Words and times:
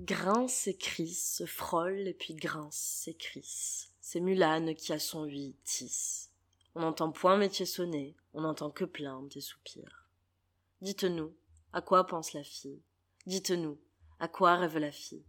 Grince 0.00 0.66
et 0.66 0.76
crisse, 0.76 1.36
se 1.36 1.46
frôle 1.46 2.06
et 2.06 2.12
puis 2.12 2.34
grince 2.34 3.04
et 3.06 3.14
crisse. 3.14 3.90
C'est 4.02 4.20
Mulan 4.20 4.74
qui 4.74 4.92
a 4.92 4.98
son 4.98 5.24
huit 5.24 5.56
tisse. 5.64 6.30
On 6.74 6.80
n'entend 6.80 7.10
point 7.10 7.38
métier 7.38 7.64
sonner, 7.64 8.14
on 8.34 8.42
n'entend 8.42 8.70
que 8.70 8.84
plaintes 8.84 9.34
et 9.38 9.40
soupirs. 9.40 10.10
Dites-nous, 10.82 11.34
à 11.72 11.80
quoi 11.80 12.06
pense 12.06 12.34
la 12.34 12.44
fille? 12.44 12.82
Dites-nous, 13.24 13.78
à 14.20 14.28
quoi 14.28 14.56
rêve 14.56 14.76
la 14.76 14.92
fille? 14.92 15.24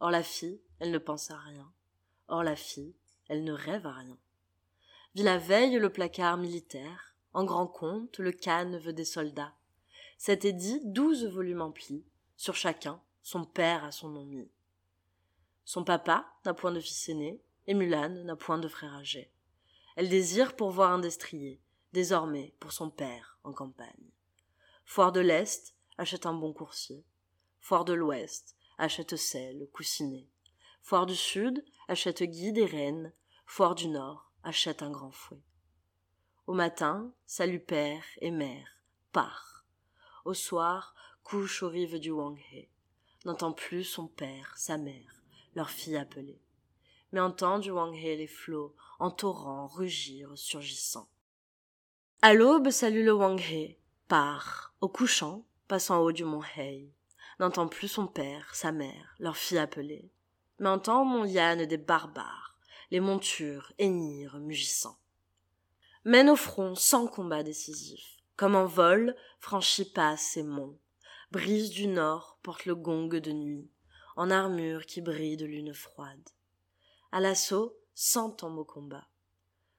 Or 0.00 0.10
la 0.10 0.24
fille, 0.24 0.60
elle 0.80 0.90
ne 0.90 0.98
pense 0.98 1.30
à 1.30 1.38
rien. 1.38 1.72
Or 2.26 2.42
la 2.42 2.56
fille, 2.56 2.96
elle 3.28 3.44
ne 3.44 3.52
rêve 3.52 3.86
à 3.86 3.92
rien. 3.92 4.18
Vit 5.14 5.22
la 5.22 5.38
veille 5.38 5.78
le 5.78 5.92
placard 5.92 6.38
militaire, 6.38 7.14
en 7.34 7.44
grand 7.44 7.68
compte 7.68 8.18
le 8.18 8.32
caneveu 8.32 8.92
des 8.92 9.04
soldats. 9.04 9.54
Cet 10.18 10.44
édit 10.44 10.80
douze 10.82 11.24
volumes 11.24 11.62
emplis, 11.62 12.04
sur 12.36 12.56
chacun 12.56 13.00
son 13.28 13.44
père 13.44 13.84
a 13.84 13.92
son 13.92 14.08
nom 14.08 14.24
mis. 14.24 14.50
Son 15.66 15.84
papa 15.84 16.32
n'a 16.46 16.54
point 16.54 16.72
de 16.72 16.80
fils 16.80 17.10
aîné, 17.10 17.42
et 17.66 17.74
Mulan 17.74 18.24
n'a 18.24 18.36
point 18.36 18.56
de 18.56 18.68
frère 18.68 18.94
âgé. 18.94 19.30
Elle 19.96 20.08
désire 20.08 20.56
pour 20.56 20.70
voir 20.70 20.92
un 20.92 20.98
destrier, 20.98 21.60
désormais 21.92 22.54
pour 22.58 22.72
son 22.72 22.88
père 22.88 23.38
en 23.44 23.52
campagne. 23.52 24.12
Foire 24.86 25.12
de 25.12 25.20
l'Est 25.20 25.74
achète 25.98 26.24
un 26.24 26.32
bon 26.32 26.54
coursier. 26.54 27.04
Foire 27.60 27.84
de 27.84 27.92
l'Ouest 27.92 28.56
achète 28.78 29.16
sel, 29.16 29.68
coussinet. 29.74 30.26
Foire 30.80 31.04
du 31.04 31.14
Sud 31.14 31.62
achète 31.86 32.22
guide 32.22 32.56
et 32.56 32.64
reine. 32.64 33.12
Foire 33.44 33.74
du 33.74 33.88
Nord 33.88 34.32
achète 34.42 34.82
un 34.82 34.90
grand 34.90 35.12
fouet. 35.12 35.44
Au 36.46 36.54
matin, 36.54 37.12
salut 37.26 37.60
père 37.60 38.04
et 38.22 38.30
mère, 38.30 38.82
part. 39.12 39.66
Au 40.24 40.32
soir, 40.32 40.94
couche 41.22 41.62
aux 41.62 41.68
rives 41.68 42.00
du 42.00 42.10
Wanghe. 42.10 42.70
N'entend 43.24 43.52
plus 43.52 43.84
son 43.84 44.06
père, 44.06 44.54
sa 44.56 44.78
mère, 44.78 45.22
leur 45.54 45.70
fille 45.70 45.96
appelée 45.96 46.40
mais 47.12 47.20
entend 47.20 47.58
du 47.58 47.70
Wanghe 47.70 48.02
les 48.02 48.26
flots 48.26 48.74
en 48.98 49.10
torrents 49.10 49.66
rugir 49.66 50.32
surgissant. 50.36 51.08
À 52.22 52.34
l'aube 52.34 52.70
salue 52.70 53.04
le 53.04 53.12
Wanghe, 53.12 53.76
part, 54.08 54.74
au 54.80 54.88
couchant, 54.88 55.44
passe 55.68 55.90
en 55.90 55.98
haut 56.00 56.12
du 56.12 56.24
mont 56.24 56.42
Hei, 56.56 56.92
n'entend 57.38 57.68
plus 57.68 57.88
son 57.88 58.06
père, 58.06 58.54
sa 58.54 58.72
mère, 58.72 59.14
leur 59.18 59.36
fille 59.36 59.58
appelée, 59.58 60.10
mais 60.58 60.68
entend 60.68 61.04
mon 61.04 61.24
Yann 61.24 61.64
des 61.64 61.76
barbares, 61.76 62.58
les 62.90 63.00
montures 63.00 63.72
hennir 63.78 64.38
mugissant. 64.38 64.98
Mène 66.04 66.30
au 66.30 66.36
front 66.36 66.74
sans 66.74 67.06
combat 67.06 67.42
décisif, 67.42 68.16
comme 68.36 68.56
en 68.56 68.66
vol, 68.66 69.14
franchit 69.40 69.90
pas 69.90 70.16
ces 70.16 70.42
monts, 70.42 70.78
brise 71.30 71.70
du 71.70 71.86
nord 71.86 72.38
porte 72.42 72.64
le 72.64 72.74
gong 72.74 73.08
de 73.08 73.32
nuit, 73.32 73.70
en 74.16 74.30
armure 74.30 74.86
qui 74.86 75.00
brille 75.00 75.36
de 75.36 75.46
lune 75.46 75.74
froide 75.74 76.28
à 77.10 77.20
l'assaut, 77.20 77.78
cent 77.94 78.30
tombent 78.30 78.58
au 78.58 78.64
combat. 78.64 79.08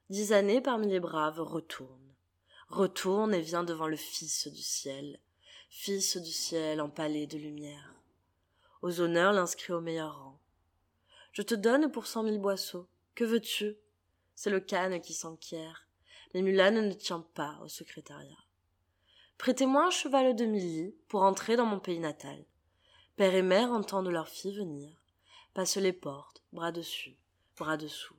Dix 0.08 0.32
années 0.32 0.60
parmi 0.60 0.88
les 0.88 1.00
braves 1.00 1.40
retournent, 1.40 2.14
retourne 2.68 3.34
et 3.34 3.40
vient 3.40 3.62
devant 3.62 3.86
le 3.86 3.96
Fils 3.96 4.48
du 4.48 4.62
ciel, 4.62 5.20
Fils 5.68 6.16
du 6.16 6.32
ciel 6.32 6.80
empalé 6.80 7.28
de 7.28 7.38
lumière. 7.38 7.94
Aux 8.82 9.00
honneurs 9.00 9.32
l'inscrit 9.32 9.72
au 9.72 9.80
meilleur 9.80 10.18
rang. 10.18 10.40
Je 11.32 11.42
te 11.42 11.54
donne 11.54 11.92
pour 11.92 12.08
cent 12.08 12.24
mille 12.24 12.40
boisseaux. 12.40 12.88
Que 13.14 13.24
veux-tu? 13.24 13.76
C'est 14.34 14.50
le 14.50 14.58
canne 14.58 15.00
qui 15.00 15.14
s'enquiert. 15.14 15.86
Mais 16.34 16.42
Mulan 16.42 16.72
ne 16.72 16.92
tient 16.92 17.24
pas 17.34 17.60
au 17.62 17.68
secrétariat. 17.68 18.44
Prêtez-moi 19.40 19.86
un 19.86 19.90
cheval 19.90 20.36
de 20.36 20.44
milly 20.44 20.94
pour 21.08 21.22
entrer 21.22 21.56
dans 21.56 21.64
mon 21.64 21.80
pays 21.80 21.98
natal. 21.98 22.44
Père 23.16 23.34
et 23.34 23.40
mère 23.40 23.72
entendent 23.72 24.10
leur 24.10 24.28
fille 24.28 24.54
venir, 24.54 24.94
passent 25.54 25.78
les 25.78 25.94
portes, 25.94 26.44
bras 26.52 26.72
dessus 26.72 27.16
bras 27.56 27.78
dessous. 27.78 28.16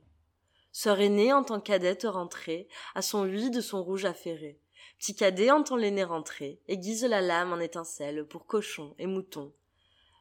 Sœur 0.72 0.98
aînée 0.98 1.32
entend 1.32 1.60
cadette 1.60 2.08
rentrer, 2.10 2.66
à 2.96 3.02
son 3.02 3.22
huit 3.22 3.50
de 3.50 3.60
son 3.60 3.84
rouge 3.84 4.04
affairé. 4.04 4.58
Petit 4.98 5.14
cadet 5.14 5.52
entend 5.52 5.76
l'aîné 5.76 6.02
rentrer, 6.02 6.60
aiguise 6.66 7.04
la 7.04 7.20
lame 7.20 7.52
en 7.52 7.60
étincelle 7.60 8.26
pour 8.26 8.44
cochon 8.44 8.96
et 8.98 9.06
mouton. 9.06 9.52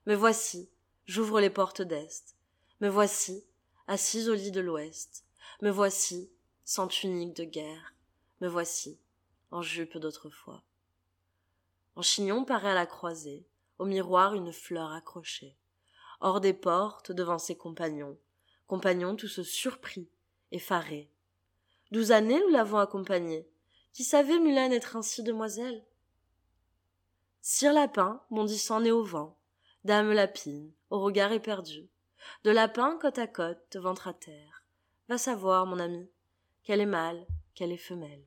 Me 0.06 0.13
voici, 0.13 0.69
j'ouvre 1.07 1.41
les 1.41 1.50
portes 1.50 1.81
d'Est. 1.81 2.35
Me 2.79 2.90
voici, 2.90 3.44
assise 3.88 4.29
au 4.29 4.35
lit 4.35 4.51
de 4.51 4.61
l'Ouest. 4.61 5.25
Me 5.63 5.72
voici, 5.72 6.29
sans 6.63 6.88
tunique 6.88 7.35
de 7.35 7.44
guerre. 7.44 7.95
Me 8.40 8.47
voici, 8.47 9.00
en 9.50 9.63
jupe 9.63 9.97
d'autrefois. 9.97 10.63
En 11.96 12.02
chignon 12.02 12.46
paraît 12.46 12.72
à 12.72 12.75
la 12.75 12.85
croisée, 12.85 13.46
au 13.79 13.85
miroir 13.85 14.34
une 14.34 14.53
fleur 14.53 14.91
accrochée. 14.91 15.57
Hors 16.19 16.40
des 16.40 16.53
portes, 16.53 17.12
devant 17.12 17.40
ses 17.40 17.57
compagnons, 17.57 18.18
compagnons 18.68 19.16
tous 19.16 19.41
surpris, 19.41 20.09
effarés. 20.52 21.12
Douze 21.91 22.12
années 22.12 22.40
nous 22.40 22.53
l'avons 22.53 22.78
accompagnée. 22.78 23.47
Qui 23.91 24.03
savait 24.03 24.40
Mulan 24.40 24.72
être 24.72 24.96
ainsi 24.96 25.24
demoiselle? 25.24 25.84
Sire 27.41 27.74
Lapin, 27.74 28.22
bondissant 28.29 28.79
né 28.79 28.91
au 28.91 29.03
vent, 29.03 29.38
Dame 29.84 30.13
Lapine, 30.13 30.72
au 30.91 31.02
regard 31.02 31.31
éperdu, 31.31 31.90
de 32.44 32.52
lapin 32.52 32.97
côte 33.02 33.18
à 33.18 33.28
côte, 33.28 33.75
ventre 33.75 34.08
à 34.08 34.13
terre. 34.13 34.63
Va 35.09 35.18
savoir, 35.18 35.66
mon 35.66 35.79
ami, 35.79 36.08
qu'elle 36.63 36.81
est 36.81 36.85
mâle, 36.85 37.25
qu'elle 37.56 37.72
est 37.72 37.78
femelle. 37.78 38.23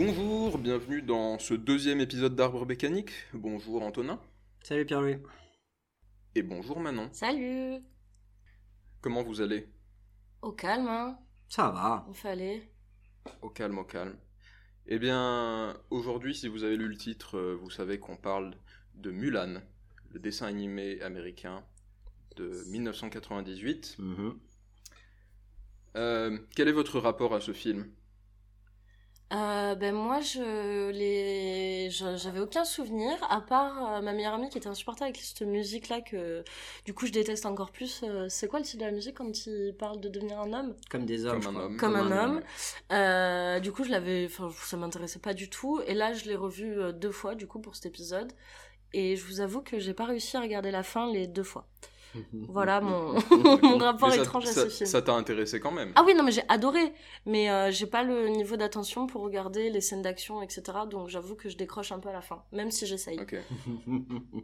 Bonjour, 0.00 0.58
bienvenue 0.58 1.02
dans 1.02 1.40
ce 1.40 1.54
deuxième 1.54 1.98
épisode 2.00 2.36
d'Arbre 2.36 2.64
Mécanique. 2.64 3.10
Bonjour 3.34 3.82
Antonin. 3.82 4.20
Salut 4.62 4.86
Pierre-Louis. 4.86 5.16
Et 6.36 6.42
bonjour 6.42 6.78
Manon. 6.78 7.08
Salut 7.10 7.82
Comment 9.00 9.24
vous 9.24 9.40
allez? 9.40 9.66
Au 10.40 10.52
calme, 10.52 10.86
hein 10.86 11.18
Ça 11.48 11.72
va. 11.72 12.06
Il 12.08 12.14
fallait. 12.14 12.62
Au 13.42 13.50
calme, 13.50 13.78
au 13.78 13.82
calme. 13.82 14.16
Eh 14.86 15.00
bien, 15.00 15.76
aujourd'hui, 15.90 16.32
si 16.32 16.46
vous 16.46 16.62
avez 16.62 16.76
lu 16.76 16.86
le 16.86 16.96
titre, 16.96 17.36
euh, 17.36 17.58
vous 17.60 17.70
savez 17.70 17.98
qu'on 17.98 18.16
parle 18.16 18.54
de 18.94 19.10
Mulan, 19.10 19.60
le 20.10 20.20
dessin 20.20 20.46
animé 20.46 21.02
américain 21.02 21.64
de 22.36 22.62
1998. 22.68 23.96
Mhm. 23.98 24.38
Euh, 25.96 26.38
quel 26.54 26.68
est 26.68 26.72
votre 26.72 27.00
rapport 27.00 27.34
à 27.34 27.40
ce 27.40 27.52
film? 27.52 27.90
Euh, 29.30 29.74
ben 29.74 29.94
moi, 29.94 30.20
je 30.20 30.90
les, 30.90 31.90
j'avais 31.90 32.40
aucun 32.40 32.64
souvenir 32.64 33.14
à 33.28 33.42
part 33.42 33.96
euh, 33.96 34.00
ma 34.00 34.14
meilleure 34.14 34.32
amie 34.32 34.48
qui 34.48 34.56
était 34.56 34.68
insupportable 34.68 35.10
avec 35.10 35.16
cette 35.18 35.42
musique-là 35.42 36.00
que 36.00 36.42
du 36.86 36.94
coup 36.94 37.06
je 37.06 37.12
déteste 37.12 37.44
encore 37.44 37.70
plus. 37.70 38.00
Euh, 38.04 38.26
c'est 38.30 38.48
quoi 38.48 38.58
le 38.58 38.64
titre 38.64 38.78
de 38.78 38.86
la 38.86 38.90
musique 38.90 39.16
quand 39.18 39.46
il 39.46 39.74
parle 39.78 40.00
de 40.00 40.08
devenir 40.08 40.40
un 40.40 40.52
homme? 40.54 40.74
Comme 40.90 41.04
des 41.04 41.26
hommes. 41.26 41.42
Comme 41.42 41.56
un 41.56 41.60
homme. 41.60 41.76
Comme 41.76 41.96
un 41.96 42.24
homme. 42.24 42.42
Euh, 42.90 43.60
Du 43.60 43.70
coup, 43.70 43.84
je 43.84 43.90
l'avais, 43.90 44.24
enfin, 44.26 44.48
ça 44.64 44.78
m'intéressait 44.78 45.18
pas 45.18 45.34
du 45.34 45.50
tout. 45.50 45.82
Et 45.86 45.92
là, 45.92 46.14
je 46.14 46.24
l'ai 46.24 46.36
revu 46.36 46.92
deux 46.94 47.12
fois 47.12 47.34
du 47.34 47.46
coup 47.46 47.60
pour 47.60 47.74
cet 47.74 47.84
épisode. 47.84 48.32
Et 48.94 49.16
je 49.16 49.24
vous 49.26 49.40
avoue 49.40 49.60
que 49.60 49.78
j'ai 49.78 49.92
pas 49.92 50.06
réussi 50.06 50.38
à 50.38 50.40
regarder 50.40 50.70
la 50.70 50.82
fin 50.82 51.12
les 51.12 51.26
deux 51.26 51.42
fois. 51.42 51.66
Voilà 52.48 52.80
mon, 52.80 53.14
mon 53.62 53.78
rapport 53.78 54.08
Mais 54.08 54.16
ça- 54.16 54.22
étrange 54.22 54.44
à 54.46 54.52
ça- 54.52 54.64
ce 54.64 54.68
film. 54.76 54.86
Ça 54.88 55.02
t'a 55.02 55.12
intéressé 55.14 55.60
quand 55.60 55.72
même 55.72 55.92
Ah 55.94 56.02
oui, 56.06 56.14
non, 56.14 56.22
mais 56.24 56.32
j'ai 56.32 56.42
adoré, 56.48 56.92
mais 57.26 57.50
euh, 57.50 57.70
j'ai 57.70 57.86
pas 57.86 58.02
le 58.02 58.28
niveau 58.28 58.56
d'attention 58.56 59.06
pour 59.06 59.22
regarder 59.22 59.70
les 59.70 59.80
scènes 59.80 60.02
d'action, 60.02 60.40
etc. 60.42 60.62
Donc 60.90 61.08
j'avoue 61.08 61.34
que 61.36 61.48
je 61.48 61.56
décroche 61.56 61.92
un 61.92 61.98
peu 61.98 62.08
à 62.08 62.12
la 62.12 62.20
fin, 62.22 62.42
même 62.52 62.70
si 62.70 62.86
j'essaye. 62.86 63.18
Ok. 63.20 63.36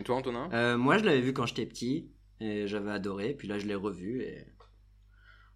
Et 0.00 0.04
toi 0.04 0.16
Antonin? 0.16 0.48
Euh, 0.52 0.76
moi, 0.76 0.98
je 0.98 1.04
l'avais 1.04 1.20
vu 1.20 1.32
quand 1.32 1.46
j'étais 1.46 1.66
petit 1.66 2.08
et 2.40 2.66
j'avais 2.68 2.90
adoré. 2.92 3.34
Puis 3.34 3.48
là, 3.48 3.58
je 3.58 3.66
l'ai 3.66 3.74
revu 3.74 4.22
et 4.22 4.46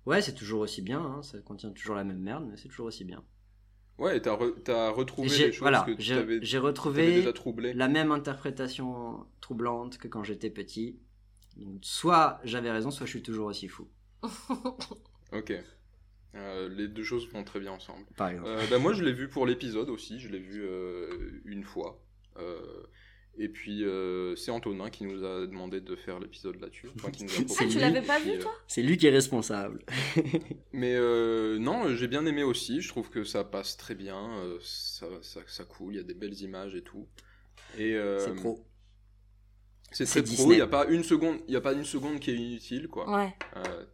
ouais, 0.06 0.20
c'est 0.22 0.34
toujours 0.34 0.60
aussi 0.60 0.82
bien. 0.82 1.00
hein, 1.00 1.22
Ça 1.22 1.38
contient 1.40 1.70
toujours 1.70 1.94
la 1.94 2.04
même 2.04 2.18
merde, 2.18 2.46
mais 2.50 2.56
c'est 2.56 2.68
toujours 2.68 2.86
aussi 2.86 3.04
bien. 3.04 3.22
Ouais, 3.98 4.16
et 4.16 4.22
t'as, 4.22 4.36
re- 4.36 4.54
t'as 4.62 4.90
retrouvé 4.90 5.28
les 5.28 5.50
choses 5.52 5.58
voilà, 5.60 5.80
que 5.82 5.90
tu 5.92 6.02
j'ai 6.02 6.14
t'avais, 6.14 6.38
j'ai 6.40 6.56
t'avais 6.58 6.66
retrouvé 6.68 7.06
déjà 7.22 7.32
la 7.74 7.88
même 7.88 8.12
interprétation 8.12 9.26
troublante 9.48 9.96
que 9.96 10.08
quand 10.08 10.24
j'étais 10.24 10.50
petit. 10.50 10.98
Donc, 11.56 11.78
soit 11.82 12.38
j'avais 12.44 12.70
raison, 12.70 12.90
soit 12.90 13.06
je 13.06 13.12
suis 13.12 13.22
toujours 13.22 13.46
aussi 13.46 13.66
fou. 13.68 13.88
Ok. 15.32 15.52
Euh, 16.34 16.68
les 16.68 16.88
deux 16.88 17.02
choses 17.02 17.28
vont 17.32 17.44
très 17.44 17.60
bien 17.60 17.72
ensemble. 17.72 18.04
Par 18.16 18.28
exemple. 18.30 18.48
Euh, 18.48 18.66
bah, 18.70 18.78
moi, 18.78 18.92
je 18.92 19.02
l'ai 19.02 19.12
vu 19.12 19.28
pour 19.28 19.46
l'épisode 19.46 19.88
aussi. 19.90 20.20
Je 20.20 20.28
l'ai 20.28 20.38
vu 20.38 20.62
euh, 20.62 21.40
une 21.44 21.64
fois. 21.64 22.02
Euh, 22.38 22.82
et 23.38 23.48
puis, 23.48 23.84
euh, 23.84 24.34
c'est 24.36 24.50
Antonin 24.50 24.88
qui 24.90 25.04
nous 25.04 25.24
a 25.24 25.46
demandé 25.46 25.80
de 25.80 25.96
faire 25.96 26.18
l'épisode 26.18 26.60
là-dessus. 26.60 26.88
Enfin, 26.96 27.10
qui 27.10 27.24
nous 27.24 27.30
a 27.30 27.34
C'est 27.48 27.64
Ah, 27.64 27.66
tu 27.68 27.74
lui. 27.74 27.80
l'avais 27.80 28.02
pas 28.02 28.18
Puis, 28.20 28.30
vu, 28.32 28.36
euh, 28.38 28.42
toi? 28.42 28.52
C'est 28.66 28.82
lui 28.82 28.96
qui 28.96 29.06
est 29.06 29.10
responsable. 29.10 29.84
Mais 30.72 30.94
euh, 30.96 31.58
non, 31.58 31.94
j'ai 31.94 32.08
bien 32.08 32.24
aimé 32.26 32.42
aussi. 32.42 32.80
Je 32.80 32.88
trouve 32.88 33.08
que 33.10 33.24
ça 33.24 33.44
passe 33.44 33.76
très 33.76 33.94
bien. 33.94 34.38
euh, 34.40 34.58
ça, 34.62 35.06
ça, 35.22 35.40
ça 35.46 35.64
coule. 35.64 35.94
Il 35.94 35.96
y 35.96 36.00
a 36.00 36.04
des 36.04 36.14
belles 36.14 36.40
images 36.42 36.74
et 36.74 36.82
tout. 36.82 37.06
Et, 37.78 37.94
euh, 37.94 38.18
c'est 38.18 38.34
pro. 38.34 38.64
C'est 39.92 40.04
très 40.04 40.22
pro, 40.22 40.52
il 40.52 40.56
n'y 40.56 40.60
a 40.60 40.66
pas 40.66 40.86
une 40.86 41.02
seconde, 41.02 41.38
il 41.48 41.54
y 41.54 41.56
a 41.56 41.60
pas 41.60 41.72
une 41.72 41.84
seconde 41.84 42.20
qui 42.20 42.30
est 42.30 42.34
inutile 42.36 42.88
quoi. 42.88 43.10
Ouais. 43.10 43.34
Euh, 43.56 43.84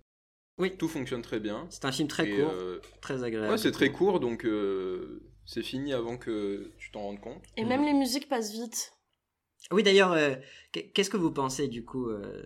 Oui. 0.58 0.76
Tout 0.76 0.88
fonctionne 0.88 1.22
très 1.22 1.40
bien. 1.40 1.66
C'est 1.70 1.84
un 1.84 1.92
film 1.92 2.08
très 2.08 2.28
Et, 2.28 2.36
court, 2.36 2.50
euh, 2.52 2.80
très 3.00 3.22
agréable. 3.24 3.50
ouais, 3.52 3.58
c'est 3.58 3.72
très 3.72 3.90
court 3.92 4.20
donc 4.20 4.44
euh, 4.44 5.22
c'est 5.46 5.62
fini 5.62 5.92
avant 5.92 6.16
que 6.16 6.72
tu 6.78 6.90
t'en 6.90 7.02
rendes 7.02 7.20
compte. 7.20 7.42
Et 7.56 7.64
même 7.64 7.84
les 7.84 7.92
musiques 7.92 8.28
passent 8.28 8.52
vite. 8.52 8.92
Oui, 9.70 9.82
d'ailleurs, 9.82 10.12
euh, 10.12 10.34
qu'est- 10.72 10.88
qu'est-ce 10.90 11.08
que 11.10 11.16
vous 11.16 11.32
pensez 11.32 11.68
du 11.68 11.84
coup, 11.84 12.08
euh, 12.10 12.44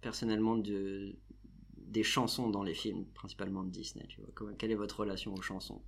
personnellement, 0.00 0.56
de, 0.56 1.14
des 1.76 2.02
chansons 2.02 2.48
dans 2.48 2.62
les 2.62 2.74
films, 2.74 3.04
principalement 3.14 3.62
de 3.64 3.70
Disney 3.70 4.06
tu 4.08 4.20
vois? 4.20 4.30
Comment- 4.34 4.54
Quelle 4.54 4.70
est 4.70 4.74
votre 4.76 5.00
relation 5.00 5.34
aux 5.34 5.42
chansons? 5.42 5.82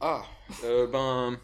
Ah, 0.00 0.24
euh, 0.64 0.86
ben. 0.86 1.38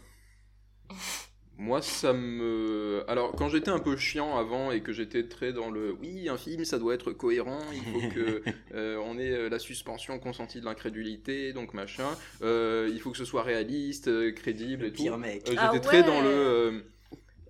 Moi, 1.61 1.81
ça 1.81 2.13
me. 2.13 3.03
Alors, 3.09 3.35
quand 3.35 3.49
j'étais 3.49 3.69
un 3.69 3.79
peu 3.79 3.97
chiant 3.97 4.37
avant 4.37 4.71
et 4.71 4.81
que 4.81 4.93
j'étais 4.93 5.27
très 5.27 5.51
dans 5.51 5.69
le. 5.69 5.91
Oui, 5.91 6.29
un 6.29 6.37
film, 6.37 6.63
ça 6.63 6.79
doit 6.79 6.93
être 6.93 7.11
cohérent, 7.11 7.59
il 7.73 7.83
faut 7.85 8.01
que 8.07 8.41
euh, 8.73 8.97
on 9.05 9.19
ait 9.19 9.31
euh, 9.33 9.49
la 9.49 9.59
suspension 9.59 10.19
consentie 10.19 10.61
de 10.61 10.65
l'incrédulité, 10.65 11.51
donc 11.51 11.73
machin. 11.73 12.17
Euh, 12.41 12.89
il 12.93 13.01
faut 13.01 13.11
que 13.11 13.17
ce 13.17 13.25
soit 13.25 13.43
réaliste, 13.43 14.09
crédible 14.35 14.85
et 14.85 14.93
tout. 14.93 15.03
mec. 15.17 15.43
Euh, 15.49 15.57
j'étais 15.57 15.57
Ah 15.57 15.79
très 15.81 15.97
ouais. 15.97 16.03
dans 16.03 16.21
le. 16.21 16.85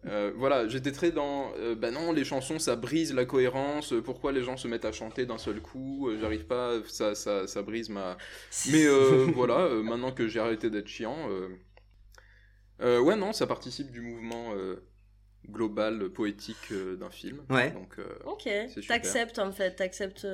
euh, 0.07 0.31
voilà, 0.37 0.67
j'étais 0.67 0.91
très 0.93 1.11
dans. 1.11 1.51
euh, 1.59 1.75
bah 1.75 1.91
non, 1.91 2.13
les 2.13 2.23
chansons 2.23 2.57
ça 2.59 2.75
brise 2.77 3.13
la 3.13 3.25
cohérence. 3.25 3.93
euh, 3.93 4.01
Pourquoi 4.01 4.31
les 4.31 4.43
gens 4.43 4.57
se 4.57 4.67
mettent 4.67 4.85
à 4.85 4.91
chanter 4.93 5.25
d'un 5.25 5.37
seul 5.37 5.61
coup 5.61 6.09
euh, 6.09 6.17
J'arrive 6.19 6.45
pas, 6.45 6.75
ça, 6.87 7.15
ça, 7.15 7.47
ça 7.47 7.61
brise 7.63 7.89
ma. 7.89 8.17
Mais 8.65 8.85
euh, 8.85 9.27
voilà, 9.35 9.59
euh, 9.59 9.83
maintenant 9.83 10.11
que 10.13 10.27
j'ai 10.27 10.39
arrêté 10.39 10.69
d'être 10.69 10.87
chiant. 10.87 11.29
Euh, 12.81 12.99
ouais, 12.99 13.15
non, 13.15 13.33
ça 13.33 13.47
participe 13.47 13.91
du 13.91 14.01
mouvement 14.01 14.53
euh, 14.55 14.83
global, 15.49 16.09
poétique 16.09 16.71
euh, 16.71 16.95
d'un 16.95 17.09
film. 17.09 17.41
Ouais. 17.49 17.71
Donc, 17.71 17.99
euh, 17.99 18.05
Ok, 18.25 18.47
t'acceptes 18.87 19.39
en 19.39 19.51
fait, 19.51 19.75
t'acceptes. 19.75 20.27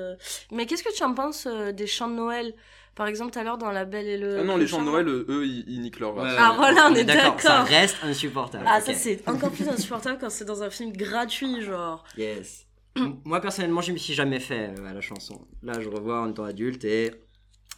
Mais 0.52 0.66
qu'est-ce 0.66 0.82
que 0.82 0.94
tu 0.94 1.02
en 1.04 1.14
penses 1.14 1.46
euh, 1.46 1.72
des 1.72 1.86
chants 1.86 2.08
de 2.08 2.14
Noël? 2.14 2.54
Par 2.94 3.06
exemple, 3.08 3.30
tout 3.32 3.38
à 3.38 3.44
l'heure 3.44 3.58
dans 3.58 3.70
La 3.70 3.84
Belle 3.84 4.06
et 4.06 4.16
le. 4.16 4.38
Ah 4.40 4.42
non, 4.44 4.54
le 4.56 4.62
les 4.62 4.66
chants 4.66 4.80
de 4.80 4.86
Noël, 4.86 5.06
eux, 5.06 5.44
ils, 5.46 5.64
ils 5.68 5.80
niquent 5.82 6.00
leur 6.00 6.14
race. 6.14 6.34
Ah, 6.38 6.54
voilà, 6.56 6.88
on 6.90 6.94
est 6.94 7.06
Ça 7.06 7.14
d'accord. 7.14 7.66
reste 7.66 7.96
insupportable. 8.02 8.64
Ah, 8.66 8.80
ça 8.80 8.94
c'est 8.94 9.28
encore 9.28 9.50
plus 9.50 9.68
insupportable 9.68 10.16
quand 10.18 10.30
c'est 10.30 10.46
dans 10.46 10.62
un 10.62 10.70
film 10.70 10.92
gratuit, 10.92 11.60
genre. 11.62 12.04
Yes. 12.16 12.66
Moi 13.24 13.40
personnellement, 13.42 13.82
je 13.82 13.92
me 13.92 13.98
suis 13.98 14.14
jamais 14.14 14.40
fait 14.40 14.70
euh, 14.78 14.86
à 14.88 14.94
la 14.94 15.02
chanson. 15.02 15.46
Là, 15.62 15.78
je 15.78 15.90
revois 15.90 16.22
en 16.22 16.30
étant 16.30 16.44
adulte 16.44 16.84
et 16.86 17.12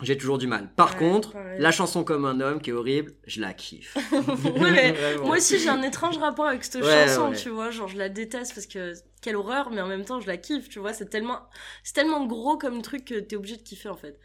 j'ai 0.00 0.16
toujours 0.16 0.38
du 0.38 0.46
mal. 0.46 0.72
Par 0.74 0.92
Ouais, 0.92 0.98
contre, 0.98 1.32
pareil. 1.32 1.60
la 1.60 1.70
chanson 1.70 2.04
comme 2.04 2.24
un 2.24 2.40
homme 2.40 2.60
qui 2.60 2.70
est 2.70 2.72
horrible, 2.72 3.12
je 3.26 3.40
la 3.40 3.52
kiffe. 3.54 3.96
Ouais, 4.60 4.70
mais. 4.70 4.94
Moi 5.24 5.36
aussi, 5.38 5.58
j'ai 5.58 5.68
un 5.68 5.82
étrange 5.82 6.18
rapport 6.18 6.46
avec 6.46 6.64
cette 6.64 6.82
Ouais, 6.82 7.06
chanson, 7.08 7.30
ouais. 7.30 7.36
tu 7.36 7.50
vois. 7.50 7.70
Genre, 7.70 7.88
je 7.88 7.98
la 7.98 8.08
déteste 8.08 8.54
parce 8.54 8.66
que 8.66 8.92
quelle 9.22 9.36
horreur, 9.36 9.70
mais 9.70 9.80
en 9.80 9.88
même 9.88 10.04
temps, 10.04 10.20
je 10.20 10.26
la 10.26 10.36
kiffe, 10.36 10.68
tu 10.68 10.78
vois. 10.78 10.92
C'est 10.92 11.08
tellement, 11.10 11.40
c'est 11.82 11.94
tellement 11.94 12.26
gros 12.26 12.56
comme 12.58 12.82
truc 12.82 13.04
que 13.06 13.18
t'es 13.20 13.36
obligé 13.36 13.56
de 13.56 13.62
kiffer 13.62 13.88
en 13.88 13.96
fait. 13.96 14.18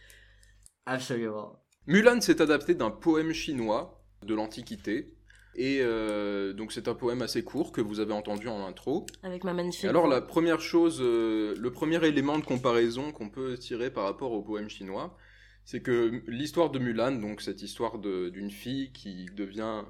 Absolument. 0.85 1.59
Mulan 1.87 2.21
s'est 2.21 2.41
adapté 2.41 2.75
d'un 2.75 2.91
poème 2.91 3.33
chinois 3.33 4.03
de 4.25 4.33
l'Antiquité. 4.35 5.13
Et 5.55 5.79
euh, 5.81 6.51
donc 6.53 6.71
c'est 6.71 6.87
un 6.87 6.95
poème 6.95 7.21
assez 7.21 7.43
court 7.43 7.71
que 7.71 7.79
vous 7.81 7.99
avez 7.99 8.13
entendu 8.13 8.47
en 8.47 8.65
intro. 8.65 9.05
Avec 9.21 9.43
ma 9.43 9.53
magnifique. 9.53 9.83
Et 9.85 9.87
alors 9.87 10.07
la 10.07 10.19
première 10.21 10.61
chose, 10.61 10.97
euh, 11.01 11.53
le 11.59 11.71
premier 11.71 12.03
élément 12.05 12.39
de 12.39 12.43
comparaison 12.45 13.11
qu'on 13.11 13.29
peut 13.29 13.55
tirer 13.57 13.91
par 13.91 14.05
rapport 14.05 14.31
au 14.31 14.41
poème 14.41 14.67
chinois, 14.67 15.15
c'est 15.65 15.81
que 15.81 16.21
l'histoire 16.27 16.69
de 16.71 16.79
Mulan, 16.79 17.13
donc 17.13 17.41
cette 17.41 17.61
histoire 17.61 17.99
de- 17.99 18.29
d'une 18.29 18.51
fille 18.51 18.91
qui 18.91 19.25
devient... 19.35 19.83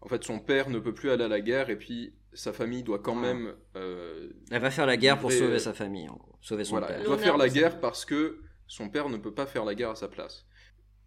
En 0.00 0.08
fait 0.08 0.22
son 0.24 0.38
père 0.38 0.68
ne 0.68 0.78
peut 0.78 0.92
plus 0.92 1.10
aller 1.10 1.24
à 1.24 1.28
la 1.28 1.40
guerre 1.40 1.70
et 1.70 1.76
puis 1.76 2.14
sa 2.34 2.52
famille 2.52 2.82
doit 2.82 2.98
quand 2.98 3.16
Ah. 3.18 3.22
même... 3.22 3.54
euh, 3.76 4.28
Elle 4.50 4.60
va 4.60 4.70
faire 4.70 4.86
la 4.86 4.96
guerre 4.98 5.18
pour 5.18 5.32
sauver 5.32 5.58
sa 5.58 5.72
famille, 5.72 6.08
en 6.08 6.16
gros. 6.16 6.36
Sauver 6.42 6.64
son 6.64 6.72
voilà, 6.72 6.88
père. 6.88 6.96
elle 6.98 7.04
doit 7.06 7.18
faire 7.18 7.36
la 7.38 7.48
guerre 7.48 7.80
parce 7.80 8.04
que 8.04 8.40
son 8.66 8.88
père 8.90 9.08
ne 9.08 9.16
peut 9.16 9.32
pas 9.32 9.46
faire 9.46 9.64
la 9.64 9.74
guerre 9.74 9.90
à 9.90 9.94
sa 9.94 10.08
place. 10.08 10.44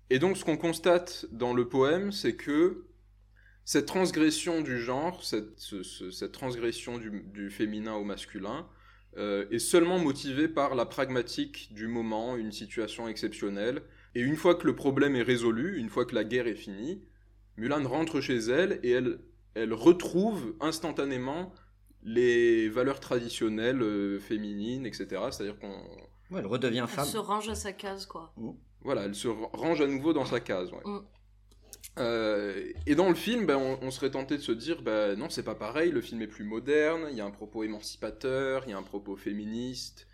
Et 0.09 0.19
donc 0.19 0.37
ce 0.37 0.45
qu'on 0.45 0.57
constate 0.57 1.25
dans 1.31 1.53
le 1.53 1.67
poème, 1.67 2.11
c'est 2.11 2.35
que 2.35 2.85
cette 3.65 3.85
transgression 3.85 4.61
du 4.61 4.79
genre, 4.79 5.23
cette, 5.23 5.59
ce- 5.59 5.83
ce- 5.83 6.09
cette 6.09 6.31
transgression 6.31 6.97
du, 6.97 7.21
du 7.33 7.49
féminin 7.51 7.93
au 7.95 8.05
masculin, 8.05 8.67
euh, 9.17 9.45
est 9.51 9.59
seulement 9.59 9.99
motivée 9.99 10.47
par 10.47 10.73
la 10.75 10.85
pragmatique 10.85 11.73
du 11.73 11.87
moment, 11.87 12.35
une 12.37 12.51
situation 12.51 13.07
exceptionnelle. 13.07 13.81
Et 14.17 14.21
une 14.21 14.35
fois 14.35 14.55
que 14.55 14.65
le 14.65 14.75
problème 14.75 15.15
est 15.15 15.21
résolu, 15.21 15.77
une 15.77 15.89
fois 15.89 16.05
que 16.05 16.15
la 16.15 16.23
guerre 16.23 16.47
est 16.47 16.55
finie, 16.55 17.03
Mulan 17.55 17.87
rentre 17.87 18.19
chez 18.19 18.37
elle 18.37 18.79
et 18.81 18.89
elle, 18.89 19.19
elle 19.53 19.73
retrouve 19.73 20.55
instantanément 20.59 21.53
les 22.01 22.67
valeurs 22.67 22.99
traditionnelles 22.99 23.81
euh, 23.83 24.19
féminines, 24.19 24.85
etc. 24.87 25.05
C'est-à-dire 25.29 25.59
qu'on 25.59 25.75
Ouais, 26.31 26.39
elle 26.39 26.47
redevient 26.47 26.79
Elle 26.87 26.87
femme. 26.87 27.05
se 27.05 27.17
range 27.17 27.47
à 27.49 27.55
sa 27.55 27.73
case, 27.73 28.05
quoi. 28.07 28.33
voilà, 28.81 29.03
elle 29.05 29.13
se 29.15 29.27
ra- 29.27 29.49
range 29.53 29.81
à 29.81 29.87
nouveau 29.87 30.13
dans 30.13 30.25
sa 30.25 30.39
case. 30.39 30.71
ouais. 30.71 30.79
Mm. 30.83 30.99
Euh, 31.99 32.71
et 32.85 32.95
dans 32.95 33.09
le 33.09 33.15
film, 33.15 33.45
ben, 33.45 33.57
on, 33.57 33.79
on 33.81 33.91
serait 33.91 34.11
tenté 34.11 34.35
de 34.37 34.41
se 34.41 34.51
dire, 34.51 34.81
ben, 34.81 35.17
non, 35.17 35.29
c'est 35.29 35.43
pas 35.43 35.55
pareil, 35.55 35.91
le 35.91 36.01
film 36.01 36.21
est 36.21 36.27
plus 36.27 36.43
moderne, 36.43 37.07
il 37.11 37.17
y 37.17 37.21
a 37.21 37.25
un 37.25 37.31
propos 37.31 37.63
émancipateur, 37.63 38.63
il 38.67 38.71
y 38.71 38.73
a 38.73 38.77
un 38.77 38.83
propos 38.83 39.15
féministe, 39.15 40.07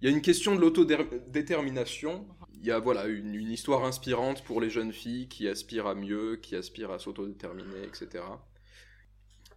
il 0.00 0.08
y 0.08 0.12
a 0.12 0.14
une 0.14 0.22
question 0.22 0.54
de 0.54 0.60
l'autodétermination, 0.60 2.26
il 2.45 2.45
y 2.66 2.70
a 2.70 2.78
voilà, 2.78 3.06
une, 3.06 3.34
une 3.34 3.50
histoire 3.50 3.84
inspirante 3.84 4.42
pour 4.44 4.60
les 4.60 4.70
jeunes 4.70 4.92
filles 4.92 5.28
qui 5.28 5.48
aspirent 5.48 5.86
à 5.86 5.94
mieux, 5.94 6.36
qui 6.36 6.56
aspirent 6.56 6.90
à 6.90 6.98
s'autodéterminer, 6.98 7.84
etc. 7.84 8.24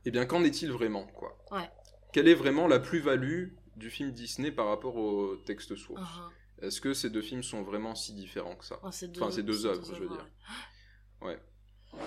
Eh 0.05 0.11
bien, 0.11 0.25
qu'en 0.25 0.43
est-il 0.43 0.71
vraiment 0.71 1.05
quoi? 1.05 1.37
Ouais. 1.51 1.69
Quelle 2.13 2.27
est 2.27 2.35
vraiment 2.35 2.67
la 2.67 2.79
plus-value 2.79 3.49
du 3.75 3.89
film 3.89 4.11
Disney 4.11 4.51
par 4.51 4.67
rapport 4.67 4.95
au 4.95 5.35
texte 5.37 5.75
source? 5.75 6.01
Uh-huh. 6.01 6.65
Est-ce 6.65 6.81
que 6.81 6.93
ces 6.93 7.09
deux 7.09 7.21
films 7.21 7.43
sont 7.43 7.63
vraiment 7.63 7.95
si 7.95 8.13
différents 8.13 8.55
que 8.55 8.65
ça? 8.65 8.79
Oh, 8.83 8.91
c'est 8.91 9.09
Enfin, 9.17 9.31
c'est 9.31 9.43
deux 9.43 9.65
œuvres, 9.65 9.93
je 9.93 10.01
veux 10.01 10.09
dire. 10.09 10.27
Ouais. 11.21 11.39
Ouais, 11.93 12.01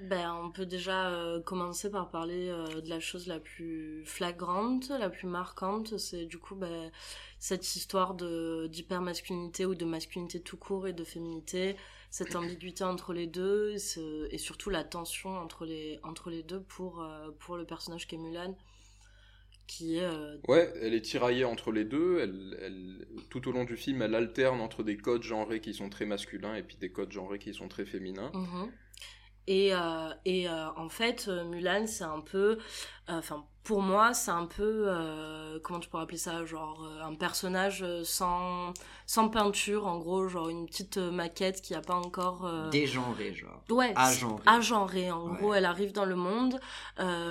ben 0.00 0.34
on 0.44 0.50
peut 0.52 0.66
déjà 0.66 1.10
euh, 1.10 1.40
commencer 1.42 1.90
par 1.90 2.10
parler 2.10 2.48
euh, 2.48 2.80
de 2.80 2.88
la 2.88 3.00
chose 3.00 3.26
la 3.26 3.40
plus 3.40 4.04
flagrante, 4.06 4.88
la 4.90 5.10
plus 5.10 5.26
marquante, 5.26 5.98
c'est 5.98 6.26
du 6.26 6.38
coup 6.38 6.54
ben, 6.54 6.90
cette 7.40 7.74
histoire 7.74 8.14
de 8.14 8.68
d'hypermasculinité 8.68 9.66
ou 9.66 9.74
de 9.74 9.84
masculinité 9.84 10.40
tout 10.40 10.56
court 10.56 10.86
et 10.86 10.92
de 10.92 11.02
féminité, 11.04 11.76
cette 12.10 12.36
ambiguïté 12.36 12.84
entre 12.84 13.12
les 13.12 13.26
deux 13.26 13.72
et, 13.72 13.78
ce- 13.78 14.28
et 14.32 14.38
surtout 14.38 14.70
la 14.70 14.84
tension 14.84 15.30
entre 15.36 15.64
les 15.66 15.98
entre 16.04 16.30
les 16.30 16.44
deux 16.44 16.60
pour 16.62 17.02
euh, 17.02 17.30
pour 17.40 17.56
le 17.56 17.64
personnage 17.64 18.06
qui 18.06 18.14
est 18.14 18.18
Mulan, 18.18 18.56
qui 19.66 19.98
est 19.98 20.06
Ouais, 20.48 20.72
elle 20.80 20.94
est 20.94 21.02
tiraillée 21.02 21.44
entre 21.44 21.72
les 21.72 21.84
deux. 21.84 22.18
Elle, 22.20 22.58
elle- 22.62 23.06
tout 23.30 23.46
au 23.48 23.52
long 23.52 23.64
du 23.64 23.76
film, 23.76 24.02
elle 24.02 24.14
alterne 24.14 24.60
entre 24.60 24.82
des 24.82 24.96
codes 24.96 25.22
genrés 25.22 25.60
qui 25.60 25.74
sont 25.74 25.90
très 25.90 26.06
masculins 26.06 26.54
et 26.54 26.62
puis 26.62 26.76
des 26.76 26.90
codes 26.90 27.12
genrés 27.12 27.38
qui 27.38 27.52
sont 27.52 27.68
très 27.68 27.84
féminins. 27.84 28.30
Mhm. 28.32 28.72
Et, 29.50 29.70
euh, 29.72 30.10
et 30.26 30.46
euh, 30.46 30.68
en 30.76 30.90
fait, 30.90 31.24
euh, 31.26 31.42
Mulan, 31.42 31.86
c'est 31.86 32.04
un 32.04 32.20
peu. 32.20 32.58
Enfin, 33.08 33.46
pour 33.64 33.80
moi, 33.80 34.12
c'est 34.12 34.30
un 34.30 34.44
peu. 34.44 34.86
comment 35.64 35.80
tu 35.80 35.88
pourrais 35.88 36.02
appeler 36.02 36.18
ça 36.18 36.44
Genre 36.44 36.86
un 37.02 37.14
personnage 37.14 37.82
sans, 38.04 38.74
sans 39.06 39.30
peinture, 39.30 39.86
en 39.86 39.96
gros, 39.96 40.28
genre 40.28 40.50
une 40.50 40.66
petite 40.66 40.98
maquette 40.98 41.62
qui 41.62 41.74
a 41.74 41.80
pas 41.80 41.94
encore. 41.94 42.46
Dégenré, 42.70 43.32
genre. 43.32 43.62
Ouais, 43.70 43.94
agenré. 43.96 44.42
agenré. 44.44 45.10
En 45.10 45.30
Ouais. 45.30 45.36
gros, 45.38 45.54
elle 45.54 45.64
arrive 45.64 45.92
dans 45.92 46.04
le 46.04 46.16
monde 46.16 46.60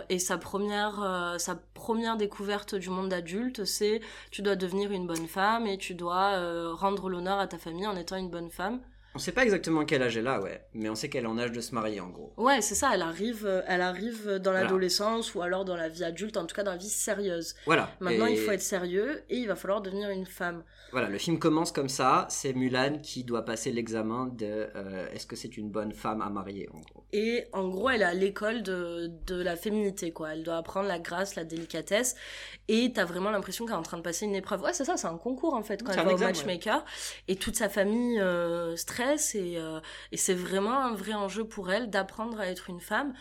et 0.10 0.18
sa 0.18 0.40
première, 0.40 1.36
sa 1.38 1.56
première 1.76 2.18
découverte 2.18 2.74
du 2.74 2.90
monde 2.90 3.14
adulte, 3.14 3.64
c'est 3.66 4.02
tu 4.32 4.42
dois 4.42 4.56
devenir 4.56 4.92
une 4.92 5.06
bonne 5.06 5.28
femme 5.28 5.68
et 5.68 5.78
tu 5.78 5.94
dois 5.94 6.74
rendre 6.74 7.10
l'honneur 7.10 7.38
à 7.38 7.46
ta 7.46 7.60
famille 7.60 7.86
en 7.86 7.96
étant 7.96 8.16
une 8.16 8.32
bonne 8.32 8.50
femme. 8.50 8.80
On 9.18 9.20
sait 9.20 9.32
pas 9.32 9.42
exactement 9.44 9.84
quel 9.84 10.04
âge 10.04 10.16
elle 10.16 10.28
a, 10.28 10.40
ouais. 10.40 10.62
Mais 10.76 10.90
on 10.90 10.94
sait 10.96 11.10
qu'elle 11.10 11.24
est 11.24 11.28
en 11.28 11.40
âge 11.40 11.52
de 11.52 11.60
se 11.60 11.74
marier, 11.74 12.00
en 12.00 12.10
gros. 12.10 12.32
Ouais, 12.38 12.62
c'est 12.62 12.76
ça, 12.76 12.92
elle 12.94 13.02
arrive, 13.02 13.48
euh, 13.48 13.64
elle 13.68 13.82
arrive 13.82 14.28
dans 14.36 14.52
Voilà. 14.52 14.62
l'adolescence 14.66 15.34
ou 15.34 15.42
alors 15.42 15.66
dans 15.66 15.76
la 15.76 15.90
vie 15.90 16.04
adulte, 16.04 16.38
en 16.38 16.46
tout 16.46 16.56
cas 16.56 16.62
dans 16.62 16.70
la 16.74 16.78
vie 16.78 16.88
sérieuse. 16.88 17.56
Voilà. 17.66 17.90
Maintenant, 18.00 18.28
Et 18.28 18.34
il 18.34 18.38
faut 18.38 18.52
être 18.52 18.62
sérieux 18.62 19.24
et 19.28 19.38
il 19.38 19.48
va 19.48 19.56
falloir 19.56 19.82
devenir 19.82 20.12
une 20.12 20.28
femme. 20.28 20.64
Voilà, 20.92 21.10
le 21.10 21.18
film 21.18 21.40
commence 21.40 21.72
comme 21.72 21.90
ça. 21.90 22.28
C'est 22.30 22.54
Mulan 22.54 23.00
qui 23.02 23.24
doit 23.24 23.44
passer 23.44 23.72
l'examen 23.72 24.28
de 24.28 24.68
euh, 24.76 25.08
est-ce 25.12 25.26
que 25.26 25.36
c'est 25.36 25.58
une 25.58 25.70
bonne 25.72 25.94
femme 25.94 26.22
à 26.22 26.30
marier, 26.30 26.70
en 26.72 26.80
gros. 26.80 27.04
Et 27.12 27.48
en 27.54 27.68
gros, 27.70 27.90
elle 27.90 28.04
est 28.04 28.06
à 28.06 28.14
l'école 28.14 28.62
de, 28.62 29.12
de 29.26 29.42
la 29.42 29.56
féminité, 29.56 30.12
quoi. 30.12 30.34
Elle 30.34 30.44
doit 30.44 30.58
apprendre 30.58 30.88
la 30.88 31.00
grâce, 31.00 31.36
la 31.36 31.44
délicatesse. 31.44 32.16
Et 32.68 32.92
t'as 32.94 33.06
vraiment 33.06 33.32
l'impression 33.32 33.66
qu'elle 33.66 33.74
est 33.76 33.80
en 33.80 33.82
train 33.82 33.98
de 33.98 34.02
passer 34.04 34.26
une 34.26 34.36
épreuve. 34.36 34.62
Ouais, 34.62 34.74
c'est 34.74 34.86
ça, 34.86 34.96
c'est 34.96 35.08
un 35.08 35.18
concours, 35.18 35.56
en 35.56 35.64
fait, 35.64 35.82
quand 35.84 35.92
elle 35.92 36.06
va 36.06 36.12
examen, 36.12 36.26
au 36.32 36.34
matchmaker. 36.34 36.86
Et 37.28 37.36
toute 37.36 37.56
sa 37.56 37.68
famille 37.68 38.20
euh, 38.22 38.76
Et, 39.36 39.58
euh, 39.58 39.80
et 40.12 40.18
c'est 40.18 40.34
vraiment 40.34 40.78
un 40.86 40.94
vrai 40.94 41.14
enjeu 41.14 41.46
pour 41.48 41.72
elle 41.72 41.90
d'apprendre 41.90 42.40
à 42.40 42.48
être 42.48 42.70
une 42.70 42.82
femme. 42.82 43.14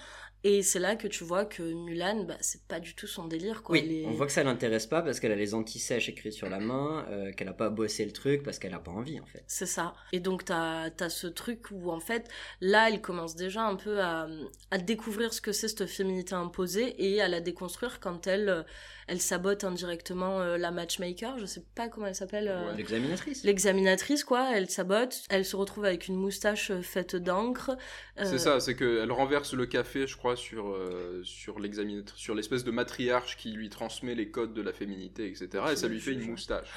Et 0.44 0.62
c'est 0.62 0.78
là 0.78 0.94
que 0.94 1.08
tu 1.08 1.24
vois 1.24 1.44
que 1.44 1.62
Mulan, 1.62 2.22
bah, 2.24 2.36
c'est 2.40 2.62
pas 2.68 2.78
du 2.78 2.94
tout 2.94 3.08
son 3.08 3.26
délire. 3.26 3.64
Quoi. 3.64 3.72
Oui, 3.72 3.80
Elle 3.84 3.92
est- 3.92 4.06
on 4.06 4.12
voit 4.12 4.26
que 4.26 4.32
ça 4.32 4.44
l'intéresse 4.44 4.86
pas 4.86 5.02
parce 5.02 5.18
qu'elle 5.18 5.32
a 5.32 5.36
les 5.36 5.54
antisèches 5.54 6.08
écrites 6.08 6.34
sur 6.34 6.48
la 6.48 6.60
main, 6.60 7.04
euh, 7.10 7.32
qu'elle 7.32 7.48
a 7.48 7.52
pas 7.52 7.68
bossé 7.68 8.04
le 8.04 8.12
truc 8.12 8.44
parce 8.44 8.60
qu'elle 8.60 8.74
a 8.74 8.78
pas 8.78 8.92
envie 8.92 9.18
en 9.18 9.26
fait. 9.26 9.42
C'est 9.48 9.66
ça. 9.66 9.94
Et 10.12 10.20
donc, 10.20 10.44
t'as 10.44 10.90
as 11.00 11.08
ce 11.10 11.26
truc 11.26 11.70
où, 11.72 11.90
en 11.90 11.98
fait, 11.98 12.28
là, 12.60 12.88
elle 12.88 13.00
commence 13.00 13.34
déjà 13.34 13.62
un 13.62 13.74
peu 13.74 14.00
à, 14.00 14.28
à 14.70 14.78
découvrir 14.78 15.32
ce 15.34 15.40
que 15.40 15.50
c'est 15.50 15.66
cette 15.68 15.86
féminité 15.86 16.34
imposée 16.34 16.94
et 17.04 17.20
à 17.20 17.26
la 17.28 17.40
déconstruire 17.40 17.98
quand 17.98 18.28
elle, 18.28 18.48
euh, 18.48 18.62
elle 19.08 19.20
sabote 19.20 19.62
indirectement 19.64 20.40
euh, 20.40 20.58
la 20.58 20.70
matchmaker. 20.70 21.38
Je 21.38 21.46
sais 21.46 21.64
pas 21.74 21.88
comment 21.88 22.06
elle 22.06 22.14
s'appelle. 22.14 22.48
euh, 22.48 22.70
Ouais. 22.70 22.76
L'examinatrice. 22.76 23.44
L'examinatrice, 23.44 24.24
quoi. 24.24 24.50
Elle 24.54 24.68
sabote. 24.68 25.22
Elle 25.30 25.44
se 25.44 25.54
retrouve 25.56 25.84
avec 25.84 26.08
une 26.08 26.16
moustache 26.16 26.70
euh, 26.70 26.82
faite 26.82 27.14
d'encre. 27.16 27.70
Euh, 28.18 28.24
C'est 28.24 28.38
ça, 28.38 28.58
c'est 28.60 28.74
qu'elle 28.74 29.12
renverse 29.12 29.54
le 29.54 29.66
café, 29.66 30.06
je 30.06 30.16
crois, 30.16 30.36
sur, 30.36 30.68
euh, 30.70 31.20
sur 31.24 31.60
l'examinateur, 31.60 32.16
sur 32.16 32.34
l'espèce 32.34 32.64
de 32.64 32.70
matriarche 32.70 33.36
qui 33.36 33.52
lui 33.52 33.68
transmet 33.68 34.14
les 34.14 34.30
codes 34.30 34.54
de 34.54 34.62
la 34.62 34.72
féminité, 34.72 35.28
etc. 35.28 35.64
Et 35.72 35.76
ça 35.76 35.88
lui 35.88 36.00
fait 36.00 36.12
une 36.12 36.28
moustache. 36.30 36.68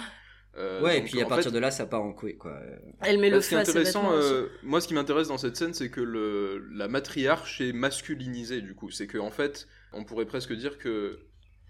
Euh, 0.58 0.82
Ouais, 0.82 0.98
et 0.98 1.02
puis 1.04 1.22
à 1.22 1.26
partir 1.26 1.52
fait, 1.52 1.56
de 1.56 1.60
là, 1.60 1.70
ça 1.72 1.86
part 1.86 2.02
en 2.02 2.12
couille 2.12 2.36
quoi. 2.38 2.60
Elle 3.02 3.20
met 3.20 3.30
bah, 3.30 3.36
le 3.38 3.42
feu 3.42 3.58
à 3.58 3.66
ses 3.66 3.84
vêtements 3.84 4.12
euh, 4.14 4.48
moi, 4.64 4.82
ce 4.82 4.88
qui 4.88 4.96
m'intéresse 4.96 5.28
dans 5.28 5.38
cette 5.38 5.56
scène, 5.56 5.74
c'est 5.76 5.90
que 5.92 6.02
le, 6.02 6.68
la 6.74 6.88
matriarche 6.88 7.62
est 7.62 7.72
masculinisée, 7.72 8.62
du 8.62 8.74
coup. 8.76 8.90
C'est 8.90 9.06
qu'en 9.08 9.30
fait, 9.30 9.68
on 9.94 10.04
pourrait 10.04 10.26
presque 10.26 10.54
dire 10.54 10.78
que 10.80 11.20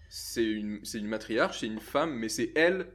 c'est 0.09 0.43
une, 0.45 0.83
c'est 0.83 0.97
une 0.99 1.07
matriarche, 1.07 1.59
c'est 1.59 1.67
une 1.67 1.79
femme, 1.79 2.13
mais 2.15 2.29
c'est 2.29 2.51
elle 2.55 2.87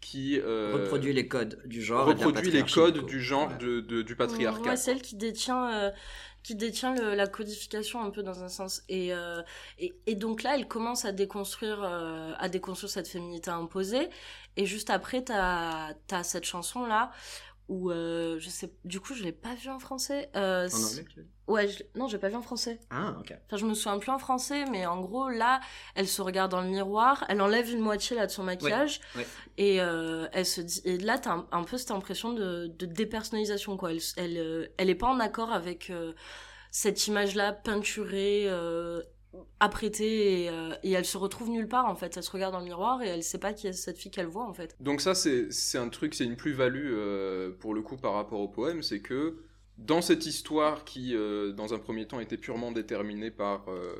qui 0.00 0.40
euh, 0.40 0.72
Reproduit 0.72 1.12
les 1.12 1.28
codes 1.28 1.60
du 1.66 1.82
genre. 1.82 2.06
reproduit 2.06 2.50
les 2.50 2.62
codes 2.64 3.04
du 3.06 3.20
genre 3.20 3.56
de, 3.58 3.80
de- 3.80 4.02
du 4.02 4.16
patriarcat. 4.16 4.70
Ouais, 4.70 4.76
celle 4.76 5.02
qui 5.02 5.14
détient, 5.16 5.70
euh, 5.74 5.90
qui 6.42 6.54
détient 6.54 6.94
le- 6.94 7.14
la 7.14 7.26
codification 7.26 8.02
un 8.02 8.08
peu 8.10 8.22
dans 8.22 8.42
un 8.42 8.48
sens. 8.48 8.82
Et, 8.88 9.12
euh, 9.12 9.42
et, 9.78 9.94
et 10.06 10.14
donc 10.14 10.42
là, 10.42 10.56
elle 10.56 10.66
commence 10.66 11.04
à 11.04 11.12
déconstruire, 11.12 11.82
euh, 11.82 12.32
à 12.38 12.48
déconstruire 12.48 12.90
cette 12.90 13.08
féminité 13.08 13.50
imposée. 13.50 14.08
Et 14.56 14.64
juste 14.64 14.88
après, 14.88 15.22
t'as 15.22 15.92
as 16.10 16.22
cette 16.24 16.44
chanson 16.44 16.86
là 16.86 17.10
où 17.70 17.90
euh, 17.90 18.36
je 18.38 18.50
sais, 18.50 18.70
du 18.84 19.00
coup, 19.00 19.14
je 19.14 19.22
l'ai 19.22 19.32
pas 19.32 19.54
vue 19.54 19.70
en 19.70 19.78
français. 19.78 20.28
Euh, 20.36 20.68
En 20.70 20.76
anglais, 20.76 21.04
tu 21.08 21.16
veux 21.16 21.22
dire 21.22 21.32
Ouais, 21.46 21.66
je 21.68 21.78
l'ai- 21.78 21.90
non, 21.96 22.06
j'ai 22.08 22.18
pas 22.18 22.28
vu 22.28 22.36
en 22.36 22.42
français. 22.42 22.78
Ah, 22.90 23.16
ok. 23.18 23.32
Enfin, 23.46 23.56
je 23.56 23.64
me 23.66 23.74
souviens 23.74 23.98
plus 23.98 24.10
en 24.10 24.18
français, 24.18 24.64
mais 24.70 24.86
en 24.86 25.00
gros, 25.00 25.28
là, 25.30 25.60
elle 25.94 26.06
se 26.06 26.20
regarde 26.20 26.50
dans 26.50 26.60
le 26.60 26.68
miroir, 26.68 27.24
elle 27.28 27.40
enlève 27.40 27.70
une 27.72 27.80
moitié 27.80 28.14
là 28.16 28.26
de 28.26 28.30
son 28.30 28.42
maquillage, 28.42 29.00
ouais. 29.16 29.26
et 29.56 29.80
euh, 29.80 30.26
elle 30.32 30.46
se 30.46 30.60
dit, 30.60 30.80
et 30.84 30.98
là, 30.98 31.18
t'as 31.18 31.32
un, 31.32 31.46
un 31.52 31.64
peu 31.64 31.76
cette 31.78 31.90
impression 31.92 32.32
de, 32.32 32.66
de 32.78 32.86
dépersonnalisation, 32.86 33.76
quoi. 33.76 33.92
Elle, 33.92 34.00
elle, 34.16 34.36
euh, 34.38 34.66
elle 34.76 34.90
est 34.90 34.94
pas 34.94 35.08
en 35.08 35.18
accord 35.20 35.52
avec 35.52 35.92
cette 36.72 37.06
image-là 37.08 37.52
peinturée, 37.52 38.44
euh, 38.46 39.02
apprêtée, 39.60 40.44
et, 40.44 40.48
euh, 40.48 40.74
et 40.82 40.92
elle 40.92 41.04
se 41.04 41.16
retrouve 41.18 41.50
nulle 41.50 41.68
part, 41.68 41.86
en 41.86 41.94
fait. 41.94 42.16
Elle 42.16 42.22
se 42.22 42.30
regarde 42.30 42.52
dans 42.52 42.58
le 42.58 42.64
miroir 42.64 43.02
et 43.02 43.08
elle 43.08 43.22
sait 43.22 43.38
pas 43.38 43.52
qui 43.52 43.66
est 43.66 43.72
cette 43.72 43.98
fille 43.98 44.10
qu'elle 44.10 44.26
voit, 44.26 44.44
en 44.44 44.52
fait. 44.54 44.74
Donc 44.80 45.00
ça, 45.00 45.14
c'est 45.14 45.52
c'est 45.52 45.78
un 45.78 45.88
truc, 45.88 46.14
c'est 46.14 46.24
une 46.24 46.36
plus-value 46.36 46.90
euh, 46.92 47.50
pour 47.60 47.74
le 47.74 47.82
coup 47.82 47.96
par 47.96 48.14
rapport 48.14 48.40
au 48.40 48.48
poème, 48.48 48.82
c'est 48.82 49.00
que 49.00 49.38
dans 49.78 50.02
cette 50.02 50.26
histoire 50.26 50.84
qui, 50.84 51.14
euh, 51.14 51.52
dans 51.52 51.72
un 51.74 51.78
premier 51.78 52.06
temps, 52.06 52.20
était 52.20 52.36
purement 52.36 52.72
déterminée 52.72 53.30
par 53.30 53.68
euh, 53.68 53.94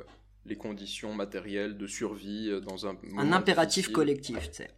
les 0.45 0.55
conditions 0.55 1.13
matérielles 1.13 1.77
de 1.77 1.87
survie 1.87 2.51
dans 2.61 2.85
un 2.87 2.95
Un 3.17 3.31
impératif 3.31 3.85
difficile. 3.85 3.93
collectif, 3.93 4.51
tu 4.51 4.57
sais. 4.57 4.69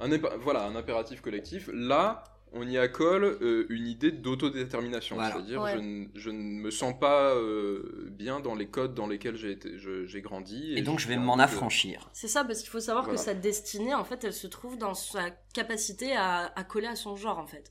Un 0.00 0.08
voilà, 0.38 0.66
un 0.66 0.74
impératif 0.76 1.20
collectif. 1.20 1.70
Là, 1.72 2.24
on 2.52 2.66
y 2.68 2.76
accole 2.78 3.24
euh, 3.24 3.66
une 3.68 3.86
idée 3.86 4.10
d'autodétermination. 4.12 5.16
Voilà. 5.16 5.32
C'est-à-dire, 5.34 5.62
Ouais. 5.62 5.72
je, 5.74 5.78
ne- 5.78 6.06
je 6.14 6.30
ne 6.30 6.38
me 6.62 6.70
sens 6.70 6.98
pas 6.98 7.34
euh, 7.34 8.08
bien 8.10 8.40
dans 8.40 8.54
les 8.54 8.68
codes 8.68 8.94
dans 8.94 9.06
lesquels 9.06 9.36
j'ai 9.36 9.52
été- 9.52 9.78
je- 9.78 10.04
j'ai 10.06 10.20
grandi. 10.20 10.72
Et 10.76 10.82
donc 10.82 10.98
je 10.98 11.08
vais 11.08 11.16
m'en 11.16 11.36
de- 11.36 11.42
affranchir. 11.42 12.10
C'est 12.12 12.28
ça, 12.28 12.44
parce 12.44 12.60
qu'il 12.60 12.70
faut 12.70 12.80
savoir 12.80 13.04
Voilà. 13.04 13.18
que 13.18 13.24
sa 13.24 13.34
destinée, 13.34 13.94
en 13.94 14.04
fait, 14.04 14.24
elle 14.24 14.32
se 14.32 14.46
trouve 14.46 14.76
dans 14.78 14.94
sa 14.94 15.30
capacité 15.54 16.14
à, 16.16 16.52
à 16.56 16.64
coller 16.64 16.88
à 16.88 16.96
son 16.96 17.16
genre, 17.16 17.38
en 17.38 17.46
fait. 17.46 17.70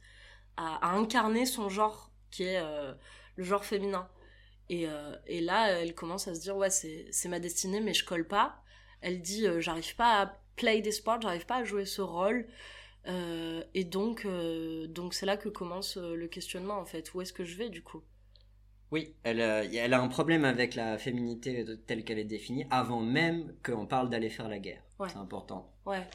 À, 0.57 0.75
à 0.87 0.95
incarner 0.97 1.45
son 1.45 1.69
genre, 1.69 2.11
qui 2.31 2.43
est 2.43 2.59
euh, 2.61 2.93
le 3.35 3.43
genre 3.43 3.65
féminin. 3.65 4.07
Et, 4.69 4.87
euh, 4.87 5.15
et 5.25 5.41
là, 5.41 5.69
elle 5.71 5.95
commence 5.95 6.27
à 6.27 6.35
se 6.35 6.41
dire, 6.41 6.55
ouais, 6.55 6.69
c'est 6.69 7.07
c'est 7.11 7.27
ma 7.27 7.39
destinée, 7.39 7.81
mais 7.81 7.93
je 7.93 8.05
colle 8.05 8.27
pas. 8.27 8.61
Elle 9.01 9.21
dit, 9.21 9.47
euh, 9.47 9.59
j'arrive 9.61 9.95
pas 9.95 10.21
à 10.21 10.37
play 10.55 10.81
des 10.81 10.91
sports, 10.91 11.19
j'arrive 11.21 11.45
pas 11.45 11.55
à 11.57 11.63
jouer 11.63 11.85
ce 11.85 12.01
rôle. 12.01 12.45
Euh, 13.07 13.63
et 13.73 13.83
donc, 13.83 14.25
euh, 14.25 14.87
donc 14.87 15.13
c'est 15.13 15.25
là 15.25 15.37
que 15.37 15.49
commence 15.49 15.97
euh, 15.97 16.15
le 16.15 16.27
questionnement, 16.27 16.79
en 16.79 16.85
fait. 16.85 17.13
Où 17.13 17.21
est-ce 17.21 17.33
que 17.33 17.43
je 17.43 17.55
vais, 17.55 17.69
du 17.69 17.81
coup? 17.81 18.03
Oui, 18.91 19.15
elle, 19.23 19.41
euh, 19.41 19.67
elle 19.71 19.93
a 19.93 20.01
un 20.01 20.07
problème 20.07 20.45
avec 20.45 20.75
la 20.75 20.97
féminité 20.97 21.63
telle 21.85 22.03
qu'elle 22.03 22.19
est 22.19 22.25
définie 22.25 22.65
avant 22.71 23.01
même 23.01 23.53
qu'on 23.63 23.85
parle 23.85 24.09
d'aller 24.09 24.29
faire 24.29 24.49
la 24.49 24.59
guerre. 24.59 24.81
Ouais. 24.99 25.09
C'est 25.09 25.17
important. 25.17 25.71
Ouais. 25.85 26.05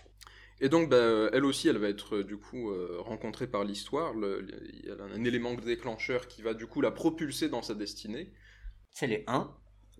Et 0.60 0.68
donc, 0.68 0.88
bah, 0.88 1.30
elle 1.32 1.44
aussi, 1.44 1.68
elle 1.68 1.78
va 1.78 1.88
être 1.88 2.22
du 2.22 2.36
coup 2.36 2.72
rencontrée 3.00 3.48
par 3.48 3.64
l'histoire. 3.64 4.14
Il 4.14 4.86
y 4.86 4.90
a 4.90 5.02
un 5.02 5.24
élément 5.24 5.54
déclencheur 5.54 6.28
qui 6.28 6.42
va 6.42 6.54
du 6.54 6.66
coup 6.66 6.80
la 6.80 6.92
propulser 6.92 7.48
dans 7.48 7.62
sa 7.62 7.74
destinée. 7.74 8.32
C'est 8.92 9.08
les 9.08 9.24
1, 9.26 9.52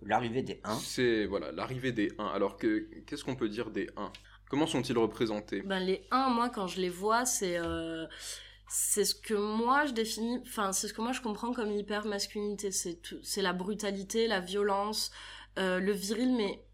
l'arrivée 0.03 0.43
des 0.43 0.61
1. 0.63 0.75
C'est 0.75 1.25
voilà 1.25 1.51
l'arrivée 1.51 1.91
des 1.91 2.11
1. 2.17 2.25
Alors 2.25 2.55
que 2.55 2.87
qu'est-ce 3.05 3.25
qu'on 3.25 3.35
peut 3.35 3.49
dire 3.49 3.69
des 3.69 3.89
1 3.97 4.11
Comment 4.55 4.67
sont-ils 4.67 4.97
représentés? 4.97 5.63
Ben, 5.63 5.79
les 5.79 6.07
1, 6.11 6.29
moi, 6.29 6.47
quand 6.47 6.65
je 6.65 6.79
les 6.79 6.87
vois, 6.87 7.25
c'est 7.25 7.57
euh, 7.57 8.05
c'est 8.69 9.03
ce 9.03 9.13
que 9.13 9.33
moi 9.33 9.85
je 9.85 9.91
définis, 9.91 10.39
enfin, 10.47 10.71
c'est 10.71 10.87
ce 10.87 10.93
que 10.93 11.01
moi 11.01 11.11
je 11.11 11.19
comprends 11.19 11.51
comme 11.51 11.73
hyper 11.73 12.05
masculinité. 12.05 12.71
C'est 12.71 13.41
la 13.41 13.51
brutalité, 13.51 14.27
la 14.27 14.39
violence, 14.39 15.11
euh, 15.59 15.81
le 15.81 15.91
viril, 15.91 16.33
mais 16.37 16.65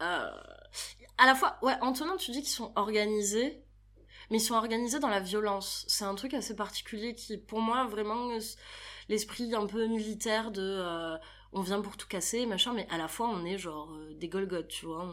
euh, 0.00 0.30
à 1.18 1.26
la 1.26 1.34
fois, 1.34 1.58
ouais, 1.60 1.74
Antonin, 1.82 2.16
tu 2.16 2.30
dis 2.30 2.40
qu'ils 2.40 2.48
sont 2.48 2.72
organisés, 2.76 3.62
mais 4.30 4.38
ils 4.38 4.40
sont 4.40 4.54
organisés 4.54 4.98
dans 4.98 5.10
la 5.10 5.20
violence. 5.20 5.84
C'est 5.86 6.06
un 6.06 6.14
truc 6.14 6.32
assez 6.32 6.56
particulier 6.56 7.14
qui, 7.14 7.36
pour 7.36 7.60
moi, 7.60 7.84
vraiment, 7.88 8.30
l'esprit 9.10 9.54
un 9.54 9.66
peu 9.66 9.86
militaire 9.86 10.50
de 10.50 11.18
on 11.52 11.60
vient 11.60 11.82
pour 11.82 11.98
tout 11.98 12.08
casser, 12.08 12.46
machin, 12.46 12.72
mais 12.72 12.86
à 12.88 12.96
la 12.96 13.06
fois 13.06 13.28
on 13.28 13.44
est 13.44 13.58
genre 13.58 13.94
des 14.18 14.30
Golgoth, 14.30 14.68
tu 14.68 14.86
vois. 14.86 15.06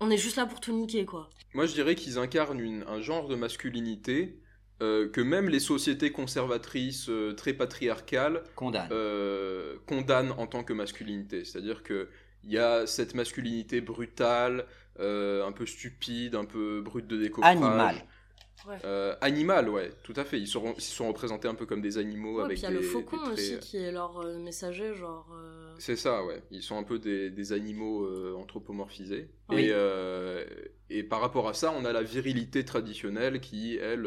On 0.00 0.10
est 0.10 0.16
juste 0.18 0.36
là 0.36 0.46
pour 0.46 0.60
tout 0.60 0.72
niquer, 0.72 1.04
quoi. 1.04 1.28
Moi, 1.54 1.66
je 1.66 1.72
dirais 1.74 1.94
qu'ils 1.94 2.18
incarnent 2.18 2.60
une- 2.60 2.84
un 2.86 3.00
genre 3.00 3.28
de 3.28 3.34
masculinité 3.36 4.38
euh, 4.82 5.10
que 5.10 5.20
même 5.20 5.48
les 5.50 5.60
sociétés 5.60 6.10
conservatrices 6.10 7.10
euh, 7.10 7.34
très 7.34 7.52
patriarcales 7.52 8.42
Condamne. 8.54 8.88
euh, 8.92 9.76
condamnent 9.86 10.32
en 10.38 10.46
tant 10.46 10.64
que 10.64 10.72
masculinité. 10.72 11.44
C'est-à-dire 11.44 11.82
que 11.82 12.08
il 12.44 12.50
y 12.50 12.56
a 12.58 12.86
cette 12.86 13.14
masculinité 13.14 13.82
brutale, 13.82 14.66
euh, 14.98 15.46
un 15.46 15.52
peu 15.52 15.66
stupide, 15.66 16.34
un 16.34 16.46
peu 16.46 16.80
brute 16.80 17.06
de 17.06 17.18
décoffrage. 17.18 17.56
Animal. 17.58 18.06
Ouais. 18.68 18.76
Euh, 18.84 19.16
animal, 19.20 19.68
ouais, 19.68 19.90
tout 20.02 20.12
à 20.16 20.24
fait. 20.24 20.38
Ils 20.38 20.46
sont, 20.46 20.74
ils 20.76 20.82
sont 20.82 21.08
représentés 21.08 21.48
un 21.48 21.54
peu 21.54 21.66
comme 21.66 21.80
des 21.80 21.98
animaux 21.98 22.36
Ouais, 22.38 22.44
avec 22.44 22.58
puis 22.58 22.60
il 22.60 22.64
y 22.64 22.66
a 22.66 22.70
des, 22.70 22.76
le 22.76 22.82
faucon 22.82 23.16
des 23.16 23.22
traits- 23.22 23.32
aussi 23.32 23.58
qui 23.60 23.76
est 23.78 23.92
leur 23.92 24.18
euh, 24.20 24.38
messager, 24.38 24.94
genre. 24.94 25.26
euh, 25.32 25.74
C'est 25.78 25.96
ça, 25.96 26.24
ouais. 26.24 26.42
Ils 26.50 26.62
sont 26.62 26.76
un 26.76 26.82
peu 26.82 26.98
des, 26.98 27.30
des 27.30 27.52
animaux 27.52 28.04
euh, 28.04 28.34
anthropomorphisés. 28.38 29.30
Oui. 29.48 29.62
Et, 29.66 29.70
euh, 29.72 30.44
et 30.90 31.02
par 31.02 31.20
rapport 31.20 31.48
à 31.48 31.54
ça, 31.54 31.72
on 31.76 31.84
a 31.84 31.92
la 31.92 32.02
virilité 32.02 32.64
traditionnelle 32.64 33.40
qui, 33.40 33.76
elle, 33.76 34.06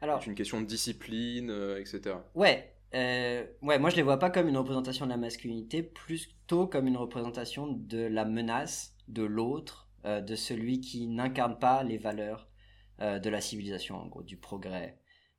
Alors, 0.00 0.20
est 0.20 0.26
une 0.26 0.34
question 0.34 0.60
de 0.60 0.66
discipline, 0.66 1.50
euh, 1.50 1.78
etc. 1.80 2.16
ouais, 2.34 2.72
euh, 2.94 3.44
ouais, 3.62 3.78
moi 3.78 3.90
je 3.90 3.96
les 3.96 4.02
vois 4.02 4.18
pas 4.18 4.30
comme 4.30 4.48
une 4.48 4.56
représentation 4.56 5.04
de 5.06 5.10
la 5.10 5.16
masculinité, 5.16 5.82
plutôt 5.82 6.66
comme 6.66 6.86
une 6.86 6.96
représentation 6.96 7.66
de 7.68 7.98
la 7.98 8.24
menace 8.24 8.94
de 9.08 9.22
l'autre, 9.22 9.88
euh, 10.04 10.20
de 10.20 10.34
celui 10.34 10.80
qui 10.80 11.06
n'incarne 11.08 11.58
pas 11.58 11.82
les 11.82 11.98
valeurs 11.98 12.48
euh, 13.00 13.18
de 13.18 13.30
la 13.30 13.40
civilisation, 13.40 13.96
en 13.96 14.06
gros, 14.06 14.22
du 14.22 14.36
progrès, 14.36 14.98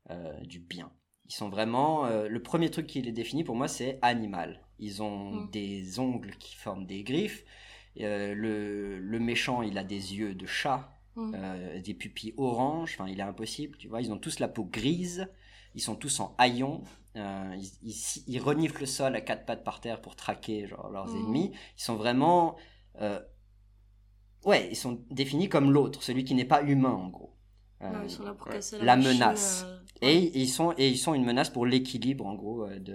euh, 0.09 0.39
du 0.41 0.59
bien. 0.59 0.91
Ils 1.25 1.33
sont 1.33 1.49
vraiment. 1.49 2.05
euh, 2.05 2.27
le 2.29 2.41
premier 2.41 2.69
truc 2.71 2.87
qui 2.87 3.01
les 3.01 3.11
définit 3.11 3.43
pour 3.43 3.55
moi, 3.55 3.67
c'est 3.67 3.99
animal. 4.01 4.61
Ils 4.79 5.01
ont 5.03 5.31
Mm. 5.31 5.49
des 5.51 5.99
ongles 5.99 6.35
qui 6.37 6.55
forment 6.55 6.85
des 6.85 7.03
griffes. 7.03 7.43
Le, 7.95 8.99
le 8.99 9.19
méchant, 9.19 9.61
il 9.63 9.77
a 9.77 9.83
des 9.83 10.15
yeux 10.15 10.35
de 10.35 10.45
chat, 10.45 10.93
Mm. 11.15 11.81
des 11.83 11.93
pupilles 11.95 12.33
oranges. 12.37 12.93
Enfin, 12.93 13.09
il 13.09 13.19
est 13.19 13.23
impossible, 13.23 13.77
tu 13.77 13.87
vois. 13.87 14.01
Ils 14.01 14.11
ont 14.11 14.19
tous 14.19 14.39
la 14.39 14.47
peau 14.47 14.63
grise. 14.65 15.27
Ils 15.75 15.81
sont 15.81 15.95
tous 15.95 16.19
en 16.19 16.35
haillons. 16.37 16.83
Ils, 17.15 17.71
ils- 17.81 18.23
ils 18.27 18.39
reniflent 18.39 18.81
le 18.81 18.85
sol 18.85 19.15
à 19.15 19.21
quatre 19.21 19.45
pattes 19.45 19.63
par 19.63 19.81
terre 19.81 19.99
pour 20.01 20.15
traquer 20.15 20.67
genre, 20.67 20.89
leurs 20.91 21.07
Mm. 21.07 21.17
ennemis. 21.17 21.51
Ils 21.77 21.81
sont 21.81 21.95
vraiment. 21.95 22.55
ouais, 24.45 24.67
ils 24.71 24.75
sont 24.75 25.03
définis 25.11 25.49
comme 25.49 25.71
l'autre, 25.71 26.03
celui 26.03 26.23
qui 26.23 26.35
n'est 26.35 26.45
pas 26.45 26.61
humain, 26.63 26.91
en 26.91 27.09
gros. 27.09 27.33
Euh, 27.81 27.89
ouais, 27.91 27.97
ils 28.05 28.09
sont 28.09 28.23
là 28.23 28.33
pour 28.33 28.47
ouais. 28.47 28.53
casser 28.53 28.79
la, 28.81 28.95
menace. 28.95 29.63
euh, 29.67 29.77
et 30.01 30.17
ils 30.39 30.47
sont 30.49 30.73
et 30.77 30.89
ils 30.89 30.97
sont 30.97 31.13
une 31.13 31.25
menace 31.25 31.49
pour 31.51 31.65
l'équilibre 31.65 32.25
en 32.25 32.33
gros 32.35 32.63
euh, 32.63 32.79
de, 32.79 32.91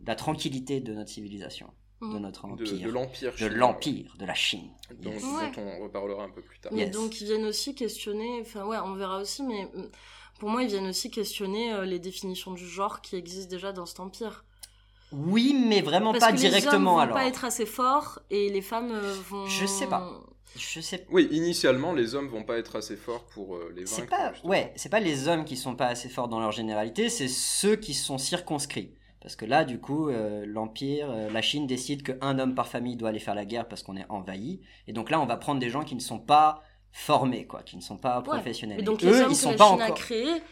de 0.00 0.06
la 0.06 0.14
tranquillité 0.14 0.80
de 0.80 0.94
notre 0.94 1.10
civilisation, 1.10 1.66
de 2.00 2.18
notre 2.18 2.46
De, 2.46 2.52
empire, 2.52 2.80
de 2.86 2.90
l'empire 2.90 3.32
de 3.38 3.46
l'empire, 3.46 4.16
de 4.18 4.24
la 4.24 4.34
Chine. 4.34 4.70
dont, 4.98 5.10
Yes. 5.10 5.22
Ouais. 5.24 5.50
dont 5.54 5.62
on 5.62 5.82
reparlera 5.82 6.24
un 6.24 6.30
peu 6.30 6.40
plus 6.40 6.58
tard. 6.58 6.72
Mais 6.74 6.82
Yes. 6.86 6.90
donc 6.92 7.20
ils 7.20 7.26
viennent 7.26 7.44
aussi 7.44 7.74
questionner, 7.74 8.40
enfin 8.40 8.64
ouais, 8.64 8.78
on 8.82 8.94
verra 8.94 9.20
aussi, 9.20 9.42
mais 9.42 9.64
mm, 9.74 9.90
pour 10.40 10.48
moi 10.48 10.62
ils 10.62 10.68
viennent 10.68 10.86
aussi 10.88 11.10
questionner 11.10 11.74
euh, 11.74 11.84
les 11.84 11.98
définitions 11.98 12.52
du 12.52 12.66
genre 12.66 13.02
qui 13.02 13.14
existent 13.16 13.50
déjà 13.50 13.72
dans 13.72 13.84
cet 13.84 14.00
empire. 14.00 14.44
Oui, 15.12 15.54
mais 15.66 15.80
vraiment 15.80 16.12
Parce 16.12 16.24
pas 16.24 16.32
que 16.32 16.36
directement 16.38 16.70
les 16.72 16.76
hommes 16.76 16.84
vont 16.84 16.98
alors. 16.98 17.14
pas 17.14 17.26
être 17.26 17.44
assez 17.44 17.64
forts 17.66 18.20
et 18.30 18.50
les 18.50 18.60
femmes 18.62 18.90
euh, 18.92 19.14
vont. 19.28 19.46
Je 19.46 19.64
sais 19.66 19.86
pas. 19.86 20.20
Je 20.58 20.80
sais 20.80 21.06
Oui, 21.10 21.28
initialement, 21.30 21.92
les 21.92 22.14
hommes 22.14 22.28
vont 22.28 22.42
pas 22.44 22.58
être 22.58 22.76
assez 22.76 22.96
forts 22.96 23.24
pour 23.26 23.56
euh, 23.56 23.72
les 23.76 23.86
C'est 23.86 24.00
vaincre. 24.02 24.10
pas, 24.16 24.32
justement. 24.32 24.50
ouais, 24.50 24.72
c'est 24.76 24.88
pas 24.88 25.00
les 25.00 25.28
hommes 25.28 25.44
qui 25.44 25.56
sont 25.56 25.76
pas 25.76 25.86
assez 25.86 26.08
forts 26.08 26.28
dans 26.28 26.40
leur 26.40 26.52
généralité, 26.52 27.08
c'est 27.08 27.28
ceux 27.28 27.76
qui 27.76 27.94
sont 27.94 28.18
circonscrits. 28.18 28.94
Parce 29.20 29.34
que 29.36 29.44
là, 29.44 29.64
du 29.64 29.80
coup, 29.80 30.08
euh, 30.10 30.44
l'Empire, 30.46 31.10
euh, 31.10 31.30
la 31.30 31.42
Chine 31.42 31.66
décide 31.66 32.02
qu'un 32.02 32.38
homme 32.38 32.54
par 32.54 32.68
famille 32.68 32.96
doit 32.96 33.08
aller 33.08 33.18
faire 33.18 33.34
la 33.34 33.44
guerre 33.44 33.66
parce 33.68 33.82
qu'on 33.82 33.96
est 33.96 34.06
envahi. 34.08 34.60
Et 34.86 34.92
donc 34.92 35.10
là, 35.10 35.20
on 35.20 35.26
va 35.26 35.36
prendre 35.36 35.60
des 35.60 35.70
gens 35.70 35.82
qui 35.82 35.94
ne 35.96 36.00
sont 36.00 36.20
pas 36.20 36.62
formés, 36.92 37.46
quoi, 37.46 37.62
qui 37.62 37.76
ne 37.76 37.82
sont 37.82 37.96
pas 37.98 38.22
professionnels. 38.22 38.80
Et 38.80 38.82
donc 38.82 39.02
Et 39.02 39.06
les 39.06 39.12
eux, 39.12 39.22
hommes 39.22 39.30
ils 39.30 39.34
que 39.34 39.40
sont 39.42 39.50
la 39.50 39.56
pas 39.56 39.68
Chine 39.70 39.80
a 39.82 39.90
créés, 39.90 40.42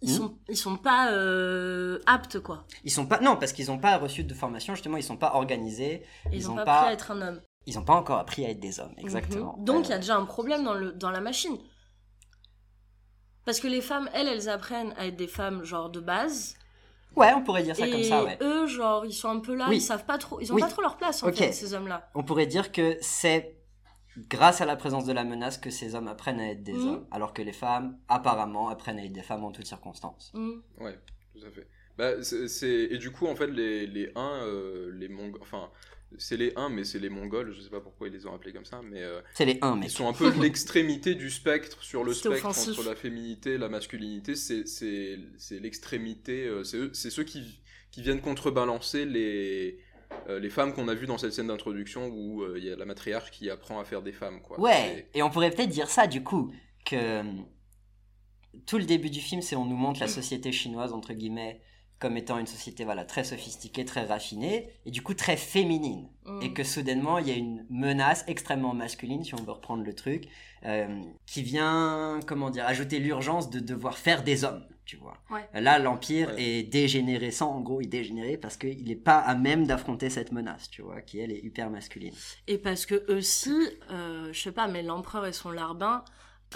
ils 0.00 0.10
Hmm. 0.10 0.16
sont 0.16 0.38
ils 0.48 0.56
sont 0.56 0.76
pas 0.76 1.12
euh, 1.12 1.98
aptes 2.06 2.38
quoi. 2.40 2.64
Ils 2.84 2.90
sont 2.90 3.06
pas, 3.06 3.20
non, 3.20 3.36
parce 3.36 3.52
qu'ils 3.52 3.66
n'ont 3.66 3.78
pas 3.78 3.96
reçu 3.98 4.22
de 4.24 4.32
formation, 4.32 4.74
justement, 4.74 4.96
ils 4.96 5.02
sont 5.02 5.16
pas 5.16 5.34
organisés. 5.34 6.02
Ils, 6.32 6.38
Ils 6.38 6.48
ont 6.50 6.52
ont 6.54 6.56
pas, 6.56 6.64
pas- 6.64 6.78
appris 6.78 6.90
à 6.90 6.92
être 6.94 7.10
un 7.10 7.20
homme. 7.22 7.40
Ils 7.68 7.74
n'ont 7.76 7.84
pas 7.84 7.94
encore 7.94 8.18
appris 8.18 8.46
à 8.46 8.48
être 8.50 8.60
des 8.60 8.80
hommes, 8.80 8.94
exactement. 8.96 9.54
Mhm. 9.58 9.64
Donc 9.64 9.86
il 9.86 9.90
y 9.90 9.92
a 9.92 9.96
Euh, 9.96 9.98
déjà 9.98 10.16
un 10.16 10.24
problème 10.24 10.64
dans 10.64 10.72
le 10.74 10.90
dans 10.92 11.10
la 11.10 11.20
machine. 11.20 11.58
Parce 13.44 13.60
que 13.60 13.66
les 13.68 13.80
femmes, 13.82 14.08
elles, 14.14 14.28
elles 14.28 14.48
apprennent 14.48 14.94
à 14.96 15.06
être 15.06 15.16
des 15.16 15.26
femmes 15.26 15.64
genre 15.64 15.90
de 15.90 16.00
base. 16.00 16.56
Ouais, 17.16 17.32
on 17.34 17.42
pourrait 17.42 17.62
dire 17.62 17.76
ça 17.76 17.86
et 17.86 17.90
comme 17.90 18.02
ça, 18.04 18.24
ouais. 18.24 18.38
eux, 18.42 18.66
genre, 18.66 19.04
ils 19.04 19.12
sont 19.12 19.28
un 19.28 19.40
peu 19.40 19.54
là, 19.54 19.66
Oui. 19.68 19.76
ils 19.76 19.80
savent 19.80 20.04
pas 20.04 20.18
trop, 20.18 20.40
ils 20.40 20.50
ont 20.52 20.54
Oui. 20.56 20.60
pas 20.62 20.68
trop 20.68 20.82
leur 20.82 20.96
place 20.96 21.22
en 21.22 21.32
fait, 21.32 21.52
ces 21.52 21.74
hommes-là. 21.74 22.10
On 22.14 22.22
pourrait 22.22 22.46
dire 22.46 22.70
que 22.72 22.96
c'est 23.00 23.56
grâce 24.16 24.60
à 24.60 24.66
la 24.66 24.76
présence 24.76 25.04
de 25.04 25.12
la 25.12 25.24
menace 25.24 25.58
que 25.58 25.70
ces 25.70 25.94
hommes 25.94 26.08
apprennent 26.08 26.40
à 26.40 26.50
être 26.52 26.62
des 26.62 26.72
Mhm. 26.72 26.88
hommes, 26.88 27.06
alors 27.10 27.32
que 27.32 27.42
les 27.42 27.52
femmes, 27.52 27.98
apparemment, 28.08 28.68
apprennent 28.68 28.98
à 28.98 29.04
être 29.04 29.12
des 29.12 29.22
femmes 29.22 29.44
en 29.44 29.52
toutes 29.52 29.66
circonstances. 29.66 30.30
Mhm. 30.34 30.62
Ouais, 30.80 30.98
tout 31.32 31.44
à 31.46 31.50
fait. 31.50 31.66
Bah, 31.96 32.12
Et 32.92 32.98
du 32.98 33.10
coup, 33.10 33.26
en 33.26 33.34
fait, 33.34 33.48
les, 33.48 33.86
les 33.86 34.12
Huns, 34.14 34.40
euh, 34.44 34.90
les 34.94 35.08
Mongols, 35.08 35.40
enfin, 35.42 35.70
c'est 36.16 36.36
les 36.36 36.52
Huns, 36.56 36.70
mais 36.70 36.84
c'est 36.84 36.98
les 36.98 37.10
Mongols, 37.10 37.52
je 37.52 37.60
sais 37.60 37.70
pas 37.70 37.80
pourquoi 37.80 38.08
ils 38.08 38.12
les 38.14 38.26
ont 38.26 38.34
appelés 38.34 38.52
comme 38.52 38.64
ça, 38.64 38.80
mais 38.82 39.02
euh, 39.02 39.20
C'est 39.34 39.44
les 39.44 39.58
1, 39.62 39.78
ils 39.80 39.80
mec. 39.80 39.90
sont 39.90 40.08
un 40.08 40.12
peu 40.12 40.30
de 40.34 40.40
l'extrémité 40.40 41.14
du 41.14 41.30
spectre 41.30 41.82
sur 41.82 42.04
le 42.04 42.14
spectre 42.14 42.36
offensif. 42.46 42.70
entre 42.78 42.82
la 42.88 42.96
féminité 42.96 43.54
et 43.54 43.58
la 43.58 43.68
masculinité. 43.68 44.34
C'est, 44.34 44.66
c'est, 44.66 45.18
c'est 45.38 45.58
l'extrémité, 45.60 46.46
euh, 46.46 46.64
c'est, 46.64 46.76
eux- 46.78 46.90
c'est 46.94 47.10
ceux 47.10 47.24
qui, 47.24 47.60
qui 47.90 48.02
viennent 48.02 48.20
contrebalancer 48.22 49.04
les, 49.04 49.78
euh, 50.28 50.38
les 50.40 50.50
femmes 50.50 50.72
qu'on 50.72 50.88
a 50.88 50.94
vues 50.94 51.06
dans 51.06 51.18
cette 51.18 51.32
scène 51.34 51.48
d'introduction 51.48 52.08
où 52.08 52.42
euh, 52.42 52.54
il 52.58 52.64
y 52.64 52.70
a 52.72 52.76
la 52.76 52.86
matriarche 52.86 53.30
qui 53.30 53.50
apprend 53.50 53.78
à 53.80 53.84
faire 53.84 54.02
des 54.02 54.12
femmes, 54.12 54.40
quoi. 54.40 54.58
Ouais, 54.60 55.08
et 55.14 55.22
on 55.22 55.30
pourrait 55.30 55.50
peut-être 55.50 55.68
dire 55.70 55.90
ça, 55.90 56.06
du 56.06 56.22
coup, 56.24 56.52
que 56.86 57.20
hum, 57.20 57.46
tout 58.66 58.78
le 58.78 58.84
début 58.84 59.10
du 59.10 59.20
film, 59.20 59.42
c'est 59.42 59.56
on 59.56 59.64
nous 59.64 59.76
montre 59.76 60.00
la 60.00 60.08
société 60.08 60.52
chinoise, 60.52 60.92
entre 60.92 61.12
guillemets, 61.12 61.60
comme 61.98 62.16
étant 62.16 62.38
une 62.38 62.46
société 62.46 62.84
voilà, 62.84 63.04
très 63.04 63.24
sophistiquée, 63.24 63.84
très 63.84 64.04
raffinée, 64.04 64.68
et 64.86 64.90
du 64.90 65.02
coup 65.02 65.14
très 65.14 65.36
féminine. 65.36 66.08
Mhm. 66.26 66.42
et 66.42 66.52
que 66.52 66.62
soudainement 66.62 67.16
il 67.18 67.26
y 67.28 67.30
a 67.30 67.34
une 67.36 67.64
menace 67.70 68.22
extrêmement 68.26 68.74
masculine, 68.74 69.24
si 69.24 69.34
on 69.34 69.42
veut 69.42 69.52
reprendre 69.52 69.82
le 69.82 69.94
truc, 69.94 70.28
euh, 70.66 70.86
qui 71.26 71.42
vient, 71.42 72.20
comment 72.26 72.50
dire, 72.50 72.66
ajouter 72.66 72.98
l'urgence 72.98 73.48
de 73.48 73.60
devoir 73.60 73.96
faire 73.96 74.22
des 74.22 74.44
hommes, 74.44 74.62
tu 74.84 74.96
vois. 74.96 75.16
Ouais. 75.30 75.48
Là, 75.58 75.78
l'Empire 75.78 76.28
Ouais. 76.34 76.42
est 76.42 76.62
dégénéré, 76.64 77.30
sans 77.30 77.50
en 77.50 77.60
gros, 77.60 77.80
il 77.80 77.86
est 77.86 77.88
dégénéré 77.88 78.36
parce 78.36 78.56
qu'il 78.58 78.84
n'est 78.84 78.94
pas 78.94 79.18
à 79.18 79.34
même 79.34 79.66
d'affronter 79.66 80.10
cette 80.10 80.32
menace, 80.32 80.68
tu 80.68 80.82
vois, 80.82 81.00
qui 81.00 81.18
elle 81.18 81.32
est 81.32 81.42
hyper 81.42 81.70
masculine. 81.70 82.12
Et 82.46 82.58
parce 82.58 82.84
que 82.84 83.10
aussi, 83.10 83.56
euh, 83.90 84.30
je 84.32 84.38
sais 84.38 84.52
pas, 84.52 84.66
mais 84.68 84.82
l'empereur 84.82 85.24
et 85.26 85.32
son 85.32 85.50
larbin, 85.50 86.04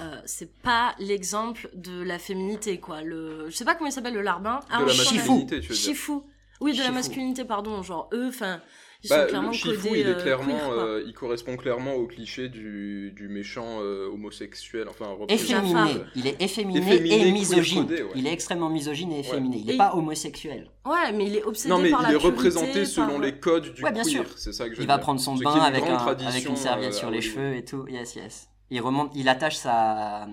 euh, 0.01 0.21
c'est 0.25 0.53
pas 0.63 0.95
l'exemple 0.99 1.69
de 1.75 2.03
la 2.03 2.19
féminité, 2.19 2.79
quoi. 2.79 3.03
Le, 3.03 3.47
je 3.51 3.57
sais 3.57 3.65
pas 3.65 3.75
comment 3.75 3.89
il 3.89 3.93
s'appelle 3.93 4.15
le 4.15 4.23
larbin. 4.23 4.61
De 4.69 4.73
la 4.73 4.79
pas. 4.79 4.85
masculinité, 4.87 5.61
tu 5.61 5.69
veux 5.69 5.75
dire. 5.75 5.85
Shifu. 5.85 6.13
Oui, 6.61 6.73
de 6.73 6.79
la 6.79 6.85
Shifu. 6.85 6.95
masculinité, 6.95 7.45
pardon. 7.45 7.83
Genre, 7.83 8.09
eux, 8.15 8.29
enfin, 8.29 8.61
ils 9.05 9.09
Bah, 9.11 9.23
sont 9.23 9.29
clairement 9.29 9.49
le 9.49 9.55
Shifu, 9.55 9.77
codés, 9.89 10.01
il 10.01 10.07
est 10.07 10.11
euh, 10.11 10.23
clairement, 10.23 10.57
queer, 10.57 10.71
euh, 10.71 11.03
il 11.05 11.13
correspond 11.13 11.57
clairement 11.57 11.95
au 11.95 12.07
cliché 12.07 12.49
du, 12.49 13.11
du 13.17 13.27
méchant 13.29 13.81
euh, 13.81 14.09
homosexuel, 14.13 14.87
enfin 14.89 15.17
Efféminé, 15.29 15.81
il 16.15 16.29
est 16.29 16.41
efféminé, 16.41 16.79
Efféminé, 16.79 17.27
et 17.29 17.33
misogyne. 17.33 17.83
codé, 17.87 18.03
ouais. 18.05 18.11
Il 18.15 18.27
est 18.29 18.33
extrêmement 18.33 18.71
misogyne 18.71 19.11
et 19.13 19.19
efféminé. 19.19 19.57
Il 19.59 19.67
n'est 19.67 19.75
Et- 19.75 19.77
pas 19.77 19.97
homosexuel. 19.97 20.71
Ouais, 20.87 21.11
mais 21.13 21.27
il 21.27 21.35
est 21.37 21.43
obsédé 21.43 21.69
Non, 21.75 21.79
mais 21.81 21.91
par 21.91 22.01
il 22.01 22.03
la 22.05 22.09
est 22.11 22.13
purité, 22.13 22.29
représenté 22.29 22.85
selon 22.85 23.09
par- 23.09 23.19
les 23.19 23.39
codes 23.41 23.75
du 23.75 23.83
Ouais, 23.83 23.91
bien 23.91 24.03
queer, 24.05 24.11
sûr. 24.13 24.25
c'est 24.37 24.53
ça 24.53 24.69
que 24.69 24.77
je 24.77 24.81
Il 24.81 24.87
va 24.87 24.99
prendre 24.99 25.19
son 25.21 25.35
bain 25.35 25.51
avec, 25.61 25.83
un, 25.85 25.97
avec 25.97 26.45
une 26.49 26.57
serviette 26.57 26.95
euh, 26.95 26.97
sur 26.97 27.11
les 27.11 27.21
cheveux 27.21 27.57
et 27.57 27.65
tout. 27.65 27.85
Yes, 27.89 28.15
yes. 28.15 28.49
Il 28.73 28.81
remonte, 28.81 29.13
il 29.15 29.29
attache 29.29 29.57
sa. 29.57 30.27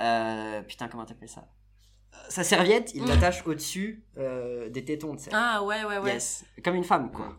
euh, 0.00 0.62
putain, 0.62 0.88
comment 0.88 1.04
t'appelles 1.04 1.28
ça? 1.28 1.46
Sa 2.28 2.42
serviette, 2.42 2.92
il 2.94 3.02
Mm. 3.04 3.08
l'attache 3.08 3.46
au-dessus 3.46 4.02
euh, 4.18 4.68
des 4.68 4.84
tétons, 4.84 5.14
sais. 5.24 5.30
Ah, 5.32 5.62
ouais, 5.62 5.84
ouais, 5.84 5.98
ouais. 5.98 6.14
Yes. 6.14 6.44
Comme 6.64 6.74
une 6.74 6.84
femme, 6.84 7.10
quoi. 7.12 7.38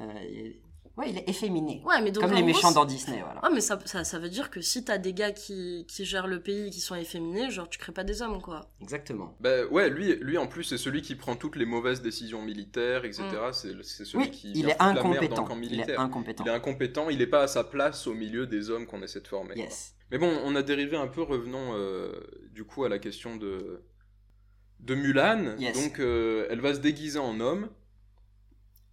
Euh, 0.00 0.52
Ouais, 0.96 1.10
il 1.10 1.18
est 1.18 1.28
efféminé. 1.28 1.82
Ouais, 1.84 2.00
mais 2.00 2.10
donc. 2.10 2.22
Comme 2.24 2.32
les 2.32 2.38
gros, 2.40 2.46
méchants 2.46 2.72
dans 2.72 2.86
Disney, 2.86 3.20
voilà. 3.22 3.40
Ah, 3.42 3.50
mais 3.52 3.60
ça, 3.60 3.78
ça, 3.84 4.02
ça 4.02 4.18
veut 4.18 4.30
dire 4.30 4.48
que 4.50 4.62
si 4.62 4.82
t'as 4.82 4.96
des 4.96 5.12
gars 5.12 5.30
qui, 5.32 5.84
qui 5.88 6.06
gèrent 6.06 6.26
le 6.26 6.40
pays, 6.42 6.70
qui 6.70 6.80
sont 6.80 6.94
efféminés, 6.94 7.50
genre, 7.50 7.68
tu 7.68 7.78
crées 7.78 7.92
pas 7.92 8.02
des 8.04 8.22
hommes, 8.22 8.40
quoi. 8.40 8.70
Exactement. 8.80 9.36
Bah, 9.40 9.66
ouais, 9.66 9.90
lui, 9.90 10.16
lui 10.16 10.38
en 10.38 10.46
plus, 10.46 10.64
c'est 10.64 10.78
celui 10.78 11.02
qui 11.02 11.14
prend 11.14 11.36
toutes 11.36 11.56
les 11.56 11.66
mauvaises 11.66 12.00
décisions 12.00 12.40
militaires, 12.40 13.04
etc. 13.04 13.24
Mm. 13.24 13.52
C'est, 13.82 14.04
celui 14.06 14.24
Oui, 14.24 14.30
qui 14.30 14.52
il 14.52 14.70
est 14.70 14.78
dans 14.78 14.92
le 14.94 14.98
incompétent. 15.00 15.44
camp 15.44 15.56
Il 15.60 15.66
est 15.66 15.70
militaire. 15.70 16.00
incompétent. 16.00 16.44
Il 16.44 16.48
est 16.48 16.54
incompétent, 16.54 17.10
il 17.10 17.20
est 17.20 17.26
pas 17.26 17.42
à 17.42 17.46
sa 17.48 17.62
place 17.64 18.06
au 18.06 18.14
milieu 18.14 18.46
des 18.46 18.70
hommes 18.70 18.86
qu'on 18.86 19.02
essaie 19.02 19.20
de 19.20 19.28
former. 19.28 19.52
quoi. 19.54 19.62
Yes. 19.64 19.94
Mais 20.10 20.16
bon, 20.18 20.32
on 20.44 20.56
a 20.56 20.62
dérivé 20.62 20.96
un 20.96 21.08
peu, 21.08 21.20
revenons 21.20 21.74
euh, 21.74 22.12
du 22.52 22.64
coup 22.64 22.84
à 22.84 22.88
la 22.88 22.98
question 22.98 23.36
de, 23.36 23.82
de 24.80 24.94
Mulan. 24.94 25.56
Yes. 25.58 25.74
Donc, 25.76 25.98
euh, 26.00 26.46
elle 26.48 26.60
va 26.60 26.72
se 26.74 26.80
déguiser 26.80 27.18
en 27.18 27.38
homme. 27.40 27.68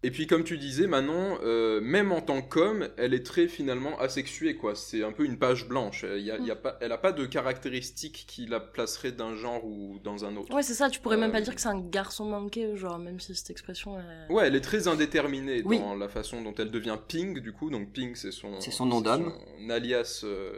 Et 0.05 0.11
puis, 0.11 0.27
comme 0.27 0.43
tu 0.43 0.57
disais, 0.57 0.85
Manon, 0.85 1.37
euh, 1.43 1.79
même 1.79 2.11
en 2.11 2.19
tant 2.21 2.41
qu'homme, 2.41 2.89
elle 2.97 3.13
est 3.13 3.25
très 3.25 3.47
finalement 3.47 3.97
asexuée, 3.99 4.55
quoi. 4.57 4.75
C'est 4.75 5.01
un 5.01 5.13
peu 5.13 5.23
une 5.23 5.37
page 5.39 5.65
blanche. 5.67 6.03
Il 6.17 6.23
y 6.23 6.29
a, 6.31 6.37
il 6.37 6.45
y 6.45 6.51
a 6.51 6.57
pas, 6.57 6.77
elle 6.81 6.91
a 6.91 6.97
pas 6.97 7.13
de 7.13 7.25
caractéristiques 7.25 8.25
qui 8.27 8.45
la 8.45 8.59
placeraient 8.59 9.13
d'un 9.13 9.33
genre 9.35 9.63
ou 9.65 9.99
dans 10.03 10.25
un 10.25 10.35
autre. 10.35 10.53
Ouais, 10.53 10.61
c'est 10.61 10.73
ça, 10.73 10.89
tu 10.89 10.99
pourrais 10.99 11.15
même 11.15 11.29
Euh, 11.29 11.33
pas 11.33 11.41
dire 11.41 11.55
que 11.55 11.61
c'est 11.61 11.69
un 11.69 11.79
garçon 11.79 12.25
manqué, 12.25 12.75
genre, 12.75 12.99
même 12.99 13.21
si 13.21 13.33
cette 13.33 13.49
expression 13.49 13.97
est... 13.97 14.29
Ouais, 14.31 14.47
elle 14.47 14.55
est 14.55 14.61
très 14.61 14.89
indéterminée 14.89 15.61
Oui. 15.63 15.79
dans 15.79 15.95
la 15.95 16.09
façon 16.09 16.41
dont 16.41 16.53
elle 16.55 16.69
devient 16.71 16.97
Ping, 17.07 17.39
du 17.39 17.53
coup. 17.53 17.69
Donc, 17.69 17.93
Ping, 17.93 18.13
c'est 18.15 18.31
son, 18.31 18.59
C'est 18.59 18.71
son 18.71 18.85
nom 18.85 18.99
d'homme. 18.99 19.31
son 19.61 19.69
alias 19.69 20.21
euh, 20.25 20.51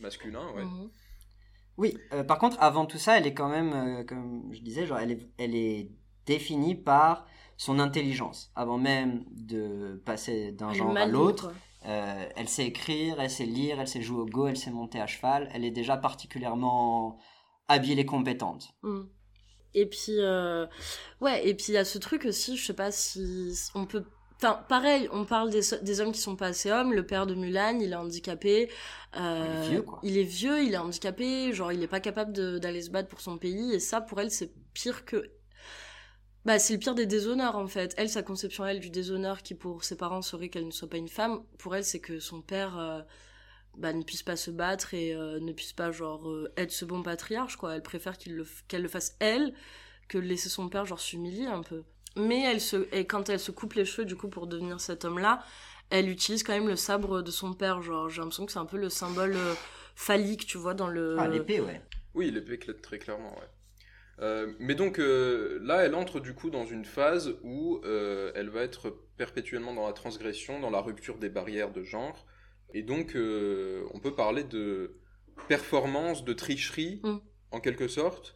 masculin, 0.00 0.46
ouais. 0.54 0.62
Mhm. 0.64 0.90
Oui, 1.78 1.96
euh, 2.12 2.22
par 2.22 2.38
contre, 2.38 2.56
avant 2.60 2.86
tout 2.86 2.98
ça, 2.98 3.18
elle 3.18 3.26
est 3.26 3.34
quand 3.34 3.48
même, 3.48 3.72
euh, 3.72 4.04
comme 4.04 4.48
je 4.52 4.60
disais, 4.60 4.86
genre, 4.86 4.98
elle 4.98 5.10
est, 5.10 5.28
elle 5.38 5.56
est 5.56 5.90
définie 6.26 6.76
par 6.76 7.26
son 7.62 7.78
intelligence. 7.78 8.50
Avant 8.56 8.76
même 8.76 9.24
de 9.30 10.02
passer 10.04 10.50
d'un 10.50 10.72
genre 10.72 10.96
à 10.96 11.06
l'autre, 11.06 11.52
euh, 11.86 12.28
elle 12.34 12.48
sait 12.48 12.66
écrire, 12.66 13.20
elle 13.20 13.30
sait 13.30 13.46
lire, 13.46 13.78
elle 13.78 13.86
sait 13.86 14.02
jouer 14.02 14.22
au 14.22 14.26
go, 14.26 14.48
elle 14.48 14.56
sait 14.56 14.72
monter 14.72 15.00
à 15.00 15.06
cheval. 15.06 15.48
Elle 15.54 15.64
est 15.64 15.70
déjà 15.70 15.96
particulièrement 15.96 17.18
habile 17.68 18.00
et 18.00 18.04
compétente. 18.04 18.74
Mm. 18.82 19.02
Et 19.74 19.86
puis, 19.86 20.16
euh, 20.18 20.66
ouais, 21.20 21.46
et 21.48 21.54
puis 21.54 21.66
il 21.68 21.74
y 21.74 21.76
a 21.76 21.84
ce 21.84 21.98
truc 21.98 22.24
aussi, 22.24 22.56
je 22.56 22.66
sais 22.66 22.74
pas 22.74 22.90
si 22.90 23.54
on 23.76 23.86
peut. 23.86 24.04
Enfin, 24.38 24.60
pareil, 24.68 25.08
on 25.12 25.24
parle 25.24 25.50
des, 25.50 25.60
des 25.82 26.00
hommes 26.00 26.10
qui 26.10 26.20
sont 26.20 26.34
pas 26.34 26.48
assez 26.48 26.68
hommes. 26.72 26.92
Le 26.92 27.06
père 27.06 27.28
de 27.28 27.36
Mulan, 27.36 27.78
il 27.78 27.92
est 27.92 27.94
handicapé. 27.94 28.68
euh, 29.16 29.46
Il 29.46 29.64
est 29.66 29.68
vieux, 29.70 29.82
quoi. 29.82 30.00
Il 30.02 30.18
est 30.18 30.24
vieux, 30.24 30.64
il 30.64 30.74
est 30.74 30.78
handicapé. 30.78 31.52
Genre, 31.52 31.70
il 31.70 31.80
est 31.80 31.86
pas 31.86 32.00
capable 32.00 32.32
d'aller 32.58 32.82
se 32.82 32.90
battre 32.90 33.08
pour 33.08 33.20
son 33.20 33.38
pays. 33.38 33.72
Et 33.72 33.78
ça, 33.78 34.00
pour 34.00 34.20
elle, 34.20 34.32
c'est 34.32 34.52
pire 34.74 35.04
que. 35.04 35.30
Bah, 36.44 36.58
c'est 36.58 36.72
le 36.74 36.78
pire 36.80 36.94
des 36.94 37.06
déshonneurs, 37.06 37.56
en 37.56 37.66
fait. 37.68 37.94
Elle, 37.96 38.08
sa 38.08 38.22
conception, 38.22 38.64
elle, 38.66 38.80
du 38.80 38.90
déshonneur 38.90 39.42
qui, 39.42 39.54
pour 39.54 39.84
ses 39.84 39.96
parents, 39.96 40.22
serait 40.22 40.48
qu'elle 40.48 40.66
ne 40.66 40.72
soit 40.72 40.88
pas 40.90 40.96
une 40.96 41.08
femme. 41.08 41.42
Pour 41.58 41.76
elle, 41.76 41.84
c'est 41.84 42.00
que 42.00 42.18
son 42.20 42.42
père. 42.42 42.78
euh, 42.78 43.00
bah, 43.76 43.92
ne 43.94 44.02
puisse 44.02 44.22
pas 44.22 44.36
se 44.36 44.50
battre 44.50 44.94
et 44.94 45.14
euh, 45.14 45.40
ne 45.40 45.52
puisse 45.52 45.72
pas 45.72 45.92
genre 45.92 46.28
euh, 46.28 46.52
être 46.58 46.72
ce 46.72 46.84
bon 46.84 47.02
patriarche 47.02 47.56
quoi 47.56 47.74
elle 47.74 47.82
préfère 47.82 48.18
qu'il 48.18 48.34
le 48.36 48.44
f- 48.44 48.62
qu'elle 48.68 48.82
le 48.82 48.88
fasse 48.88 49.16
elle 49.18 49.54
que 50.08 50.18
laisser 50.18 50.48
son 50.50 50.68
père 50.68 50.86
genre 50.86 51.00
s'humilier 51.00 51.46
un 51.46 51.62
peu 51.62 51.84
mais 52.16 52.42
elle 52.42 52.60
se 52.60 52.88
et 52.94 53.06
quand 53.06 53.28
elle 53.30 53.40
se 53.40 53.50
coupe 53.50 53.74
les 53.74 53.84
cheveux 53.86 54.06
du 54.06 54.16
coup 54.16 54.28
pour 54.28 54.46
devenir 54.46 54.80
cet 54.80 55.04
homme 55.06 55.18
là 55.18 55.44
elle 55.90 56.10
utilise 56.10 56.42
quand 56.42 56.52
même 56.52 56.68
le 56.68 56.76
sabre 56.76 57.22
de 57.22 57.30
son 57.30 57.54
père 57.54 57.82
genre 57.82 58.10
j'ai 58.10 58.20
l'impression 58.20 58.46
que 58.46 58.52
c'est 58.52 58.58
un 58.58 58.66
peu 58.66 58.78
le 58.78 58.90
symbole 58.90 59.36
phallique 59.96 60.46
tu 60.46 60.58
vois 60.58 60.74
dans 60.74 60.88
le 60.88 61.16
Ah, 61.18 61.28
l'épée, 61.28 61.60
ouais. 61.60 61.80
Oui, 62.14 62.30
l'épée 62.30 62.58
très 62.58 62.98
clairement, 62.98 63.32
ouais. 63.38 63.48
Euh, 64.20 64.52
mais 64.58 64.74
donc 64.74 64.98
euh, 64.98 65.58
là, 65.62 65.84
elle 65.84 65.94
entre 65.94 66.20
du 66.20 66.34
coup 66.34 66.50
dans 66.50 66.64
une 66.66 66.84
phase 66.84 67.34
où 67.42 67.80
euh, 67.84 68.30
elle 68.34 68.50
va 68.50 68.62
être 68.62 68.94
perpétuellement 69.16 69.74
dans 69.74 69.86
la 69.86 69.92
transgression, 69.92 70.60
dans 70.60 70.70
la 70.70 70.80
rupture 70.80 71.18
des 71.18 71.28
barrières 71.30 71.72
de 71.72 71.82
genre. 71.82 72.26
Et 72.74 72.82
donc, 72.82 73.16
euh, 73.16 73.84
on 73.94 74.00
peut 74.00 74.14
parler 74.14 74.44
de 74.44 74.96
performance, 75.48 76.24
de 76.24 76.32
tricherie, 76.32 77.00
Mm. 77.02 77.16
en 77.50 77.60
quelque 77.60 77.88
sorte. 77.88 78.34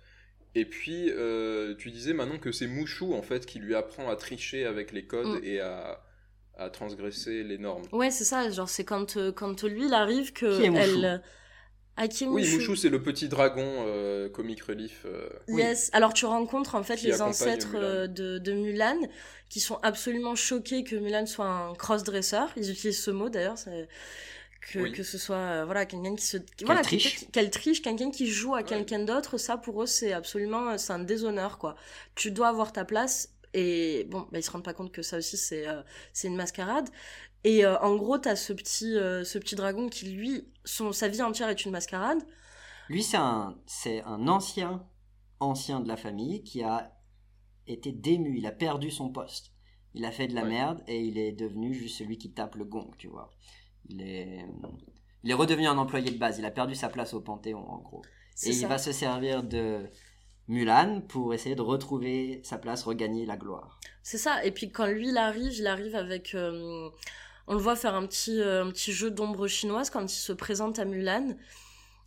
Et 0.55 0.65
puis, 0.65 1.11
euh, 1.11 1.75
tu 1.77 1.91
disais 1.91 2.15
maintenant 2.15 2.39
que 2.39 2.51
c'est 2.53 2.67
Mouchou, 2.67 3.15
en 3.15 3.23
fait, 3.23 3.45
qui 3.47 3.59
lui 3.59 3.75
apprend 3.75 4.09
à 4.11 4.17
tricher 4.17 4.65
avec 4.65 4.93
les 4.93 5.07
codes 5.07 5.41
Mm. 5.41 5.45
et 5.45 5.61
à, 5.61 6.03
à 6.57 6.71
transgresser 6.71 7.43
les 7.45 7.59
normes. 7.59 7.85
ouais 7.93 8.11
c'est 8.11 8.25
ça 8.25 8.49
genre 8.51 8.69
c'est 8.71 8.85
quand 8.85 9.19
euh, 9.19 9.31
quand 9.31 9.63
lui 9.63 9.87
il 9.87 9.93
arrive 9.95 10.33
que 10.33 10.57
Qui 10.57 10.65
est 10.65 10.71
Mouchou 10.71 11.03
Oui, 11.99 12.43
Mushu. 12.43 12.77
C'est 12.77 12.89
le 12.91 13.03
petit 13.03 13.29
dragon 13.29 13.65
euh, 13.87 14.29
comic 14.29 14.63
relief. 14.63 15.03
euh, 15.07 15.29
Yes. 15.49 15.91
Alors 15.93 16.13
tu 16.13 16.27
rencontres 16.27 16.75
en 16.75 16.83
fait 16.83 16.97
Qui 16.97 17.07
les 17.07 17.23
ancêtres 17.23 17.69
Mulan. 17.73 17.83
euh, 17.83 18.07
de, 18.07 18.39
de 18.39 18.53
Mulan 18.53 18.99
qui 19.49 19.61
sont 19.61 19.77
absolument 19.83 20.35
choqués 20.35 20.85
que 20.85 20.97
Mulan 20.97 21.25
soit 21.27 21.47
un 21.47 21.75
cross-dresseur. 21.75 22.51
Ils 22.57 22.71
utilisent 22.71 23.03
ce 23.03 23.11
mot 23.11 23.29
d'ailleurs. 23.29 23.59
c'est- 23.59 23.89
Que, 24.73 24.81
Oui. 24.81 24.91
que 24.93 25.05
ce 25.05 25.17
soit 25.17 25.37
euh, 25.37 25.65
voilà 25.65 25.87
quelqu'un 25.87 26.17
qui 26.17 26.25
se 26.27 26.39
voilà, 26.65 26.83
triche. 26.83 27.05
quelqu'un 27.05 27.19
qui- 27.27 27.31
qu'elle 27.31 27.51
triche 27.51 27.83
quelqu'un 27.83 28.11
qui 28.11 28.27
joue 28.29 28.55
à 28.55 28.59
Ouais. 28.59 28.65
quelqu'un 28.65 28.99
d'autre 28.99 29.39
ça 29.39 29.57
pour 29.57 29.81
eux 29.81 29.87
c'est 29.87 30.13
absolument 30.13 30.77
c'est 30.77 30.93
un 30.93 30.99
déshonneur 30.99 31.59
quoi 31.59 31.77
tu 32.17 32.33
dois 32.33 32.49
avoir 32.49 32.73
ta 32.73 32.85
place 32.85 33.29
et 33.55 34.09
bon 34.11 34.23
bah, 34.33 34.39
ils 34.41 34.43
se 34.43 34.51
rendent 34.51 34.65
pas 34.65 34.75
compte 34.75 34.91
que 34.91 35.03
ça 35.03 35.19
aussi 35.19 35.37
c'est 35.37 35.69
euh, 35.69 35.83
c'est 36.13 36.27
une 36.27 36.35
mascarade 36.35 36.89
et 37.45 37.65
euh, 37.65 37.79
en 37.79 37.95
gros 37.95 38.19
t'as 38.19 38.35
ce 38.35 38.53
petit 38.53 38.97
euh, 38.97 39.23
ce 39.23 39.39
petit 39.39 39.55
dragon 39.55 39.89
qui 39.89 40.07
lui 40.07 40.49
son 40.67 40.93
sa 40.93 41.09
vie 41.09 41.23
entière 41.23 41.49
est 41.49 41.65
une 41.65 41.73
mascarade 41.73 42.23
Lui, 42.89 43.03
c'est 43.03 43.17
un, 43.17 43.59
c'est 43.67 44.03
un 44.05 44.29
ancien, 44.29 44.87
ancien 45.41 45.81
de 45.81 45.89
la 45.89 45.97
famille 45.97 46.43
qui 46.45 46.63
a 46.63 46.97
été 47.67 47.93
dému. 47.93 48.39
Il 48.39 48.47
a 48.47 48.53
perdu 48.53 48.91
son 48.91 49.11
poste. 49.11 49.53
Il 49.95 50.05
a 50.05 50.13
fait 50.13 50.29
de 50.29 50.35
la 50.35 50.45
Ouais. 50.45 50.49
Merde 50.51 50.83
et 50.89 51.03
il 51.05 51.19
est 51.19 51.33
devenu 51.33 51.75
juste 51.75 51.99
celui 51.99 52.19
qui 52.19 52.33
tape 52.33 52.57
le 52.57 52.65
gong, 52.65 52.91
tu 52.99 53.09
vois. 53.09 53.31
Il 53.89 54.03
est, 54.03 54.47
Il 55.25 55.31
est 55.31 55.35
redevenu 55.35 55.67
un 55.69 55.79
employé 55.79 56.11
de 56.11 56.19
base. 56.19 56.39
Il 56.39 56.45
a 56.47 56.51
perdu 56.51 56.75
sa 56.75 56.89
place 56.89 57.15
au 57.15 57.21
Panthéon, 57.21 57.59
en 57.71 57.79
gros. 57.81 58.03
C'est 58.35 58.51
Et 58.51 58.53
ça. 58.53 58.67
il 58.67 58.69
va 58.69 58.79
se 58.79 58.93
servir 58.93 59.43
de 59.45 59.91
Mulan 60.49 61.03
pour 61.09 61.35
essayer 61.35 61.55
de 61.57 61.63
retrouver 61.63 62.41
sa 62.45 62.59
place, 62.59 62.85
regagner 62.85 63.27
la 63.27 63.37
gloire. 63.37 63.85
C'est 64.03 64.19
ça. 64.19 64.45
Et 64.45 64.53
puis 64.53 64.71
quand 64.71 64.87
lui, 64.87 65.09
il 65.09 65.17
arrive, 65.19 65.53
il 65.53 65.67
arrive 65.67 65.95
avec... 65.97 66.35
euh, 66.35 66.91
on 67.47 67.55
le 67.55 67.61
voit 67.61 67.77
faire 67.77 67.95
un 67.95 68.07
petit, 68.07 68.41
euh, 68.41 68.65
un 68.65 68.71
petit 68.71 68.93
jeu 68.93 69.11
d'ombre 69.11 69.47
chinoise 69.49 69.91
quand 69.91 70.03
il 70.13 70.17
se 70.19 70.33
présente 70.33 70.79
à 70.79 70.85
Mulan. 70.85 71.37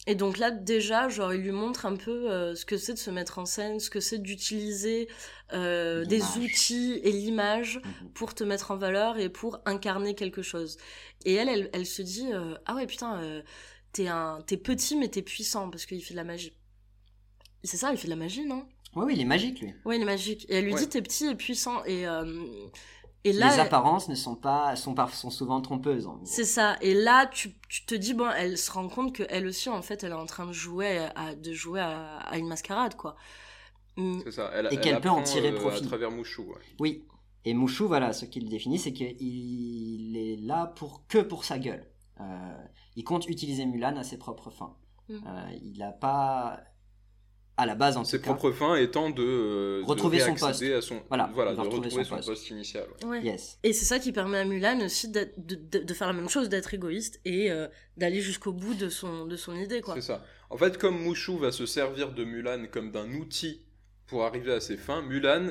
Et 0.08 0.16
donc 0.16 0.38
là, 0.38 0.50
déjà, 0.50 1.10
genre, 1.10 1.34
il 1.34 1.42
lui 1.42 1.52
montre 1.52 1.86
un 1.86 1.96
peu 1.96 2.32
euh, 2.32 2.56
ce 2.56 2.66
que 2.66 2.78
c'est 2.78 2.94
de 2.94 2.98
se 3.00 3.12
mettre 3.12 3.38
en 3.38 3.46
scène, 3.46 3.80
ce 3.80 3.90
que 3.90 4.00
c'est 4.00 4.18
d'utiliser 4.18 5.08
euh, 5.54 6.06
des 6.06 6.24
outils 6.38 7.00
et 7.04 7.12
l'image 7.12 7.82
Mhm. 7.84 8.10
pour 8.14 8.34
te 8.34 8.44
mettre 8.44 8.72
en 8.72 8.78
valeur 8.78 9.18
et 9.20 9.30
pour 9.30 9.60
incarner 9.66 10.16
quelque 10.16 10.42
chose. 10.42 10.78
Et 11.26 11.34
elle, 11.34 11.50
elle, 11.50 11.70
elle 11.74 11.86
se 11.86 12.02
dit, 12.02 12.32
euh, 12.34 12.56
ah 12.66 12.76
ouais, 12.76 12.88
putain, 12.88 13.44
t'es 13.92 14.08
un, 14.08 14.40
t'es 14.48 14.58
petit 14.58 14.96
mais 14.96 15.10
t'es 15.10 15.22
puissant 15.22 15.70
parce 15.70 15.86
qu'il 15.86 16.04
fait 16.04 16.14
de 16.14 16.20
la 16.20 16.24
magie. 16.24 16.54
C'est 17.64 17.78
ça, 17.78 17.92
il 17.92 17.98
fait 17.98 18.06
de 18.08 18.12
la 18.12 18.16
magie, 18.16 18.46
non? 18.46 18.66
Oui, 18.96 19.04
oui, 19.08 19.14
il 19.16 19.22
est 19.22 19.26
magique, 19.26 19.60
lui. 19.60 19.74
Ouais, 19.86 19.98
il 19.98 20.02
est 20.02 20.06
magique. 20.06 20.46
Et 20.50 20.56
elle 20.56 20.64
lui 20.66 20.74
Ouais. 20.74 20.80
dit, 20.80 20.88
t'es 20.90 21.02
petit 21.02 21.26
et 21.28 21.36
puissant. 21.36 21.84
Et, 21.86 22.08
et 23.26 23.34
là, 23.34 23.52
Les 23.54 23.60
apparences 23.60 24.08
ne 24.08 24.16
sont 24.16 24.36
pas, 24.36 24.76
sont, 24.76 24.96
souvent 25.30 25.60
trompeuses. 25.62 26.08
c'est 26.24 26.46
ça. 26.46 26.78
Et 26.82 26.94
là, 26.94 27.28
tu, 27.28 27.54
tu 27.68 27.86
te 27.86 27.94
dis, 27.96 28.14
bon, 28.14 28.30
elle 28.30 28.58
se 28.58 28.72
rend 28.72 28.88
compte 28.88 29.14
que 29.14 29.24
elle 29.30 29.46
aussi, 29.46 29.70
en 29.70 29.82
fait, 29.82 30.04
elle 30.04 30.12
est 30.12 30.16
en 30.16 30.26
train 30.26 30.46
de 30.48 30.54
jouer 30.54 31.00
à, 31.16 31.36
de 31.36 31.52
jouer 31.54 31.82
à, 31.82 32.18
à 32.20 32.38
une 32.38 32.48
mascarade, 32.48 32.96
quoi. 32.96 33.16
Mm. 33.98 34.20
C'est 34.24 34.32
ça. 34.32 34.52
Elle, 34.54 34.68
Et 34.72 34.76
elle 34.76 34.80
qu'elle 34.80 35.02
peut 35.02 35.10
en 35.10 35.22
tirer 35.24 35.52
euh, 35.52 35.60
profit. 35.60 35.84
à 35.84 35.88
travers 35.88 36.12
Mouchou. 36.12 36.44
ouais. 36.44 36.62
Oui. 36.80 37.06
Et 37.46 37.54
Mouchou, 37.54 37.88
voilà, 37.88 38.14
ce 38.14 38.26
qu'il 38.26 38.48
définit, 38.50 38.80
c'est 38.80 38.94
qu'il 38.94 40.16
est 40.18 40.38
là 40.38 40.68
pour 40.68 41.06
que 41.08 41.18
pour 41.20 41.44
sa 41.44 41.60
gueule. 41.60 41.86
Euh, 42.22 42.54
il 42.96 43.04
compte 43.04 43.28
utiliser 43.28 43.66
Mulan 43.66 43.96
à 43.98 44.04
ses 44.04 44.18
propres 44.18 44.50
fins. 44.52 44.76
Mm. 45.10 45.16
Euh, 45.26 45.52
il 45.62 45.78
n'a 45.80 45.92
pas, 45.92 46.62
à 47.60 47.66
la 47.66 47.76
base 47.76 47.98
en 47.98 48.04
Ses 48.06 48.18
tout 48.20 48.24
cas, 48.24 48.34
propres 48.34 48.52
fins 48.56 48.76
étant 48.76 49.10
de, 49.10 49.22
euh, 49.22 49.82
de 49.82 49.86
Retrouver 49.86 50.20
son 50.20 50.34
réaccéder 50.34 50.74
à 50.74 50.82
son 50.82 51.02
Voilà, 51.10 51.30
voilà 51.34 51.52
il 51.52 51.56
de 51.58 51.62
retrouver, 51.62 51.86
retrouver 51.88 52.04
son, 52.06 52.10
son 52.10 52.16
poste, 52.16 52.28
poste. 52.30 52.50
initial. 52.52 52.86
ouais. 53.04 53.10
Ouais. 53.10 53.24
yes. 53.24 53.60
Et 53.64 53.74
c'est 53.74 53.86
ça 53.86 54.00
qui 54.00 54.12
permet 54.12 54.38
à 54.38 54.46
Mulan 54.46 54.80
aussi 54.86 55.10
de, 55.10 55.28
de, 55.38 55.80
de 55.80 55.94
faire 55.94 56.08
la 56.08 56.14
même 56.14 56.30
chose, 56.30 56.48
d'être 56.50 56.74
égoïste 56.74 57.20
et 57.26 57.52
euh, 57.52 57.68
d'aller 57.98 58.22
jusqu'au 58.22 58.54
bout 58.54 58.74
de 58.76 58.88
son, 58.90 59.26
de 59.26 59.36
son 59.36 59.56
idée, 59.56 59.82
quoi. 59.82 59.96
C'est 59.96 60.02
ça. 60.02 60.24
En 60.50 60.58
fait, 60.58 60.78
comme 60.78 60.98
Mouchou 61.00 61.38
va 61.38 61.52
se 61.52 61.66
servir 61.66 62.14
de 62.14 62.24
Mulan 62.24 62.66
comme 62.72 62.92
d'un 62.92 63.12
outil 63.14 63.62
pour 64.08 64.24
arriver 64.26 64.54
à 64.54 64.62
ses 64.62 64.78
fins, 64.78 65.02
Mulan, 65.02 65.50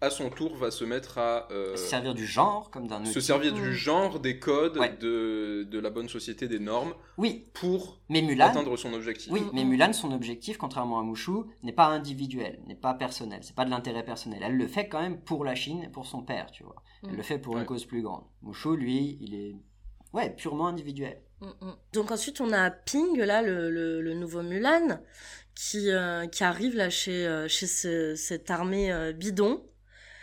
à 0.00 0.10
son 0.10 0.28
tour, 0.30 0.54
va 0.56 0.70
se 0.70 0.84
mettre 0.84 1.16
à 1.18 1.48
euh, 1.50 1.74
se 1.76 1.84
servir 1.86 2.12
du 2.14 2.26
genre 2.26 2.70
comme 2.70 2.86
d'un 2.86 3.04
se 3.06 3.18
servir 3.20 3.52
du 3.54 3.74
genre, 3.74 4.20
des 4.20 4.38
codes, 4.38 4.76
Ouais. 4.76 4.94
de, 5.00 5.66
de 5.70 5.78
la 5.78 5.88
bonne 5.90 6.08
société, 6.08 6.48
des 6.48 6.58
normes, 6.58 6.94
Oui, 7.16 7.46
pour 7.54 8.00
mais 8.10 8.20
Mulan, 8.20 8.46
atteindre 8.48 8.76
son 8.76 8.92
objectif. 8.92 9.32
oui, 9.32 9.42
mais. 9.54 9.64
Mulan, 9.64 9.92
son 9.94 10.12
objectif, 10.12 10.58
contrairement 10.58 10.98
à 10.98 11.02
Mouchou, 11.02 11.46
n'est 11.62 11.72
pas 11.72 11.86
individuel, 11.86 12.60
n'est 12.66 12.74
pas 12.74 12.92
personnel, 12.94 13.40
c'est 13.42 13.54
pas 13.56 13.64
de 13.64 13.70
l'intérêt 13.70 14.04
personnel. 14.04 14.40
Elle 14.42 14.56
le 14.56 14.66
fait 14.68 14.88
quand 14.88 15.00
même 15.00 15.18
pour 15.20 15.44
la 15.44 15.54
Chine 15.54 15.82
et 15.82 15.88
pour 15.88 16.06
son 16.06 16.22
père, 16.22 16.50
tu 16.50 16.62
vois. 16.62 16.76
Elle 17.04 17.12
Mm. 17.12 17.16
le 17.16 17.22
fait 17.22 17.38
pour 17.38 17.54
Ouais. 17.54 17.60
une 17.60 17.66
cause 17.66 17.86
plus 17.86 18.02
grande. 18.02 18.24
Mouchou, 18.42 18.76
lui, 18.76 19.16
il 19.22 19.34
est, 19.34 19.56
ouais, 20.12 20.28
purement 20.30 20.66
individuel. 20.66 21.22
Mm, 21.40 21.46
mm. 21.46 21.72
Donc 21.94 22.10
ensuite 22.10 22.40
on 22.40 22.52
a 22.52 22.70
Ping 22.70 23.16
là 23.18 23.40
le, 23.42 23.70
le, 23.70 24.00
le 24.02 24.14
nouveau 24.14 24.42
Mulan 24.42 25.00
qui 25.54 25.90
euh, 25.90 26.26
qui 26.26 26.44
arrive 26.44 26.76
là 26.76 26.88
chez 26.90 27.26
euh, 27.26 27.46
chez 27.48 27.66
ce- 27.66 28.14
cette 28.14 28.50
armée 28.50 28.90
euh, 28.92 29.12
bidon. 29.12 29.62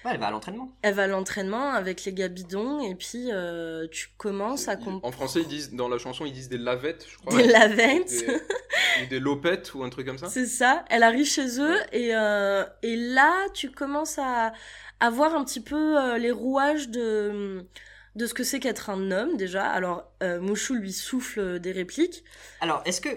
Ouais, 0.05 0.11
elle 0.13 0.19
va 0.19 0.27
à 0.27 0.31
l'entraînement. 0.31 0.69
Elle 0.81 0.93
va 0.95 1.03
à 1.03 1.07
l'entraînement 1.07 1.71
avec 1.71 2.03
les 2.05 2.13
gars 2.13 2.27
bidons 2.27 2.81
et 2.81 2.93
puis 2.95 3.29
euh, 3.31 3.87
tu 3.91 4.09
commences 4.17 4.67
à 4.67 4.75
comprendre 4.75 5.05
En 5.05 5.11
français, 5.11 5.41
ils 5.41 5.47
disent 5.47 5.73
dans 5.73 5.87
la 5.87 5.97
chanson, 5.97 6.25
ils 6.25 6.33
disent 6.33 6.49
des 6.49 6.57
lavettes, 6.57 7.05
je 7.09 7.17
crois. 7.17 7.41
des 7.41 7.47
lavettes. 7.47 8.09
Des, 8.25 8.33
ou 9.03 9.09
des 9.09 9.19
lopettes 9.19 9.73
ou 9.73 9.83
un 9.83 9.89
truc 9.89 10.05
comme 10.07 10.17
ça. 10.17 10.27
C'est 10.27 10.45
ça. 10.45 10.83
Elle 10.89 11.03
arrive 11.03 11.25
chez 11.25 11.59
eux 11.59 11.73
Ouais. 11.75 11.87
et 11.93 12.15
euh, 12.15 12.65
et 12.81 12.95
là 12.95 13.31
tu 13.53 13.71
commences 13.71 14.19
à 14.19 14.51
à 14.99 15.09
voir 15.09 15.35
un 15.35 15.43
petit 15.43 15.61
peu 15.61 15.97
euh, 15.99 16.17
les 16.17 16.31
rouages 16.31 16.89
de 16.89 17.65
de 18.15 18.25
ce 18.27 18.33
que 18.33 18.43
c'est 18.43 18.59
qu'être 18.59 18.89
un 18.89 19.09
homme 19.11 19.37
déjà. 19.37 19.65
Alors 19.65 20.11
euh, 20.21 20.39
Mouchou 20.39 20.75
lui 20.75 20.91
souffle 20.93 21.59
des 21.59 21.71
répliques. 21.71 22.23
Alors, 22.61 22.81
est-ce 22.85 23.01
que 23.01 23.09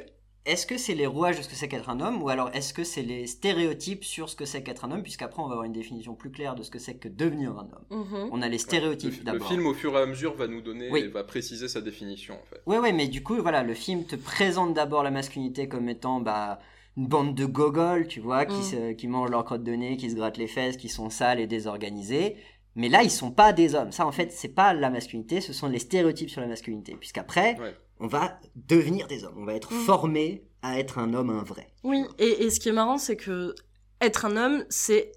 est-ce 0.46 0.66
que 0.66 0.78
c'est 0.78 0.94
les 0.94 1.06
rouages 1.06 1.37
de 1.37 1.42
ce 1.42 1.48
que 1.48 1.54
c'est 1.54 1.68
qu'être 1.68 1.90
un 1.90 2.00
homme 2.00 2.22
ou 2.22 2.28
alors 2.28 2.50
est-ce 2.54 2.72
que 2.72 2.85
c'est 2.85 3.02
les 3.02 3.26
stéréotypes 3.26 4.04
sur 4.04 4.28
ce 4.30 4.37
que 4.37 4.44
c'est 4.44 4.62
qu'être 4.62 4.85
un 4.85 4.92
homme 4.92 5.02
puisqu'après 5.02 5.42
on 5.42 5.46
va 5.46 5.52
avoir 5.52 5.64
une 5.66 5.72
définition 5.72 6.14
plus 6.14 6.30
claire 6.30 6.54
de 6.54 6.62
ce 6.62 6.70
que 6.70 6.78
c'est 6.78 6.94
que 6.94 7.09
devenir 7.09 7.50
un 7.59 7.68
homme. 7.90 8.04
Mhm. 8.04 8.28
On 8.32 8.40
a 8.42 8.46
les 8.46 8.52
Le, 8.52 8.59
stéréotypes 8.59 9.18
le 9.18 9.24
d'abord. 9.24 9.48
film, 9.48 9.66
au 9.66 9.74
fur 9.74 9.92
et 9.98 10.00
à 10.00 10.06
mesure, 10.06 10.35
va 10.35 10.46
nous 10.46 10.61
donner, 10.62 10.88
Oui. 10.90 11.09
va 11.09 11.24
préciser 11.24 11.68
sa 11.68 11.80
définition, 11.80 12.35
en 12.35 12.44
fait. 12.48 12.62
Ouais 12.66 12.78
ouais, 12.78 12.92
mais 12.92 13.09
du 13.09 13.22
coup 13.22 13.37
voilà, 13.42 13.62
le 13.62 13.74
film 13.74 14.04
te 14.04 14.16
présente 14.16 14.72
d'abord 14.72 15.02
la 15.02 15.11
masculinité 15.11 15.68
comme 15.68 15.88
étant 15.88 16.20
bah 16.20 16.59
une 16.96 17.09
bande 17.09 17.35
de 17.35 17.44
gogoles, 17.44 18.09
tu 18.09 18.20
vois, 18.20 18.46
qui 18.46 18.56
Mm. 18.56 18.62
se, 18.62 18.92
qui 18.92 19.06
mangent 19.09 19.30
leur 19.30 19.44
crotte 19.44 19.62
de 19.64 19.72
nez, 19.72 19.98
qui 19.98 20.09
se 20.11 20.14
grattent 20.16 20.38
les 20.38 20.46
fesses, 20.46 20.78
qui 20.78 20.88
sont 20.88 21.11
sales 21.11 21.40
et 21.40 21.46
désorganisés. 21.46 22.37
Mais 22.74 22.88
là, 22.88 23.02
ils 23.02 23.11
sont 23.11 23.30
pas 23.30 23.52
des 23.52 23.74
hommes. 23.74 23.92
Ça, 23.92 24.06
en 24.06 24.12
fait, 24.12 24.32
c'est 24.32 24.48
pas 24.54 24.72
la 24.74 24.90
masculinité, 24.90 25.40
ce 25.42 25.52
sont 25.52 25.66
les 25.68 25.78
stéréotypes 25.78 26.30
sur 26.30 26.40
la 26.40 26.46
masculinité. 26.46 26.94
Puisqu'après, 26.94 27.59
Ouais. 27.61 27.74
On 28.00 28.06
va 28.06 28.38
devenir 28.54 29.06
des 29.06 29.24
hommes. 29.24 29.37
On 29.38 29.44
va 29.44 29.54
être 29.54 29.72
Mm. 29.72 29.85
formé 29.85 30.44
à 30.62 30.78
être 30.78 30.98
un 30.98 31.14
homme, 31.14 31.30
un 31.30 31.42
vrai. 31.42 31.72
Oui, 31.85 32.04
et, 32.18 32.44
et 32.44 32.50
ce 32.50 32.61
qui 32.61 32.68
est 32.68 32.72
marrant, 32.72 32.98
c'est 32.98 33.16
que 33.16 33.54
être 34.00 34.24
un 34.26 34.37
homme, 34.37 34.64
c'est 34.68 35.12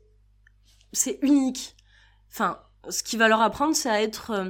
c'est 0.94 1.20
unique. 1.22 1.76
Enfin, 2.32 2.60
ce 2.90 3.04
qui 3.04 3.18
va 3.18 3.28
leur 3.28 3.42
apprendre, 3.42 3.76
c'est 3.76 3.90
à 3.90 4.02
être 4.02 4.32
euh, 4.32 4.50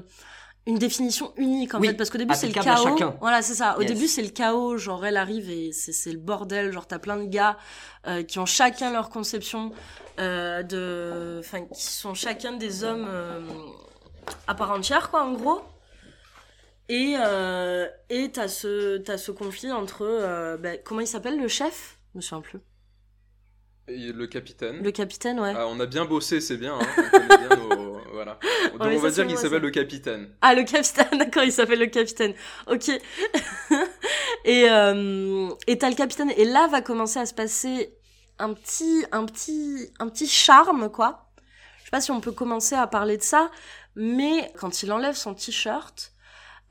une 0.65 0.77
définition 0.77 1.33
unique 1.37 1.73
en 1.73 1.79
Oui, 1.79 1.87
fait, 1.87 1.93
parce 1.95 2.09
qu'au 2.09 2.17
début 2.17 2.33
c'est 2.35 2.47
le 2.47 2.53
chaos. 2.53 2.83
chacun. 2.83 3.15
Voilà, 3.21 3.41
c'est 3.41 3.55
ça. 3.55 3.77
Au 3.77 3.81
Yes. 3.81 3.91
début 3.93 4.07
c'est 4.07 4.21
le 4.21 4.29
chaos, 4.29 4.77
genre 4.77 5.05
elle 5.05 5.17
arrive 5.17 5.49
et 5.49 5.71
c'est 5.71 6.11
le 6.11 6.19
bordel, 6.19 6.71
genre 6.71 6.85
t'as 6.87 6.99
plein 6.99 7.17
de 7.17 7.25
gars 7.27 7.57
euh, 8.07 8.23
qui 8.23 8.37
ont 8.39 8.45
chacun 8.45 8.91
leur 8.91 9.09
conception 9.09 9.71
euh, 10.19 10.61
de, 10.63 11.39
enfin 11.39 11.61
qui 11.65 11.81
sont 11.83 12.13
chacun 12.13 12.53
des 12.53 12.83
hommes 12.83 13.07
à 14.47 14.53
part 14.53 14.71
entière 14.71 15.09
quoi, 15.09 15.23
en 15.23 15.33
gros. 15.33 15.61
Et 16.89 17.15
euh, 17.19 17.87
et 18.09 18.31
t'as 18.31 18.47
ce 18.47 18.97
t'as 18.97 19.17
ce 19.17 19.31
conflit 19.31 19.71
entre 19.71 20.01
euh, 20.01 20.57
ben, 20.57 20.79
comment 20.83 21.01
il 21.01 21.07
s'appelle 21.07 21.39
le 21.39 21.47
chef? 21.47 21.97
Je 22.13 22.17
me 22.17 22.21
souviens 22.21 22.41
plus. 22.41 22.59
Et 23.87 24.11
le 24.11 24.27
capitaine. 24.27 24.83
Le 24.83 24.91
capitaine, 24.91 25.39
ouais. 25.39 25.53
Ah, 25.55 25.65
on 25.67 25.79
a 25.79 25.85
bien 25.87 26.05
bossé, 26.05 26.41
c'est 26.41 26.57
bien. 26.57 26.75
hein, 26.75 26.87
on 26.97 27.09
connaît 27.09 27.37
bien 27.47 27.55
nos- 27.57 27.99
voilà. 28.13 28.37
Donc 28.71 28.81
on 28.81 28.97
va 28.99 29.09
dire 29.11 29.25
qu'il 29.27 29.37
s'appelle 29.37 29.61
le 29.61 29.71
capitaine. 29.71 30.29
Ah, 30.41 30.53
le 30.53 30.63
capitaine, 30.63 31.17
d'accord, 31.19 31.43
il 31.43 31.51
s'appelle 31.51 31.79
le 31.79 31.87
capitaine. 31.87 32.33
Ok. 32.67 32.89
et 34.45 34.69
euh, 34.69 35.49
et 35.67 35.77
t'as 35.77 35.89
le 35.89 35.95
capitaine. 35.95 36.31
Et 36.37 36.45
là 36.45 36.67
va 36.67 36.81
commencer 36.81 37.19
à 37.19 37.25
se 37.25 37.33
passer 37.33 37.95
un 38.39 38.53
petit, 38.53 39.05
un 39.11 39.25
petit, 39.25 39.91
un 39.99 40.07
petit 40.09 40.27
charme, 40.27 40.89
quoi. 40.91 41.31
Je 41.79 41.85
sais 41.85 41.91
pas 41.91 42.01
si 42.01 42.11
on 42.11 42.21
peut 42.21 42.31
commencer 42.31 42.75
à 42.75 42.85
parler 42.87 43.17
de 43.17 43.23
ça, 43.23 43.49
mais 43.95 44.51
quand 44.57 44.83
il 44.83 44.91
enlève 44.91 45.15
son 45.15 45.33
t-shirt, 45.33 46.13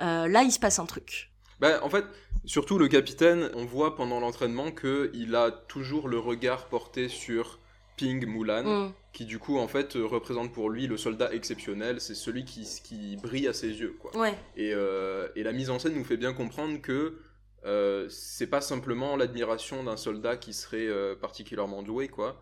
là 0.01 0.43
il 0.43 0.53
se 0.53 0.59
passe 0.59 0.79
un 0.79 0.87
truc. 0.87 1.31
Bah, 1.61 1.81
en 1.83 1.91
fait, 1.91 2.05
surtout 2.45 2.79
le 2.79 2.87
capitaine, 2.89 3.51
on 3.55 3.65
voit 3.65 3.97
pendant 3.97 4.21
l'entraînement 4.21 4.71
que 4.71 5.11
il 5.15 5.35
a 5.35 5.51
toujours 5.51 6.07
le 6.09 6.19
regard 6.19 6.67
porté 6.69 7.09
sur 7.09 7.59
Ping 7.97 8.25
Mulan, 8.27 8.63
Mm. 8.63 8.93
qui 9.13 9.25
du 9.25 9.41
coup 9.41 9.59
en 9.59 9.67
fait 9.67 9.97
euh, 9.97 10.07
représente 10.07 10.53
pour 10.53 10.71
lui 10.71 10.87
le 10.87 10.97
soldat 10.97 11.33
exceptionnel. 11.35 12.01
C'est 12.01 12.15
celui 12.15 12.45
qui, 12.45 12.65
qui 12.85 13.17
brille 13.17 13.49
à 13.49 13.53
ses 13.53 13.71
yeux, 13.81 13.97
quoi. 13.99 14.17
Ouais. 14.17 14.39
Et, 14.57 14.71
euh, 14.73 15.27
et 15.35 15.43
la 15.43 15.51
mise 15.53 15.69
en 15.69 15.81
scène 15.81 15.95
nous 15.95 16.05
fait 16.05 16.17
bien 16.17 16.33
comprendre 16.33 16.81
que 16.81 17.19
euh, 17.65 18.07
c'est 18.09 18.47
pas 18.47 18.61
simplement 18.61 19.17
l'admiration 19.17 19.83
d'un 19.83 19.97
soldat 19.97 20.37
qui 20.37 20.53
serait 20.53 20.87
euh, 20.87 21.17
particulièrement 21.17 21.83
doué, 21.83 22.07
quoi. 22.07 22.41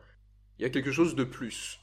Il 0.58 0.62
y 0.62 0.66
a 0.66 0.68
quelque 0.70 0.92
chose 0.92 1.14
de 1.14 1.24
plus. 1.24 1.80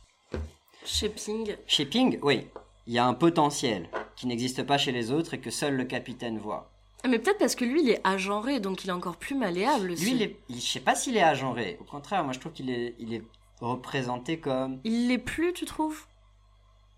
Chez 0.85 1.09
Ping. 1.09 1.55
Chez 1.65 1.85
Ping, 1.87 2.19
oui, 2.21 2.47
il 2.87 2.93
y 2.93 2.97
a 2.99 3.05
un 3.05 3.13
potentiel 3.13 3.89
qui 4.15 4.27
n'existe 4.27 4.63
pas 4.63 4.77
chez 4.77 4.91
les 4.91 5.11
autres 5.11 5.33
et 5.33 5.39
que 5.39 5.49
seul 5.51 5.75
le 5.75 5.85
capitaine 5.85 6.37
voit. 6.37 6.69
Mais 7.07 7.19
peut-être 7.19 7.37
parce 7.39 7.55
que 7.55 7.65
lui, 7.65 7.81
il 7.83 7.89
est 7.89 8.01
agenré, 8.05 8.59
donc 8.61 8.83
il 8.85 8.89
est 8.89 8.93
encore 8.93 9.17
plus 9.17 9.35
malléable. 9.35 9.91
Aussi. 9.91 10.03
Lui, 10.05 10.11
il 10.13 10.21
est, 10.21 10.37
il- 10.49 10.55
je 10.61 10.65
sais 10.65 10.79
pas 10.79 10.95
s'il 10.95 11.17
est 11.17 11.23
agenré. 11.23 11.77
Au 11.81 11.83
contraire, 11.83 12.23
moi 12.23 12.31
je 12.33 12.39
trouve 12.39 12.53
qu'il 12.53 12.69
est, 12.69 12.95
il 12.99 13.13
est 13.13 13.23
représenté 13.59 14.39
comme. 14.39 14.79
Il 14.83 15.07
l'est 15.09 15.17
plus, 15.17 15.51
tu 15.53 15.65
trouves? 15.65 16.05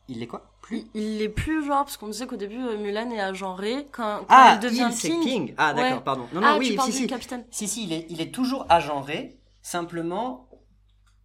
Il 0.08 0.22
est 0.22 0.28
quoi? 0.28 0.52
Plus? 0.62 0.84
Il, 0.94 1.18
l'est 1.18 1.30
plus, 1.30 1.66
genre, 1.66 1.84
parce 1.84 1.98
qu'on 1.98 2.08
disait 2.08 2.28
qu'au 2.28 2.36
début, 2.36 2.62
euh, 2.64 2.78
Mulan 2.78 3.10
est 3.10 3.20
agenré. 3.20 3.88
Quand, 3.92 4.20
quand 4.20 4.26
Ah, 4.30 4.54
il 4.56 4.60
devient 4.64 4.90
il. 5.04 5.20
Ping. 5.20 5.54
Ah, 5.58 5.74
d'accord, 5.74 5.98
Ouais. 5.98 6.04
pardon. 6.04 6.28
Non, 6.34 6.42
non, 6.42 6.48
ah, 6.52 6.58
oui, 6.60 6.70
tu 6.70 6.76
parles 6.76 6.92
si, 6.92 6.98
du 6.98 7.04
si. 7.04 7.08
capitaine. 7.08 7.46
Si, 7.50 7.68
si, 7.68 7.84
il 7.86 7.94
est, 7.94 8.06
il 8.10 8.22
est 8.22 8.32
toujours 8.34 8.66
agenré. 8.70 9.40
Simplement, 9.64 10.48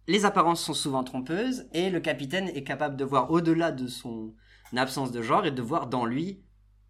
les 0.07 0.25
apparences 0.25 0.63
sont 0.63 0.73
souvent 0.73 1.03
trompeuses 1.03 1.67
et 1.73 1.91
le 1.91 1.99
capitaine 1.99 2.49
est 2.49 2.63
capable 2.63 2.97
de 2.97 3.05
voir 3.05 3.29
au-delà 3.29 3.71
de 3.71 3.87
son 3.87 4.33
absence 4.77 5.11
de 5.11 5.21
genre 5.21 5.45
et 5.45 5.51
de 5.51 5.61
voir 5.61 5.87
dans 5.87 6.05
lui 6.05 6.39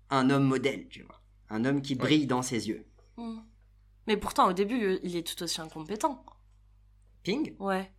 un 0.10 0.30
homme 0.30 0.44
modèle, 0.46 0.88
tu 0.90 1.04
vois. 1.04 1.22
Un 1.50 1.66
homme 1.66 1.82
qui 1.82 1.96
brille 1.96 2.28
dans 2.28 2.42
ses 2.42 2.68
yeux. 2.70 2.86
Hmm. 3.18 3.40
Mais 4.08 4.18
pourtant, 4.18 4.50
au 4.50 4.54
début, 4.54 4.80
lui, 4.80 5.00
il 5.04 5.16
est 5.16 5.26
tout 5.28 5.42
aussi 5.44 5.62
incompétent. 5.62 6.24
Ping? 7.24 7.56
Ouais. 7.60 7.92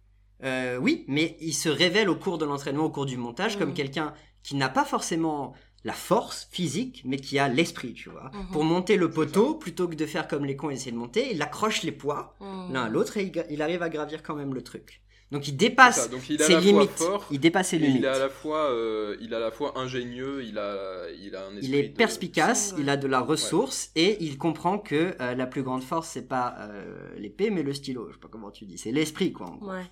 Euh, 0.42 0.77
oui, 0.79 1.05
mais 1.07 1.37
il 1.40 1.53
se 1.55 1.68
révèle 1.68 2.09
au 2.09 2.16
cours 2.16 2.38
de 2.38 2.45
l'entraînement, 2.45 2.85
au 2.87 2.90
cours 2.90 3.07
du 3.07 3.16
montage, 3.16 3.57
comme 3.59 3.68
Mhm. 3.71 3.75
quelqu'un 3.75 4.14
qui 4.42 4.57
n'a 4.57 4.68
pas 4.68 4.85
forcément 4.85 5.55
la 5.85 5.92
force 5.92 6.49
physique, 6.51 7.03
mais 7.05 7.16
qui 7.16 7.38
a 7.38 7.49
l'esprit, 7.49 7.92
tu 7.92 8.09
vois. 8.11 8.31
Mhm. 8.35 8.51
Pour 8.53 8.64
monter 8.64 8.97
le 8.97 9.11
poteau, 9.11 9.55
plutôt 9.55 9.87
que 9.88 9.95
de 9.95 10.07
faire 10.07 10.27
comme 10.29 10.45
les 10.45 10.57
cons 10.57 10.71
et 10.71 10.75
essayer 10.75 10.92
de 10.92 10.97
monter, 10.97 11.33
il 11.33 11.40
accroche 11.42 11.83
les 11.83 11.92
poids 11.92 12.37
Hmm. 12.40 12.73
l'un 12.73 12.85
à 12.85 12.88
l'autre 12.88 13.16
et 13.16 13.31
il 13.51 13.62
arrive 13.62 13.83
à 13.83 13.88
gravir 13.88 14.23
quand 14.23 14.35
même 14.35 14.55
le 14.55 14.62
truc. 14.62 15.03
Donc 15.33 15.49
il 15.49 15.57
dépasse 15.57 16.11
donc 16.11 16.29
il 16.29 16.38
ses 16.40 16.53
la 16.53 16.61
limites. 16.61 16.90
fort, 16.90 17.27
il 17.31 17.40
dépasse 17.40 17.68
ses 17.71 17.79
limites. 17.79 17.97
il 18.01 18.05
est 18.05 18.09
à 18.09 18.18
la 18.18 18.29
fois, 18.29 18.71
euh, 18.71 19.16
il 19.21 19.33
est 19.33 19.37
à 19.37 19.40
la 19.40 19.51
fois 19.51 19.77
ingénieux, 19.79 20.45
il 20.45 20.59
a, 20.59 21.09
il 21.18 21.35
a 21.35 21.47
un 21.47 21.57
esprit 21.57 21.66
Il 21.68 21.75
est 21.75 21.88
perspicace, 21.88 22.75
il 22.79 22.88
a 22.90 22.97
de 22.97 23.07
la 23.09 23.21
ressource 23.21 23.90
et 23.97 24.23
il 24.23 24.38
comprend 24.38 24.79
que 24.79 25.16
euh, 25.21 25.35
la 25.35 25.47
plus 25.47 25.62
grande 25.62 25.83
force 25.83 26.09
c'est 26.09 26.29
pas 26.29 26.55
euh, 26.61 27.14
l'épée 27.16 27.51
mais 27.51 27.62
le 27.62 27.73
stylo. 27.73 28.09
Je 28.09 28.14
sais 28.14 28.21
pas 28.21 28.29
comment 28.31 28.51
tu 28.51 28.66
dis, 28.66 28.79
c'est 28.79 28.92
l'esprit 28.92 29.33
quoi. 29.33 29.47
en 29.49 29.57
gros. 29.57 29.71
Ouais. 29.73 29.87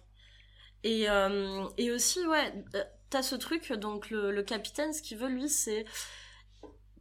Et, 0.83 1.11
euh, 1.11 1.67
et 1.77 1.91
aussi, 1.91 2.27
ouais, 2.27 2.55
euh, 2.75 2.83
t'as 3.11 3.23
ce 3.23 3.35
truc, 3.35 3.71
donc 3.73 4.09
le, 4.11 4.31
le 4.33 4.43
capitaine, 4.43 4.93
ce 4.95 5.03
qu'il 5.03 5.19
veut, 5.19 5.29
lui, 5.29 5.49
c'est. 5.49 5.85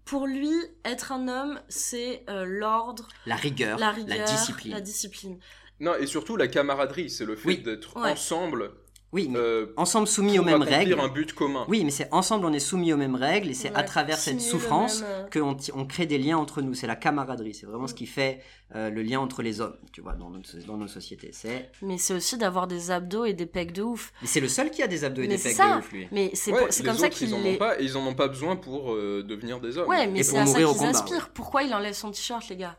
Pour 0.05 0.25
lui, 0.27 0.51
être 0.85 1.11
un 1.11 1.27
homme, 1.27 1.61
c'est 1.69 2.23
euh, 2.29 2.43
l'ordre, 2.43 3.07
La 3.27 3.35
rigueur, 3.35 3.77
la 3.77 3.91
rigueur, 3.91 4.25
discipline. 4.27 4.73
la 4.73 4.81
discipline. 4.81 5.39
Non, 5.79 5.93
et 5.99 6.05
surtout 6.07 6.35
la 6.37 6.47
camaraderie, 6.47 7.09
c'est 7.09 7.25
le 7.25 7.35
fait 7.35 7.47
Oui. 7.47 7.57
d'être 7.59 7.95
Ouais. 7.97 8.11
ensemble 8.11 8.71
Oui, 9.11 9.27
mais 9.27 9.39
euh, 9.39 9.73
ensemble 9.75 10.07
soumis 10.07 10.35
pour 10.37 10.41
aux 10.45 10.45
mêmes 10.45 10.61
règles. 10.61 10.99
un 10.99 11.07
but 11.07 11.33
commun. 11.33 11.65
Oui, 11.67 11.83
mais 11.83 11.89
c'est 11.89 12.07
ensemble 12.13 12.45
on 12.45 12.53
est 12.53 12.59
soumis 12.59 12.93
aux 12.93 12.97
mêmes 12.97 13.15
règles 13.15 13.49
et 13.49 13.53
c'est 13.55 13.73
à 13.73 13.81
travers 13.81 14.17
cette 14.19 14.39
souffrance 14.39 15.01
même, 15.01 15.09
euh, 15.09 15.29
qu'on 15.33 15.57
on 15.73 15.85
crée 15.87 16.05
des 16.05 16.19
liens 16.19 16.37
entre 16.37 16.61
nous. 16.61 16.75
C'est 16.75 16.85
la 16.85 16.95
camaraderie, 16.95 17.55
c'est 17.55 17.65
vraiment 17.65 17.85
Mm. 17.85 17.87
ce 17.87 17.93
qui 17.95 18.05
fait 18.05 18.41
euh, 18.75 18.91
le 18.91 19.01
lien 19.01 19.19
entre 19.19 19.41
les 19.41 19.61
hommes, 19.61 19.77
tu 19.91 20.01
vois, 20.01 20.13
dans, 20.13 20.29
notre, 20.29 20.55
dans 20.67 20.77
nos 20.77 20.87
sociétés. 20.87 21.31
C'est 21.33 21.71
Mais 21.81 21.97
c'est 21.97 22.13
aussi 22.13 22.37
d'avoir 22.37 22.67
des 22.67 22.91
abdos 22.91 23.25
et 23.25 23.33
des 23.33 23.47
pecs 23.47 23.71
de 23.71 23.81
ouf. 23.81 24.11
mais 24.21 24.27
c'est 24.27 24.41
le 24.41 24.47
seul 24.47 24.69
qui 24.69 24.83
a 24.83 24.87
des 24.87 25.03
abdos 25.03 25.23
et 25.23 25.27
Mais 25.27 25.37
des 25.37 25.41
pecs 25.43 25.53
ça. 25.55 25.73
de 25.73 25.79
ouf, 25.79 25.91
lui. 25.91 26.07
Mais 26.11 26.29
c'est 26.35 26.51
Ouais, 26.51 26.67
c'est 26.69 26.83
comme 26.83 26.95
ça 26.95 27.07
autres, 27.07 27.15
qu'il 27.17 27.29
ils 27.29 27.33
en 27.33 27.39
ont 27.39 27.45
est. 27.45 27.57
pas, 27.57 27.79
et 27.81 27.85
ils 27.85 27.97
en 27.97 28.05
ont 28.05 28.13
pas 28.13 28.27
besoin 28.27 28.57
pour 28.57 28.93
euh, 28.93 29.23
devenir 29.27 29.59
des 29.59 29.79
hommes. 29.79 29.89
Ouais, 29.89 30.05
mais 30.05 30.19
Et 30.19 30.23
c'est 30.23 30.33
pour 30.33 30.39
à 30.41 30.45
ça 30.45 30.59
mourir 30.59 30.77
qu'ils 30.77 30.85
aspirent. 30.87 31.29
Pourquoi 31.29 31.63
il 31.63 31.73
enlève 31.73 31.93
son 31.95 32.11
t-shirt, 32.11 32.47
les 32.49 32.57
gars? 32.57 32.77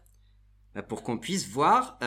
Bah, 0.77 0.83
pour 0.83 1.03
qu'on 1.03 1.19
puisse 1.19 1.49
voir. 1.49 1.99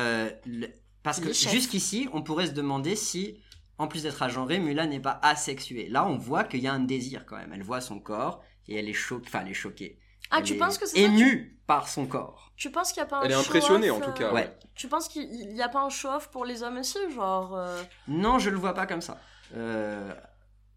Parce 1.04 1.20
que 1.20 1.34
jusqu'ici, 1.34 2.10
on 2.14 2.22
pourrait 2.22 2.48
se 2.48 2.52
demander 2.54 2.96
si, 2.96 3.42
en 3.78 3.88
plus 3.88 4.04
d'être 4.04 4.22
agenré, 4.24 4.60
Mulan 4.60 4.88
n'est 4.88 5.00
pas 5.02 5.20
asexuée. 5.22 5.90
Là, 5.90 6.06
on 6.06 6.18
voit 6.18 6.44
qu'il 6.46 6.62
y 6.62 6.68
a 6.68 6.74
un 6.74 6.80
désir 6.80 7.26
quand 7.26 7.36
même. 7.38 7.52
Elle 7.54 7.64
voit 7.64 7.82
son 7.82 8.00
corps 8.00 8.42
et 8.68 8.76
elle 8.78 8.88
est 8.90 8.94
choquée. 8.94 9.26
Enfin, 9.28 9.42
elle 9.42 9.52
est 9.52 9.54
choquée. 9.54 10.00
Ah, 10.32 10.38
Elle 10.40 10.46
tu 10.46 10.54
est 10.54 10.58
penses 10.58 10.78
que 10.78 10.86
c'est 10.86 10.98
ça 11.02 11.06
émue 11.06 11.60
par 11.68 11.88
son 11.90 12.06
corps. 12.08 12.52
Tu 12.56 12.72
penses 12.72 12.94
qu'il 12.94 13.02
n'y 13.02 13.08
a 13.08 13.10
pas 13.10 13.20
un 13.20 13.24
Elle 13.24 13.32
est 13.32 13.36
impressionnée, 13.36 13.90
en 13.92 14.00
tout 14.00 14.10
euh, 14.10 14.14
cas. 14.14 14.34
Ouais. 14.34 14.58
Tu 14.76 14.88
penses 14.88 15.08
qu'il 15.08 15.28
n'y 15.54 15.62
a 15.62 15.70
pas 15.70 15.82
un 15.82 15.90
show-off 15.90 16.30
pour 16.30 16.46
les 16.46 16.64
hommes 16.64 16.78
aussi 16.78 16.98
Genre. 17.14 17.56
euh, 17.56 17.84
Non, 18.08 18.40
je 18.40 18.50
le 18.50 18.58
vois 18.58 18.74
pas 18.74 18.86
comme 18.88 19.02
ça. 19.02 19.20
Euh, 19.56 20.14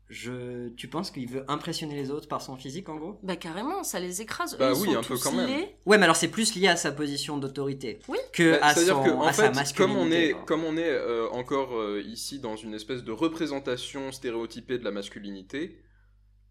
je... 0.09 0.69
Tu 0.77 0.88
penses 0.88 1.11
qu'il 1.11 1.29
veut 1.29 1.45
impressionner 1.49 1.95
les 1.97 2.11
autres 2.11 2.29
par 2.29 2.40
son 2.40 2.57
physique, 2.57 2.88
en 2.88 2.97
gros? 2.97 3.19
Bah, 3.23 3.37
carrément, 3.37 3.83
ça 3.83 3.99
les 3.99 4.23
écrase. 4.23 4.57
Bah 4.57 4.71
Eux, 4.71 4.75
oui, 4.79 4.92
sont 4.92 4.97
un 4.99 5.03
peu 5.03 5.14
tous 5.14 5.23
quand 5.25 5.33
même. 5.33 5.49
Ouais, 5.85 5.99
mais 5.99 6.05
alors 6.05 6.16
c'est 6.16 6.29
plus 6.29 6.55
lié 6.55 6.69
à 6.69 6.77
sa 6.77 6.92
position 6.92 7.38
d'autorité 7.38 7.99
Oui. 8.09 8.19
que 8.33 8.53
Bah, 8.53 8.66
à, 8.66 8.75
C'est-à-dire 8.75 8.97
son, 8.97 9.03
que 9.05 9.11
en 9.11 9.23
à 9.23 9.33
sa 9.33 9.53
fait, 9.53 9.75
comme 9.77 9.92
on 9.97 10.05
masculinité. 10.05 10.29
est, 10.29 10.33
quoi. 10.33 10.42
comme 10.47 10.64
on 10.64 10.77
est 10.77 10.88
euh, 10.88 11.29
encore 11.31 11.77
euh, 11.77 12.03
ici 12.07 12.38
dans 12.38 12.57
une 12.57 12.75
espèce 12.75 13.03
de 13.05 13.12
représentation 13.12 14.12
stéréotypée 14.12 14.79
de 14.79 14.85
la 14.85 14.92
masculinité, 14.92 15.81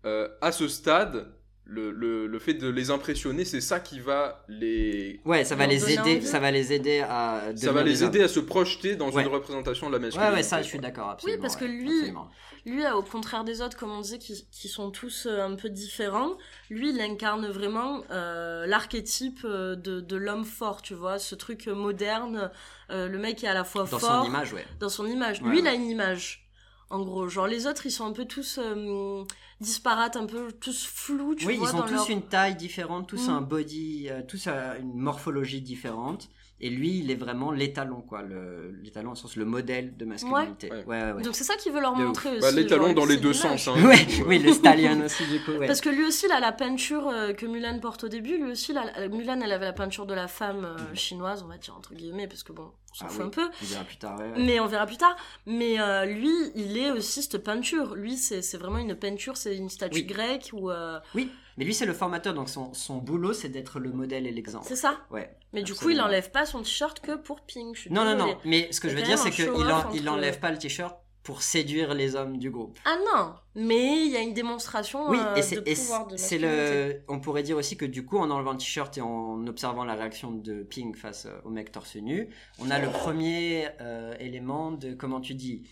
euh, 0.05 0.27
à 0.41 0.51
ce 0.51 0.67
stade, 0.67 1.33
le, 1.67 1.89
le, 1.91 2.27
le 2.27 2.39
fait 2.39 2.53
de 2.53 2.69
les 2.69 2.91
impressionner, 2.91 3.43
c'est 3.43 3.59
ça 3.61 3.79
qui 3.79 3.99
va 3.99 4.43
les, 4.47 5.19
Ouais, 5.25 5.43
ça 5.43 5.55
va 5.55 5.65
les 5.65 5.91
aider, 5.91 6.21
ça 6.21 6.39
va 6.39 6.51
les 6.51 6.71
aider 6.73 6.99
à. 6.99 7.51
ça 7.55 7.71
va 7.71 7.81
les 7.83 8.03
aider 8.03 8.21
à 8.21 8.27
se 8.27 8.39
projeter 8.39 8.95
dans 8.95 9.09
Ouais. 9.11 9.23
une 9.23 9.29
représentation 9.29 9.87
de 9.87 9.93
la 9.93 9.99
masculinité. 9.99 10.31
Ouais, 10.31 10.37
ouais, 10.37 10.43
ça, 10.43 10.61
je 10.61 10.67
suis 10.67 10.79
d'accord, 10.79 11.09
absolument. 11.09 11.41
parce 11.41 11.55
que 11.55 11.65
lui- 11.65 11.89
absolument. 11.91 12.29
Lui, 12.67 12.83
euh, 12.83 12.93
au 12.95 13.01
contraire 13.03 13.43
des 13.43 13.61
autres, 13.61 13.77
comme 13.77 13.91
on 13.91 14.01
disait, 14.01 14.17
qui, 14.19 14.47
qui 14.51 14.67
sont 14.67 14.89
tous 14.91 15.27
euh, 15.27 15.41
un 15.43 15.55
peu 15.55 15.69
différents, 15.69 16.37
lui, 16.69 16.89
il 16.91 17.01
incarne 17.01 17.47
vraiment 17.47 18.03
euh, 18.11 18.65
l'archétype 18.67 19.45
de, 19.45 19.75
de 20.01 20.15
l'homme 20.15 20.45
fort, 20.45 20.81
tu 20.81 20.93
vois, 20.93 21.17
ce 21.19 21.35
truc 21.35 21.67
moderne, 21.67 22.51
euh, 22.91 23.07
le 23.07 23.17
mec 23.17 23.43
est 23.43 23.47
à 23.47 23.53
la 23.53 23.63
fois 23.63 23.83
Dans 23.89 23.99
fort 23.99 24.23
son 24.23 24.29
image, 24.29 24.53
ouais. 24.53 24.65
dans 24.79 24.89
son 24.89 25.05
image. 25.07 25.41
Ouais, 25.41 25.49
Lui, 25.49 25.59
il 25.59 25.67
a 25.67 25.73
une 25.73 25.85
image, 25.89 26.44
en 26.89 27.01
gros. 27.03 27.27
Genre, 27.27 27.47
les 27.47 27.67
autres, 27.67 27.85
ils 27.85 27.91
sont 27.91 28.05
un 28.05 28.11
peu 28.13 28.25
tous 28.25 28.59
euh, 28.61 29.23
disparates, 29.61 30.15
un 30.15 30.25
peu 30.25 30.51
tous 30.51 30.85
flous, 30.85 31.35
tu 31.35 31.47
oui, 31.47 31.57
vois, 31.57 31.69
ils 31.69 31.75
ont 31.75 31.79
dans 31.79 31.85
tous 31.85 31.93
leur... 31.93 32.09
une 32.09 32.21
taille 32.23 32.55
différente, 32.55 33.07
tous 33.07 33.27
Mm. 33.27 33.31
un 33.31 33.41
body, 33.41 34.07
euh, 34.09 34.21
tous 34.27 34.45
euh, 34.47 34.79
une 34.79 34.95
morphologie 34.97 35.61
différente. 35.61 36.29
Et 36.61 36.69
lui, 36.69 36.99
il 36.99 37.11
est 37.11 37.15
vraiment 37.15 37.51
l'étalon, 37.51 37.99
quoi. 38.01 38.21
Le- 38.21 38.71
L'étalon, 38.81 39.11
au 39.11 39.15
sens 39.15 39.35
le 39.35 39.43
modèle 39.43 39.97
de 39.97 40.05
masculinité. 40.05 40.71
Ouais. 40.71 40.85
Ouais, 40.85 41.03
ouais, 41.03 41.11
ouais. 41.11 41.21
Donc 41.21 41.35
c'est 41.35 41.43
ça 41.43 41.55
qu'il 41.57 41.73
veut 41.73 41.81
leur 41.81 41.93
De 41.95 41.99
ouf. 42.01 42.07
montrer 42.07 42.37
aussi. 42.37 42.39
Bah, 42.55 42.67
genre, 42.67 42.93
dans 42.93 43.05
les 43.05 43.17
deux 43.17 43.33
sens. 43.33 43.67
Hein, 43.67 43.73
oui, 44.27 44.39
le 44.39 44.53
stallion 44.53 45.03
aussi, 45.03 45.25
du 45.27 45.41
coup, 45.43 45.51
ouais. 45.51 45.67
Parce 45.67 45.81
que 45.81 45.89
lui 45.89 46.05
aussi, 46.05 46.29
là, 46.29 46.39
la 46.39 46.53
peinture 46.53 47.11
que 47.37 47.45
Mulan 47.45 47.77
porte 47.79 48.05
au 48.05 48.07
début, 48.07 48.37
lui 48.37 48.51
aussi, 48.51 48.71
là, 48.71 48.85
la- 48.97 49.09
Mulan, 49.09 49.41
elle 49.41 49.51
avait 49.51 49.65
la 49.65 49.73
peinture 49.73 50.05
de 50.05 50.13
la 50.13 50.29
femme 50.29 50.63
euh, 50.63 50.95
chinoise, 50.95 51.43
on 51.43 51.47
va 51.49 51.57
dire 51.57 51.75
entre 51.75 51.93
guillemets, 51.93 52.27
parce 52.27 52.43
que 52.43 52.53
bon, 52.53 52.71
on 52.71 52.84
s'en 52.95 53.05
Ah 53.07 53.09
fout 53.09 53.19
oui. 53.21 53.25
un 53.27 53.29
peu. 53.29 53.49
On 53.61 53.65
verra 53.65 53.83
plus 53.83 53.97
tard, 53.97 54.17
ouais, 54.19 54.25
ouais. 54.25 54.33
Mais 54.43 54.59
on 54.59 54.67
verra 54.67 54.85
plus 54.85 54.97
tard. 54.97 55.15
Mais 55.45 55.79
euh, 55.79 56.05
lui, 56.05 56.31
il 56.55 56.77
est 56.77 56.91
aussi 56.91 57.21
cette 57.23 57.37
peinture. 57.43 57.95
Lui, 57.95 58.17
c'est 58.17 58.57
vraiment 58.57 58.77
une 58.77 58.95
peinture, 58.95 59.37
c'est 59.37 59.55
une 59.55 59.69
statue 59.69 59.99
Oui. 59.99 60.05
grecque 60.05 60.49
ou 60.53 60.71
euh, 60.71 60.99
Oui, 61.13 61.31
mais 61.57 61.65
lui, 61.65 61.73
c'est 61.73 61.85
le 61.85 61.93
formateur, 61.93 62.33
donc 62.33 62.49
son, 62.49 62.73
son 62.73 62.97
boulot, 62.97 63.33
c'est 63.33 63.49
d'être 63.49 63.79
le 63.79 63.91
modèle 63.91 64.27
et 64.27 64.31
l'exemple. 64.31 64.65
c'est 64.67 64.75
ça. 64.75 64.97
Ouais. 65.11 65.35
Mais 65.53 65.63
du 65.63 65.73
coup, 65.73 65.89
il 65.89 66.01
enlève 66.01 66.31
pas 66.31 66.45
son 66.45 66.61
t-shirt 66.61 66.99
que 66.99 67.15
pour 67.15 67.41
Pink. 67.41 67.75
je 67.77 67.89
Non, 67.89 68.03
non, 68.05 68.15
non. 68.15 68.37
Mais 68.45 68.71
ce 68.71 68.79
que 68.81 68.89
je 68.89 68.95
veux 68.95 69.01
dire, 69.03 69.17
c'est 69.17 69.31
qu'il 69.31 69.49
il 69.93 70.09
enlève 70.09 70.39
pas 70.39 70.51
le 70.51 70.57
t-shirt 70.57 70.95
pour 71.25 71.41
séduire 71.41 71.93
les 71.93 72.15
hommes 72.15 72.37
du 72.37 72.49
groupe. 72.51 72.77
Ah 72.85 72.95
non, 73.13 73.33
mais 73.55 74.05
il 74.05 74.11
y 74.11 74.15
a 74.15 74.21
une 74.21 74.33
démonstration 74.33 75.09
Oui, 75.09 75.17
euh, 75.19 75.35
et 75.35 75.55
de 75.55 75.61
pouvoir 75.81 76.07
de 76.07 76.15
c'est 76.15 76.37
le. 76.37 77.01
On 77.09 77.19
pourrait 77.19 77.43
dire 77.43 77.57
aussi 77.57 77.75
que 77.75 77.85
du 77.85 78.05
coup, 78.05 78.17
en 78.17 78.29
enlevant 78.31 78.53
le 78.53 78.57
t-shirt 78.59 78.97
et 78.97 79.01
en 79.01 79.45
observant 79.47 79.83
la 79.83 79.95
réaction 79.95 80.31
de 80.31 80.63
Pink 80.63 80.95
face 80.95 81.25
euh, 81.25 81.37
au 81.43 81.49
mec 81.49 81.71
torse 81.73 81.97
nu, 81.97 82.29
on 82.59 82.69
a 82.71 82.79
le 82.79 82.89
premier 82.89 83.67
euh, 83.81 84.15
élément 84.19 84.71
de 84.71 84.93
comment 84.93 85.19
tu 85.19 85.33
dis. 85.33 85.63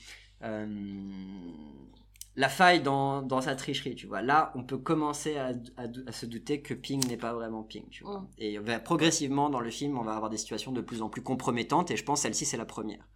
euh, 0.44 0.66
la 2.36 2.50
faille 2.50 2.82
dans, 2.82 3.22
dans 3.22 3.42
sa 3.42 3.56
tricherie, 3.56 3.94
tu 3.94 4.08
vois. 4.08 4.24
Là, 4.24 4.52
on 4.56 4.63
peut 4.63 4.80
commencer 4.80 5.38
à, 5.38 5.50
à- 5.78 5.86
à 6.08 6.12
se 6.12 6.26
douter 6.26 6.62
que 6.63 6.74
Ping 6.74 7.08
n'est 7.08 7.16
pas 7.18 7.32
vraiment 7.34 7.62
Ping, 7.62 7.88
tu 7.92 8.04
vois. 8.04 8.22
Mm. 8.22 8.28
Et 8.39 8.58
va- 8.58 8.80
progressivement, 8.80 9.52
dans 9.52 9.60
le 9.60 9.70
film, 9.70 10.00
on 10.00 10.02
va 10.02 10.16
avoir 10.16 10.32
des 10.32 10.38
situations 10.38 10.72
de 10.72 10.82
plus 10.82 11.04
en 11.04 11.10
plus 11.10 11.22
compromettantes, 11.22 11.92
et 11.92 11.96
je 11.96 12.04
pense 12.04 12.22
celle-ci, 12.22 12.46
c'est 12.46 12.58
la 12.58 12.66
première. 12.66 13.08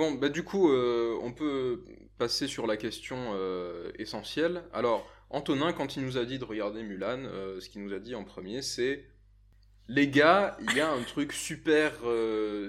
Bon, 0.00 0.12
bah 0.12 0.30
du 0.30 0.44
coup, 0.44 0.70
euh, 0.72 1.18
on 1.20 1.30
peut 1.30 1.84
passer 2.16 2.46
sur 2.46 2.66
la 2.66 2.78
question 2.78 3.32
euh, 3.34 3.92
essentielle. 3.98 4.64
Alors, 4.72 5.06
Antonin, 5.28 5.74
quand 5.74 5.94
il 5.96 6.06
nous 6.06 6.16
a 6.16 6.24
dit 6.24 6.38
de 6.38 6.44
regarder 6.46 6.82
Mulan, 6.82 7.18
euh, 7.26 7.60
ce 7.60 7.68
qu'il 7.68 7.84
nous 7.84 7.92
a 7.92 7.98
dit 7.98 8.14
en 8.14 8.24
premier, 8.24 8.62
c'est 8.62 9.04
les 9.88 10.08
gars, 10.08 10.56
il 10.62 10.74
y 10.74 10.80
a 10.80 10.90
un 10.90 11.02
truc 11.02 11.34
super, 11.34 11.92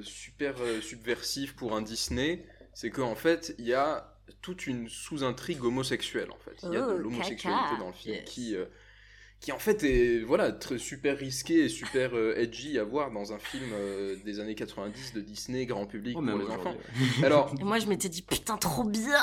super 0.04 0.56
subversif 0.82 1.56
pour 1.56 1.74
un 1.74 1.82
Disney, 1.82 2.46
c'est 2.74 2.90
qu'en 2.90 3.16
fait, 3.16 3.56
il 3.58 3.66
y 3.66 3.74
a 3.74 4.14
toute 4.42 4.68
une 4.68 4.90
sous-intrigue 4.90 5.64
homosexuelle 5.64 6.32
en 6.32 6.40
fait. 6.40 6.58
Il 6.64 6.74
y 6.74 6.76
a 6.76 6.82
de 6.82 6.96
Oh, 6.96 6.98
l'homosexualité 6.98 7.78
dans 7.80 7.88
le 7.88 7.94
film 7.94 8.16
Yes. 8.16 8.30
qui, 8.30 8.58
qui 9.42 9.52
en 9.52 9.58
fait 9.60 9.84
est 9.84 10.20
voilà 10.20 10.52
très 10.52 10.78
super 10.78 11.18
risqué 11.18 11.66
et 11.66 11.70
super 11.70 12.12
euh, 12.16 12.36
edgy 12.38 12.78
à 12.78 12.84
voir 12.84 13.10
dans 13.12 13.34
un 13.34 13.40
film 13.40 13.66
euh, 13.74 14.16
des 14.24 14.40
années 14.40 14.54
90 14.56 15.14
de 15.14 15.22
Disney 15.22 15.66
grand 15.66 15.88
public 15.88 16.16
Oh, 16.18 16.22
pour 16.24 16.38
les 16.38 16.46
enfants. 16.46 16.76
Alors 17.24 17.52
Et 17.60 17.64
moi, 17.64 17.80
je 17.80 17.88
m'étais 17.88 18.08
dit, 18.08 18.22
putain, 18.22 18.56
trop 18.58 18.84
bien 18.84 19.18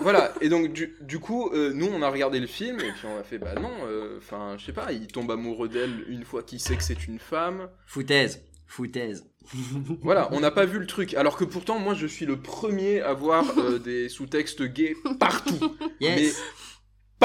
voilà 0.00 0.32
et 0.40 0.48
donc 0.48 0.72
du, 0.72 0.96
du 1.00 1.20
coup 1.20 1.50
euh, 1.54 1.72
nous 1.72 1.86
on 1.86 2.02
a 2.02 2.10
regardé 2.10 2.40
le 2.40 2.48
film 2.48 2.80
et 2.80 2.90
puis 2.90 3.06
on 3.06 3.16
a 3.16 3.22
fait 3.22 3.38
bah 3.38 3.54
non 3.54 3.70
enfin 4.18 4.56
je 4.58 4.64
sais 4.66 4.72
pas 4.72 4.90
il 4.90 5.06
tombe 5.06 5.30
amoureux 5.30 5.68
d'elle 5.68 6.04
une 6.08 6.24
fois 6.24 6.42
qu'il 6.42 6.58
sait 6.58 6.76
que 6.76 6.82
c'est 6.82 7.06
une 7.06 7.20
femme 7.20 7.68
Foutaise, 7.86 8.42
foutaise. 8.66 9.24
voilà 10.02 10.28
on 10.32 10.40
n'a 10.40 10.50
pas 10.50 10.64
vu 10.64 10.80
le 10.80 10.86
truc 10.86 11.14
alors 11.14 11.36
que 11.36 11.44
pourtant 11.44 11.78
moi 11.78 11.94
je 11.94 12.06
suis 12.08 12.26
le 12.26 12.40
premier 12.40 13.02
à 13.02 13.12
voir 13.12 13.44
euh, 13.58 13.78
des 13.78 14.08
sous-textes 14.08 14.62
gays 14.64 14.96
partout 15.20 15.76
mais 16.00 16.22
Yes. 16.24 16.42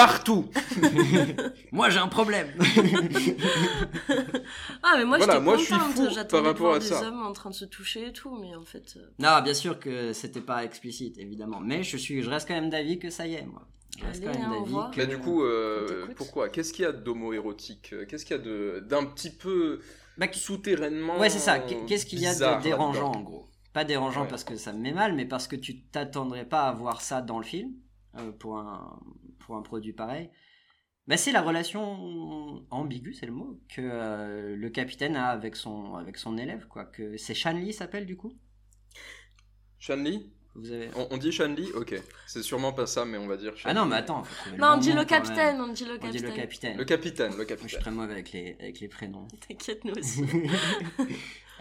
Partout 0.03 0.45
Moi 1.71 1.89
j'ai 1.89 1.99
un 1.99 2.07
problème. 2.07 2.49
Ah, 4.83 4.95
mais 4.97 5.05
moi, 5.05 5.17
Voilà, 5.17 5.33
j'étais 5.33 5.43
moi, 5.45 5.57
je 5.57 5.63
suis 5.63 5.73
contente. 5.73 5.91
fou 5.93 6.07
J'attendais 6.13 6.27
par 6.29 6.41
de 6.41 6.47
rapport 6.47 6.61
voir 6.67 6.75
à 6.75 6.79
des 6.79 6.85
ça. 6.85 7.07
hommes 7.07 7.21
en 7.25 7.33
train 7.33 7.49
de 7.49 7.55
se 7.55 7.65
toucher 7.65 8.07
et 8.07 8.13
tout, 8.13 8.35
mais 8.41 8.55
en 8.55 8.63
fait... 8.63 8.93
euh, 8.97 9.05
non, 9.19 9.41
bien 9.43 9.53
sûr 9.53 9.79
que 9.79 10.13
c'était 10.13 10.41
pas 10.41 10.63
explicite, 10.63 11.17
évidemment. 11.17 11.59
Mais 11.59 11.83
je 11.83 11.97
suis, 11.97 12.21
je 12.23 12.29
reste 12.29 12.47
quand 12.47 12.53
même 12.55 12.69
d'avis 12.69 12.97
que 12.99 13.09
ça 13.09 13.27
y 13.27 13.33
est, 13.35 13.45
moi. 13.45 13.67
Je 13.99 14.05
reste 14.05 14.23
Allez, 14.23 14.33
quand 14.33 14.39
même 14.39 14.51
hein, 14.51 14.63
d'avis 14.71 14.91
que- 14.95 14.97
Mais 15.01 15.07
du 15.07 15.17
coup, 15.19 15.43
euh, 15.43 16.07
pourquoi? 16.15 16.49
Qu'est-ce 16.49 16.71
qu'il 16.73 16.83
y 16.83 16.87
a 16.87 16.91
d'homo-érotique? 16.93 17.93
Qu'est-ce 18.07 18.25
qu'il 18.25 18.37
y 18.37 18.39
a 18.39 18.43
de 18.43 18.83
d'un 18.87 19.05
petit 19.05 19.31
peu 19.31 19.81
Bah, 20.17 20.27
souterrainement 20.31 21.17
Ouais, 21.19 21.29
c'est 21.29 21.39
ça. 21.39 21.59
Qu'est- 21.59 21.85
Qu'est-ce 21.85 22.05
qu'il 22.05 22.19
y 22.19 22.27
a 22.27 22.33
de 22.33 22.63
dérangeant 22.63 23.11
en 23.11 23.21
gros? 23.21 23.49
Pas 23.73 23.83
dérangeant 23.83 24.21
Ouais. 24.23 24.27
parce 24.29 24.43
que 24.43 24.55
ça 24.55 24.71
me 24.73 24.79
met 24.79 24.93
mal, 24.93 25.13
mais 25.13 25.25
parce 25.25 25.47
que 25.47 25.55
tu 25.55 25.81
t'attendrais 25.81 26.45
pas 26.45 26.63
à 26.63 26.71
voir 26.71 27.01
ça 27.01 27.21
dans 27.21 27.37
le 27.37 27.45
film 27.45 27.71
euh, 28.17 28.31
pour 28.31 28.57
un 28.57 28.99
pour 29.49 29.57
un 29.57 29.63
produit 29.63 29.93
pareil. 29.93 30.29
Bah, 31.07 31.17
c'est 31.17 31.31
la 31.31 31.41
relation 31.41 32.63
ambiguë, 32.69 33.15
c'est 33.15 33.25
le 33.25 33.31
mot 33.31 33.59
que 33.67 33.81
euh, 33.81 34.55
le 34.55 34.69
capitaine 34.69 35.15
a 35.15 35.29
avec 35.29 35.55
son 35.55 35.95
avec 35.95 36.17
son 36.17 36.37
élève 36.37 36.67
quoi. 36.67 36.85
Que 36.85 37.17
c'est 37.17 37.33
Shanley 37.33 37.71
s'appelle 37.71 38.05
du 38.05 38.15
coup? 38.15 38.31
Shanley? 39.79 40.19
Vous 40.53 40.71
avez. 40.71 40.89
on, 40.95 41.07
on 41.09 41.17
dit 41.17 41.31
Shanley? 41.31 41.71
Ok. 41.73 41.95
C'est 42.27 42.43
sûrement 42.43 42.73
pas 42.73 42.85
ça, 42.85 43.05
mais 43.05 43.17
on 43.17 43.25
va 43.25 43.37
dire 43.37 43.53
Ah 43.55 43.57
Shanley. 43.57 43.75
non, 43.79 43.85
mais 43.87 43.95
attends. 43.95 44.21
Non, 44.59 44.73
on 44.75 44.77
dit 44.77 44.93
le 44.93 45.03
capitaine, 45.03 45.59
on 45.59 45.73
dit 45.73 45.85
le 45.85 45.93
On 45.99 46.09
dit 46.09 46.21
capitaine. 46.21 46.77
le 46.77 46.85
capitaine. 46.85 47.33
Le 47.39 47.45
capitaine, 47.45 47.57
Moi, 47.57 47.67
je 47.67 47.67
suis 47.69 47.77
très 47.79 47.91
mauvais 47.91 48.13
avec 48.13 48.31
les 48.31 48.55
avec 48.59 48.79
les 48.79 48.87
prénoms. 48.87 49.27
T'inquiète, 49.47 49.83
nous 49.85 49.93
aussi. 49.95 50.23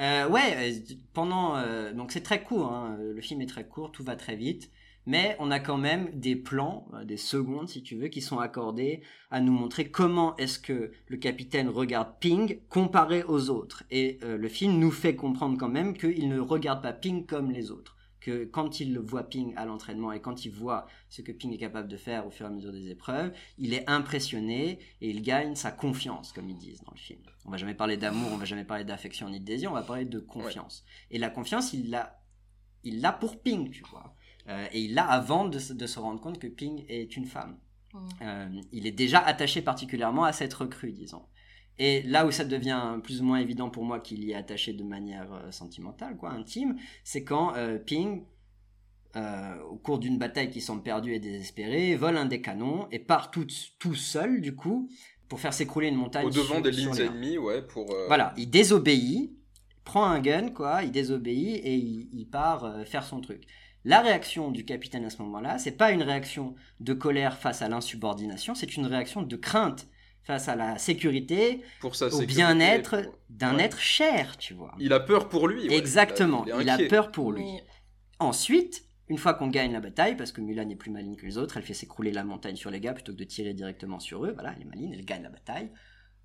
Euh, 0.00 0.28
ouais, 0.28 0.54
euh, 0.56 0.94
pendant 1.12 1.56
euh, 1.56 1.92
donc 1.92 2.12
c'est 2.12 2.20
très 2.20 2.44
court, 2.44 2.70
hein, 2.72 2.96
le 3.00 3.20
film 3.20 3.40
est 3.40 3.48
très 3.48 3.66
court, 3.66 3.90
tout 3.90 4.04
va 4.04 4.14
très 4.14 4.36
vite, 4.36 4.70
mais 5.08 5.36
on 5.38 5.50
a 5.50 5.58
quand 5.58 5.78
même 5.78 6.10
des 6.12 6.36
plans, 6.36 6.86
euh, 6.92 7.02
des 7.02 7.16
secondes 7.16 7.66
si 7.66 7.82
tu 7.82 7.96
veux, 7.96 8.08
qui 8.08 8.20
sont 8.20 8.40
accordés 8.40 9.00
à 9.30 9.40
nous 9.40 9.52
montrer 9.52 9.90
comment 9.90 10.36
est-ce 10.36 10.58
que 10.58 10.92
le 11.06 11.16
capitaine 11.16 11.70
regarde 11.70 12.12
Ping 12.20 12.60
comparé 12.68 13.24
aux 13.24 13.48
autres. 13.48 13.84
Et 13.90 14.18
euh, 14.22 14.36
le 14.36 14.48
film 14.48 14.78
nous 14.78 14.90
fait 14.90 15.16
comprendre 15.16 15.56
quand 15.56 15.70
même 15.70 15.96
qu'il 15.96 16.28
ne 16.28 16.38
regarde 16.38 16.82
pas 16.82 16.92
Ping 16.92 17.24
comme 17.24 17.50
les 17.50 17.70
autres. 17.70 17.96
Que 18.20 18.44
quand 18.44 18.80
il 18.80 18.98
voit 18.98 19.22
Ping 19.22 19.54
à 19.56 19.64
l'entraînement 19.64 20.12
et 20.12 20.20
quand 20.20 20.44
il 20.44 20.52
voit 20.52 20.86
ce 21.08 21.22
que 21.22 21.32
Ping 21.32 21.54
est 21.54 21.58
capable 21.58 21.88
de 21.88 21.96
faire 21.96 22.26
au 22.26 22.30
fur 22.30 22.44
et 22.44 22.50
à 22.50 22.52
mesure 22.52 22.72
des 22.72 22.90
épreuves, 22.90 23.32
il 23.56 23.72
est 23.72 23.88
impressionné 23.88 24.78
et 25.00 25.08
il 25.08 25.22
gagne 25.22 25.54
sa 25.54 25.70
confiance, 25.70 26.32
comme 26.32 26.50
ils 26.50 26.58
disent 26.58 26.82
dans 26.82 26.92
le 26.92 27.00
film. 27.00 27.22
On 27.46 27.50
va 27.50 27.56
jamais 27.56 27.74
parler 27.74 27.96
d'amour, 27.96 28.28
on 28.30 28.36
va 28.36 28.44
jamais 28.44 28.64
parler 28.64 28.84
d'affection 28.84 29.30
ni 29.30 29.40
de 29.40 29.46
désir, 29.46 29.70
on 29.70 29.74
va 29.74 29.82
parler 29.82 30.04
de 30.04 30.18
confiance. 30.18 30.84
Et 31.10 31.16
la 31.16 31.30
confiance, 31.30 31.72
il 31.72 31.88
l'a, 31.88 32.20
il 32.84 33.00
l'a 33.00 33.12
pour 33.12 33.40
Ping, 33.40 33.70
tu 33.70 33.84
vois. 33.90 34.14
Euh, 34.48 34.66
et 34.72 34.80
il 34.82 34.94
l'a 34.94 35.06
avant 35.06 35.46
de, 35.46 35.58
se- 35.58 35.72
de 35.72 35.86
se 35.86 35.98
rendre 35.98 36.20
compte 36.20 36.38
que 36.38 36.46
Ping 36.46 36.84
est 36.88 37.16
une 37.16 37.26
femme. 37.26 37.58
Mm. 37.92 37.98
Euh, 38.22 38.48
il 38.72 38.86
est 38.86 38.92
déjà 38.92 39.18
attaché 39.20 39.62
particulièrement 39.62 40.24
à 40.24 40.32
cette 40.32 40.54
recrue, 40.54 40.92
disons. 40.92 41.22
Et 41.78 42.02
là 42.02 42.26
où 42.26 42.30
ça 42.30 42.44
devient 42.44 42.98
plus 43.04 43.20
ou 43.20 43.24
moins 43.24 43.38
évident 43.38 43.70
pour 43.70 43.84
moi 43.84 44.00
qu'il 44.00 44.24
y 44.24 44.32
est 44.32 44.34
attaché 44.34 44.72
de 44.72 44.82
manière 44.82 45.32
euh, 45.32 45.50
sentimentale, 45.52 46.16
quoi, 46.16 46.30
intime, 46.32 46.76
c'est 47.04 47.22
quand 47.24 47.54
euh, 47.56 47.78
Ping, 47.78 48.24
euh, 49.16 49.60
au 49.70 49.76
cours 49.76 49.98
d'une 49.98 50.18
bataille 50.18 50.50
qui 50.50 50.60
semble 50.60 50.82
perdue 50.82 51.14
et 51.14 51.20
désespérée, 51.20 51.94
vole 51.96 52.16
un 52.16 52.26
des 52.26 52.40
canons 52.40 52.88
et 52.90 52.98
part 52.98 53.30
tout, 53.30 53.46
tout 53.78 53.94
seul, 53.94 54.40
du 54.40 54.54
coup, 54.54 54.90
pour 55.28 55.40
faire 55.40 55.52
s'écrouler 55.52 55.88
une 55.88 55.94
montagne. 55.96 56.26
Au 56.26 56.30
devant 56.30 56.54
sur- 56.54 56.62
des 56.62 56.70
lignes 56.70 56.98
ennemies, 57.00 57.38
ouais, 57.38 57.62
pour. 57.62 57.90
euh, 57.92 58.06
Voilà, 58.06 58.34
il 58.36 58.50
désobéit, 58.50 59.32
prend 59.84 60.04
un 60.04 60.20
gun, 60.20 60.50
quoi, 60.50 60.82
il 60.82 60.90
désobéit 60.90 61.60
et 61.64 61.74
il, 61.74 62.08
il 62.12 62.26
part 62.28 62.64
euh, 62.64 62.84
faire 62.84 63.04
son 63.04 63.20
truc. 63.20 63.44
La 63.84 64.00
réaction 64.00 64.50
du 64.50 64.64
capitaine 64.64 65.04
à 65.04 65.10
ce 65.10 65.22
moment-là, 65.22 65.58
c'est 65.58 65.76
pas 65.76 65.92
une 65.92 66.02
réaction 66.02 66.54
de 66.80 66.92
colère 66.94 67.38
face 67.38 67.62
à 67.62 67.68
l'insubordination, 67.68 68.54
c'est 68.54 68.76
une 68.76 68.86
réaction 68.86 69.22
de 69.22 69.36
crainte 69.36 69.86
face 70.24 70.48
à 70.48 70.56
la 70.56 70.76
sécurité, 70.78 71.62
Pour 71.80 71.94
sa 71.96 72.08
au 72.08 72.20
bien-être 72.22 73.00
pour- 73.02 73.14
d'un 73.30 73.56
Ouais. 73.56 73.64
être 73.64 73.78
cher, 73.78 74.36
tu 74.36 74.52
vois. 74.52 74.74
Il 74.78 74.92
a 74.92 75.00
peur 75.00 75.28
pour 75.28 75.48
lui. 75.48 75.68
ouais. 75.68 75.74
Exactement, 75.76 76.44
Il, 76.46 76.54
il 76.62 76.68
est 76.68 76.70
a 76.70 76.88
peur 76.88 77.10
pour 77.12 77.32
lui. 77.32 77.46
Ensuite, 78.18 78.84
une 79.08 79.16
fois 79.16 79.32
qu'on 79.32 79.46
gagne 79.48 79.72
la 79.72 79.80
bataille, 79.80 80.16
parce 80.16 80.32
que 80.32 80.40
Mulan 80.42 80.68
est 80.68 80.76
plus 80.76 80.90
maligne 80.90 81.16
que 81.16 81.24
les 81.24 81.38
autres, 81.38 81.56
elle 81.56 81.62
fait 81.62 81.72
s'écrouler 81.72 82.12
la 82.12 82.24
montagne 82.24 82.56
sur 82.56 82.70
les 82.70 82.80
gars 82.80 82.92
plutôt 82.92 83.12
que 83.12 83.16
de 83.18 83.24
tirer 83.24 83.54
directement 83.54 84.00
sur 84.00 84.24
eux. 84.26 84.32
Voilà, 84.34 84.52
elle 84.56 84.62
est 84.62 84.66
maligne, 84.66 84.92
elle 84.92 85.04
gagne 85.04 85.22
la 85.22 85.30
bataille. 85.30 85.70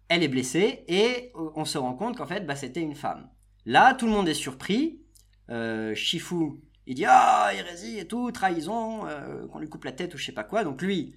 Elle 0.09 0.21
est 0.23 0.27
blessée 0.27 0.83
et 0.89 1.31
euh, 1.35 1.49
on 1.55 1.63
se 1.63 1.77
rend 1.77 1.93
compte 1.93 2.17
qu'en 2.17 2.27
fait, 2.27 2.45
bah, 2.45 2.55
c'était 2.57 2.81
une 2.81 2.95
femme. 2.95 3.29
Là, 3.65 3.93
tout 3.93 4.05
le 4.05 4.11
monde 4.11 4.27
est 4.27 4.33
surpris. 4.33 4.99
Euh, 5.49 5.95
Shifu, 5.95 6.59
il 6.87 6.95
dit 6.95 7.05
ah 7.07 7.51
hérésie 7.53 7.99
et 7.99 8.07
tout, 8.07 8.31
trahison, 8.31 9.05
euh, 9.07 9.47
qu'on 9.47 9.59
lui 9.59 9.69
coupe 9.69 9.85
la 9.85 9.91
tête 9.91 10.13
ou 10.13 10.17
je 10.17 10.25
sais 10.25 10.31
pas 10.31 10.43
quoi. 10.43 10.63
Donc 10.63 10.81
lui, 10.81 11.15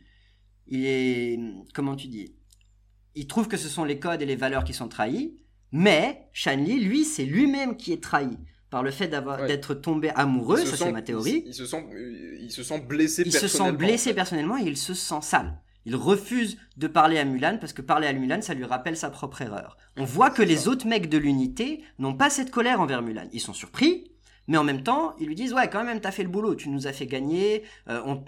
il 0.69 0.85
est 0.87 1.39
comment 1.75 1.97
tu 1.97 2.09
dis 2.09 2.35
Il 3.15 3.27
trouve 3.27 3.49
que 3.49 3.57
ce 3.57 3.69
sont 3.69 3.85
les 3.85 3.99
codes 3.99 4.23
et 4.23 4.27
les 4.27 4.37
valeurs 4.37 4.65
qui 4.65 4.73
sont 4.75 4.89
trahis, 4.89 5.37
mais 5.73 6.29
Shanli, 6.33 6.81
lui, 6.81 7.05
c'est 7.05 7.25
lui-même 7.25 7.77
qui 7.77 7.93
est 7.93 8.03
trahi 8.03 8.37
par 8.71 8.83
le 8.83 8.91
fait 8.91 9.15
Ouais. 9.15 9.47
d'être 9.47 9.75
tombé 9.75 10.11
amoureux, 10.11 10.59
Il 10.61 10.67
ça 10.67 10.77
c'est 10.77 10.93
ma 10.93 11.03
théorie. 11.03 11.45
Il, 11.47 11.55
se 11.55 11.67
sent, 11.67 11.87
il 12.41 12.51
se 12.51 12.63
sent 12.63 12.81
blessé 12.81 13.23
Il 13.25 13.33
se 13.33 13.39
sent 13.39 13.59
personnellement. 13.59 13.79
blessé 13.79 14.09
en 14.09 14.11
fait. 14.11 14.15
personnellement 14.15 14.59
et 14.59 14.65
il 14.65 14.77
se 14.77 14.93
sent 14.95 15.21
sale. 15.23 15.61
Il 15.85 15.95
refuse 15.95 16.59
de 16.77 16.89
parler 16.89 17.17
à 17.19 17.25
Mulan 17.25 17.59
parce 17.61 17.73
que 17.73 17.81
parler 17.81 18.09
à 18.09 18.13
Mulan, 18.13 18.43
ça 18.43 18.55
lui 18.55 18.65
rappelle 18.65 18.97
sa 18.97 19.09
propre 19.09 19.41
erreur. 19.43 19.77
On 19.97 20.05
voit 20.05 20.31
que 20.31 20.43
les 20.43 20.67
autres 20.67 20.87
mecs 20.89 21.09
de 21.09 21.17
l'unité 21.17 21.85
n'ont 22.01 22.15
pas 22.17 22.29
cette 22.29 22.51
colère 22.51 22.81
envers 22.81 23.03
Mulan. 23.03 23.29
Ils 23.33 23.41
sont 23.41 23.53
surpris, 23.53 24.11
mais 24.49 24.57
en 24.57 24.65
même 24.65 24.83
temps, 24.83 25.15
ils 25.19 25.27
lui 25.27 25.35
disent 25.35 25.53
Ouais, 25.53 25.69
quand 25.69 25.85
même, 25.85 26.01
t'as 26.01 26.11
fait 26.11 26.23
le 26.23 26.29
boulot, 26.29 26.55
tu 26.55 26.69
nous 26.69 26.87
as 26.87 26.93
fait 26.93 27.07
gagner, 27.07 27.63
euh, 27.89 28.01
on, 28.05 28.25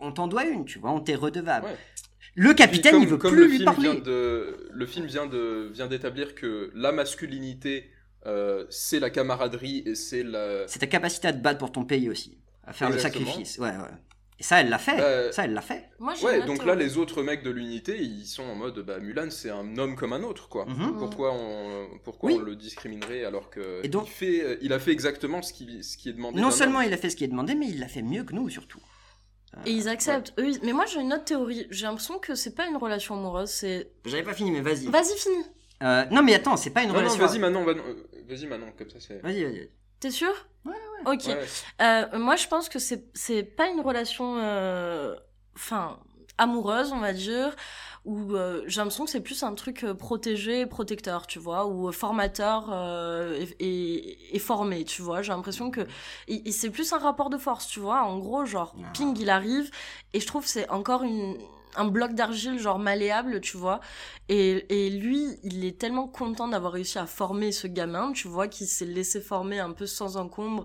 on 0.00 0.12
t'en 0.12 0.28
doit 0.28 0.44
une, 0.44 0.64
tu 0.64 0.78
vois, 0.78 0.90
on 0.90 1.00
t'est 1.00 1.14
redevable. 1.14 1.66
Ouais. 1.66 1.76
Le 2.36 2.52
capitaine, 2.52 2.94
Puis 2.94 3.02
il 3.04 3.08
veut 3.08 3.16
comme 3.16 3.32
plus 3.32 3.40
le 3.42 3.46
lui 3.46 3.56
film 3.58 3.64
parler. 3.66 3.92
Vient 3.92 4.00
de, 4.00 4.68
le 4.72 4.86
film 4.86 5.06
vient 5.06 5.26
de 5.26 5.70
vient 5.72 5.86
d'établir 5.86 6.34
que 6.34 6.72
la 6.74 6.90
masculinité, 6.90 7.90
euh, 8.26 8.66
c'est 8.70 8.98
la 8.98 9.10
camaraderie 9.10 9.82
et 9.86 9.94
c'est 9.94 10.22
la. 10.24 10.66
C'est 10.66 10.80
ta 10.80 10.86
capacité 10.86 11.28
à 11.28 11.32
te 11.32 11.38
battre 11.38 11.58
pour 11.58 11.70
ton 11.70 11.84
pays 11.84 12.08
aussi, 12.10 12.38
à 12.66 12.72
faire 12.72 12.88
Exactement. 12.88 13.24
le 13.24 13.30
sacrifice. 13.30 13.58
Ouais, 13.58 13.68
ouais. 13.68 13.94
Et 14.40 14.42
ça, 14.42 14.60
elle 14.60 14.68
l'a 14.68 14.78
fait. 14.78 15.00
Euh, 15.00 15.30
ça, 15.30 15.44
elle 15.44 15.52
l'a 15.54 15.60
fait. 15.60 15.90
Moi, 16.00 16.14
Ouais, 16.24 16.40
donc 16.44 16.56
autre 16.56 16.66
là, 16.66 16.74
les 16.74 16.98
autres 16.98 17.22
mecs 17.22 17.44
de 17.44 17.50
l'unité, 17.50 17.96
ils 18.02 18.26
sont 18.26 18.42
en 18.42 18.56
mode, 18.56 18.78
bah, 18.80 18.98
Mulan, 18.98 19.30
c'est 19.30 19.50
un 19.50 19.76
homme 19.78 19.94
comme 19.94 20.12
un 20.12 20.22
autre, 20.24 20.48
quoi. 20.48 20.64
Mhm. 20.66 20.96
Pourquoi 20.98 21.32
on, 21.32 21.86
pourquoi 22.02 22.30
Oui. 22.30 22.36
on 22.40 22.42
le 22.42 22.56
discriminerait 22.56 23.24
alors 23.24 23.48
que 23.48 23.80
Et 23.84 23.88
donc- 23.88 24.06
il, 24.08 24.10
fait, 24.10 24.58
il 24.60 24.72
a 24.72 24.80
fait 24.80 24.90
exactement 24.90 25.40
ce 25.40 25.52
qui, 25.52 25.84
ce 25.84 25.96
qui 25.96 26.08
est 26.08 26.12
demandé. 26.14 26.40
Non 26.40 26.50
seulement 26.50 26.80
homme. 26.80 26.86
il 26.88 26.92
a 26.92 26.96
fait 26.96 27.10
ce 27.10 27.16
qui 27.16 27.22
est 27.22 27.28
demandé, 27.28 27.54
mais 27.54 27.68
il 27.68 27.78
l'a 27.78 27.86
fait 27.88 28.02
mieux 28.02 28.24
que 28.24 28.32
nous, 28.34 28.48
surtout. 28.48 28.80
Et 29.66 29.70
ils 29.70 29.88
acceptent. 29.88 30.32
Eux, 30.40 30.48
ils- 30.48 30.58
Mais 30.64 30.72
moi, 30.72 30.84
j'ai 30.86 31.00
une 31.00 31.12
autre 31.12 31.24
théorie. 31.26 31.68
J'ai 31.70 31.86
l'impression 31.86 32.18
que 32.18 32.34
c'est 32.34 32.56
pas 32.56 32.66
une 32.66 32.76
relation 32.76 33.14
amoureuse, 33.14 33.50
c'est. 33.50 33.92
J'avais 34.04 34.24
pas 34.24 34.34
fini, 34.34 34.50
mais 34.50 34.62
vas-y. 34.62 34.86
Vas-y, 34.88 35.16
finis. 35.16 35.44
Euh, 35.84 36.04
non, 36.10 36.24
mais 36.24 36.34
attends, 36.34 36.56
c'est 36.56 36.70
pas 36.70 36.82
une 36.82 36.88
Non, 36.88 36.94
non, 36.94 37.00
relation. 37.02 37.24
vas-y 37.24 37.38
Manon, 37.38 37.64
Manon, 37.64 37.82
euh, 37.86 38.24
vas-y 38.28 38.46
Manon, 38.46 38.72
comme 38.76 38.90
ça 38.90 38.98
c'est. 38.98 39.20
Vas-y, 39.22 39.44
vas-y. 39.44 39.70
T'es 40.00 40.10
sûr? 40.10 40.32
Ouais, 40.64 40.72
Ok. 41.06 41.24
Ouais, 41.26 41.34
ouais. 41.34 41.46
Euh, 41.82 42.18
moi, 42.18 42.36
je 42.36 42.46
pense 42.48 42.68
que 42.68 42.78
c'est 42.78 43.04
c'est 43.14 43.42
pas 43.42 43.68
une 43.68 43.80
relation, 43.80 44.36
euh, 44.38 45.14
enfin, 45.54 45.98
amoureuse, 46.38 46.92
on 46.92 46.98
va 46.98 47.12
dire, 47.12 47.54
ou 48.04 48.34
euh, 48.34 48.62
j'ai 48.66 48.80
l'impression 48.80 49.04
que 49.04 49.10
c'est 49.10 49.20
plus 49.20 49.42
un 49.42 49.54
truc 49.54 49.84
protégé, 49.98 50.66
protecteur, 50.66 51.26
tu 51.26 51.38
vois, 51.38 51.66
ou 51.66 51.92
formateur 51.92 52.70
euh, 52.72 53.44
et, 53.60 53.66
et, 53.66 54.36
et 54.36 54.38
formé, 54.38 54.84
tu 54.84 55.02
vois. 55.02 55.22
J'ai 55.22 55.32
l'impression 55.32 55.70
que 55.70 55.82
c'est 56.50 56.70
plus 56.70 56.92
un 56.92 56.98
rapport 56.98 57.30
de 57.30 57.38
force, 57.38 57.66
tu 57.68 57.80
vois. 57.80 58.02
En 58.02 58.18
gros, 58.18 58.44
genre, 58.46 58.74
Ah. 58.82 58.90
ping, 58.94 59.16
il 59.18 59.30
arrive, 59.30 59.70
et 60.12 60.20
je 60.20 60.26
trouve 60.26 60.42
que 60.44 60.50
c'est 60.50 60.68
encore 60.70 61.02
une 61.02 61.36
un 61.76 61.86
bloc 61.86 62.14
d'argile 62.14 62.58
genre 62.58 62.78
malléable 62.78 63.40
tu 63.40 63.56
vois 63.56 63.80
et, 64.28 64.66
et 64.68 64.90
lui 64.90 65.38
il 65.42 65.64
est 65.64 65.78
tellement 65.78 66.08
content 66.08 66.48
d'avoir 66.48 66.72
réussi 66.72 66.98
à 66.98 67.06
former 67.06 67.52
ce 67.52 67.66
gamin 67.66 68.12
tu 68.12 68.28
vois 68.28 68.48
qu'il 68.48 68.66
s'est 68.66 68.84
laissé 68.84 69.20
former 69.20 69.58
un 69.58 69.72
peu 69.72 69.86
sans 69.86 70.16
encombre 70.16 70.64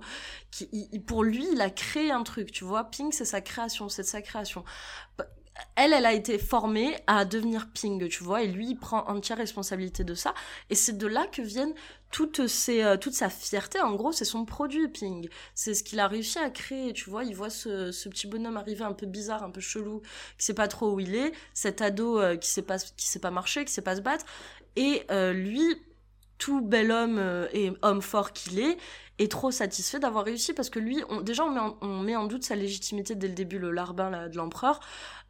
qui, 0.52 0.68
pour 1.06 1.24
lui, 1.24 1.48
il 1.52 1.62
a 1.62 1.70
créé 1.70 2.12
un 2.12 2.24
truc, 2.24 2.52
tu 2.52 2.64
vois. 2.64 2.86
Pink, 2.86 3.14
c'est 3.14 3.26
sa 3.26 3.42
création, 3.42 3.90
c'est 3.90 4.04
de 4.04 4.08
sa 4.08 4.22
création. 4.22 4.64
Elle, 5.76 5.92
elle 5.94 6.06
a 6.06 6.14
été 6.14 6.38
formée 6.38 6.96
à 7.08 7.26
devenir 7.26 7.70
Ping, 7.74 8.08
tu 8.08 8.24
vois, 8.24 8.44
et 8.44 8.48
lui, 8.48 8.70
il 8.70 8.76
prend 8.78 9.06
entière 9.10 9.38
responsabilité 9.38 10.04
de 10.06 10.14
ça. 10.16 10.34
Et 10.70 10.76
c'est 10.76 10.98
de 10.98 11.08
là 11.08 11.28
que 11.28 11.42
viennent 11.42 11.74
euh, 12.20 12.98
toute 12.98 13.14
sa 13.14 13.30
fierté. 13.30 13.80
En 13.80 13.96
gros, 13.96 14.12
c'est 14.12 14.26
son 14.26 14.46
produit, 14.46 14.88
Ping. 14.88 15.30
C'est 15.56 15.74
ce 15.74 15.84
qu'il 15.84 16.00
a 16.00 16.08
réussi 16.08 16.40
à 16.40 16.50
créer, 16.50 16.94
tu 16.94 17.10
vois. 17.10 17.24
Il 17.24 17.36
voit 17.36 17.50
ce, 17.50 17.92
ce, 17.92 18.10
petit 18.10 18.28
bonhomme 18.28 18.58
arriver 18.58 18.84
un 18.84 18.94
peu 18.94 19.06
bizarre, 19.06 19.44
un 19.44 19.52
peu 19.52 19.62
chelou, 19.62 20.02
qui 20.38 20.46
sait 20.46 20.54
pas 20.54 20.68
trop 20.68 20.92
où 20.92 21.00
il 21.00 21.16
est. 21.16 21.32
Cet 21.54 21.82
ado 21.82 22.20
euh, 22.20 22.36
qui 22.36 22.50
sait 22.50 22.62
pas, 22.62 22.78
qui 22.80 23.08
sait 23.08 23.20
pas 23.20 23.32
marcher, 23.32 23.66
qui 23.66 23.72
sait 23.72 23.82
pas 23.82 23.96
se 23.96 24.02
battre. 24.02 24.26
Et 24.76 25.04
euh, 25.12 25.34
lui, 25.34 25.82
tout 26.38 26.62
bel 26.62 26.92
homme 26.92 27.48
et 27.54 27.72
homme 27.82 28.02
fort 28.02 28.32
qu'il 28.32 28.60
est, 28.60 28.78
est 29.20 29.30
trop 29.32 29.52
satisfait 29.52 30.00
d'avoir 30.00 30.26
réussi 30.26 30.54
parce 30.54 30.70
que 30.70 30.80
lui, 30.80 31.04
on, 31.10 31.22
déjà 31.22 31.44
on 31.46 31.52
met, 31.52 31.60
en, 31.60 31.78
on 31.82 32.00
met 32.00 32.16
en 32.16 32.26
doute 32.26 32.44
sa 32.44 32.56
légitimité 32.56 33.16
dès 33.16 33.28
le 33.28 33.34
début, 33.36 33.60
le 33.60 33.72
larbin 33.72 34.10
là, 34.10 34.30
de 34.30 34.38
l'empereur 34.38 34.80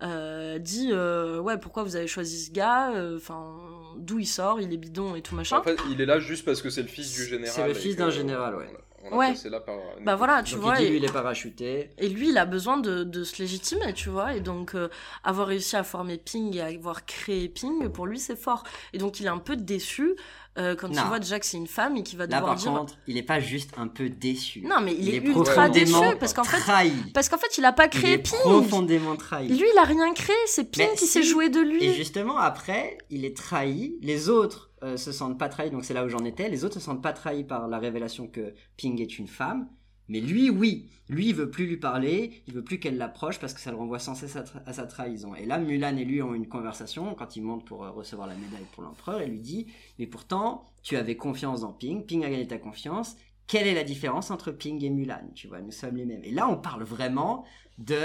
euh, 0.01 0.59
dit 0.59 0.89
euh, 0.91 1.39
ouais 1.39 1.57
pourquoi 1.57 1.83
vous 1.83 1.95
avez 1.95 2.07
choisi 2.07 2.45
ce 2.45 2.51
gars, 2.51 2.93
enfin 3.15 3.57
d'où 3.97 4.19
il 4.19 4.25
sort, 4.27 4.61
il 4.61 4.71
est 4.73 4.77
bidon 4.77 5.15
et 5.15 5.21
tout 5.21 5.35
machin. 5.35 5.57
En 5.59 5.63
fait, 5.63 5.77
il 5.91 5.99
est 5.99 6.05
là 6.05 6.19
juste 6.19 6.45
parce 6.45 6.61
que 6.61 6.69
c'est 6.69 6.81
le 6.83 6.87
fils 6.87 7.11
du 7.13 7.25
général. 7.25 7.53
C'est 7.53 7.67
le 7.67 7.73
fils 7.73 7.95
d'un 7.95 8.09
général, 8.09 8.55
ouais. 8.55 8.69
On 9.01 9.13
a 9.13 9.15
Ouais. 9.15 9.29
passé 9.29 9.49
là 9.49 9.61
par. 9.61 9.75
Bah 10.03 10.15
voilà, 10.17 10.43
tu 10.43 10.55
Donc 10.55 10.63
vois. 10.63 10.73
il 10.75 10.79
dit, 10.79 10.83
et- 10.83 10.89
lui, 10.89 10.97
il 10.97 11.05
est 11.05 11.13
parachuté. 11.13 11.89
Et 11.99 12.09
lui, 12.09 12.29
il 12.31 12.37
a 12.37 12.45
besoin 12.45 12.77
de, 12.77 13.05
de 13.05 13.23
se 13.23 13.41
légitimer, 13.41 13.93
tu 13.93 14.09
vois. 14.09 14.33
Et 14.35 14.41
donc, 14.41 14.75
euh, 14.75 14.89
avoir 15.23 15.47
réussi 15.47 15.77
à 15.77 15.83
former 15.83 16.17
Ping 16.17 16.53
et 16.57 16.61
à 16.61 16.65
avoir 16.65 17.05
créé 17.05 17.47
Ping, 17.47 17.87
pour 17.87 18.07
lui, 18.07 18.19
c'est 18.19 18.35
fort. 18.35 18.63
Et 18.91 18.97
donc, 18.97 19.21
il 19.21 19.25
est 19.25 19.29
un 19.29 19.37
peu 19.37 19.55
déçu 19.55 20.15
euh, 20.57 20.75
quand 20.75 20.89
il 20.89 20.95
Non. 20.95 21.05
voit 21.05 21.19
déjà 21.19 21.39
que 21.39 21.45
c'est 21.45 21.57
une 21.57 21.67
femme 21.67 21.95
et 21.97 22.03
qu'il 22.03 22.17
va 22.17 22.25
Là, 22.25 22.37
devoir 22.39 22.55
par 22.55 22.61
dire. 22.61 22.71
contre, 22.73 22.95
il 23.07 23.17
est 23.17 23.23
pas 23.23 23.39
juste 23.39 23.71
un 23.77 23.87
peu 23.87 24.09
déçu. 24.09 24.61
Non, 24.61 24.81
mais 24.81 24.93
il, 24.93 25.09
est, 25.13 25.17
ultra 25.17 25.69
déçu 25.69 25.93
parce 26.19 26.33
qu'en 26.33 26.43
fait, 26.43 26.57
trahi. 26.57 26.91
parce 27.13 27.29
qu'en 27.29 27.37
fait, 27.37 27.57
il 27.57 27.65
a 27.65 27.71
pas 27.71 27.85
il 27.85 27.89
créé 27.91 28.13
est 28.13 28.17
Ping. 28.17 28.39
profondément 28.41 29.15
trahi. 29.15 29.47
Lui, 29.47 29.65
il 29.73 29.77
a 29.77 29.83
rien 29.83 30.13
créé. 30.13 30.35
C'est 30.47 30.65
Ping 30.71 30.87
Mais 30.89 30.95
qui 30.97 31.05
si. 31.05 31.11
s'est 31.13 31.23
joué 31.23 31.49
de 31.49 31.59
lui. 31.61 31.83
Et 31.85 31.93
justement, 31.93 32.37
après, 32.37 32.97
il 33.09 33.25
est 33.25 33.37
trahi. 33.37 33.95
Les 34.01 34.27
autres 34.29 34.71
euh, 34.83 34.97
se 34.97 35.11
sentent 35.11 35.37
pas 35.37 35.49
trahis, 35.49 35.71
donc 35.71 35.85
c'est 35.85 35.93
là 35.93 36.03
où 36.05 36.09
j'en 36.09 36.25
étais. 36.25 36.49
Les 36.49 36.65
autres 36.65 36.75
se 36.75 36.79
sentent 36.79 37.03
pas 37.03 37.13
trahis 37.13 37.43
par 37.43 37.67
la 37.67 37.77
révélation 37.79 38.27
que 38.27 38.53
Ping 38.77 38.99
est 39.01 39.19
une 39.19 39.27
femme. 39.27 39.67
Mais 40.09 40.19
lui, 40.21 40.49
oui. 40.49 40.89
Lui, 41.07 41.29
il 41.29 41.35
veut 41.35 41.49
plus 41.49 41.65
lui 41.65 41.77
parler, 41.77 42.43
il 42.47 42.53
veut 42.53 42.63
plus 42.63 42.79
qu'elle 42.79 42.97
l'approche 42.97 43.39
parce 43.39 43.53
que 43.53 43.59
ça 43.59 43.71
le 43.71 43.77
renvoie 43.77 43.97
sans 43.99 44.13
cesse 44.15 44.35
à, 44.35 44.43
tra- 44.43 44.61
à 44.65 44.73
sa 44.73 44.85
trahison. 44.85 45.33
Et 45.35 45.45
là, 45.45 45.57
Mulan 45.57 45.95
et 45.97 46.05
lui 46.05 46.21
ont 46.21 46.35
une 46.35 46.47
conversation 46.47 47.15
quand 47.15 47.35
il 47.35 47.41
monte 47.41 47.65
pour 47.65 47.83
euh, 47.83 47.91
recevoir 47.91 48.27
la 48.27 48.35
médaille 48.35 48.67
pour 48.73 48.83
l'empereur 48.83 49.21
et 49.21 49.27
lui 49.27 49.39
dit 49.39 49.67
Mais 49.97 50.05
pourtant, 50.07 50.65
tu 50.83 50.97
avais 50.97 51.15
confiance 51.17 51.61
dans 51.61 51.73
Ping, 51.73 52.05
Ping 52.05 52.23
a 52.25 52.29
gagné 52.29 52.47
ta 52.47 52.59
confiance. 52.59 53.15
Quelle 53.47 53.65
est 53.67 53.73
la 53.73 53.83
différence 53.83 54.29
entre 54.29 54.51
Ping 54.51 54.83
et 54.83 54.89
Mulan? 54.91 55.31
Tu 55.33 55.47
vois, 55.47 55.61
nous 55.61 55.71
sommes 55.71 55.95
les 55.97 56.05
mêmes. 56.05 56.23
Et 56.23 56.31
là, 56.31 56.47
on 56.47 56.57
parle 56.57 56.83
vraiment 56.83 57.45
de 57.79 57.97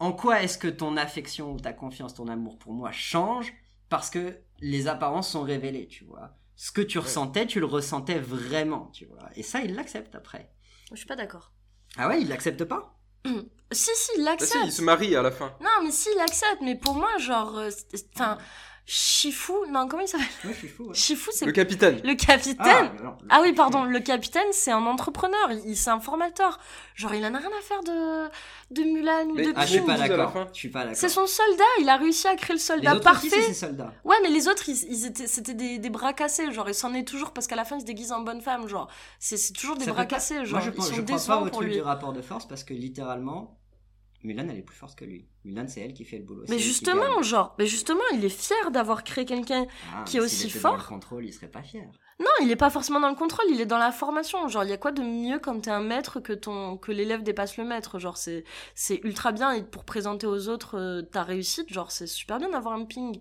en 0.00 0.12
quoi 0.12 0.42
est-ce 0.42 0.58
que 0.58 0.68
ton 0.68 0.96
affection 0.96 1.52
ou 1.54 1.60
ta 1.60 1.72
confiance, 1.72 2.14
ton 2.14 2.28
amour 2.28 2.58
pour 2.58 2.72
moi 2.72 2.90
change 2.92 3.52
parce 3.88 4.10
que 4.10 4.38
les 4.60 4.88
apparences 4.88 5.30
sont 5.30 5.42
révélées, 5.42 5.86
tu 5.86 6.04
vois. 6.04 6.36
Ce 6.56 6.72
que 6.72 6.80
tu 6.80 6.98
ressentais, 6.98 7.46
tu 7.46 7.60
le 7.60 7.66
ressentais 7.66 8.18
vraiment, 8.18 8.88
tu 8.92 9.04
vois. 9.06 9.28
Et 9.36 9.42
ça, 9.42 9.60
il 9.62 9.74
l'accepte 9.74 10.14
après. 10.14 10.50
Je 10.94 10.98
suis 11.00 11.06
pas 11.06 11.16
d'accord. 11.16 11.52
Ah 11.96 12.08
ouais, 12.08 12.20
il 12.22 12.28
l'accepte 12.28 12.64
pas? 12.64 12.94
Si, 13.72 13.90
si, 13.96 14.10
il 14.18 14.20
Ah 14.28 14.36
si, 14.38 14.44
l'accepte. 14.44 14.66
il 14.66 14.72
se 14.72 14.82
marie 14.82 15.16
à 15.16 15.22
la 15.22 15.32
fin. 15.32 15.52
Non, 15.60 15.82
mais 15.82 15.90
si, 15.90 16.08
il 16.14 16.20
accepte. 16.20 16.60
Mais 16.60 16.76
pour 16.76 16.94
moi, 16.94 17.16
genre, 17.18 17.58
euh, 17.58 17.70
c'est- 17.70 18.06
enfin, 18.14 18.38
Shifu, 18.86 19.52
non, 19.70 19.88
comment 19.88 20.02
il 20.02 20.08
s'appelle 20.08 20.26
ouais. 20.44 20.94
Shifu, 20.94 21.30
c'est 21.32 21.46
Le 21.46 21.52
le, 21.52 21.54
capitaine. 21.54 22.02
capitaine. 22.16 22.90
Ah, 22.98 23.02
non, 23.02 23.16
Ah 23.30 23.40
oui, 23.40 23.54
pardon, 23.54 23.84
le 23.84 23.98
capitaine, 24.00 24.46
c'est 24.52 24.72
un 24.72 24.84
entrepreneur, 24.84 25.50
il, 25.52 25.70
il- 25.70 25.76
c'est 25.76 25.88
un 25.88 26.00
formateur. 26.00 26.58
Genre, 26.94 27.14
il 27.14 27.24
en 27.24 27.32
a 27.32 27.38
rien 27.38 27.48
à 27.48 27.62
faire 27.62 27.82
de, 27.82 28.28
de 28.74 28.82
Mulan 28.82 29.24
ou 29.30 29.34
Mais- 29.36 29.46
de 29.46 29.52
Ah, 29.56 29.64
je 29.64 29.70
suis 29.72 29.80
pas 29.80 29.94
Ils 29.96 30.06
d'accord. 30.08 30.32
fin. 30.34 30.46
Je 30.52 30.58
suis 30.58 30.68
pas 30.68 30.80
d'accord. 30.80 30.96
C'est 30.96 31.08
son 31.08 31.26
soldat, 31.26 31.64
il 31.80 31.88
a 31.88 31.96
réussi 31.96 32.26
à 32.28 32.36
créer 32.36 32.50
le 32.50 32.54
Les 32.56 32.60
soldat 32.60 32.92
autres 32.96 33.04
parfait. 33.04 33.26
aussi, 33.28 33.42
ses 33.42 33.54
soldats. 33.54 33.94
Ouais, 34.04 34.16
mais 34.22 34.28
les 34.28 34.48
autres, 34.48 34.68
ils, 34.68 34.76
ils 34.92 35.06
étaient, 35.06 35.26
c'était 35.28 35.54
des, 35.54 35.78
des 35.78 35.90
bras 35.90 36.12
cassés, 36.12 36.52
genre, 36.52 36.68
ils 36.68 36.74
s'en 36.74 36.92
est 36.92 37.08
toujours 37.08 37.30
parce 37.32 37.46
qu'à 37.46 37.56
la 37.56 37.64
fin, 37.64 37.76
ils 37.76 37.80
se 37.80 37.86
déguisent 37.86 38.12
en 38.12 38.20
bonne 38.20 38.42
femme, 38.42 38.68
genre. 38.68 38.88
C'est, 39.18 39.38
c'est 39.38 39.54
toujours 39.54 39.76
des 39.76 39.86
Ça 39.86 39.92
bras 39.92 40.02
pas- 40.02 40.06
cassés, 40.16 40.44
genre. 40.44 40.58
Moi, 40.58 40.60
je, 40.60 40.70
ils 40.70 40.74
pense, 40.74 40.88
sont 40.88 40.94
je 40.94 41.00
crois 41.02 41.36
pas 41.38 41.40
au 41.42 41.48
truc 41.48 41.68
lui. 41.68 41.74
du 41.76 41.80
rapport 41.80 42.12
de 42.12 42.20
force 42.20 42.46
parce 42.46 42.64
que 42.64 42.74
littéralement, 42.74 43.56
Mulan, 44.24 44.48
elle 44.48 44.58
est 44.58 44.62
plus 44.62 44.76
forte 44.76 44.98
que 44.98 45.04
lui. 45.04 45.28
Mulan, 45.44 45.68
c'est 45.68 45.82
elle 45.82 45.92
qui 45.92 46.04
fait 46.04 46.18
le 46.18 46.24
boulot. 46.24 46.44
Mais 46.48 46.58
justement, 46.58 47.22
genre, 47.22 47.54
mais 47.58 47.66
justement, 47.66 48.02
il 48.14 48.24
est 48.24 48.30
fier 48.30 48.70
d'avoir 48.70 49.04
créé 49.04 49.26
quelqu'un. 49.26 49.66
Ah, 49.94 50.02
qui 50.04 50.16
est 50.16 50.20
aussi 50.20 50.48
était 50.48 50.58
fort. 50.58 50.72
Dans 50.72 50.82
le 50.82 50.88
contrôle, 50.88 51.26
il 51.26 51.32
serait 51.32 51.48
pas 51.48 51.62
fier. 51.62 51.84
Non, 52.18 52.26
il 52.40 52.50
est 52.50 52.56
pas 52.56 52.70
forcément 52.70 53.00
dans 53.00 53.10
le 53.10 53.16
contrôle, 53.16 53.44
il 53.50 53.60
est 53.60 53.66
dans 53.66 53.78
la 53.78 53.92
formation. 53.92 54.48
Genre, 54.48 54.64
il 54.64 54.70
y 54.70 54.72
a 54.72 54.78
quoi 54.78 54.92
de 54.92 55.02
mieux 55.02 55.38
quand 55.38 55.60
t'es 55.60 55.70
un 55.70 55.82
maître 55.82 56.20
que 56.20 56.32
ton, 56.32 56.76
que 56.78 56.90
l'élève 56.90 57.22
dépasse 57.22 57.58
le 57.58 57.64
maître? 57.64 57.98
Genre, 57.98 58.16
c'est, 58.16 58.44
c'est 58.74 59.00
ultra 59.04 59.32
bien 59.32 59.52
et 59.52 59.62
pour 59.62 59.84
présenter 59.84 60.26
aux 60.26 60.48
autres 60.48 60.78
euh, 60.78 61.02
ta 61.02 61.22
réussite, 61.22 61.72
genre, 61.72 61.90
c'est 61.90 62.06
super 62.06 62.38
bien 62.38 62.48
d'avoir 62.48 62.74
un 62.74 62.84
ping. 62.86 63.20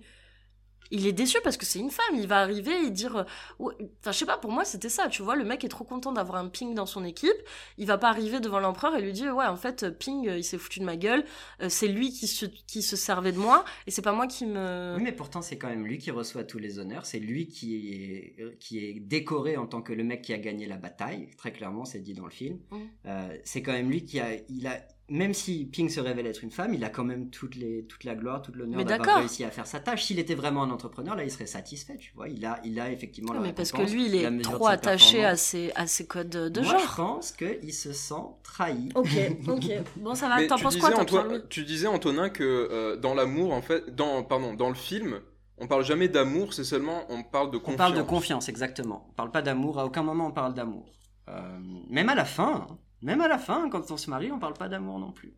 Il 0.91 1.07
est 1.07 1.13
déçu 1.13 1.37
parce 1.43 1.57
que 1.57 1.65
c'est 1.65 1.79
une 1.79 1.91
femme, 1.91 2.15
il 2.15 2.27
va 2.27 2.39
arriver 2.39 2.73
et 2.85 2.89
dire, 2.89 3.17
euh, 3.17 3.71
enfin, 3.99 4.11
je 4.11 4.17
sais 4.17 4.25
pas, 4.25 4.37
pour 4.37 4.51
moi, 4.51 4.65
c'était 4.65 4.89
ça, 4.89 5.07
tu 5.07 5.21
vois, 5.21 5.35
le 5.35 5.43
mec 5.43 5.63
est 5.63 5.69
trop 5.69 5.83
content 5.83 6.11
d'avoir 6.11 6.37
un 6.37 6.49
ping 6.49 6.73
dans 6.75 6.85
son 6.85 7.03
équipe, 7.03 7.31
il 7.77 7.87
va 7.87 7.97
pas 7.97 8.09
arriver 8.09 8.39
devant 8.39 8.59
l'empereur 8.59 8.95
et 8.95 9.01
lui 9.01 9.13
dire, 9.13 9.35
ouais, 9.35 9.45
en 9.45 9.57
fait, 9.57 9.97
ping, 9.97 10.27
euh, 10.27 10.37
il 10.37 10.43
s'est 10.43 10.57
foutu 10.57 10.79
de 10.79 10.85
ma 10.85 10.97
gueule, 10.97 11.25
euh, 11.61 11.69
c'est 11.69 11.87
lui 11.87 12.11
qui 12.11 12.27
se, 12.27 12.45
qui 12.45 12.81
se 12.81 12.95
servait 12.95 13.31
de 13.31 13.39
moi 13.39 13.65
et 13.87 13.91
c'est 13.91 14.01
pas 14.01 14.13
moi 14.13 14.27
qui 14.27 14.45
me... 14.45 14.95
Oui, 14.97 15.03
mais 15.03 15.11
pourtant, 15.11 15.41
c'est 15.41 15.57
quand 15.57 15.69
même 15.69 15.85
lui 15.85 15.97
qui 15.97 16.11
reçoit 16.11 16.43
tous 16.43 16.59
les 16.59 16.79
honneurs. 16.79 17.05
C'est 17.05 17.19
lui 17.19 17.47
qui 17.47 17.93
est, 17.93 18.59
qui 18.59 18.85
est 18.85 18.99
décoré 18.99 19.57
en 19.57 19.67
tant 19.67 19.81
que 19.81 19.93
le 19.93 20.03
mec 20.03 20.21
qui 20.21 20.33
a 20.33 20.37
gagné 20.37 20.65
la 20.65 20.77
bataille. 20.77 21.29
Très 21.37 21.51
clairement, 21.51 21.85
c'est 21.85 21.99
dit 21.99 22.13
dans 22.13 22.25
le 22.25 22.31
film. 22.31 22.59
Mm. 22.71 22.77
Euh, 23.05 23.37
c'est 23.43 23.61
quand 23.61 23.73
même 23.73 23.89
lui 23.89 24.05
qui 24.05 24.19
a, 24.19 24.35
il 24.49 24.67
a, 24.67 24.81
même 25.09 25.33
si 25.33 25.65
Ping 25.65 25.89
se 25.89 25.99
révèle 25.99 26.25
être 26.27 26.43
une 26.43 26.51
femme, 26.51 26.73
il 26.73 26.83
a 26.83 26.89
quand 26.89 27.03
même 27.03 27.29
toute, 27.29 27.55
les, 27.55 27.85
toute 27.85 28.03
la 28.05 28.15
gloire, 28.15 28.41
tout 28.41 28.51
l'honneur 28.53 28.83
d'avoir 28.85 29.17
réussi 29.19 29.43
à 29.43 29.51
faire 29.51 29.67
sa 29.67 29.79
tâche. 29.79 30.05
S'il 30.05 30.17
était 30.17 30.33
vraiment 30.35 30.63
un 30.63 30.71
entrepreneur, 30.71 31.15
là, 31.15 31.23
il 31.23 31.31
serait 31.31 31.45
satisfait, 31.45 31.97
tu 31.97 32.13
vois. 32.15 32.29
Il 32.29 32.45
a, 32.45 32.59
il 32.63 32.79
a 32.79 32.91
effectivement 32.91 33.33
la 33.33 33.39
mais 33.41 33.53
parce 33.53 33.71
que 33.71 33.81
lui, 33.81 34.05
il 34.05 34.15
est 34.15 34.41
trop 34.41 34.67
attaché 34.67 35.25
à 35.25 35.35
ses, 35.35 35.71
à 35.75 35.87
ses 35.87 36.07
codes 36.07 36.29
de 36.29 36.61
Moi, 36.61 36.71
genre. 36.71 36.79
je 36.81 36.95
pense 36.95 37.31
qu'il 37.31 37.73
se 37.73 37.91
sent 37.93 38.15
trahi. 38.43 38.89
Ok, 38.95 39.09
ok. 39.47 39.63
Bon, 39.97 40.15
ça 40.15 40.29
va. 40.29 40.45
T'en 40.47 40.55
tu 40.55 40.63
penses 40.63 40.77
quoi, 40.77 40.91
toi, 40.91 41.01
Antoine- 41.01 41.47
tu 41.49 41.63
disais, 41.65 41.87
Antonin, 41.87 42.29
que 42.29 42.43
euh, 42.43 42.95
dans 42.95 43.13
l'amour, 43.13 43.53
en 43.53 43.61
fait, 43.61 43.93
dans, 43.93 44.23
pardon, 44.23 44.53
dans 44.53 44.69
le 44.69 44.75
film, 44.75 45.19
on 45.57 45.67
parle 45.67 45.83
jamais 45.85 46.07
d'amour, 46.07 46.53
c'est 46.53 46.63
seulement, 46.63 47.03
on 47.09 47.23
parle 47.23 47.51
de 47.51 47.57
On 47.57 47.59
confiance. 47.59 47.77
parle 47.77 47.95
de 47.97 48.01
confiance, 48.01 48.49
exactement. 48.49 49.07
On 49.09 49.13
parle 49.13 49.31
pas 49.31 49.41
d'amour, 49.41 49.79
à 49.79 49.85
aucun 49.85 50.03
moment 50.03 50.27
on 50.27 50.31
parle 50.31 50.53
d'amour. 50.53 50.85
Euh, 51.29 51.59
même 51.89 52.09
à 52.09 52.15
la 52.15 52.25
fin, 52.25 52.65
hein. 52.69 52.77
Même 53.03 53.21
à 53.21 53.27
la 53.27 53.37
fin, 53.37 53.69
quand 53.69 53.91
on 53.91 53.97
se 53.97 54.09
marie, 54.09 54.31
on 54.31 54.39
parle 54.39 54.53
pas 54.53 54.69
d'amour 54.69 54.99
non 54.99 55.11
plus. 55.11 55.33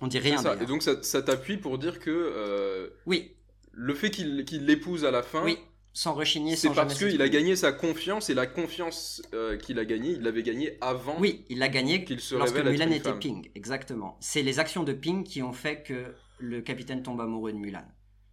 On 0.00 0.06
dit 0.06 0.18
rien 0.18 0.38
ça. 0.38 0.56
Et 0.60 0.66
donc, 0.66 0.82
ça, 0.82 1.02
ça 1.02 1.22
t'appuie 1.22 1.56
pour 1.56 1.78
dire 1.78 2.00
que 2.00 2.10
euh, 2.10 2.88
Oui, 3.06 3.32
le 3.72 3.94
fait 3.94 4.10
qu'il 4.10 4.44
l'épouse 4.64 5.04
à 5.04 5.10
la 5.10 5.22
fin, 5.22 5.44
oui, 5.44 5.58
sans 5.92 6.14
rechigner, 6.14 6.56
c'est 6.56 6.70
parce 6.70 6.98
qu'il 6.98 7.22
a 7.22 7.28
gagné 7.28 7.56
sa 7.56 7.72
confiance, 7.72 8.30
et 8.30 8.34
la 8.34 8.46
confiance 8.46 9.22
euh, 9.32 9.56
qu'il 9.56 9.78
a 9.78 9.84
gagnée, 9.84 10.10
il 10.10 10.22
l'avait 10.22 10.42
gagnée 10.42 10.76
avant 10.80 11.16
Oui, 11.20 11.44
il 11.48 11.58
l'a 11.58 11.68
gagné 11.68 12.04
qu'il 12.04 12.20
se 12.20 12.34
lorsque 12.34 12.56
Mulan 12.56 12.90
était 12.90 13.10
femme. 13.10 13.18
Ping, 13.18 13.50
exactement. 13.54 14.16
C'est 14.20 14.42
les 14.42 14.58
actions 14.58 14.82
de 14.82 14.92
Ping 14.92 15.24
qui 15.24 15.42
ont 15.42 15.52
fait 15.52 15.82
que 15.82 16.14
le 16.38 16.60
capitaine 16.62 17.02
tombe 17.02 17.20
amoureux 17.20 17.52
de 17.52 17.58
Mulan. 17.58 17.84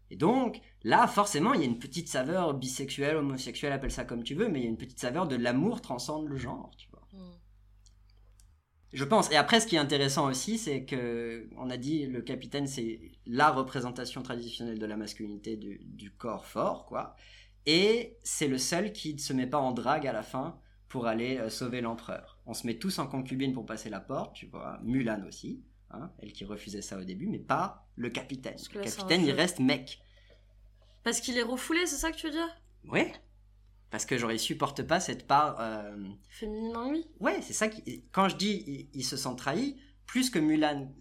Et 0.10 0.18
donc, 0.18 0.60
là, 0.84 1.08
forcément, 1.08 1.54
il 1.54 1.62
y 1.62 1.64
a 1.64 1.68
une 1.68 1.80
petite 1.80 2.10
saveur 2.10 2.54
bisexuelle, 2.54 3.16
homosexuelle, 3.16 3.72
appelle 3.72 3.92
ça 3.92 4.04
comme 4.04 4.24
tu 4.24 4.36
veux, 4.36 4.50
mais 4.50 4.60
il 4.60 4.64
y 4.64 4.66
a 4.66 4.70
une 4.70 4.78
petite 4.78 5.00
saveur 5.00 5.28
de 5.28 5.36
l'amour 5.38 5.82
transcende 5.82 6.28
le 6.28 6.36
genre, 6.36 6.72
tu 6.78 6.90
vois. 6.90 7.08
Hmm. 7.14 7.32
Je 8.94 9.06
pense. 9.06 9.32
Et 9.32 9.36
après, 9.36 9.60
ce 9.60 9.68
qui 9.68 9.76
est 9.76 9.80
intéressant 9.80 10.28
aussi, 10.30 10.58
c'est 10.58 10.84
que 10.84 11.48
on 11.58 11.70
a 11.70 11.78
dit 11.78 12.08
le 12.08 12.22
capitaine, 12.22 12.68
c'est 12.68 13.00
la 13.26 13.50
représentation 13.50 14.22
traditionnelle 14.22 14.80
de 14.80 14.86
la 14.86 14.98
masculinité 14.98 15.56
du, 15.56 15.80
du 15.86 16.12
corps 16.12 16.46
fort, 16.46 16.86
quoi. 16.86 17.16
Et 17.66 18.18
c'est 18.24 18.48
le 18.48 18.58
seul 18.58 18.92
qui 18.92 19.14
ne 19.14 19.20
se 19.20 19.34
met 19.34 19.48
pas 19.48 19.60
en 19.60 19.72
drague 19.72 20.08
à 20.08 20.14
la 20.14 20.24
fin 20.24 20.60
pour 20.90 21.08
aller 21.08 21.38
euh, 21.38 21.50
sauver 21.50 21.80
l'empereur. 21.80 22.40
On 22.46 22.54
se 22.54 22.68
met 22.68 22.76
tous 22.76 23.00
en 23.00 23.08
concubine 23.08 23.54
pour 23.54 23.66
passer 23.66 23.90
la 23.90 24.02
porte, 24.02 24.36
tu 24.36 24.48
vois. 24.48 24.80
Mulan 24.84 25.24
aussi, 25.26 25.64
hein, 25.92 26.12
elle 26.20 26.34
qui 26.34 26.44
refusait 26.44 26.82
ça 26.82 26.98
au 26.98 27.04
début, 27.04 27.28
mais 27.28 27.40
pas 27.40 27.88
le 27.96 28.10
capitaine. 28.10 28.56
Parce 28.56 28.74
Le 28.74 28.82
capitaine, 28.82 29.26
il 29.26 29.32
reste 29.32 29.60
mec. 29.60 30.02
Parce 31.04 31.22
qu'il 31.22 31.38
est 31.38 31.44
refoulé, 31.44 31.86
c'est 31.86 31.96
ça 31.96 32.12
que 32.12 32.18
tu 32.18 32.26
veux 32.26 32.34
dire? 32.34 32.62
Oui. 32.90 33.04
Parce 33.92 34.06
que 34.06 34.18
genre, 34.18 34.32
il 34.32 34.40
supporte 34.40 34.82
pas 34.84 35.00
cette 35.00 35.28
part. 35.28 35.58
euh, 35.60 35.96
Féminine 36.30 36.76
en 36.76 36.90
lui 36.92 37.06
Ouais, 37.20 37.40
c'est 37.42 37.54
ça 37.54 37.68
qui. 37.68 38.04
Quand 38.12 38.30
je 38.30 38.38
dis 38.38 38.64
il, 38.66 38.90
il 38.94 39.04
se 39.04 39.18
sent 39.18 39.36
trahi, 39.38 39.76
plus 40.06 40.30
que 40.30 40.40
Mulan, 40.40 40.92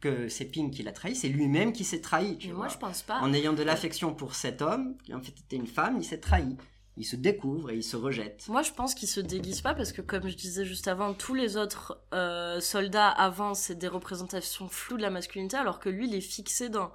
que 0.00 0.28
c'est 0.28 0.44
Ping 0.46 0.70
qui 0.70 0.82
l'a 0.82 0.92
trahi, 0.92 1.14
c'est 1.14 1.28
lui-même 1.28 1.72
qui 1.72 1.84
s'est 1.84 2.00
trahi, 2.00 2.38
tu 2.38 2.48
Mais 2.48 2.52
vois. 2.54 2.64
moi, 2.64 2.72
je 2.72 2.78
pense 2.78 3.02
pas. 3.02 3.20
En 3.20 3.32
ayant 3.34 3.52
de 3.52 3.62
l'affection 3.62 4.14
pour 4.14 4.34
cet 4.34 4.62
homme, 4.62 4.96
qui 5.04 5.14
en 5.14 5.20
fait 5.20 5.32
était 5.38 5.56
une 5.56 5.66
femme, 5.66 5.96
il 5.98 6.04
s'est 6.04 6.20
trahi. 6.20 6.56
Il 6.96 7.04
se 7.04 7.14
découvre 7.14 7.70
et 7.70 7.76
il 7.76 7.84
se 7.84 7.94
rejette. 7.96 8.46
Moi, 8.48 8.62
je 8.62 8.72
pense 8.72 8.92
qu'il 8.94 9.06
se 9.08 9.20
déguise 9.20 9.60
pas 9.60 9.72
parce 9.72 9.92
que, 9.92 10.02
comme 10.02 10.26
je 10.28 10.34
disais 10.34 10.64
juste 10.64 10.88
avant, 10.88 11.14
tous 11.14 11.32
les 11.34 11.56
autres 11.56 12.02
euh, 12.12 12.58
soldats 12.60 13.08
avant, 13.08 13.54
c'est 13.54 13.76
des 13.76 13.86
représentations 13.86 14.68
floues 14.68 14.96
de 14.96 15.02
la 15.02 15.10
masculinité, 15.10 15.56
alors 15.56 15.78
que 15.78 15.88
lui, 15.88 16.08
il 16.08 16.14
est 16.16 16.20
fixé 16.20 16.68
dans 16.70 16.90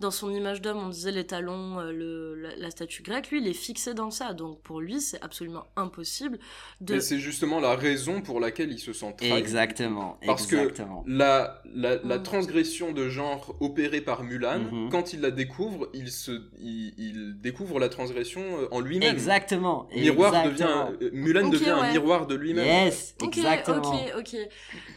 dans 0.00 0.10
son 0.10 0.30
image 0.30 0.60
d'homme, 0.60 0.78
on 0.78 0.88
disait 0.88 1.12
les 1.12 1.24
talons, 1.26 1.78
euh, 1.78 1.92
le, 1.92 2.34
la, 2.34 2.56
la 2.56 2.70
statue 2.70 3.02
grecque, 3.02 3.30
lui, 3.30 3.40
il 3.40 3.46
est 3.48 3.52
fixé 3.52 3.94
dans 3.94 4.10
ça. 4.10 4.32
Donc 4.34 4.60
pour 4.62 4.80
lui, 4.80 5.00
c'est 5.00 5.22
absolument 5.22 5.64
impossible 5.76 6.38
de. 6.80 6.94
Mais 6.94 7.00
c'est 7.00 7.18
justement 7.18 7.60
la 7.60 7.74
raison 7.76 8.20
pour 8.20 8.40
laquelle 8.40 8.72
il 8.72 8.78
se 8.80 8.92
sent 8.92 9.14
trahi. 9.16 9.32
Exactement. 9.32 10.18
Parce 10.26 10.44
exactement. 10.52 11.02
que 11.04 11.10
la, 11.10 11.62
la, 11.74 11.96
la 12.02 12.18
transgression 12.18 12.92
de 12.92 13.08
genre 13.08 13.54
opérée 13.60 14.00
par 14.00 14.22
Mulan, 14.24 14.58
Mhm. 14.70 14.88
quand 14.90 15.12
il 15.12 15.20
la 15.20 15.30
découvre, 15.30 15.88
il, 15.94 16.10
se, 16.10 16.32
il, 16.60 16.92
il 16.98 17.40
découvre 17.40 17.78
la 17.78 17.88
transgression 17.88 18.40
euh, 18.42 18.66
en 18.72 18.80
lui-même. 18.80 19.14
Exactement. 19.14 19.86
Miroir 19.94 20.34
exactement. 20.34 20.90
devient, 20.90 21.04
euh, 21.04 21.10
Mulan 21.12 21.48
devient 21.48 21.70
un 21.70 21.92
miroir 21.92 22.26
de 22.26 22.34
lui-même. 22.34 22.66
Yes, 22.66 23.14
exactement. 23.22 23.78
ok, 23.94 24.12
ok. 24.18 24.36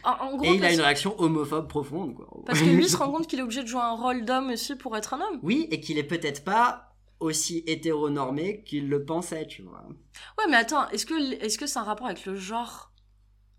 En, 0.04 0.10
en 0.26 0.36
gros, 0.36 0.44
Et 0.44 0.56
il 0.56 0.64
a 0.64 0.72
une 0.72 0.80
réaction 0.80 1.14
homophobe 1.20 1.68
profonde, 1.68 2.14
quoi. 2.14 2.26
parce 2.46 2.60
que 2.60 2.64
lui 2.66 2.88
se 2.88 2.96
rend 2.96 3.10
compte 3.12 3.26
qu'il 3.26 3.38
est 3.38 3.42
obligé 3.42 3.62
de 3.62 3.68
jouer 3.68 3.80
un 3.80 3.94
rôle 3.94 4.24
d'homme 4.24 4.50
aussi 4.50 4.74
pour 4.76 4.87
être 4.96 5.14
un 5.14 5.20
homme. 5.20 5.40
Oui, 5.42 5.68
et 5.70 5.80
qu'il 5.80 5.98
est 5.98 6.04
peut-être 6.04 6.44
pas 6.44 6.94
aussi 7.20 7.64
hétéronormé 7.66 8.62
qu'il 8.64 8.88
le 8.88 9.04
pensait, 9.04 9.46
tu 9.46 9.62
vois. 9.62 9.84
Ouais, 10.38 10.44
mais 10.48 10.56
attends, 10.56 10.88
est-ce 10.90 11.04
que 11.06 11.14
est-ce 11.44 11.58
que 11.58 11.66
c'est 11.66 11.78
un 11.78 11.84
rapport 11.84 12.06
avec 12.06 12.24
le 12.26 12.36
genre 12.36 12.92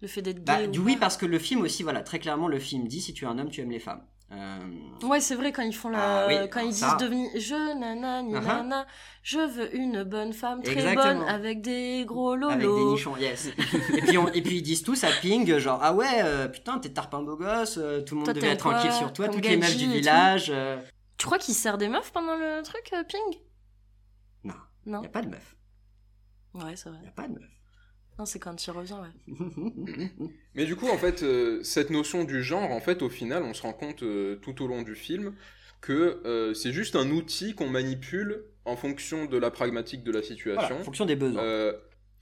Le 0.02 0.08
fait 0.08 0.22
d'être 0.22 0.44
Bah, 0.46 0.66
gay 0.66 0.78
ou 0.80 0.84
oui, 0.84 0.96
parce 0.98 1.18
que 1.18 1.26
le 1.26 1.40
film 1.40 1.62
aussi, 1.62 1.84
voilà, 1.84 2.02
très 2.02 2.20
clairement, 2.20 2.48
le 2.48 2.60
film 2.60 2.88
dit 2.88 3.02
si 3.02 3.14
tu 3.14 3.26
es 3.26 3.28
un 3.28 3.38
homme, 3.38 3.50
tu 3.50 3.60
aimes 3.62 3.72
les 3.72 3.80
femmes. 3.80 4.02
Euh, 4.32 4.60
Ouais, 5.02 5.20
c'est 5.22 5.34
vrai 5.34 5.52
quand 5.52 5.64
ils 5.64 5.74
font 5.76 5.90
la 5.90 6.26
Ah 6.26 6.28
oui, 6.28 6.36
quand 6.52 6.60
ils 6.60 6.70
disent 6.70 6.98
devenir 7.00 7.30
je 7.36 7.80
nanani 7.80 8.34
Uh-huh. 8.36 8.46
nana, 8.46 8.86
je 9.24 9.40
veux 9.40 9.76
une 9.76 10.04
bonne 10.04 10.34
femme 10.34 10.62
très 10.62 10.74
Exactement. 10.74 11.20
bonne 11.22 11.28
avec 11.28 11.62
des 11.62 12.06
gros 12.06 12.36
lolos. 12.36 12.52
Avec 12.54 12.68
des 12.68 12.84
nichons, 12.86 13.18
yes. 13.18 13.48
et, 13.98 14.02
puis 14.02 14.18
on- 14.20 14.28
et 14.28 14.42
puis 14.44 14.58
ils 14.58 14.62
disent 14.62 14.84
tous 14.84 15.04
à 15.04 15.10
Ping, 15.20 15.58
genre, 15.58 15.80
ah 15.82 15.94
ouais, 15.96 16.22
euh, 16.24 16.48
putain, 16.48 16.78
t'es 16.78 16.90
tarpin 16.90 17.24
beau 17.24 17.36
gosse, 17.38 17.78
euh, 17.80 18.02
tout 18.02 18.14
le 18.14 18.20
monde 18.20 18.26
Toi, 18.26 18.34
devait 18.36 18.50
être 18.50 18.60
tranquille 18.70 18.92
sur 18.94 19.12
toi, 19.12 19.28
toutes 19.30 19.44
les 19.46 19.58
meufs 19.58 19.76
du 19.76 19.88
village. 19.88 20.54
Tu 21.20 21.26
crois 21.26 21.38
qu'il 21.38 21.54
sert 21.54 21.78
des 21.78 21.90
meufs 21.90 22.12
pendant 22.12 22.36
le 22.36 22.64
truc 22.64 22.90
euh, 22.94 23.04
Ping? 23.04 23.40
Non. 24.44 24.56
Non. 24.88 25.04
Y 25.04 25.06
a 25.06 25.10
pas 25.10 25.22
de 25.22 25.30
meuf. 25.30 25.56
Ouais, 26.56 26.76
c'est 26.76 26.90
vrai. 26.90 27.00
Y 27.04 27.08
a 27.08 27.12
pas 27.12 27.28
de 27.28 27.34
meuf. 27.34 27.50
Non, 28.18 28.26
c'est 28.26 28.40
quand 28.40 28.66
il 28.66 28.72
revient, 28.72 28.96
ouais. 28.96 30.12
Mais 30.56 30.66
du 30.66 30.76
coup, 30.76 30.88
en 30.90 30.98
fait, 30.98 31.22
euh, 31.24 31.62
cette 31.64 31.90
notion 31.90 32.24
du 32.24 32.42
genre, 32.42 32.72
en 32.72 32.80
fait, 32.80 33.02
au 33.02 33.10
final, 33.10 33.44
on 33.44 33.54
se 33.54 33.62
rend 33.62 33.74
compte 33.74 34.02
euh, 34.04 34.38
tout 34.38 34.64
au 34.64 34.68
long 34.68 34.82
du 34.82 34.96
film 34.96 35.36
que 35.82 36.22
euh, 36.26 36.54
c'est 36.54 36.74
juste 36.74 36.96
un 36.96 37.10
outil 37.12 37.54
qu'on 37.56 37.70
manipule 37.70 38.46
en 38.66 38.76
fonction 38.76 39.26
de 39.26 39.38
la 39.38 39.52
pragmatique 39.52 40.04
de 40.04 40.12
la 40.12 40.22
situation. 40.22 40.68
Voilà, 40.68 40.82
en 40.82 40.84
fonction 40.84 41.06
des 41.06 41.16
besoins. 41.16 41.44
Euh, 41.44 41.74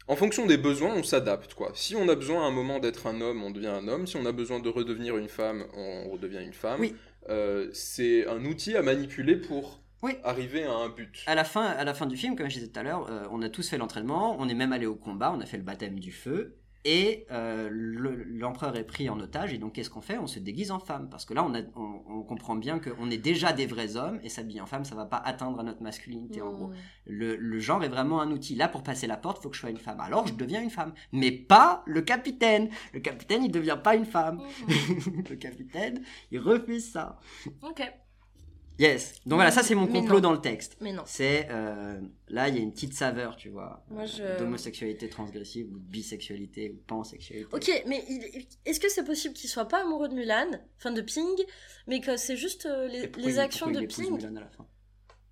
en 0.08 0.16
fonction 0.16 0.46
des 0.46 0.58
besoins, 0.58 0.94
on 0.96 1.04
s'adapte, 1.04 1.54
quoi. 1.54 1.72
Si 1.74 1.96
on 1.96 2.08
a 2.08 2.16
besoin 2.16 2.44
à 2.44 2.48
un 2.48 2.52
moment 2.52 2.80
d'être 2.80 3.08
un 3.08 3.20
homme, 3.20 3.44
on 3.44 3.52
devient 3.52 3.68
un 3.68 3.88
homme. 3.88 4.08
Si 4.08 4.16
on 4.16 4.26
a 4.26 4.32
besoin 4.32 4.60
de 4.60 4.70
redevenir 4.70 5.18
une 5.18 5.28
femme, 5.28 5.66
on 5.76 6.10
redevient 6.10 6.44
une 6.44 6.54
femme. 6.54 6.80
Oui. 6.80 6.96
Euh, 7.30 7.70
c'est 7.74 8.28
un 8.28 8.44
outil 8.46 8.76
à 8.76 8.82
manipuler 8.82 9.36
pour 9.36 9.82
Oui. 10.02 10.14
arriver 10.24 10.64
à 10.64 10.72
un 10.74 10.90
but. 10.90 11.24
À 11.28 11.36
la 11.36 11.44
fin, 11.44 11.66
à 11.66 11.84
la 11.84 11.94
fin 11.94 12.06
du 12.06 12.16
film, 12.16 12.36
comme 12.36 12.50
je 12.50 12.56
disais 12.56 12.68
tout 12.72 12.80
à 12.80 12.84
l'heure, 12.84 13.08
euh, 13.10 13.28
on 13.32 13.42
a 13.42 13.50
tous 13.50 13.68
fait 13.70 13.78
l'entraînement, 13.78 14.38
on 14.40 14.48
est 14.48 14.54
même 14.54 14.72
allé 14.74 14.86
au 14.86 14.96
combat, 14.96 15.34
on 15.36 15.42
a 15.42 15.46
fait 15.46 15.58
le 15.58 15.64
baptême 15.64 16.00
du 16.00 16.12
feu, 16.12 16.56
et 16.90 17.26
euh, 17.32 17.68
le- 17.70 18.24
l'empereur 18.24 18.78
est 18.78 18.86
pris 18.86 19.10
en 19.10 19.20
otage, 19.20 19.54
et 19.54 19.58
donc 19.58 19.74
qu'est-ce 19.74 19.90
qu'on 19.90 20.00
fait? 20.02 20.18
On 20.18 20.26
se 20.26 20.40
déguise 20.40 20.72
en 20.72 20.80
femme, 20.80 21.10
parce 21.10 21.26
que 21.26 21.34
là, 21.34 21.44
on, 21.44 21.54
a- 21.54 21.62
on, 21.76 22.02
on 22.08 22.24
comprend 22.24 22.56
bien 22.56 22.80
qu'on 22.80 23.12
est 23.12 23.18
déjà 23.18 23.52
des 23.52 23.66
vrais 23.66 23.98
hommes, 23.98 24.20
et 24.24 24.30
s'habiller 24.30 24.62
en 24.62 24.66
femme, 24.66 24.86
ça 24.86 24.96
va 24.96 25.06
pas 25.06 25.18
atteindre 25.18 25.60
à 25.60 25.64
notre 25.64 25.84
masculinité, 25.84 26.42
en 26.42 26.52
gros. 26.54 26.68
Mm. 26.68 26.76
Le, 27.08 27.36
le 27.36 27.60
genre 27.60 27.84
est 27.84 27.90
vraiment 27.90 28.22
un 28.22 28.32
outil. 28.32 28.56
Là, 28.56 28.70
pour 28.70 28.84
passer 28.84 29.06
la 29.06 29.18
porte, 29.18 29.44
faut 29.44 29.50
que 29.50 29.56
je 29.56 29.60
sois 29.62 29.70
une 29.70 29.78
femme. 29.78 30.00
Alors, 30.00 30.26
je 30.28 30.34
deviens 30.34 30.62
une 30.62 30.70
femme. 30.70 30.94
Mais 31.12 31.32
pas 31.32 31.84
le 31.86 32.02
capitaine. 32.02 32.70
Le 32.94 33.02
capitaine, 33.02 33.44
il 33.44 33.52
devient 33.52 33.78
pas 33.84 33.96
une 33.96 34.06
femme. 34.06 34.38
Mhm. 34.68 35.24
le 35.30 35.36
capitaine, 35.36 36.02
il 36.32 36.40
refuse 36.40 36.90
ça. 36.92 37.20
ok. 37.64 37.82
Yes. 38.80 39.16
Donc 39.26 39.38
voilà, 39.38 39.50
ça, 39.52 39.64
c'est 39.64 39.74
mon 39.76 39.88
complot 39.88 40.20
dans 40.20 40.32
le 40.32 40.40
texte. 40.42 40.78
Mais 40.82 40.94
non. 40.94 41.04
C'est 41.06 41.48
euh, 41.50 42.00
là, 42.30 42.48
il 42.48 42.56
y 42.56 42.60
a 42.60 42.62
une 42.62 42.72
petite 42.72 42.94
saveur, 42.94 43.36
tu 43.36 43.50
vois, 43.50 43.84
Moi, 43.90 44.04
euh, 44.04 44.06
je- 44.36 44.40
d'homosexualité 44.40 45.10
transgressive 45.10 45.68
ou 45.74 45.80
de 45.80 45.84
bisexualité 45.86 46.70
ou 46.72 46.76
pansexualité. 46.86 47.48
Ok, 47.52 47.84
mais 47.88 48.04
il- 48.08 48.46
est-ce 48.66 48.80
que 48.80 48.90
c'est 48.90 49.04
possible 49.04 49.34
qu'il 49.34 49.50
soit 49.50 49.68
pas 49.68 49.82
amoureux 49.82 50.10
de 50.10 50.14
Mulan, 50.14 50.52
enfin 50.78 50.92
de 50.92 51.02
Ping, 51.02 51.26
mais 51.88 52.02
que 52.02 52.18
c'est 52.18 52.38
juste 52.38 52.66
euh, 52.68 52.88
les, 52.88 53.08
les 53.18 53.34
il- 53.34 53.40
actions 53.40 53.72
de 53.72 53.80
Ping 53.86 54.12
Mulan 54.14 54.36
à 54.36 54.42
la 54.42 54.50
fin? 54.50 54.68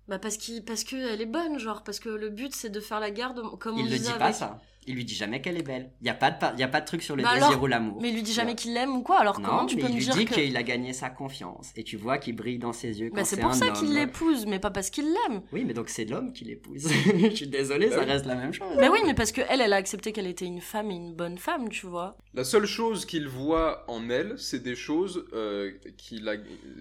Bah 0.08 0.18
parce 0.20 0.36
qu'il 0.36 0.64
parce 0.64 0.84
que 0.84 0.94
elle 0.94 1.20
est 1.20 1.26
bonne, 1.26 1.58
genre 1.58 1.82
parce 1.82 1.98
que 1.98 2.08
le 2.08 2.30
but 2.30 2.54
c'est 2.54 2.70
de 2.70 2.78
faire 2.80 3.00
la 3.00 3.10
guerre 3.10 3.34
de- 3.34 3.42
comme 3.56 3.74
on 3.74 3.78
Il 3.78 3.86
le 3.86 3.90
dit 3.92 3.98
disait 3.98 4.12
pas 4.18 4.26
avec- 4.26 4.36
ça. 4.36 4.60
Il 4.86 4.94
lui 4.94 5.04
dit 5.04 5.14
jamais 5.14 5.40
qu'elle 5.40 5.56
est 5.58 5.62
belle. 5.66 5.90
Il 6.00 6.06
y 6.06 6.10
a 6.10 6.14
pas 6.14 6.30
de 6.30 6.58
y 6.58 6.62
a 6.62 6.68
pas 6.68 6.80
de 6.80 6.86
truc 6.86 7.02
sur 7.02 7.16
le 7.16 7.22
Bah 7.22 7.34
désir 7.34 7.48
alors, 7.48 7.62
ou 7.62 7.66
l'amour. 7.66 7.98
Mais 8.00 8.08
il 8.10 8.14
lui 8.14 8.22
dit 8.22 8.32
jamais 8.32 8.54
qu'il 8.54 8.72
l'aime 8.74 8.94
ou 8.96 9.02
quoi 9.02 9.18
Alors 9.20 9.34
comment 9.36 9.62
Non, 9.62 9.66
tu 9.66 9.76
mais 9.76 9.82
peux 9.82 9.88
il 9.88 9.94
me 9.94 9.98
lui 9.98 10.04
dire 10.04 10.14
dit 10.14 10.24
que 10.26 10.34
qu'il 10.34 10.56
a 10.56 10.62
gagné 10.62 10.92
sa 10.92 11.10
confiance 11.10 11.72
et 11.76 11.82
tu 11.84 11.96
vois 11.96 12.18
qu'il 12.18 12.36
brille 12.36 12.58
dans 12.58 12.72
ses 12.72 13.00
yeux 13.00 13.10
quand 13.10 13.16
bah, 13.16 13.24
c'est 13.24 13.36
c'est 13.36 13.42
pour 13.42 13.50
un 13.50 13.54
ça 13.54 13.70
qu'il 13.70 13.92
l'épouse, 13.94 14.46
mais 14.46 14.58
pas 14.58 14.70
parce 14.70 14.90
qu'il 14.90 15.04
l'aime. 15.06 15.42
Oui, 15.52 15.64
mais 15.64 15.74
donc 15.74 15.88
c'est 15.88 16.04
l'homme 16.04 16.32
qui 16.32 16.44
l'épouse. 16.44 16.86
Je 17.18 17.30
suis 17.34 17.46
désolé, 17.48 17.90
ça 17.90 17.98
Bah 17.98 18.04
reste 18.12 18.26
la 18.26 18.36
même 18.36 18.52
chose. 18.52 18.68
Mais 18.78 18.88
oui, 18.88 18.98
mais 19.04 19.14
parce 19.14 19.32
que 19.32 19.40
elle, 19.48 19.60
elle 19.60 19.72
a 19.72 19.76
accepté 19.76 20.12
qu'elle 20.12 20.26
était 20.26 20.44
une 20.46 20.60
femme 20.60 20.90
et 20.90 20.94
une 20.94 21.14
bonne 21.14 21.38
femme, 21.38 21.68
tu 21.68 21.86
vois. 21.86 22.16
La 22.34 22.44
seule 22.44 22.66
chose 22.66 23.06
qu'il 23.06 23.26
voit 23.28 23.84
en 23.88 24.08
elle, 24.10 24.34
c'est 24.38 24.62
des 24.62 24.76
choses 24.76 25.24
euh, 25.32 25.72
qu'il 25.96 26.28
a, 26.28 26.34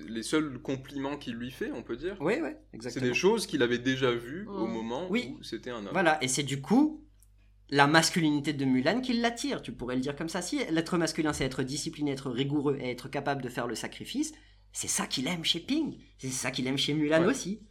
les 0.07 0.23
seuls 0.23 0.59
compliments 0.59 1.17
qu'il 1.17 1.33
lui 1.33 1.49
fait, 1.51 1.71
on 1.73 1.81
peut 1.81 1.95
dire. 1.97 2.15
Oui, 2.19 2.35
oui, 2.41 2.49
C'est 2.71 2.75
exactement. 2.75 3.05
des 3.07 3.13
choses 3.13 3.47
qu'il 3.47 3.63
avait 3.63 3.77
déjà 3.79 4.11
vues 4.11 4.45
au 4.47 4.67
Mm. 4.67 4.71
moment 4.73 5.07
Oui. 5.09 5.33
où 5.39 5.43
c'était 5.43 5.69
un 5.69 5.77
homme. 5.77 5.89
Voilà, 5.93 6.21
et 6.23 6.27
c'est 6.27 6.43
du 6.43 6.61
coup 6.61 7.01
la 7.69 7.87
masculinité 7.87 8.53
de 8.53 8.63
Mulan 8.65 9.01
qui 9.01 9.13
l'attire, 9.13 9.61
tu 9.61 9.71
pourrais 9.71 9.95
le 9.95 10.01
dire 10.01 10.15
comme 10.15 10.29
ça. 10.29 10.41
Si 10.41 10.59
l'être 10.69 10.97
masculin, 10.97 11.33
c'est 11.33 11.45
être 11.45 11.63
discipliné, 11.63 12.11
être 12.11 12.29
rigoureux 12.29 12.77
et 12.79 12.91
être 12.91 13.09
capable 13.09 13.41
de 13.41 13.49
faire 13.49 13.67
le 13.67 13.75
sacrifice, 13.75 14.33
c'est 14.71 14.87
ça 14.87 15.07
qu'il 15.07 15.27
aime 15.27 15.43
chez 15.43 15.59
Ping. 15.59 15.97
C'est 16.17 16.29
ça 16.29 16.51
qu'il 16.51 16.67
aime 16.67 16.77
chez 16.77 16.93
Mulan 16.93 17.21
Ouais. 17.21 17.27
aussi. 17.27 17.61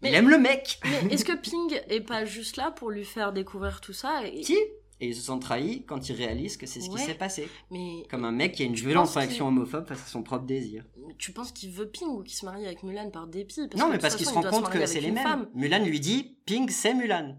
Mais- 0.00 0.10
Il 0.10 0.14
aime 0.14 0.30
le 0.30 0.38
mec. 0.38 0.80
Mais 0.84 0.90
est-ce 1.14 1.24
que 1.24 1.36
Ping 1.36 1.80
est 1.88 2.00
pas 2.00 2.24
juste 2.24 2.56
là 2.56 2.70
pour 2.70 2.90
lui 2.90 3.04
faire 3.04 3.32
découvrir 3.32 3.80
tout 3.80 3.92
ça 3.92 4.26
et... 4.26 4.44
Si 4.44 4.56
Et 5.00 5.08
ils 5.08 5.14
se 5.14 5.22
sont 5.22 5.38
trahis 5.40 5.84
quand 5.84 6.08
ils 6.08 6.14
réalisent 6.14 6.56
que 6.56 6.66
c'est 6.66 6.80
ce 6.80 6.88
Ouais. 6.88 6.98
qui 7.00 7.04
s'est 7.06 7.14
passé. 7.14 7.48
Mais 7.70 8.04
Comme 8.08 8.24
un 8.24 8.32
mec 8.32 8.52
qui 8.54 8.62
a 8.62 8.66
une 8.66 8.74
violente 8.74 9.10
réaction 9.10 9.48
homophobe 9.48 9.86
face 9.86 10.02
à 10.02 10.06
son 10.06 10.22
propre 10.22 10.46
désir. 10.46 10.84
tu 11.18 11.32
penses 11.32 11.52
qu'il 11.52 11.70
veut 11.72 11.88
Ping 11.90 12.08
ou 12.08 12.22
qu'il 12.22 12.34
se 12.36 12.44
marie 12.46 12.64
avec 12.64 12.82
Mulan 12.82 13.10
par 13.10 13.26
dépit? 13.26 13.60
Non, 13.76 13.86
que 13.88 13.92
mais 13.92 13.98
parce 13.98 14.14
qu'il 14.16 14.24
se 14.26 14.32
rend 14.32 14.42
compte 14.42 14.70
que 14.70 14.86
c'est 14.86 15.00
les 15.00 15.10
mêmes. 15.10 15.22
femme. 15.24 15.50
Mulan 15.54 15.84
lui 15.84 16.00
dit 16.00 16.38
Ping, 16.46 16.70
c'est 16.70 16.94
Mulan. 16.94 17.36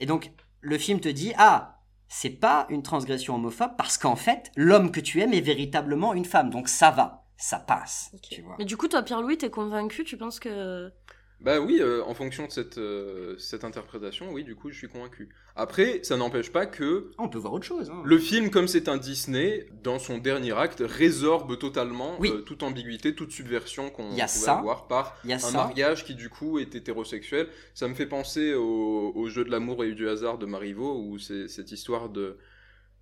Et 0.00 0.06
donc, 0.06 0.32
le 0.60 0.78
film 0.78 1.00
te 1.00 1.08
dit 1.08 1.32
Ah, 1.36 1.80
c'est 2.08 2.30
pas 2.30 2.66
une 2.68 2.82
transgression 2.82 3.36
homophobe 3.36 3.76
parce 3.76 3.96
qu'en 3.98 4.16
fait, 4.16 4.50
l'homme 4.56 4.90
que 4.90 5.00
tu 5.00 5.20
aimes 5.20 5.32
est 5.32 5.40
véritablement 5.40 6.14
une 6.14 6.24
femme. 6.24 6.50
Donc 6.50 6.68
ça 6.68 6.90
va, 6.90 7.24
ça 7.36 7.58
passe. 7.58 8.10
Ok. 8.14 8.28
Tu 8.30 8.42
vois. 8.42 8.56
Mais 8.58 8.64
du 8.64 8.76
coup, 8.76 8.88
toi, 8.88 9.02
Pierre-Louis, 9.02 9.38
t'es 9.38 9.50
convaincu 9.50 10.04
Tu 10.04 10.16
penses 10.16 10.40
que. 10.40 10.92
Bah 11.40 11.58
oui, 11.58 11.78
euh, 11.80 12.02
en 12.04 12.12
fonction 12.12 12.46
de 12.46 12.50
cette, 12.52 12.76
euh, 12.76 13.34
cette 13.38 13.64
interprétation, 13.64 14.30
oui, 14.30 14.44
du 14.44 14.54
coup, 14.54 14.70
je 14.70 14.76
suis 14.76 14.88
convaincu. 14.88 15.30
Après, 15.56 16.00
ça 16.02 16.18
n'empêche 16.18 16.52
pas 16.52 16.66
que 16.66 17.12
On 17.16 17.28
peut 17.30 17.38
voir 17.38 17.54
autre 17.54 17.64
chose. 17.64 17.88
hein. 17.90 18.02
le 18.04 18.18
film, 18.18 18.50
comme 18.50 18.68
c'est 18.68 18.88
un 18.88 18.98
Disney, 18.98 19.66
dans 19.82 19.98
son 19.98 20.18
dernier 20.18 20.52
acte, 20.52 20.82
résorbe 20.86 21.58
totalement 21.58 22.16
Oui. 22.20 22.30
euh, 22.30 22.42
toute 22.42 22.62
ambiguïté, 22.62 23.14
toute 23.14 23.32
subversion 23.32 23.88
qu'on 23.88 24.10
pouvait 24.10 24.26
ça. 24.26 24.58
avoir 24.58 24.86
par 24.86 25.16
un 25.26 25.38
ça. 25.38 25.50
mariage 25.52 26.04
qui, 26.04 26.14
du 26.14 26.28
coup, 26.28 26.58
est 26.58 26.74
hétérosexuel. 26.74 27.48
Ça 27.72 27.88
me 27.88 27.94
fait 27.94 28.06
penser 28.06 28.52
au, 28.52 29.12
au 29.14 29.28
jeu 29.28 29.42
de 29.44 29.50
l'amour 29.50 29.82
et 29.84 29.92
du 29.92 30.08
hasard 30.10 30.36
de 30.36 30.44
Marivaux, 30.44 31.00
où 31.02 31.18
c'est 31.18 31.48
cette 31.48 31.72
histoire 31.72 32.10
de 32.10 32.36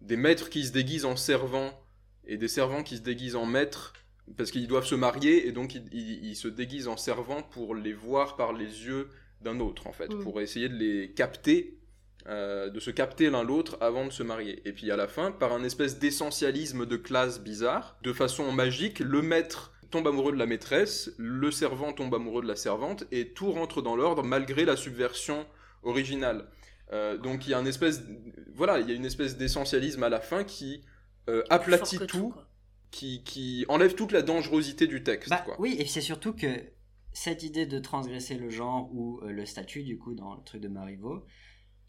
des 0.01 0.17
maîtres 0.17 0.49
qui 0.49 0.65
se 0.65 0.71
déguisent 0.71 1.05
en 1.07 1.17
servants 1.17 1.73
et 2.25 2.37
des 2.37 2.47
servants 2.47 2.85
qui 2.85 2.99
se 2.99 3.03
déguisent 3.03 3.35
en 3.35 3.47
maîtres 3.47 3.95
parce 4.37 4.51
qu'ils 4.51 4.67
doivent 4.69 4.87
se 4.87 4.95
marier 4.95 5.47
et 5.47 5.53
donc 5.53 5.75
ils, 5.75 5.85
ils- 5.93 6.25
ils 6.25 6.37
se 6.37 6.49
déguisent 6.49 6.89
en 6.89 6.97
servants 6.97 7.43
pour 7.43 7.75
les 7.75 7.93
voir 7.93 8.37
par 8.37 8.53
les 8.53 8.65
yeux 8.87 9.09
d'un 9.41 9.61
autre 9.61 9.87
en 9.87 9.93
fait, 9.93 10.13
Mm. 10.13 10.23
pour 10.23 10.41
essayer 10.41 10.69
de 10.69 10.75
les 10.75 11.13
capter, 11.13 11.79
euh, 12.27 12.69
de 12.71 12.81
se 12.81 12.91
capter 12.91 13.31
l'un 13.31 13.43
l'autre 13.45 13.79
avant 13.81 14.05
de 14.07 14.11
se 14.13 14.23
marier. 14.23 14.61
Et 14.65 14.73
puis 14.73 14.91
à 14.91 14.97
la 14.97 15.07
fin, 15.09 15.31
par 15.33 15.53
un 15.53 15.63
espèce 15.65 15.99
d'essentialisme 15.99 16.87
de 16.87 16.97
classe 16.97 17.41
bizarre, 17.41 17.97
de 18.03 18.13
façon 18.13 18.51
magique, 18.53 18.99
le 18.99 19.23
maître 19.23 19.73
tombe 19.91 20.07
amoureux 20.09 20.33
de 20.33 20.39
la 20.39 20.47
maîtresse, 20.47 21.13
le 21.17 21.51
servant 21.51 21.93
tombe 21.93 22.15
amoureux 22.15 22.43
de 22.43 22.49
la 22.49 22.57
servante 22.57 23.05
et 23.13 23.29
tout 23.29 23.51
rentre 23.53 23.81
dans 23.81 23.97
l'ordre 23.97 24.23
malgré 24.23 24.65
la 24.67 24.77
subversion 24.77 25.47
originale. 25.83 26.47
Euh, 26.93 27.17
donc 27.17 27.47
il 27.47 27.51
y 27.51 27.55
a 27.55 27.61
une 27.61 27.67
espèce, 27.67 28.03
voilà, 28.55 28.81
il 28.81 28.89
y 28.89 28.93
a 28.93 28.95
une 28.95 29.05
espèce 29.07 29.37
d'essentialisme 29.37 30.03
à 30.03 30.09
la 30.09 30.21
fin 30.21 30.45
qui 30.45 30.83
euh, 31.29 31.43
aplatit 31.51 31.99
tout. 32.07 32.35
Qui, 32.91 33.23
qui 33.25 33.65
enlève 33.69 33.95
toute 33.95 34.13
la 34.13 34.23
dangerosité 34.23 34.87
du 34.87 35.03
texte. 35.03 35.31
Bah, 35.31 35.43
quoi. 35.45 35.57
oui, 35.59 35.77
et 35.79 35.87
c'est 35.87 36.01
surtout 36.01 36.33
que 36.33 36.73
cette 37.13 37.43
idée 37.43 37.67
de 37.67 37.79
transgresser 37.79 38.37
le 38.37 38.51
genre 38.51 38.91
ou 38.95 39.21
euh, 39.23 39.31
le 39.31 39.45
statut, 39.47 39.83
du 39.83 39.99
coup, 39.99 40.15
dans 40.15 40.35
le 40.35 40.43
truc 40.43 40.61
de 40.61 40.69
Marivaux, 40.69 41.25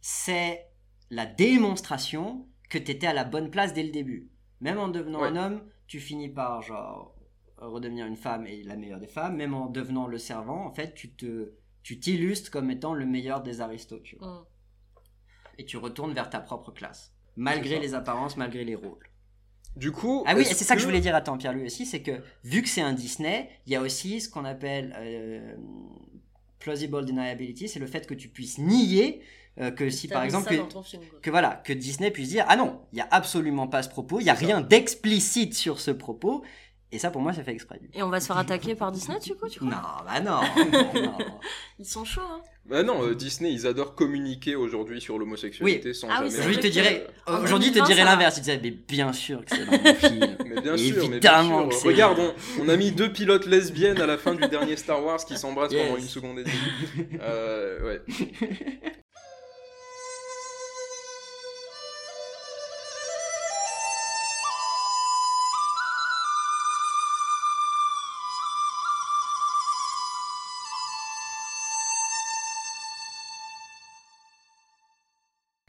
c'est 0.01 0.65
la 1.09 1.25
démonstration 1.25 2.47
que 2.69 2.77
t'étais 2.77 3.07
à 3.07 3.13
la 3.13 3.23
bonne 3.23 3.49
place 3.51 3.73
dès 3.73 3.83
le 3.83 3.91
début. 3.91 4.29
Même 4.61 4.77
en 4.79 4.87
devenant 4.87 5.21
Ouais. 5.21 5.29
un 5.29 5.35
homme, 5.35 5.63
tu 5.87 5.99
finis 5.99 6.29
par, 6.29 6.61
genre, 6.61 7.15
redevenir 7.57 8.05
une 8.05 8.17
femme 8.17 8.45
et 8.47 8.63
la 8.63 8.75
meilleure 8.75 8.99
des 8.99 9.07
femmes. 9.07 9.35
Même 9.35 9.53
en 9.53 9.67
devenant 9.67 10.07
le 10.07 10.17
servant, 10.17 10.65
en 10.65 10.73
fait, 10.73 10.93
tu 10.93 11.13
te 11.13 11.53
tu 11.81 11.99
t'illustres 11.99 12.51
comme 12.51 12.69
étant 12.69 12.93
le 12.93 13.05
meilleur 13.05 13.41
des 13.41 13.61
aristos, 13.61 14.03
tu 14.03 14.17
vois. 14.17 14.27
Mm. 14.27 14.45
Et 15.59 15.65
tu 15.65 15.77
retournes 15.77 16.13
vers 16.13 16.29
ta 16.29 16.39
propre 16.39 16.71
classe. 16.71 17.13
Malgré 17.35 17.79
les 17.79 17.93
apparences, 17.93 18.37
malgré 18.37 18.63
les 18.65 18.75
rôles. 18.75 19.09
Du 19.75 19.91
coup. 19.91 20.23
Ah 20.25 20.35
oui, 20.35 20.45
c'est 20.45 20.63
ça 20.63 20.75
que 20.75 20.81
je 20.81 20.85
voulais 20.85 20.99
dire 20.99 21.15
à 21.15 21.21
temps, 21.21 21.37
Pierre-Louis 21.37 21.65
aussi, 21.65 21.85
c'est 21.85 22.01
que 22.01 22.21
vu 22.43 22.61
que 22.61 22.69
c'est 22.69 22.81
un 22.81 22.93
Disney, 22.93 23.49
il 23.65 23.73
y 23.73 23.75
a 23.75 23.81
aussi 23.81 24.19
ce 24.19 24.29
qu'on 24.29 24.45
appelle 24.45 24.95
euh, 24.99 25.55
plausible 26.59 27.05
deniability, 27.05 27.69
c'est 27.69 27.79
le 27.79 27.87
fait 27.87 28.05
que 28.05 28.13
tu 28.13 28.27
puisses 28.27 28.57
nier 28.57 29.21
euh, 29.59 29.71
que 29.71 29.89
si 29.89 30.07
par 30.07 30.23
exemple 30.23 30.47
que, 30.47 30.81
film, 30.83 31.01
que 31.21 31.29
voilà 31.29 31.61
que 31.65 31.73
Disney 31.73 32.11
puisse 32.11 32.29
dire 32.29 32.45
ah 32.47 32.55
non, 32.55 32.79
il 32.93 32.99
y 32.99 33.01
a 33.01 33.07
absolument 33.11 33.67
pas 33.67 33.83
ce 33.83 33.89
propos, 33.89 34.21
il 34.21 34.25
y 34.25 34.29
a 34.29 34.33
rien 34.33 34.61
d'explicite 34.61 35.53
sur 35.53 35.81
ce 35.81 35.91
propos, 35.91 36.43
et 36.91 36.99
ça 36.99 37.11
pour 37.11 37.21
moi 37.21 37.33
ça 37.33 37.43
fait 37.43 37.51
exprès. 37.51 37.79
Et 37.93 38.01
on 38.03 38.09
va 38.09 38.19
se 38.19 38.27
faire 38.27 38.37
attaquer 38.37 38.75
par 38.75 38.91
Disney, 38.91 39.19
du 39.19 39.35
coup, 39.35 39.47
tu 39.49 39.59
crois 39.59 39.69
Non, 39.69 39.77
bah 40.05 40.19
non, 40.21 40.41
non. 41.01 41.17
Ils 41.79 41.85
sont 41.85 42.03
chauds, 42.05 42.21
hein. 42.21 42.41
Bah 42.65 42.83
non, 42.83 43.03
euh, 43.03 43.15
Disney, 43.15 43.51
ils 43.51 43.65
adorent 43.65 43.95
communiquer 43.95 44.55
aujourd'hui 44.55 45.01
sur 45.01 45.17
l'homosexualité 45.17 45.93
sans 45.93 46.07
Ah 46.09 46.21
oui, 46.23 46.29
jamais. 46.29 46.29
c'est 46.29 46.37
Aujourd'hui, 46.39 46.53
je 46.55 46.59
te 46.59 46.67
dirais, 46.67 47.07
aujourd'hui, 47.43 47.69
te 47.69 47.73
2020, 47.79 47.87
dirais 47.95 48.03
l'inverse. 48.05 48.37
Il 48.37 48.41
dirait, 48.43 48.59
mais 48.61 48.69
bien 48.71 49.11
sûr 49.11 49.43
que 49.43 49.55
c'est 49.55 49.65
dans 49.65 49.71
mon 49.71 49.93
film. 49.95 50.37
Mais 50.45 50.61
bien 50.61 50.77
sûr, 50.77 50.95
mais 51.09 51.19
bien 51.19 51.41
Évidemment 51.41 51.59
sûr. 51.61 51.69
que 51.69 51.75
c'est- 51.75 51.87
Regarde, 51.87 52.19
on, 52.19 52.33
on 52.63 52.69
a 52.69 52.75
mis 52.77 52.91
deux 52.91 53.11
pilotes 53.11 53.45
lesbiennes 53.47 53.99
à 54.01 54.05
la 54.05 54.17
fin 54.19 54.35
du 54.35 54.47
dernier 54.47 54.75
Star 54.75 55.03
Wars 55.03 55.17
qui 55.25 55.37
s'embrassent 55.37 55.71
Yes. 55.71 55.85
pendant 55.87 55.97
une 55.97 56.07
seconde 56.07 56.39
et 56.39 56.43
demie. 56.43 57.07
Euh, 57.21 57.85
ouais. 57.87 58.01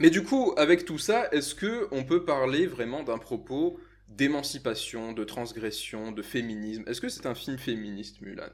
Mais 0.01 0.09
du 0.11 0.25
coup, 0.25 0.55
avec 0.57 0.87
tout 0.87 0.99
ça, 0.99 1.29
est-ce 1.31 1.55
que 1.55 1.87
on 1.93 2.05
peut 2.05 2.25
parler 2.25 2.67
vraiment 2.67 3.03
d'un 3.03 3.19
propos 3.19 3.79
d'émancipation, 4.09 5.13
de 5.13 5.25
transgression, 5.25 6.11
de 6.11 6.23
féminisme? 6.23 6.85
Est-ce 6.87 7.03
que 7.03 7.11
c'est 7.11 7.27
un 7.27 7.35
film 7.35 7.59
féministe, 7.59 8.21
Mulan? 8.23 8.49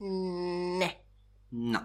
Ouais. 0.00 0.96
Non. 1.50 1.82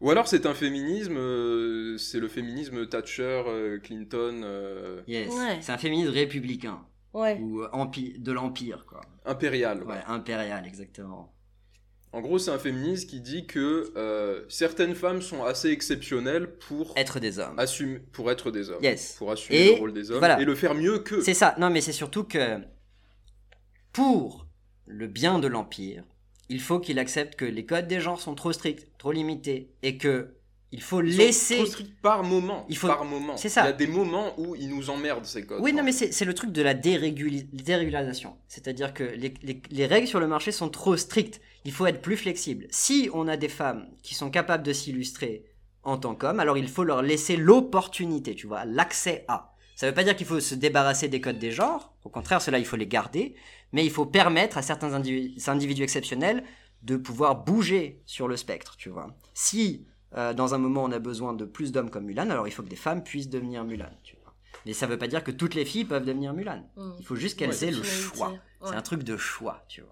Ou 0.00 0.10
alors 0.10 0.28
c'est 0.28 0.46
un 0.46 0.54
féminisme, 0.54 1.16
euh, 1.16 1.96
c'est 1.96 2.20
le 2.20 2.28
féminisme 2.28 2.88
Thatcher, 2.88 3.42
euh, 3.46 3.78
Clinton, 3.78 4.42
euh, 4.44 5.00
Yes. 5.06 5.32
Ouais. 5.32 5.58
C'est 5.60 5.72
un 5.72 5.78
féminisme 5.78 6.10
républicain. 6.10 6.84
Ouais. 7.14 7.38
Ou 7.40 7.62
euh, 7.62 7.68
de 8.18 8.32
l'Empire, 8.32 8.84
quoi. 8.86 9.00
impérial. 9.24 9.82
Ouais, 9.84 10.02
impérial, 10.06 10.66
exactement. 10.66 11.32
En 12.12 12.20
gros, 12.22 12.38
c'est 12.38 12.50
un 12.50 12.58
féminisme 12.58 13.06
qui 13.06 13.20
dit 13.20 13.46
que 13.46 13.92
euh, 13.96 14.44
certaines 14.48 14.94
femmes 14.94 15.20
sont 15.20 15.44
assez 15.44 15.68
exceptionnelles 15.70 16.56
pour 16.58 16.94
Être 16.96 17.20
des 17.20 17.38
hommes. 17.38 17.58
assumer, 17.58 17.98
pour 18.12 18.30
être 18.30 18.50
des 18.50 18.70
hommes, 18.70 18.82
Yes. 18.82 19.14
pour 19.18 19.30
assumer 19.30 19.58
Et 19.58 19.72
le 19.74 19.78
rôle 19.78 19.92
des 19.92 20.10
hommes 20.10 20.18
voilà. 20.18 20.40
et 20.40 20.44
le 20.46 20.54
faire 20.54 20.74
mieux 20.74 21.00
qu'eux. 21.00 21.20
C'est 21.20 21.34
ça. 21.34 21.54
Non, 21.58 21.68
mais 21.68 21.82
c'est 21.82 21.92
surtout 21.92 22.24
que 22.24 22.58
pour 23.92 24.46
le 24.86 25.06
bien 25.06 25.38
de 25.38 25.46
l'Empire, 25.48 26.04
il 26.48 26.60
faut 26.60 26.80
qu'il 26.80 26.98
accepte 26.98 27.34
que 27.36 27.44
les 27.44 27.66
codes 27.66 27.88
des 27.88 28.00
genres 28.00 28.20
sont 28.20 28.34
trop 28.34 28.52
stricts, 28.52 28.88
trop 28.96 29.12
limités, 29.12 29.70
et 29.82 29.98
que 29.98 30.34
il 30.72 30.82
faut 30.82 31.02
Ils 31.02 31.16
laisser. 31.16 31.62
par 32.02 32.22
moment. 32.24 32.66
Il 32.68 32.76
faut- 32.76 32.86
Par 32.88 33.04
moment. 33.04 33.36
C'est 33.36 33.48
ça. 33.48 33.62
Il 33.62 33.66
y 33.66 33.68
a 33.68 33.72
des 33.72 33.86
moments 33.86 34.34
où 34.38 34.54
ils 34.54 34.68
nous 34.68 34.90
emmerdent 34.90 35.24
ces 35.24 35.44
codes. 35.46 35.60
Oui, 35.62 35.72
non, 35.72 35.82
mais 35.82 35.92
c'est 35.92 36.12
c'est 36.12 36.24
le 36.24 36.34
truc 36.34 36.52
de 36.52 36.62
la 36.62 36.74
déréguli- 36.74 37.48
dérégularisation. 37.52 38.36
C'est-à-dire 38.48 38.92
que 38.94 39.04
les, 39.04 39.32
les- 39.42 39.62
les 39.70 39.86
règles 39.86 40.06
sur 40.08 40.20
le 40.20 40.26
marché 40.26 40.52
sont 40.52 40.68
trop 40.68 40.96
strictes. 40.96 41.40
Il 41.64 41.72
faut 41.72 41.86
être 41.86 42.02
plus 42.02 42.16
flexible. 42.16 42.66
Si 42.70 43.08
on 43.12 43.28
a 43.28 43.36
des 43.36 43.48
femmes 43.48 43.88
qui 44.02 44.14
sont 44.14 44.30
capables 44.30 44.62
de 44.62 44.72
s'illustrer 44.72 45.44
en 45.82 45.96
tant 45.98 46.14
qu'hommes, 46.14 46.40
alors 46.40 46.58
il 46.58 46.68
faut 46.68 46.84
leur 46.84 47.02
laisser 47.02 47.36
l'opportunité, 47.36 48.34
tu 48.34 48.46
vois, 48.46 48.64
l'accès 48.64 49.24
à. 49.28 49.54
Ça 49.76 49.86
ne 49.86 49.90
veut 49.90 49.94
pas 49.94 50.02
dire 50.04 50.16
qu'il 50.16 50.26
faut 50.26 50.40
se 50.40 50.54
débarrasser 50.54 51.08
des 51.08 51.20
codes 51.20 51.38
des 51.38 51.52
genres. 51.52 51.94
Au 52.04 52.08
contraire, 52.10 52.42
cela, 52.42 52.58
il 52.58 52.64
faut 52.64 52.76
les 52.76 52.86
garder. 52.88 53.36
Mais 53.72 53.84
il 53.84 53.90
faut 53.90 54.06
permettre 54.06 54.58
à 54.58 54.62
certains 54.62 54.92
individus 54.94 55.82
exceptionnels 55.82 56.42
de 56.82 56.96
pouvoir 56.96 57.44
bouger 57.44 58.02
sur 58.06 58.26
le 58.28 58.36
spectre, 58.36 58.76
tu 58.76 58.88
vois. 58.88 59.14
Si, 59.34 59.86
euh, 60.16 60.32
dans 60.34 60.54
un 60.54 60.58
moment, 60.58 60.84
on 60.84 60.92
a 60.92 60.98
besoin 60.98 61.32
de 61.34 61.44
plus 61.44 61.72
d'hommes 61.72 61.90
comme 61.90 62.04
Mulan, 62.04 62.30
alors 62.30 62.46
il 62.48 62.50
faut 62.52 62.62
que 62.62 62.68
des 62.68 62.76
femmes 62.76 63.02
puissent 63.04 63.28
devenir 63.28 63.64
Mulan, 63.64 63.90
tu 64.04 64.16
vois. 64.22 64.34
Mais 64.66 64.72
ça 64.72 64.86
veut 64.86 64.98
pas 64.98 65.06
dire 65.08 65.22
que 65.24 65.30
toutes 65.30 65.54
les 65.54 65.64
filles 65.64 65.84
peuvent 65.84 66.04
devenir 66.04 66.32
Mulan. 66.34 66.68
Mm. 66.76 66.90
Il 66.98 67.04
faut 67.06 67.16
juste 67.16 67.38
qu'elles 67.38 67.50
Ouais, 67.50 67.64
aient 67.64 67.70
le 67.70 67.82
choix. 67.82 68.30
Ouais. 68.30 68.38
C'est 68.64 68.74
un 68.74 68.82
truc 68.82 69.02
de 69.02 69.16
choix, 69.16 69.64
tu 69.68 69.82
vois. 69.82 69.90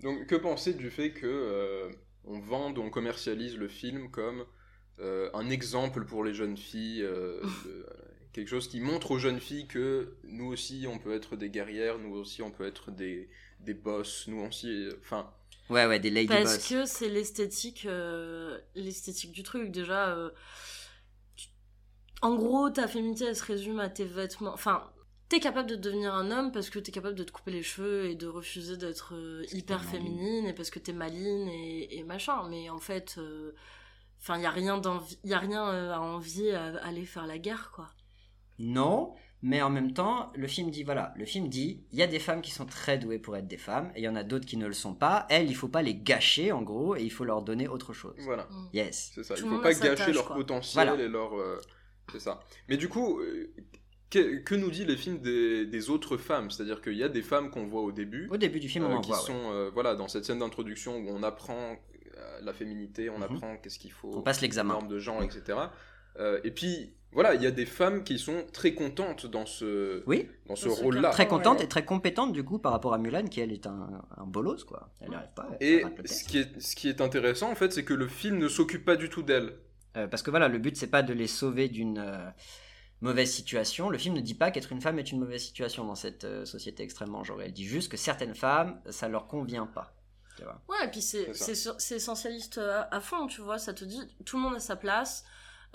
Donc, 0.00 0.26
que 0.26 0.36
penser 0.36 0.74
du 0.74 0.90
fait 0.90 1.10
que 1.12 1.26
euh, 1.26 1.90
on 2.24 2.38
vende, 2.38 2.78
on 2.78 2.90
commercialise 2.90 3.56
le 3.56 3.68
film 3.68 4.10
comme 4.10 4.44
euh, 5.00 5.30
un 5.34 5.50
exemple 5.50 6.04
pour 6.04 6.24
les 6.24 6.34
jeunes 6.34 6.56
filles, 6.56 7.02
euh, 7.02 7.40
de- 7.64 7.86
quelque 8.32 8.48
chose 8.48 8.68
qui 8.68 8.80
montre 8.80 9.10
aux 9.10 9.18
jeunes 9.18 9.40
filles 9.40 9.66
que 9.66 10.16
nous 10.24 10.46
aussi 10.46 10.86
on 10.88 10.98
peut 10.98 11.12
être 11.12 11.34
des 11.36 11.50
guerrières, 11.50 11.98
nous 11.98 12.14
aussi 12.14 12.42
on 12.42 12.50
peut 12.52 12.66
être 12.66 12.90
des, 12.92 13.28
des 13.60 13.74
boss, 13.74 14.26
nous 14.28 14.40
aussi, 14.40 14.68
euh, 14.86 14.92
enfin, 15.00 15.30
Ouais, 15.70 15.86
ouais, 15.86 16.00
des 16.00 16.10
lady 16.10 16.28
Parce 16.28 16.56
boss. 16.56 16.68
que 16.68 16.84
c'est 16.86 17.08
l'esthétique, 17.08 17.84
euh, 17.86 18.58
l'esthétique 18.74 19.32
du 19.32 19.42
truc. 19.42 19.70
Déjà, 19.70 20.08
euh, 20.16 20.30
tu- 21.36 21.48
en 22.22 22.34
gros, 22.34 22.70
ta 22.70 22.88
féminité, 22.88 23.24
elle 23.26 23.36
se 23.36 23.44
résume 23.44 23.78
à 23.80 23.88
tes 23.88 24.04
vêtements. 24.04 24.52
Enfin, 24.54 24.90
t'es 25.28 25.40
capable 25.40 25.68
de 25.68 25.76
devenir 25.76 26.14
un 26.14 26.30
homme 26.30 26.52
parce 26.52 26.70
que 26.70 26.78
t'es 26.78 26.90
capable 26.92 27.14
de 27.16 27.24
te 27.24 27.32
couper 27.32 27.50
les 27.50 27.62
cheveux 27.62 28.06
et 28.06 28.14
de 28.14 28.26
refuser 28.26 28.76
d'être 28.76 29.14
euh, 29.14 29.44
hyper 29.52 29.84
féminine 29.84 30.46
et 30.46 30.54
parce 30.54 30.70
que 30.70 30.78
t'es 30.78 30.92
maline 30.94 31.48
et, 31.48 31.98
et 31.98 32.02
machin. 32.04 32.48
Mais 32.48 32.70
en 32.70 32.78
fait, 32.78 33.20
enfin, 34.20 34.38
y 34.38 34.46
a 34.46 34.50
rien 34.50 34.80
y 35.24 35.32
a 35.34 35.38
rien 35.38 35.64
à 35.92 36.00
envier 36.00 36.54
à 36.54 36.76
aller 36.78 37.04
faire 37.04 37.26
la 37.26 37.38
guerre, 37.38 37.70
quoi. 37.74 37.88
Non, 38.58 39.14
mais 39.42 39.62
en 39.62 39.70
même 39.70 39.92
temps, 39.92 40.32
le 40.34 40.46
film 40.48 40.70
dit 40.70 40.82
voilà, 40.82 41.12
le 41.16 41.24
film 41.24 41.48
dit 41.48 41.84
il 41.92 41.98
y 41.98 42.02
a 42.02 42.06
des 42.06 42.18
femmes 42.18 42.40
qui 42.42 42.50
sont 42.50 42.66
très 42.66 42.98
douées 42.98 43.18
pour 43.18 43.36
être 43.36 43.46
des 43.46 43.56
femmes 43.56 43.90
et 43.94 44.00
il 44.00 44.04
y 44.04 44.08
en 44.08 44.16
a 44.16 44.24
d'autres 44.24 44.46
qui 44.46 44.56
ne 44.56 44.66
le 44.66 44.72
sont 44.72 44.94
pas. 44.94 45.26
Elles, 45.30 45.48
il 45.48 45.54
faut 45.54 45.68
pas 45.68 45.82
les 45.82 45.94
gâcher 45.94 46.50
en 46.52 46.62
gros 46.62 46.96
et 46.96 47.02
il 47.02 47.10
faut 47.10 47.24
leur 47.24 47.42
donner 47.42 47.68
autre 47.68 47.92
chose. 47.92 48.14
voilà. 48.24 48.44
Mm. 48.50 48.68
Yes. 48.72 49.12
C'est 49.14 49.22
ça, 49.22 49.34
Tout 49.34 49.44
il 49.44 49.50
faut 49.50 49.60
pas 49.60 49.72
gâcher 49.74 50.12
leur 50.12 50.26
quoi. 50.26 50.36
potentiel 50.36 50.88
Voilà. 50.88 51.02
et 51.02 51.08
leur. 51.08 51.34
euh, 51.38 51.60
c'est 52.10 52.20
ça. 52.20 52.40
Mais 52.68 52.76
du 52.76 52.88
coup, 52.88 53.20
euh, 53.20 53.52
que, 54.10 54.38
que 54.38 54.54
nous 54.54 54.70
dit 54.70 54.84
les 54.86 54.96
films 54.96 55.18
des, 55.18 55.66
des 55.66 55.90
autres 55.90 56.16
femmes? 56.16 56.50
C'est-à-dire 56.50 56.80
qu'il 56.80 56.94
y 56.96 57.02
a 57.04 57.08
des 57.08 57.22
femmes 57.22 57.50
qu'on 57.50 57.66
voit 57.66 57.82
au 57.82 57.92
début, 57.92 58.28
Au 58.30 58.38
début 58.38 58.58
du 58.60 58.68
film, 58.68 58.86
on 58.86 58.90
euh, 58.90 58.94
en 58.94 59.00
qui 59.02 59.10
voit. 59.10 59.20
ouais. 59.20 59.26
sont 59.26 59.52
euh, 59.52 59.70
voilà, 59.72 59.94
dans 59.94 60.08
cette 60.08 60.24
scène 60.24 60.38
d'introduction 60.38 60.96
où 60.96 61.08
on 61.10 61.22
apprend 61.22 61.76
la 62.42 62.52
féminité, 62.52 63.10
on 63.10 63.18
Mhm. 63.18 63.22
apprend 63.22 63.56
qu'est-ce 63.58 63.78
qu'il 63.78 63.92
faut, 63.92 64.10
On 64.14 64.22
passe 64.22 64.40
l'examen. 64.40 64.72
normes 64.74 64.88
de 64.88 64.98
genre, 64.98 65.22
etc. 65.22 65.56
Euh, 66.18 66.40
et 66.44 66.50
puis, 66.50 66.94
voilà, 67.12 67.34
il 67.34 67.42
y 67.42 67.46
a 67.46 67.50
des 67.50 67.66
femmes 67.66 68.04
qui 68.04 68.18
sont 68.18 68.44
très 68.52 68.74
contentes 68.74 69.26
dans 69.26 69.46
ce, 69.46 70.02
Oui, 70.06 70.28
dans 70.46 70.56
ce 70.56 70.68
rôle-là. 70.68 71.10
très 71.10 71.22
ouais. 71.24 71.28
contente 71.28 71.60
et 71.60 71.68
très 71.68 71.84
compétente 71.84 72.32
du 72.32 72.44
coup 72.44 72.58
par 72.58 72.72
rapport 72.72 72.92
à 72.94 72.98
Mulan 72.98 73.24
qui 73.24 73.40
elle 73.40 73.52
est 73.52 73.66
un, 73.66 74.02
un 74.16 74.26
bolos 74.26 74.64
quoi. 74.64 74.90
Elle 75.00 75.10
n'arrive 75.10 75.32
pas. 75.34 75.48
elle 75.60 75.66
Et 75.66 75.84
ce 76.04 76.24
qui, 76.24 76.38
est, 76.38 76.60
ce 76.60 76.76
qui 76.76 76.88
est 76.88 77.00
intéressant, 77.00 77.50
en 77.50 77.54
fait, 77.54 77.72
c'est 77.72 77.84
que 77.84 77.94
le 77.94 78.08
film 78.08 78.38
ne 78.38 78.48
s'occupe 78.48 78.84
pas 78.84 78.96
du 78.96 79.08
tout 79.08 79.22
d'elle. 79.22 79.54
Euh, 79.96 80.06
parce 80.06 80.22
que 80.22 80.30
voilà, 80.30 80.48
le 80.48 80.58
but 80.58 80.76
c'est 80.76 80.86
pas 80.88 81.02
de 81.02 81.14
les 81.14 81.26
sauver 81.26 81.68
d'une 81.68 81.98
euh, 81.98 82.28
mauvaise 83.00 83.30
situation. 83.30 83.88
Le 83.88 83.96
film 83.98 84.14
ne 84.14 84.20
dit 84.20 84.34
pas 84.34 84.50
qu'être 84.50 84.70
une 84.70 84.82
femme 84.82 84.98
est 84.98 85.10
une 85.10 85.18
mauvaise 85.18 85.42
situation 85.42 85.84
dans 85.86 85.94
cette 85.94 86.24
euh, 86.24 86.44
société 86.44 86.82
extrêmement 86.82 87.24
genrée. 87.24 87.46
Elle 87.46 87.52
dit 87.52 87.66
juste 87.66 87.90
que 87.90 87.96
certaines 87.96 88.34
femmes, 88.34 88.80
ça 88.90 89.08
leur 89.08 89.26
convient 89.26 89.66
pas. 89.66 89.94
Tu 90.36 90.44
vois. 90.44 90.60
Ouais, 90.68 90.84
et 90.86 90.90
puis 90.90 91.00
c'est 91.02 91.30
essentialiste 91.96 92.58
à, 92.58 92.86
à 92.94 93.00
fond, 93.00 93.26
tu 93.26 93.40
vois. 93.40 93.58
Ça 93.58 93.72
te 93.72 93.84
dit, 93.84 94.00
tout 94.24 94.36
le 94.36 94.42
monde 94.42 94.54
a 94.56 94.60
sa 94.60 94.76
place. 94.76 95.24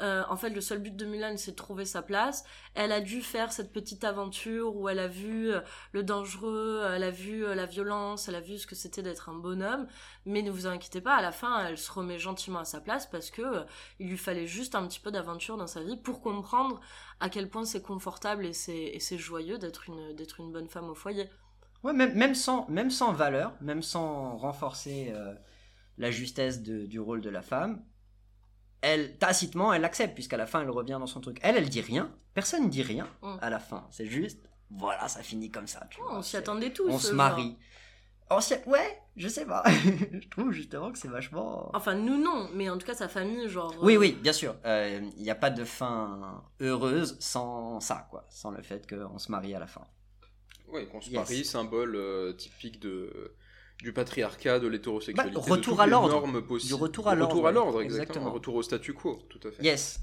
Euh, 0.01 0.23
en 0.27 0.35
fait, 0.35 0.49
le 0.49 0.61
seul 0.61 0.79
but 0.79 0.95
de 0.95 1.05
Mulan, 1.05 1.37
c'est 1.37 1.51
de 1.51 1.55
trouver 1.55 1.85
sa 1.85 2.01
place. 2.01 2.43
Elle 2.73 2.91
a 2.91 2.99
dû 2.99 3.21
faire 3.21 3.51
cette 3.51 3.71
petite 3.71 4.03
aventure 4.03 4.75
où 4.75 4.89
elle 4.89 4.99
a 4.99 5.07
vu 5.07 5.51
euh, 5.51 5.61
le 5.91 6.03
dangereux, 6.03 6.83
elle 6.93 7.03
a 7.03 7.11
vu 7.11 7.45
euh, 7.45 7.55
la 7.55 7.65
violence, 7.65 8.27
elle 8.27 8.35
a 8.35 8.41
vu 8.41 8.57
ce 8.57 8.65
que 8.65 8.75
c'était 8.75 9.03
d'être 9.03 9.29
un 9.29 9.35
bonhomme. 9.35 9.87
Mais 10.25 10.41
ne 10.41 10.51
vous 10.51 10.65
inquiétez 10.65 11.01
pas, 11.01 11.15
à 11.15 11.21
la 11.21 11.31
fin, 11.31 11.65
elle 11.67 11.77
se 11.77 11.91
remet 11.91 12.17
gentiment 12.17 12.59
à 12.59 12.65
sa 12.65 12.81
place 12.81 13.05
parce 13.05 13.29
que 13.29 13.65
il 13.99 14.09
lui 14.09 14.17
fallait 14.17 14.47
juste 14.47 14.75
un 14.75 14.87
petit 14.87 14.99
peu 14.99 15.11
d'aventure 15.11 15.57
dans 15.57 15.67
sa 15.67 15.83
vie 15.83 15.97
pour 15.97 16.21
comprendre 16.21 16.79
à 17.19 17.29
quel 17.29 17.49
point 17.49 17.65
c'est 17.65 17.81
confortable 17.81 18.45
et 18.45 18.53
c'est 18.53 19.17
joyeux 19.17 19.59
d'être 19.59 19.89
une 19.89 20.51
bonne 20.51 20.67
femme 20.67 20.89
au 20.89 20.95
foyer. 20.95 21.29
Ouais, 21.83 21.93
même, 21.93 22.33
sans, 22.33 22.65
valeur, 23.13 23.53
même 23.61 23.81
sans 23.81 24.37
renforcer 24.37 25.13
la 25.97 26.11
justesse 26.11 26.61
du 26.61 26.99
rôle 26.99 27.21
de 27.21 27.29
la 27.29 27.41
femme, 27.41 27.83
elle, 28.83 29.17
tacitement, 29.17 29.73
elle 29.73 29.81
l'accepte, 29.81 30.13
puisqu'à 30.13 30.37
la 30.37 30.45
fin, 30.45 30.61
elle 30.61 30.69
revient 30.69 30.97
dans 30.99 31.07
son 31.07 31.21
truc. 31.21 31.39
Elle, 31.41 31.57
elle 31.57 31.69
dit 31.69 31.81
rien, 31.81 32.11
personne 32.35 32.65
ne 32.65 32.69
dit 32.69 32.83
rien 32.83 33.07
Mm. 33.23 33.37
à 33.41 33.49
la 33.49 33.59
fin. 33.59 33.87
C'est 33.91 34.05
juste, 34.05 34.39
voilà, 34.69 35.07
ça 35.07 35.23
finit 35.23 35.49
comme 35.49 35.67
ça. 35.67 35.87
tu 35.89 35.99
Oh, 36.01 36.05
vois, 36.09 36.17
on 36.19 36.21
s'y 36.21 36.37
attendait 36.37 36.71
tous. 36.71 36.89
On 36.89 36.95
euh, 36.95 36.99
se 36.99 37.07
genre. 37.07 37.15
marie. 37.15 37.57
On 38.29 38.39
s'y- 38.41 38.55
Ouais, 38.65 38.99
je 39.15 39.27
sais 39.27 39.45
pas. 39.45 39.63
je 40.11 40.27
trouve 40.29 40.51
justement 40.51 40.91
que 40.91 40.97
c'est 40.97 41.07
vachement... 41.07 41.69
Enfin, 41.75 41.93
nous 41.95 42.17
non, 42.21 42.49
mais 42.53 42.69
en 42.69 42.77
tout 42.77 42.85
cas, 42.87 42.93
sa 42.95 43.07
famille, 43.07 43.47
genre. 43.49 43.73
Oui, 43.81 43.95
euh, 43.95 43.99
oui, 43.99 44.11
bien 44.21 44.33
sûr. 44.33 44.55
Il 44.65 45.11
n'y 45.17 45.29
a 45.31 45.35
pas 45.35 45.49
de 45.49 45.63
fin 45.65 46.43
heureuse 46.59 47.17
sans 47.19 47.79
ça, 47.79 48.07
quoi. 48.09 48.25
Sans 48.29 48.51
le 48.51 48.61
fait 48.63 48.87
qu'on 48.89 49.17
se 49.19 49.31
marie 49.31 49.53
à 49.55 49.59
la 49.59 49.67
fin. 49.67 49.85
Oui, 50.69 50.87
qu'on 50.87 51.01
se 51.01 51.09
Yes. 51.09 51.19
marie, 51.19 51.45
symbole 51.45 51.95
euh, 51.95 52.33
typique 52.33 52.79
de, 52.79 53.35
du 53.81 53.91
patriarcat, 53.93 54.59
de 54.59 54.67
l'hétérosexualité. 54.67 55.35
Bah, 55.35 55.41
retour 55.41 55.81
à 55.81 55.87
l'ordre. 55.87 56.09
normes 56.09 56.41
possibles. 56.41 56.75
Du 56.75 56.81
retour 56.81 57.07
à 57.07 57.15
l'ordre, 57.15 57.33
Retour 57.33 57.47
à 57.47 57.51
l'ordre, 57.51 57.81
exactement. 57.81 58.03
exactement. 58.03 58.31
Retour 58.33 58.55
au 58.55 58.63
statu 58.63 58.93
quo, 58.93 59.19
tout 59.29 59.39
à 59.47 59.51
fait. 59.51 59.63
Yes. 59.63 59.99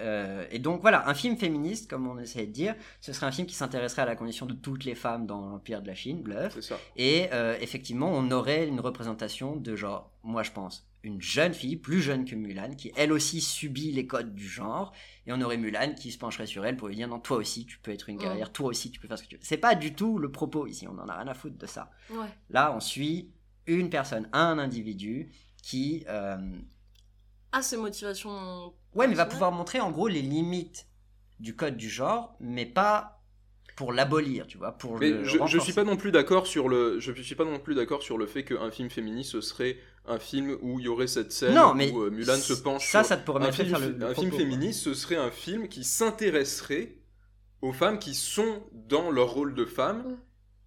Euh, 0.00 0.46
et 0.50 0.58
donc 0.58 0.80
voilà, 0.80 1.08
un 1.08 1.14
film 1.14 1.36
féministe, 1.36 1.90
comme 1.90 2.06
on 2.06 2.18
essaie 2.18 2.46
de 2.46 2.52
dire, 2.52 2.74
ce 3.00 3.12
serait 3.12 3.26
un 3.26 3.32
film 3.32 3.46
qui 3.46 3.54
s'intéresserait 3.54 4.02
à 4.02 4.06
la 4.06 4.16
condition 4.16 4.46
de 4.46 4.54
toutes 4.54 4.84
les 4.84 4.94
femmes 4.94 5.26
dans 5.26 5.40
l'Empire 5.48 5.82
de 5.82 5.88
la 5.88 5.94
Chine, 5.94 6.22
bluff. 6.22 6.54
C'est 6.54 6.62
ça. 6.62 6.78
Et 6.96 7.28
euh, 7.32 7.56
effectivement, 7.60 8.10
on 8.12 8.30
aurait 8.30 8.66
une 8.66 8.80
représentation 8.80 9.56
de 9.56 9.74
genre, 9.76 10.10
moi 10.22 10.42
je 10.42 10.52
pense, 10.52 10.86
une 11.02 11.20
jeune 11.22 11.54
fille, 11.54 11.76
plus 11.76 12.00
jeune 12.02 12.24
que 12.24 12.34
Mulan, 12.34 12.74
qui 12.76 12.92
elle 12.96 13.12
aussi 13.12 13.40
subit 13.40 13.92
les 13.92 14.06
codes 14.06 14.34
du 14.34 14.48
genre, 14.48 14.92
et 15.26 15.32
on 15.32 15.40
aurait 15.40 15.56
Mulan 15.56 15.94
qui 15.94 16.10
se 16.10 16.18
pencherait 16.18 16.46
sur 16.46 16.64
elle 16.66 16.76
pour 16.76 16.88
lui 16.88 16.96
dire 16.96 17.08
non, 17.08 17.20
toi 17.20 17.36
aussi 17.36 17.66
tu 17.66 17.78
peux 17.78 17.92
être 17.92 18.08
une 18.08 18.18
guerrière, 18.18 18.52
toi 18.52 18.68
aussi 18.68 18.90
tu 18.90 19.00
peux 19.00 19.08
faire 19.08 19.18
ce 19.18 19.22
que 19.22 19.28
tu 19.28 19.36
veux. 19.36 19.42
C'est 19.44 19.58
pas 19.58 19.74
du 19.74 19.94
tout 19.94 20.18
le 20.18 20.30
propos 20.30 20.66
ici, 20.66 20.86
on 20.88 20.98
en 20.98 21.08
a 21.08 21.16
rien 21.16 21.28
à 21.28 21.34
foutre 21.34 21.56
de 21.56 21.66
ça. 21.66 21.90
Ouais. 22.10 22.26
Là, 22.50 22.72
on 22.76 22.80
suit 22.80 23.30
une 23.66 23.90
personne, 23.90 24.28
un 24.32 24.58
individu 24.58 25.30
qui, 25.62 26.04
euh, 26.08 26.36
Ah, 27.52 27.62
ses 27.62 27.76
motivations. 27.76 28.74
Ouais, 28.94 29.06
mais 29.08 29.14
va 29.14 29.26
pouvoir 29.26 29.52
montrer 29.52 29.80
en 29.80 29.90
gros 29.90 30.08
les 30.08 30.22
limites 30.22 30.86
du 31.40 31.54
code 31.54 31.76
du 31.76 31.88
genre, 31.88 32.36
mais 32.40 32.66
pas 32.66 33.14
pour 33.76 33.92
l'abolir, 33.92 34.46
tu 34.48 34.58
vois, 34.58 34.72
pour 34.72 34.98
Mais 34.98 35.10
le 35.10 35.24
je, 35.24 35.58
suis 35.60 35.72
pas 35.72 35.84
non 35.84 35.96
plus 35.96 36.10
d'accord 36.10 36.48
sur 36.48 36.68
le 36.68 36.98
je 36.98 37.12
suis 37.22 37.36
pas 37.36 37.44
non 37.44 37.60
plus 37.60 37.76
d'accord 37.76 38.02
sur 38.02 38.18
le 38.18 38.26
fait 38.26 38.42
qu'un 38.44 38.70
film 38.72 38.90
féministe 38.90 39.30
ce 39.32 39.40
serait 39.40 39.78
un 40.04 40.18
film 40.18 40.56
où 40.62 40.80
il 40.80 40.86
y 40.86 40.88
aurait 40.88 41.06
cette 41.06 41.30
scène 41.30 41.54
Non, 41.54 41.74
mais 41.74 41.90
où 41.92 42.02
euh, 42.02 42.10
Mulan 42.10 42.36
se 42.38 42.54
penche 42.54 42.90
ça, 42.90 43.00
sur- 43.02 43.08
ça 43.10 43.16
te 43.18 43.24
pourrait 43.24 43.40
un 43.42 43.44
même 43.44 43.52
film, 43.52 43.68
faire 43.68 43.78
le, 43.78 43.90
le 43.96 44.06
un 44.06 44.14
film 44.14 44.32
féministe 44.32 44.80
ce 44.80 44.94
serait 44.94 45.16
un 45.16 45.30
film 45.30 45.68
qui 45.68 45.84
s'intéresserait 45.84 46.96
aux 47.62 47.72
femmes 47.72 47.98
qui 48.00 48.14
sont 48.14 48.64
dans 48.72 49.10
leur 49.12 49.32
rôle 49.34 49.54
de 49.54 49.64
femme 49.64 50.02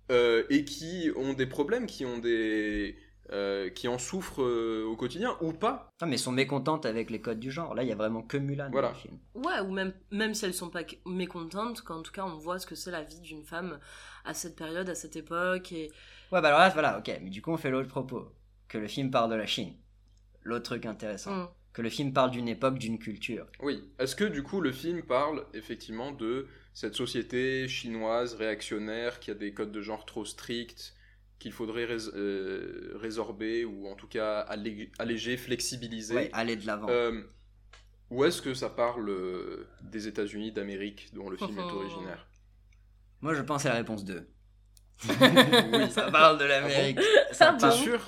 Mm. 0.10 0.14
euh, 0.14 0.44
et 0.50 0.64
qui 0.66 1.10
ont 1.16 1.34
des 1.34 1.48
problèmes 1.48 1.86
qui 1.88 2.06
ont 2.06 2.18
des 2.18 2.96
euh, 3.34 3.70
qui 3.70 3.88
en 3.88 3.98
souffrent 3.98 4.42
euh, 4.44 4.86
au 4.86 4.96
quotidien 4.96 5.38
ou 5.42 5.54
pas 5.54 5.90
Non, 6.02 6.08
mais 6.08 6.18
sont 6.18 6.32
mécontentes 6.32 6.86
avec 6.86 7.10
les 7.10 7.22
codes 7.22 7.40
du 7.40 7.50
genre. 7.52 7.74
Là, 7.76 7.84
il 7.84 7.90
y 7.90 7.92
a 7.92 7.96
vraiment 7.96 8.22
que 8.22 8.38
Mulan 8.38 8.70
Voilà. 8.72 8.90
dans 8.90 8.94
le 8.94 9.00
film. 9.00 9.18
Ouais, 9.36 9.60
ou 9.62 9.72
même, 9.72 9.94
même 10.12 10.34
si 10.34 10.46
elles 10.46 10.54
sont 10.54 10.70
pas 10.70 10.84
mécontentes, 11.06 11.82
qu'en 11.82 12.02
tout 12.02 12.12
cas 12.12 12.26
on 12.26 12.38
voit 12.38 12.60
ce 12.60 12.66
que 12.66 12.76
c'est 12.76 12.92
la 12.92 13.04
vie 13.04 13.22
d'une 13.22 13.44
femme 13.44 13.80
à 14.26 14.34
cette 14.34 14.56
période, 14.56 14.90
à 14.90 14.96
cette 14.96 15.16
époque. 15.16 15.72
Et... 15.72 15.92
Ouais, 16.32 16.42
bah 16.42 16.50
alors 16.50 16.60
là, 16.60 16.70
voilà, 16.70 16.98
ok. 17.00 17.12
Mais 17.22 17.30
du 17.30 17.42
coup, 17.42 17.52
on 17.52 17.58
fait 17.58 17.70
l'autre 17.72 17.88
propos. 17.90 18.32
Que 18.68 18.78
le 18.78 18.88
film 18.88 19.12
parle 19.12 19.32
de 19.32 19.36
la 19.36 19.46
Chine. 19.46 19.74
L'autre 20.44 20.64
truc 20.64 20.86
intéressant. 20.86 21.36
Mm. 21.36 21.50
Que 21.74 21.82
le 21.82 21.90
film 21.90 22.12
parle 22.12 22.32
d'une 22.32 22.50
époque, 22.50 22.78
d'une 22.78 23.00
culture. 23.00 23.48
Oui. 23.62 23.82
Est-ce 23.98 24.16
que 24.16 24.26
du 24.26 24.44
coup 24.44 24.60
le 24.60 24.74
film 24.74 25.04
parle 25.04 25.46
effectivement 25.54 26.12
de 26.12 26.48
cette 26.74 26.96
société 26.96 27.68
chinoise 27.70 28.34
réactionnaire 28.36 29.20
qui 29.22 29.32
a 29.32 29.36
des 29.36 29.54
codes 29.54 29.72
de 29.72 29.82
genre 29.82 30.06
trop 30.06 30.26
stricts, 30.26 30.94
qu'il 31.42 31.52
faudrait 31.52 31.86
rés- 31.86 31.98
euh, 32.16 32.94
résorber 32.96 33.66
ou 33.66 33.88
en 33.88 33.96
tout 33.96 34.08
cas 34.08 34.39
allé- 34.42 34.92
alléger, 35.00 35.36
flexibiliser 35.38 36.16
Ouais, 36.16 36.30
aller 36.34 36.56
de 36.56 36.66
l'avant. 36.68 36.88
Euh, 36.89 37.22
Ou 38.12 38.24
est-ce 38.26 38.42
que 38.42 38.54
ça 38.54 38.70
parle 38.70 39.10
euh, 39.10 39.68
des 39.82 40.08
États-Unis 40.08 40.52
d'Amérique 40.52 41.10
dont 41.14 41.30
le 41.30 41.38
film 41.38 41.58
est 41.58 41.64
Oh. 41.66 41.78
originaire? 41.78 42.28
Moi, 43.22 43.34
je 43.34 43.42
pense 43.42 43.66
à 43.66 43.70
la 43.70 43.76
réponse 43.76 44.04
2. 44.06 44.28
Oui. 45.10 45.92
ça 45.92 46.12
parle 46.12 46.38
de 46.38 46.46
l'Amérique. 46.46 47.00
Ah 47.30 47.34
ça 47.34 47.54
parle- 47.54 47.74
sûr? 47.74 48.00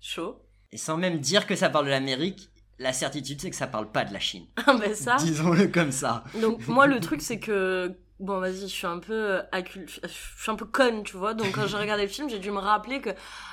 Chaud. 0.00 0.42
Et 0.72 0.76
sans 0.76 0.96
même 0.96 1.18
dire 1.20 1.46
que 1.46 1.54
ça 1.54 1.70
parle 1.70 1.84
de 1.84 1.90
l'Amérique, 1.90 2.48
la 2.78 2.92
certitude, 2.92 3.40
c'est 3.40 3.50
que 3.50 3.56
ça 3.56 3.66
parle 3.68 3.92
pas 3.92 4.04
de 4.04 4.12
la 4.12 4.18
Chine. 4.18 4.46
Ah, 4.66 4.76
ben 4.76 4.94
ça? 4.94 5.16
Disons-le 5.16 5.68
comme 5.68 5.92
ça. 5.92 6.24
Donc 6.40 6.66
moi 6.66 6.86
le 6.88 6.98
truc 6.98 7.20
c'est 7.22 7.38
que 7.38 7.94
bon 8.22 8.40
vas-y 8.40 8.60
je 8.62 8.66
suis 8.66 8.86
un 8.86 8.98
peu 8.98 9.12
euh, 9.12 9.42
accul- 9.52 9.88
je 9.88 10.08
suis 10.08 10.50
un 10.50 10.54
peu 10.56 10.64
conne 10.66 11.02
tu 11.04 11.16
vois 11.16 11.34
donc 11.34 11.52
quand 11.54 11.66
j'ai 11.66 11.76
regardé 11.78 12.04
le 12.04 12.08
film 12.08 12.28
j'ai 12.30 12.38
dû 12.38 12.50
me 12.50 12.58
rappeler 12.58 13.00
que 13.00 13.10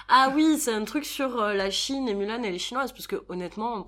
ah 0.09 0.31
oui 0.35 0.57
c'est 0.59 0.73
un 0.73 0.85
truc 0.85 1.05
sur 1.05 1.41
euh, 1.41 1.53
la 1.53 1.69
Chine 1.71 2.07
et 2.07 2.13
Mulan 2.15 2.43
et 2.43 2.51
les 2.51 2.59
Chinoises 2.59 2.91
parce 2.93 3.07
que 3.07 3.23
honnêtement 3.29 3.85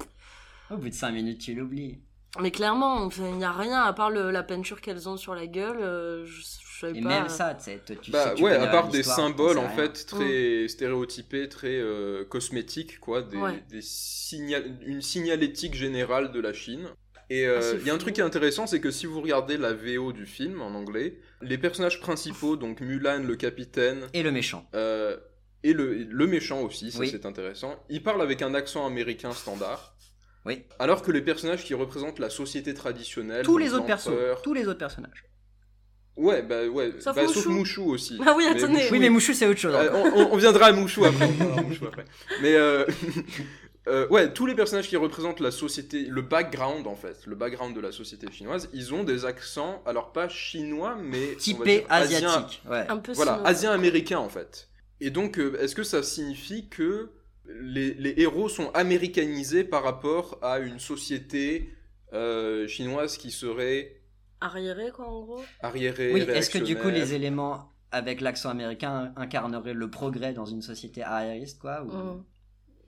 Au 0.71 0.77
bout 0.77 0.89
de 0.89 0.93
5 0.95 1.11
minutes, 1.11 1.41
tu 1.41 1.53
l'oublies. 1.53 1.99
mais 2.39 2.51
clairement 2.51 3.09
il 3.09 3.23
n'y 3.37 3.43
a 3.43 3.51
rien 3.51 3.81
à 3.83 3.93
part 3.93 4.09
le- 4.09 4.31
la 4.31 4.43
peinture 4.43 4.81
qu'elles 4.81 5.09
ont 5.09 5.17
sur 5.17 5.35
la 5.35 5.47
gueule 5.47 5.79
euh, 5.81 6.25
je, 6.25 6.41
je 6.79 6.87
Et 6.93 7.01
pas 7.01 7.09
même 7.09 7.29
ça, 7.29 7.53
tu 7.55 7.63
sais, 7.65 7.81
tu 8.01 8.11
Bah 8.11 8.29
sais, 8.29 8.35
tu 8.35 8.43
ouais, 8.43 8.53
à 8.55 8.67
part 8.67 8.89
des 8.89 9.03
symboles 9.03 9.57
en 9.57 9.69
fait 9.69 10.05
très 10.05 10.67
stéréotypés, 10.67 11.47
très 11.49 11.77
euh, 11.79 12.25
cosmétiques 12.25 12.99
quoi, 12.99 13.21
des, 13.21 13.37
Ouais. 13.37 13.63
des 13.69 13.81
signal- 13.81 14.77
une 14.85 15.01
signalétique 15.01 15.75
générale 15.75 16.31
de 16.31 16.39
la 16.39 16.53
Chine. 16.53 16.89
Et 17.33 17.47
euh, 17.47 17.59
Ah, 17.59 17.61
c'est 17.61 17.77
il 17.77 17.87
y 17.87 17.89
a 17.89 17.93
un 17.93 17.97
truc 17.97 18.13
qui 18.15 18.19
est 18.19 18.25
intéressant, 18.25 18.67
c'est 18.67 18.81
que 18.81 18.91
si 18.91 19.05
vous 19.05 19.21
regardez 19.21 19.55
la 19.57 19.71
VO 19.73 20.11
du 20.11 20.25
film 20.25 20.61
en 20.61 20.75
anglais, 20.75 21.17
les 21.41 21.57
personnages 21.57 22.01
principaux, 22.01 22.57
donc 22.57 22.81
Mulan, 22.81 23.23
le 23.23 23.35
capitaine, 23.37 24.07
Et 24.13 24.21
le 24.21 24.31
méchant. 24.31 24.67
euh, 24.75 25.15
et 25.63 25.71
le, 25.73 25.93
le 25.93 26.27
méchant 26.27 26.61
aussi, 26.61 26.91
ça 26.91 26.99
Oui. 26.99 27.09
c'est 27.09 27.25
intéressant, 27.25 27.81
ils 27.89 28.03
parlent 28.03 28.21
avec 28.21 28.41
un 28.41 28.53
accent 28.53 28.85
américain 28.85 29.31
standard. 29.31 29.95
Oui. 30.45 30.63
Alors 30.79 31.03
que 31.03 31.11
les 31.11 31.21
personnages 31.21 31.63
qui 31.63 31.73
représentent 31.73 32.19
la 32.19 32.29
société 32.31 32.73
traditionnelle, 32.73 33.45
Tous 33.45 33.57
les 33.57 33.73
autres 33.73 33.85
persos. 33.85 34.07
l'empereur- 34.09 34.41
Tous 34.41 34.53
les 34.53 34.67
autres 34.67 34.79
personnages. 34.79 35.23
Ouais, 36.17 36.41
bah 36.43 36.65
ouais, 36.67 36.91
Sauf 36.99 37.15
bah, 37.15 37.23
Mouchou. 37.23 37.49
Mouchou 37.51 37.85
aussi. 37.91 38.19
Ah 38.25 38.33
oui, 38.35 38.43
Mais 38.45 38.57
attendez. 38.57 38.73
Mouchou, 38.73 38.91
Oui, 38.91 38.99
mais 38.99 39.09
Mouchou, 39.09 39.33
c'est 39.33 39.47
autre 39.47 39.59
chose. 39.59 39.73
Euh, 39.73 39.93
encore. 39.93 40.33
on, 40.33 40.37
viendra 40.37 40.65
à 40.65 40.71
Mouchou 40.73 41.05
après. 41.05 41.25
on 41.25 41.31
viendra 41.31 41.59
à 41.59 41.63
Mouchou 41.63 41.85
après. 41.87 42.03
Mais 42.41 42.53
euh, 42.55 42.83
euh, 43.87 44.07
ouais, 44.09 44.31
tous 44.31 44.45
les 44.45 44.53
personnages 44.55 44.87
qui 44.87 44.95
représentent 44.97 45.39
la 45.39 45.51
société, 45.51 46.05
le 46.05 46.21
background 46.21 46.85
en 46.87 46.95
fait, 46.95 47.25
le 47.25 47.35
background 47.35 47.75
de 47.75 47.81
la 47.81 47.91
société 47.91 48.31
chinoise, 48.31 48.69
ils 48.73 48.93
ont 48.93 49.03
des 49.03 49.25
accents, 49.25 49.81
alors 49.85 50.11
pas 50.11 50.29
chinois, 50.29 50.95
mais 51.01 51.35
Typé 51.35 51.85
asien- 51.89 52.25
asiatique. 52.27 52.61
Ouais. 52.69 52.85
un 52.89 52.97
peu 52.97 53.13
voilà, 53.13 53.41
asien-américain 53.43 54.19
en 54.19 54.29
fait. 54.29 54.69
Et 54.99 55.09
donc, 55.09 55.39
euh, 55.39 55.57
est-ce 55.59 55.73
que 55.73 55.83
ça 55.83 56.03
signifie 56.03 56.69
que 56.69 57.09
les, 57.45 57.95
les 57.95 58.13
héros 58.21 58.49
sont 58.49 58.69
américanisés 58.73 59.63
par 59.63 59.83
rapport 59.83 60.37
à 60.43 60.59
une 60.59 60.77
société 60.79 61.73
euh, 62.13 62.67
chinoise 62.67 63.17
qui 63.17 63.31
serait 63.31 64.01
arriéré 64.41 64.91
quoi 64.91 65.07
en 65.07 65.21
gros? 65.21 65.41
arriérée 65.61 66.13
Oui, 66.13 66.21
est-ce 66.21 66.49
que 66.51 66.59
du 66.59 66.75
coup 66.77 66.89
les 66.89 67.13
éléments 67.15 67.69
avec 67.91 68.21
l'accent 68.21 68.49
américain 68.49 69.11
incarneraient 69.17 69.73
le 69.73 69.89
progrès 69.89 70.33
dans 70.33 70.45
une 70.45 70.61
société 70.61 71.01
arriériste, 71.03 71.59
quoi 71.59 71.81
Ou, 71.83 71.91
Mm. 71.91 72.23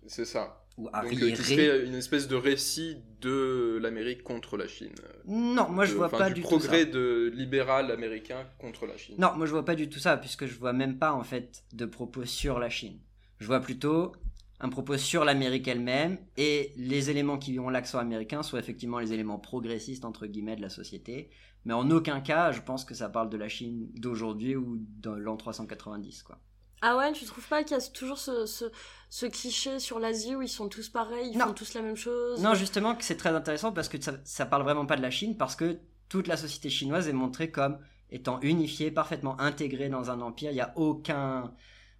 C'est 0.07 0.25
ça. 0.25 0.62
Ou 0.77 0.89
Donc, 1.01 1.21
euh, 1.21 1.27
arriéré 1.27 1.33
qui 1.33 1.43
serait 1.43 1.85
une 1.85 1.93
espèce 1.95 2.27
de 2.27 2.35
récit 2.35 2.97
de 3.21 3.77
l'Amérique 3.81 4.23
contre 4.23 4.57
la 4.57 4.67
Chine. 4.67 4.95
Non, 5.25 5.69
moi 5.69 5.85
je 5.85 5.91
De- 5.91 5.95
vois 5.95 6.07
enfin, 6.07 6.17
pas 6.17 6.29
du 6.29 6.33
du, 6.33 6.41
tout 6.45 6.47
progrès 6.47 6.85
de 6.85 7.31
libéral 7.33 7.91
américain 7.91 8.47
contre 8.57 8.85
la 8.85 8.97
Chine. 8.97 9.17
Non, 9.17 9.33
moi 9.35 9.45
je 9.45 9.51
vois 9.51 9.65
pas 9.65 9.75
du 9.75 9.89
tout 9.89 9.99
ça, 9.99 10.17
puisque 10.17 10.45
je 10.45 10.57
vois 10.57 10.73
même 10.73 10.97
pas 10.97 11.13
en 11.13 11.23
fait 11.23 11.63
de 11.73 11.85
propos 11.85 12.25
sur 12.25 12.59
la 12.59 12.69
Chine. 12.69 12.99
Je 13.39 13.45
vois 13.45 13.59
plutôt 13.61 14.13
un 14.59 14.69
propos 14.69 14.97
sur 14.97 15.25
l'Amérique 15.25 15.67
elle-même, 15.67 16.17
et 16.37 16.73
les 16.77 17.09
éléments 17.09 17.37
qui 17.37 17.59
ont 17.59 17.69
l'accent 17.69 17.99
américain 17.99 18.43
sont 18.43 18.57
effectivement 18.57 18.99
les 18.99 19.11
éléments 19.13 19.39
progressistes 19.39 20.05
entre 20.05 20.25
guillemets 20.27 20.55
de 20.55 20.61
la 20.61 20.69
société, 20.69 21.29
mais 21.65 21.73
en 21.73 21.89
aucun 21.91 22.21
cas 22.21 22.51
je 22.51 22.61
pense 22.61 22.85
que 22.85 22.93
ça 22.95 23.09
parle 23.09 23.29
de 23.29 23.37
la 23.37 23.49
Chine 23.49 23.89
d'aujourd'hui 23.95 24.55
ou 24.55 24.77
dans 24.99 25.15
l'an 25.15 25.37
390 25.37 26.23
quoi. 26.23 26.39
ah 26.81 26.97
ouais 26.97 27.11
tu 27.13 27.25
trouves 27.25 27.47
pas 27.47 27.63
qu'il 27.63 27.77
y 27.77 27.79
a 27.79 27.83
toujours 27.91 28.17
ce, 28.17 28.45
ce, 28.45 28.65
ce 29.13 29.27
cliché 29.27 29.77
sur 29.77 29.99
l'Asie 29.99 30.35
où 30.35 30.41
ils 30.41 30.49
sont 30.49 30.67
tous 30.69 30.89
pareils 30.89 31.29
ils 31.33 31.37
Non. 31.37 31.45
font 31.45 31.53
tous 31.53 31.75
la 31.75 31.83
même 31.83 31.95
chose 31.95 32.41
Non, 32.41 32.55
justement, 32.55 32.95
que 32.95 33.03
c'est 33.03 33.15
très 33.15 33.29
intéressant 33.29 33.71
parce 33.71 33.87
que 33.87 34.01
ça, 34.01 34.13
ça 34.23 34.47
parle 34.47 34.63
vraiment 34.63 34.87
pas 34.87 34.95
de 34.95 35.03
la 35.03 35.11
Chine, 35.11 35.37
parce 35.37 35.55
que 35.55 35.77
toute 36.09 36.25
la 36.25 36.35
société 36.35 36.71
chinoise 36.71 37.07
est 37.07 37.13
montrée 37.13 37.51
comme 37.51 37.77
étant 38.09 38.39
unifiée, 38.41 38.89
parfaitement 38.89 39.39
intégrée 39.39 39.87
dans 39.87 40.09
un 40.09 40.19
empire. 40.19 40.49
Il 40.49 40.55
n'y 40.55 40.61
a 40.61 40.73
aucun, 40.77 41.53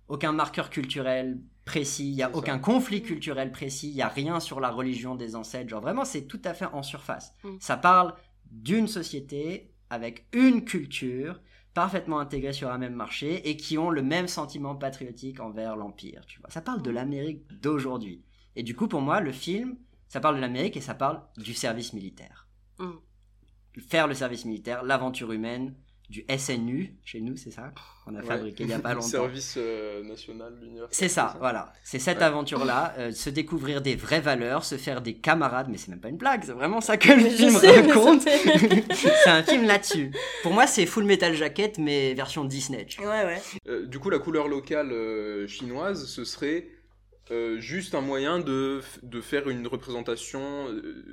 aucun 0.07 0.31
marqueur 0.31 0.71
culturel 0.71 1.39
précis, 1.65 2.09
il 2.09 2.15
n'y 2.15 2.23
a 2.23 2.31
ça. 2.31 2.35
aucun 2.35 2.57
conflit 2.57 3.03
culturel 3.03 3.51
précis, 3.51 3.89
il 3.89 3.95
n'y 3.95 4.01
a 4.01 4.07
rien 4.07 4.39
sur 4.39 4.59
la 4.59 4.71
religion 4.71 5.13
des 5.13 5.35
ancêtres. 5.35 5.69
Genre 5.69 5.81
vraiment, 5.81 6.05
c'est 6.05 6.23
tout 6.23 6.41
à 6.43 6.55
fait 6.55 6.65
en 6.65 6.81
surface. 6.81 7.35
Mm. 7.43 7.57
Ça 7.59 7.77
parle 7.77 8.15
d'une 8.49 8.87
société 8.87 9.71
avec 9.91 10.25
une 10.33 10.65
culture 10.65 11.39
parfaitement 11.73 12.19
intégrée 12.19 12.53
sur 12.53 12.71
un 12.71 12.77
même 12.77 12.93
marché 12.93 13.49
et 13.49 13.57
qui 13.57 13.77
ont 13.77 13.89
le 13.89 14.01
même 14.01 14.27
sentiment 14.27 14.75
patriotique 14.75 15.39
envers 15.39 15.75
l'empire. 15.75 16.25
Tu 16.27 16.39
vois, 16.39 16.49
ça 16.49 16.61
parle 16.61 16.81
de 16.81 16.91
l'Amérique 16.91 17.45
d'aujourd'hui. 17.61 18.23
Et 18.55 18.63
du 18.63 18.75
coup, 18.75 18.87
pour 18.87 19.01
moi, 19.01 19.19
le 19.19 19.31
film, 19.31 19.77
ça 20.07 20.19
parle 20.19 20.35
de 20.35 20.41
l'Amérique 20.41 20.77
et 20.77 20.81
ça 20.81 20.93
parle 20.93 21.21
du 21.37 21.53
service 21.53 21.93
militaire. 21.93 22.47
Mm. 22.79 22.91
Faire 23.87 24.07
le 24.07 24.13
service 24.13 24.45
militaire, 24.45 24.83
l'aventure 24.83 25.31
humaine, 25.31 25.75
du 26.13 26.23
SNU, 26.37 26.93
chez 27.03 27.19
nous, 27.21 27.35
c'est 27.35 27.49
ça 27.49 27.71
qu'on 28.05 28.13
a 28.15 28.19
Ouais. 28.19 28.25
fabriqué 28.25 28.63
il 28.65 28.69
y 28.69 28.73
a 28.73 28.79
pas 28.79 28.89
Le 28.89 28.95
longtemps. 28.99 29.07
Service 29.07 29.55
euh, 29.57 30.03
national 30.03 30.53
universel. 30.61 30.89
C'est 30.91 31.07
ça, 31.09 31.35
voilà. 31.39 31.73
C'est 31.83 31.97
cette 31.97 32.19
Ouais. 32.19 32.23
aventure-là, 32.25 32.93
euh, 32.99 33.11
se 33.11 33.31
découvrir 33.31 33.81
des 33.81 33.95
vraies 33.95 34.21
valeurs, 34.21 34.63
se 34.63 34.75
faire 34.77 35.01
des 35.01 35.15
camarades, 35.15 35.67
mais 35.69 35.77
c'est 35.77 35.89
même 35.89 35.99
pas 35.99 36.09
une 36.09 36.17
blague, 36.17 36.43
c'est 36.45 36.51
vraiment 36.51 36.81
ça 36.81 36.97
que 36.97 37.11
le 37.11 37.29
Je 37.29 37.35
film 37.35 37.57
sais, 37.57 37.81
raconte. 37.81 38.21
c'est 38.93 39.29
un 39.29 39.41
film 39.43 39.65
là-dessus. 39.65 40.11
Pour 40.43 40.53
moi, 40.53 40.67
c'est 40.67 40.85
Full 40.85 41.03
Metal 41.05 41.33
Jacket, 41.33 41.79
mais 41.79 42.13
version 42.13 42.45
Disney. 42.45 42.85
ouais 42.99 43.05
ouais 43.05 43.41
Euh, 43.67 43.85
du 43.87 43.97
coup, 43.99 44.09
la 44.11 44.19
couleur 44.19 44.47
locale 44.47 44.91
euh, 44.91 45.47
chinoise, 45.47 46.05
ce 46.07 46.23
serait 46.25 46.67
euh, 47.31 47.59
juste 47.59 47.95
un 47.95 48.01
moyen 48.01 48.39
de, 48.39 48.81
de 49.01 49.21
faire 49.21 49.49
une 49.49 49.65
représentation 49.65 50.67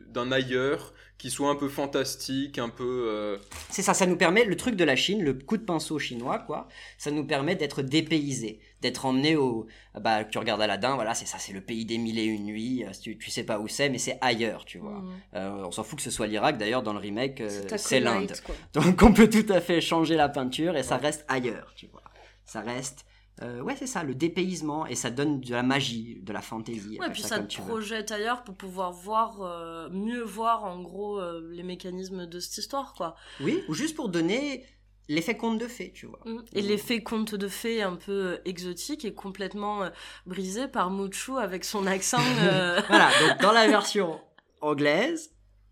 d'un 0.08 0.30
ailleurs 0.32 0.92
qui 1.20 1.30
soit 1.30 1.50
un 1.50 1.54
peu 1.54 1.68
fantastique, 1.68 2.58
un 2.58 2.70
peu... 2.70 3.04
euh, 3.08 3.36
C'est 3.68 3.82
ça, 3.82 3.92
ça 3.92 4.06
nous 4.06 4.16
permet, 4.16 4.46
le 4.46 4.56
truc 4.56 4.74
de 4.74 4.84
la 4.84 4.96
Chine, 4.96 5.22
le 5.22 5.34
coup 5.34 5.58
de 5.58 5.62
pinceau 5.62 5.98
chinois, 5.98 6.38
quoi, 6.38 6.66
ça 6.96 7.10
nous 7.10 7.26
permet 7.26 7.56
d'être 7.56 7.82
dépaysé, 7.82 8.60
d'être 8.80 9.04
emmené 9.04 9.36
au... 9.36 9.66
Bah, 10.00 10.24
tu 10.24 10.38
regardes 10.38 10.62
Aladdin, 10.62 10.94
voilà, 10.94 11.12
c'est 11.12 11.26
ça, 11.26 11.36
c'est 11.38 11.52
le 11.52 11.60
pays 11.60 11.84
des 11.84 11.98
mille 11.98 12.18
et 12.18 12.24
une 12.24 12.46
nuits, 12.46 12.84
euh, 12.86 12.90
tu, 13.02 13.18
tu 13.18 13.30
sais 13.30 13.44
pas 13.44 13.58
où 13.58 13.68
c'est, 13.68 13.90
mais 13.90 13.98
c'est 13.98 14.16
ailleurs, 14.22 14.64
tu 14.64 14.78
vois. 14.78 15.00
Mhm. 15.00 15.10
Euh, 15.34 15.64
on 15.66 15.70
s'en 15.70 15.84
fout 15.84 15.98
que 15.98 16.02
ce 16.02 16.10
soit 16.10 16.26
l'Irak, 16.26 16.56
d'ailleurs, 16.56 16.82
dans 16.82 16.94
le 16.94 17.00
remake, 17.00 17.42
euh, 17.42 17.68
C'est 17.76 18.00
l'Inde. 18.00 18.32
Donc 18.72 19.02
on 19.02 19.12
peut 19.12 19.28
tout 19.28 19.52
à 19.52 19.60
fait 19.60 19.82
changer 19.82 20.16
la 20.16 20.30
peinture 20.30 20.74
et 20.74 20.82
ça 20.82 20.96
reste 20.96 21.26
ailleurs, 21.28 21.74
tu 21.76 21.86
vois. 21.88 22.02
Ça 22.46 22.62
reste... 22.62 23.04
euh, 23.42 23.60
ouais, 23.62 23.74
c'est 23.76 23.86
ça, 23.86 24.02
le 24.04 24.14
dépaysement, 24.14 24.86
et 24.86 24.94
ça 24.94 25.10
donne 25.10 25.40
de 25.40 25.52
la 25.52 25.62
magie, 25.62 26.18
de 26.22 26.32
la 26.32 26.40
fantaisie. 26.42 26.98
Ouais, 26.98 27.06
appelle 27.06 27.12
puis 27.12 27.22
ça 27.22 27.38
te 27.40 27.56
projette 27.60 28.10
ailleurs 28.12 28.42
pour 28.44 28.54
pouvoir 28.54 28.92
voir, 28.92 29.40
euh, 29.42 29.88
mieux 29.90 30.22
voir 30.22 30.64
en 30.64 30.80
gros 30.82 31.18
euh, 31.18 31.48
les 31.52 31.62
mécanismes 31.62 32.26
de 32.26 32.38
cette 32.40 32.58
histoire, 32.58 32.92
quoi. 32.94 33.16
Oui, 33.40 33.62
ou 33.68 33.74
juste 33.74 33.96
pour 33.96 34.08
donner 34.08 34.64
l'effet 35.08 35.36
conte 35.36 35.58
de 35.58 35.66
fées, 35.66 35.90
tu 35.92 36.06
vois. 36.06 36.20
Mm. 36.24 36.38
Et 36.54 36.62
l'effet 36.62 37.02
conte 37.02 37.34
de 37.34 37.48
fées 37.48 37.82
un 37.82 37.96
peu 37.96 38.12
euh, 38.12 38.36
exotique 38.44 39.04
est 39.04 39.14
complètement 39.14 39.82
euh, 39.84 39.90
brisé 40.26 40.68
par 40.68 40.90
Mouchou 40.90 41.36
avec 41.38 41.64
son 41.64 41.86
accent. 41.86 42.18
euh, 42.42 42.80
Voilà, 42.88 43.08
donc 43.20 43.40
dans 43.40 43.52
la 43.52 43.66
version 43.76 44.20
anglaise, 44.60 45.30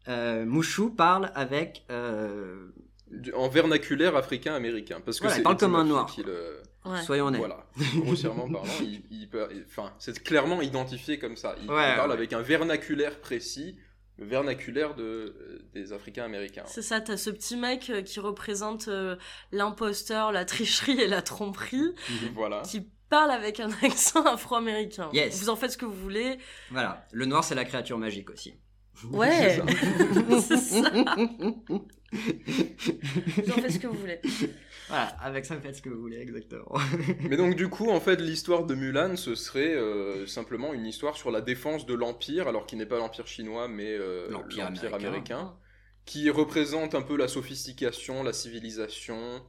euh, 0.08 0.44
Mouchou 0.44 0.90
parle 0.90 1.30
avec... 1.34 1.84
euh, 1.90 2.68
du- 3.10 3.32
en 3.32 3.48
vernaculaire 3.48 4.16
africain-américain. 4.16 5.00
Parce 5.04 5.18
que 5.18 5.24
Voilà, 5.24 5.36
il 5.36 5.38
c'est 5.38 5.42
parle 5.42 5.56
comme 5.56 5.74
un 5.76 5.84
noir, 5.84 6.06
qui 6.06 6.22
le- 6.22 6.62
ouais. 6.90 7.02
Soyons 7.02 7.26
honnêtes. 7.26 7.40
Voilà, 7.40 7.66
grossièrement 7.96 8.48
parlant, 8.50 8.72
il, 8.80 9.02
il 9.10 9.28
peut- 9.28 9.48
enfin, 9.66 9.92
c'est 9.98 10.22
clairement 10.22 10.62
identifié 10.62 11.18
comme 11.18 11.36
ça. 11.36 11.54
Il, 11.62 11.70
Ouais, 11.70 11.90
il 11.92 11.96
parle 11.96 12.10
ouais. 12.10 12.16
avec 12.16 12.32
un 12.32 12.40
vernaculaire 12.42 13.20
précis, 13.20 13.76
le 14.18 14.26
vernaculaire 14.26 14.94
de, 14.94 15.02
euh, 15.04 15.62
des 15.74 15.92
Africains-Américains. 15.92 16.64
C'est 16.66 16.82
ça, 16.82 17.00
t'as 17.00 17.16
ce 17.16 17.30
petit 17.30 17.56
mec 17.56 17.90
euh, 17.90 18.02
qui 18.02 18.20
représente 18.20 18.88
euh, 18.88 19.16
l'imposteur, 19.52 20.32
la 20.32 20.44
tricherie 20.44 21.00
et 21.00 21.06
la 21.06 21.22
tromperie, 21.22 21.94
Voilà. 22.34 22.62
qui 22.62 22.88
parle 23.10 23.30
avec 23.30 23.60
un 23.60 23.70
accent 23.82 24.24
afro-américain. 24.24 25.08
Yes. 25.12 25.38
Vous 25.40 25.48
en 25.50 25.56
faites 25.56 25.72
ce 25.72 25.78
que 25.78 25.84
vous 25.86 25.94
voulez. 25.94 26.38
Voilà, 26.70 27.06
le 27.12 27.26
noir 27.26 27.44
c'est 27.44 27.54
la 27.54 27.64
créature 27.64 27.98
magique 27.98 28.30
aussi. 28.30 28.54
Ouais, 29.12 29.60
C'est 30.40 30.40
c'est 30.40 30.56
ça. 30.82 30.90
Vous 30.90 31.04
en 33.50 33.54
faites 33.54 33.72
ce 33.72 33.78
que 33.78 33.86
vous 33.86 33.98
voulez. 33.98 34.20
Voilà, 34.88 35.06
avec 35.20 35.44
ça 35.44 35.60
faites 35.60 35.76
ce 35.76 35.82
que 35.82 35.88
vous 35.90 36.00
voulez 36.00 36.18
exactement. 36.18 36.76
Mais 37.28 37.36
donc 37.36 37.54
du 37.56 37.68
coup, 37.68 37.90
en 37.90 38.00
fait, 38.00 38.16
l'histoire 38.20 38.64
de 38.64 38.74
Mulan, 38.74 39.16
ce 39.16 39.34
serait 39.34 39.74
euh, 39.74 40.26
simplement 40.26 40.72
une 40.72 40.86
histoire 40.86 41.16
sur 41.16 41.30
la 41.30 41.40
défense 41.40 41.86
de 41.86 41.94
l'Empire, 41.94 42.48
alors 42.48 42.66
qui 42.66 42.76
n'est 42.76 42.86
pas 42.86 42.98
l'Empire 42.98 43.26
chinois, 43.26 43.68
mais 43.68 43.92
euh, 43.98 44.28
L'Empire 44.30 44.66
américain. 44.66 44.94
américain, 44.96 45.56
qui 46.06 46.30
représente 46.30 46.94
un 46.94 47.02
peu 47.02 47.16
la 47.16 47.28
sophistication, 47.28 48.22
la 48.22 48.32
civilisation, 48.32 49.42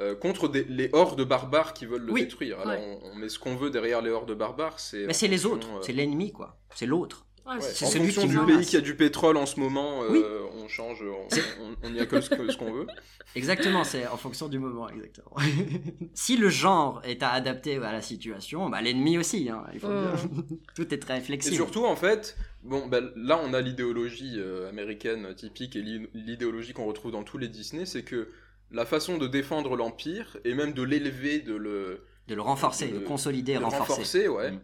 euh, 0.00 0.14
contre 0.16 0.48
des- 0.48 0.64
les 0.64 0.88
hordes 0.92 1.22
barbares 1.22 1.74
qui 1.74 1.86
veulent 1.86 2.02
le 2.06 2.12
Oui. 2.12 2.22
détruire. 2.22 2.58
Alors 2.60 2.72
Ouais. 2.74 2.98
on, 3.02 3.10
on 3.10 3.14
met 3.14 3.28
ce 3.28 3.38
qu'on 3.38 3.54
veut 3.56 3.70
derrière 3.70 4.00
les 4.02 4.10
hordes 4.10 4.32
barbares, 4.36 4.80
c'est... 4.80 5.06
Mais 5.06 5.12
c'est 5.12 5.28
les 5.28 5.46
autres, 5.46 5.68
c'est 5.82 5.92
l'ennemi 5.92 6.32
quoi. 6.32 6.58
C'est 6.74 6.86
l'autre. 6.86 7.26
Ouais, 7.44 7.60
c'est 7.60 7.84
en 7.86 7.88
celui 7.88 8.12
fonction 8.12 8.22
qui 8.22 8.28
du 8.28 8.56
pays 8.56 8.66
qui 8.66 8.76
a 8.76 8.80
du 8.80 8.94
pétrole 8.94 9.36
en 9.36 9.46
ce 9.46 9.58
moment, 9.58 10.04
euh, 10.04 10.08
Oui. 10.10 10.22
on 10.62 10.68
change, 10.68 11.02
on, 11.02 11.26
on, 11.64 11.88
on 11.90 11.94
y 11.94 11.98
a 12.00 12.06
que 12.06 12.20
ce 12.20 12.30
qu'on 12.56 12.72
veut. 12.72 12.86
Exactement, 13.34 13.82
c'est 13.82 14.06
en 14.06 14.16
fonction 14.16 14.48
du 14.48 14.58
moment, 14.58 14.88
exactement. 14.90 15.34
si 16.14 16.36
le 16.36 16.48
genre 16.50 17.00
est 17.04 17.22
à 17.22 17.30
adapter 17.30 17.76
à 17.78 17.90
la 17.92 18.02
situation, 18.02 18.68
bah, 18.68 18.80
l'ennemi 18.82 19.18
aussi, 19.18 19.48
hein, 19.48 19.64
il 19.72 19.80
faut 19.80 19.88
bien. 19.88 20.12
Tout 20.76 20.92
est 20.94 20.98
très 20.98 21.18
Et 21.18 21.20
flexible. 21.22 21.56
surtout, 21.56 21.84
en 21.84 21.96
fait, 21.96 22.36
bon, 22.62 22.86
ben, 22.86 23.10
là, 23.16 23.40
on 23.42 23.54
a 23.54 23.60
l'idéologie 23.60 24.34
euh, 24.36 24.68
américaine 24.68 25.34
typique 25.34 25.74
et 25.76 25.82
l'i- 25.82 26.08
l'idéologie 26.14 26.74
qu'on 26.74 26.86
retrouve 26.86 27.10
dans 27.12 27.22
tous 27.24 27.38
les 27.38 27.48
Disney, 27.48 27.86
c'est 27.86 28.02
que 28.04 28.28
la 28.70 28.84
façon 28.86 29.18
de 29.18 29.26
défendre 29.26 29.76
l'Empire, 29.76 30.36
et 30.44 30.54
même 30.54 30.72
de 30.74 30.82
l'élever, 30.82 31.40
de 31.40 31.54
le, 31.54 32.04
De 32.28 32.34
le 32.34 32.42
renforcer, 32.42 32.88
de- 32.88 32.98
de, 32.98 33.04
consolider, 33.04 33.54
de 33.54 33.58
le 33.60 33.64
renforcer. 33.64 33.92
renforcer, 33.92 34.28
ouais, 34.28 34.50
Mm. 34.52 34.60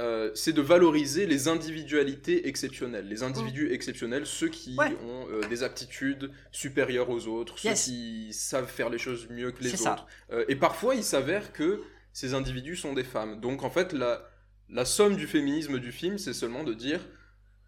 Euh, 0.00 0.30
c'est 0.34 0.52
de 0.52 0.62
valoriser 0.62 1.26
les 1.26 1.46
individualités 1.48 2.48
exceptionnelles. 2.48 3.06
Les 3.08 3.22
individus 3.22 3.70
exceptionnels, 3.72 4.24
ceux 4.26 4.48
qui 4.48 4.74
Ouais. 4.76 4.96
ont 5.04 5.28
euh, 5.30 5.40
des 5.48 5.62
aptitudes 5.62 6.30
supérieures 6.50 7.10
aux 7.10 7.26
autres, 7.26 7.54
Yes. 7.64 7.84
ceux 7.84 7.92
qui 7.92 8.32
savent 8.32 8.66
faire 8.70 8.88
les 8.90 8.98
choses 8.98 9.28
mieux 9.30 9.52
que 9.52 9.62
les 9.62 9.74
autres. 9.82 10.06
Euh, 10.32 10.44
et 10.48 10.56
parfois, 10.56 10.94
il 10.94 11.04
s'avère 11.04 11.52
que 11.52 11.82
ces 12.12 12.34
individus 12.34 12.76
sont 12.76 12.94
des 12.94 13.04
femmes. 13.04 13.40
Donc, 13.40 13.62
en 13.62 13.70
fait, 13.70 13.92
la, 13.92 14.26
la 14.68 14.84
somme 14.84 15.16
du 15.16 15.26
féminisme 15.26 15.78
du 15.78 15.92
film, 15.92 16.18
c'est 16.18 16.32
seulement 16.34 16.64
de 16.64 16.74
dire 16.74 17.00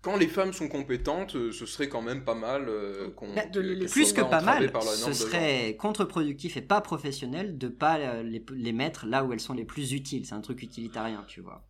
quand 0.01 0.17
les 0.17 0.27
femmes 0.27 0.53
sont 0.53 0.69
compétentes, 0.69 1.37
ce 1.53 1.65
serait 1.67 1.89
quand 1.89 2.03
même 2.03 2.25
pas 2.25 2.35
mal 2.35 2.69
euh, 2.69 3.11
qu'on. 3.11 3.33
Bah. 3.35 3.43
Plus 3.91 4.13
que 4.13 4.21
pas 4.23 4.41
mal, 4.41 4.73
par 4.73 4.83
ce 4.83 5.13
serait 5.13 5.77
contre-productif 5.79 6.57
et 6.57 6.63
pas 6.63 6.81
professionnel 6.81 7.57
de 7.57 7.69
pas 7.69 8.23
les, 8.23 8.45
les 8.53 8.73
mettre 8.73 9.07
là 9.07 9.25
où 9.25 9.33
elles 9.33 9.39
sont 9.41 9.55
les 9.55 9.65
plus 9.65 9.93
utiles. 9.93 10.27
C'est 10.27 10.35
un 10.35 10.41
truc 10.41 10.61
utilitarien, 10.63 11.25
tu 11.29 11.41
vois. 11.41 11.65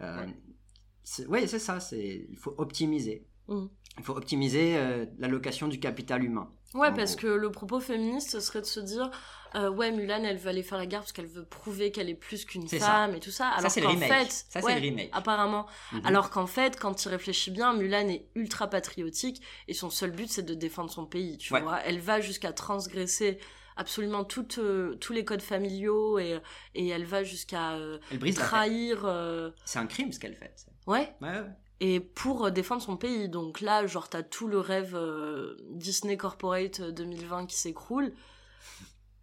Euh, 0.00 0.24
Ouais. 0.26 0.34
c'est- 1.02 1.26
Oui, 1.26 1.48
c'est 1.48 1.58
ça. 1.58 1.78
Il 1.92 2.36
faut 2.36 2.54
optimiser. 2.58 3.26
Mm. 3.48 3.66
Il 3.98 4.04
faut 4.04 4.16
optimiser 4.16 4.76
euh, 4.76 5.06
l'allocation 5.18 5.66
du 5.68 5.80
capital 5.80 6.22
humain. 6.22 6.52
Ouais, 6.74 6.92
parce 6.94 7.16
gros. 7.16 7.22
que 7.22 7.26
le 7.28 7.50
propos 7.50 7.80
féministe 7.80 8.28
ce 8.30 8.40
serait 8.40 8.60
de 8.60 8.66
se 8.66 8.78
dire 8.80 9.10
euh, 9.54 9.70
ouais, 9.70 9.90
Mulan, 9.90 10.22
elle 10.24 10.36
veut 10.36 10.50
aller 10.50 10.62
faire 10.62 10.76
la 10.76 10.84
guerre 10.84 11.00
parce 11.00 11.12
qu'elle 11.12 11.26
veut 11.26 11.46
prouver 11.46 11.90
qu'elle 11.90 12.10
est 12.10 12.14
plus 12.14 12.44
qu'une 12.44 12.68
ça. 12.68 12.78
femme 12.78 13.14
et 13.14 13.20
tout 13.20 13.30
ça. 13.30 13.46
Alors 13.48 13.62
ça 13.62 13.70
c'est 13.70 13.80
le 13.80 13.86
remake. 13.86 14.12
fait, 14.12 14.30
ça 14.50 14.60
ouais, 14.60 14.74
le 14.74 14.80
remake. 14.82 15.08
apparemment. 15.12 15.66
Mhm. 15.92 16.02
Alors 16.04 16.28
qu'en 16.28 16.46
fait, 16.46 16.78
quand 16.78 16.92
tu 16.92 17.08
réfléchis 17.08 17.50
bien, 17.50 17.72
Mulan 17.72 18.06
est 18.08 18.28
ultra 18.34 18.68
patriotique 18.68 19.40
et 19.66 19.72
son 19.72 19.88
seul 19.88 20.10
but 20.10 20.28
c'est 20.30 20.42
de 20.42 20.52
défendre 20.52 20.90
son 20.90 21.06
pays. 21.06 21.38
Tu 21.38 21.54
Ouais. 21.54 21.62
vois, 21.62 21.80
elle 21.86 22.00
va 22.00 22.20
jusqu'à 22.20 22.52
transgresser 22.52 23.38
absolument 23.78 24.24
toutes, 24.24 24.58
euh, 24.58 24.94
tous 24.96 25.12
les 25.14 25.24
codes 25.24 25.40
familiaux 25.42 26.18
et, 26.18 26.38
et 26.74 26.88
elle 26.88 27.04
va 27.06 27.24
jusqu'à 27.24 27.74
euh, 27.76 27.98
trahir. 28.36 29.04
euh, 29.06 29.50
C'est 29.64 29.78
un 29.78 29.86
crime 29.86 30.12
ce 30.12 30.18
qu'elle 30.20 30.36
fait. 30.36 30.52
ça. 30.56 30.70
Ouais, 30.86 31.14
Ouais, 31.22 31.28
ouais. 31.28 31.44
et 31.80 32.00
pour 32.00 32.46
euh, 32.46 32.50
défendre 32.50 32.82
son 32.82 32.96
pays. 32.96 33.28
Donc 33.28 33.60
là, 33.62 33.86
genre, 33.86 34.08
t'as 34.08 34.22
tout 34.22 34.48
le 34.48 34.58
rêve 34.58 34.94
euh, 34.94 35.56
Disney 35.70 36.16
Corporate 36.16 36.80
euh, 36.80 36.92
2020 36.92 37.46
qui 37.46 37.56
s'écroule. 37.56 38.12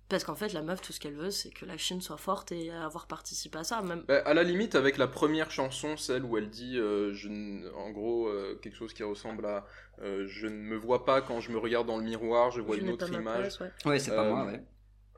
Parce 0.07 0.23
qu'en 0.23 0.35
fait, 0.35 0.53
la 0.53 0.61
meuf, 0.61 0.81
tout 0.83 0.93
ce 0.93 0.99
qu'elle 0.99 1.15
veut, 1.15 1.31
c'est 1.31 1.49
que 1.49 1.65
la 1.65 1.77
Chine 1.79 1.99
soit 1.99 2.17
forte 2.17 2.51
et 2.51 2.69
avoir 2.69 3.07
participé 3.07 3.57
à 3.57 3.63
ça. 3.63 3.81
Même... 3.81 4.03
Bah, 4.07 4.21
à 4.23 4.35
la 4.35 4.43
limite, 4.43 4.75
avec 4.75 4.97
la 4.99 5.07
première 5.07 5.49
chanson, 5.49 5.97
celle 5.97 6.23
où 6.23 6.37
elle 6.37 6.51
dit, 6.51 6.77
euh, 6.77 7.11
je 7.15 7.27
en 7.75 7.89
gros, 7.89 8.27
euh, 8.27 8.59
quelque 8.61 8.75
chose 8.77 8.93
qui 8.93 9.01
ressemble 9.01 9.47
à 9.47 9.65
euh, 10.01 10.25
Je 10.27 10.47
ne 10.47 10.55
me 10.55 10.75
vois 10.75 11.05
pas 11.05 11.21
quand 11.21 11.39
je 11.41 11.51
me 11.51 11.57
regarde 11.57 11.87
dans 11.87 11.97
le 11.97 12.03
miroir, 12.03 12.51
je 12.51 12.61
vois 12.61 12.75
Je 12.75 12.81
une 12.81 12.89
autre 12.89 13.11
image. 13.11 13.39
place, 13.39 13.59
ouais. 13.59 13.71
Ouais, 13.85 13.99
c'est 13.99 14.11
pas 14.11 14.25
Euh, 14.25 14.29
moi, 14.29 14.45
ouais. 14.45 14.63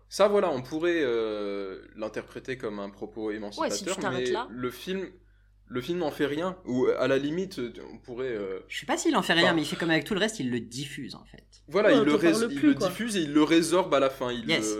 Ça, 0.09 0.27
voilà, 0.29 0.49
on 0.51 0.61
pourrait 0.61 1.01
euh, 1.03 1.81
l'interpréter 1.95 2.57
comme 2.57 2.79
un 2.79 2.89
propos 2.89 3.31
émancipateur, 3.31 3.69
Ouais, 3.97 4.03
si 4.03 4.25
mais 4.25 4.31
là. 4.31 4.47
le 4.49 4.71
film, 4.71 5.05
le 5.65 5.81
film 5.81 5.99
n'en 5.99 6.11
fait 6.11 6.25
rien. 6.25 6.57
Ou 6.65 6.85
à 6.97 7.07
la 7.09 7.17
limite, 7.17 7.59
on 7.93 7.97
pourrait. 7.97 8.27
euh, 8.33 8.59
Je 8.69 8.79
sais 8.79 8.85
pas 8.85 8.95
s'il 8.95 9.17
en 9.17 9.21
fait 9.21 9.33
rien, 9.33 9.47
Enfin- 9.47 9.53
mais 9.55 9.63
il 9.63 9.65
fait 9.65 9.75
comme 9.75 9.89
avec 9.89 10.05
tout 10.05 10.13
le 10.13 10.21
reste, 10.21 10.39
il 10.39 10.49
le 10.49 10.61
diffuse 10.61 11.13
en 11.15 11.25
fait. 11.25 11.43
Voilà, 11.67 11.89
Ouais, 11.89 11.95
il, 11.97 12.03
le, 12.05 12.13
il 12.71 12.75
diffuse 12.75 13.17
et 13.17 13.21
il 13.23 13.33
le 13.33 13.43
résorbe 13.43 13.93
à 13.93 13.99
la 13.99 14.09
fin. 14.09 14.31
Il 14.31 14.47
Yes. 14.47 14.73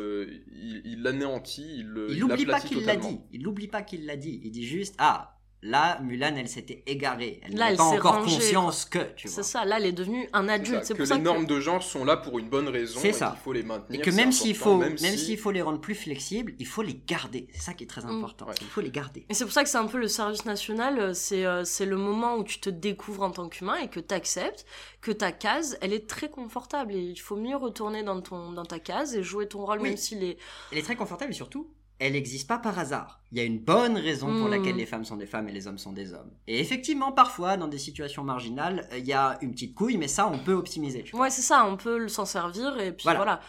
il 0.50 0.82
il 0.86 1.04
l'anéantit, 1.04 1.80
il 1.80 1.88
le. 1.88 2.10
Il 2.12 2.20
n'oublie 2.20 2.46
pas 2.46 2.62
qu'il 2.62 2.86
l'a 2.86 2.96
dit. 2.96 3.20
Il 3.34 3.42
n'oublie 3.44 3.68
pas 3.68 3.82
qu'il 3.82 4.06
l'a 4.06 4.16
dit. 4.16 4.40
Il 4.46 4.52
dit 4.52 4.66
juste 4.66 4.96
ah 4.98 5.37
là 5.70 6.00
Mulan 6.02 6.36
elle 6.36 6.48
s'était 6.50 6.84
égarée. 6.88 7.40
Elle 7.44 7.54
Là, 7.54 7.58
n'avait 7.58 7.72
elle 7.72 7.78
pas 7.78 7.90
s'est 7.92 7.98
encore 8.00 8.14
rangée, 8.16 8.36
conscience 8.36 8.86
que 8.86 9.00
tu 9.16 9.28
vois. 9.28 9.36
C'est 9.36 9.44
ça, 9.44 9.66
là, 9.66 9.78
elle 9.78 9.86
est 9.86 9.92
devenue 9.92 10.28
un 10.34 10.46
C'est 10.48 10.54
adulte. 10.54 10.74
ça, 10.80 10.84
C'est 10.84 10.94
que 10.94 10.98
pour 10.98 11.04
les 11.04 11.08
ça 11.08 11.18
normes 11.18 11.46
que... 11.48 11.54
de 11.54 11.60
genre 11.60 11.84
sont 11.84 12.06
là 12.06 12.18
pour 12.18 12.40
une 12.40 12.50
bonne 12.50 12.68
raison 12.70 13.00
C'est 13.02 13.10
et 13.10 13.14
ça. 13.14 13.32
qu'il 13.32 13.40
faut 13.44 13.54
les 13.54 13.64
maintenir. 13.64 14.00
Et 14.00 14.04
que 14.04 14.12
même 14.12 14.32
s'il 14.32 14.56
important, 14.56 14.72
faut, 14.72 14.78
même 14.78 14.98
si- 14.98 15.38
faut 15.38 15.52
les 15.52 15.62
rendre 15.62 15.80
plus 15.82 15.96
flexibles, 15.96 16.54
il 16.60 16.66
faut 16.68 16.82
les 16.82 17.00
garder. 17.08 17.48
C'est 17.54 17.62
ça 17.62 17.74
qui 17.74 17.84
est 17.84 17.88
très 17.88 18.02
Mm. 18.02 18.10
important. 18.18 18.48
Ouais. 18.48 18.54
Il 18.62 18.68
faut 18.68 18.82
les 18.82 18.92
garder. 18.92 19.26
Et 19.30 19.34
c'est 19.34 19.44
pour 19.44 19.54
ça 19.54 19.64
que 19.64 19.70
c'est 19.70 19.78
un 19.78 19.88
peu 19.88 19.98
le 19.98 20.08
service 20.08 20.46
national, 20.46 21.00
euh, 21.00 21.14
c'est 21.14 21.46
euh, 21.46 21.64
c'est 21.64 21.86
le 21.86 21.98
moment 21.98 22.36
où 22.36 22.44
tu 22.44 22.60
te 22.60 22.70
découvres 22.70 23.24
en 23.24 23.32
tant 23.32 23.50
qu'humain 23.50 23.76
et 23.78 23.90
que 23.90 24.00
tu 24.00 24.14
acceptes 24.14 24.66
que 25.02 25.12
ta 25.12 25.32
case, 25.32 25.78
elle 25.82 25.94
est 25.94 26.08
très 26.10 26.30
confortable 26.30 26.94
et 26.96 27.00
il 27.00 27.18
faut 27.20 27.36
mieux 27.36 27.56
retourner 27.56 28.04
dans, 28.04 28.20
ton, 28.22 28.52
dans 28.52 28.66
ta 28.66 28.80
case 28.80 29.16
et 29.16 29.24
jouer 29.24 29.48
ton 29.48 29.66
rôle 29.66 29.80
Oui. 29.82 29.90
même 29.90 29.98
s'il 29.98 30.24
est... 30.24 30.38
Elle 30.72 30.80
est 30.80 30.82
très 30.82 30.96
confortable 30.96 31.32
et 31.32 31.36
surtout, 31.36 31.70
elle 32.00 32.14
n'existe 32.14 32.48
pas 32.48 32.60
par 32.60 32.78
hasard. 32.78 33.22
Il 33.32 33.38
y 33.38 33.42
a 33.42 33.44
une 33.44 33.60
bonne 33.60 33.98
raison 33.98 34.28
pour 34.40 34.48
laquelle 34.48 34.76
les 34.76 34.86
femmes 34.86 35.04
sont 35.06 35.18
des 35.18 35.26
femmes 35.26 35.50
et 35.50 35.52
les 35.52 35.68
hommes 35.68 35.78
sont 35.80 35.94
des 35.94 36.14
hommes. 36.14 36.32
Et 36.48 36.60
effectivement, 36.60 37.12
parfois, 37.12 37.58
dans 37.58 37.68
des 37.68 37.78
situations 37.80 38.24
marginales, 38.24 38.88
il 38.96 39.06
y 39.06 39.14
a 39.14 39.38
une 39.42 39.52
petite 39.52 39.74
couille, 39.76 39.98
mais 39.98 40.08
ça, 40.08 40.28
on 40.28 40.38
peut 40.40 40.54
optimiser. 40.54 41.04
tu 41.04 41.12
vois. 41.12 41.22
Ouais, 41.22 41.30
c'est 41.32 41.42
ça, 41.42 41.66
on 41.66 41.76
peut 41.76 42.08
s'en 42.08 42.26
servir 42.26 42.80
et 42.80 42.92
puis 42.92 43.04
Voilà. 43.04 43.18
voilà. 43.20 43.42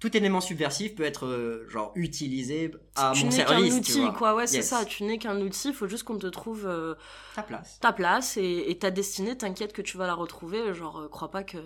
Tout 0.00 0.14
élément 0.14 0.42
subversif 0.42 0.94
peut 0.96 1.04
être 1.04 1.24
euh, 1.24 1.66
genre 1.70 1.90
utilisé 1.94 2.72
à 2.94 3.12
tu 3.14 3.24
mon 3.24 3.30
n'es 3.30 3.36
qu'un 3.38 3.46
service. 3.46 3.72
tu 3.72 3.78
outil, 3.78 4.00
vois. 4.02 4.12
quoi, 4.12 4.34
ouais, 4.34 4.46
c'est 4.46 4.60
ça, 4.60 4.84
tu 4.84 5.02
n'es 5.04 5.16
qu'un 5.16 5.40
outil, 5.40 5.68
il 5.68 5.74
faut 5.74 5.86
juste 5.88 6.02
qu'on 6.02 6.18
te 6.18 6.26
trouve 6.26 6.66
euh, 6.66 6.94
Ta 7.34 7.42
place. 7.42 7.78
ta 7.80 7.92
place 7.92 8.36
et, 8.36 8.64
et 8.68 8.78
ta 8.78 8.90
destinée, 8.90 9.34
t'inquiète 9.38 9.72
que 9.72 9.80
tu 9.80 9.96
vas 9.96 10.06
la 10.06 10.12
retrouver, 10.12 10.74
genre, 10.74 10.98
euh, 10.98 11.08
crois 11.08 11.30
pas 11.30 11.42
que 11.42 11.56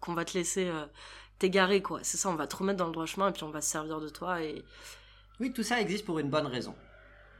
qu'on 0.00 0.14
va 0.14 0.24
te 0.24 0.36
laisser 0.36 0.68
t'égarer, 1.38 1.82
quoi. 1.82 2.00
C'est 2.02 2.16
ça, 2.16 2.30
on 2.30 2.34
va 2.34 2.48
te 2.48 2.56
remettre 2.56 2.78
dans 2.78 2.86
le 2.86 2.92
droit 2.92 3.06
chemin 3.06 3.28
et 3.28 3.32
puis 3.32 3.44
on 3.44 3.50
va 3.50 3.60
se 3.60 3.70
servir 3.70 4.00
de 4.00 4.08
toi 4.08 4.42
et... 4.42 4.64
Oui, 5.40 5.52
tout 5.52 5.62
ça 5.62 5.80
existe 5.80 6.04
pour 6.04 6.18
une 6.18 6.30
bonne 6.30 6.46
raison. 6.46 6.74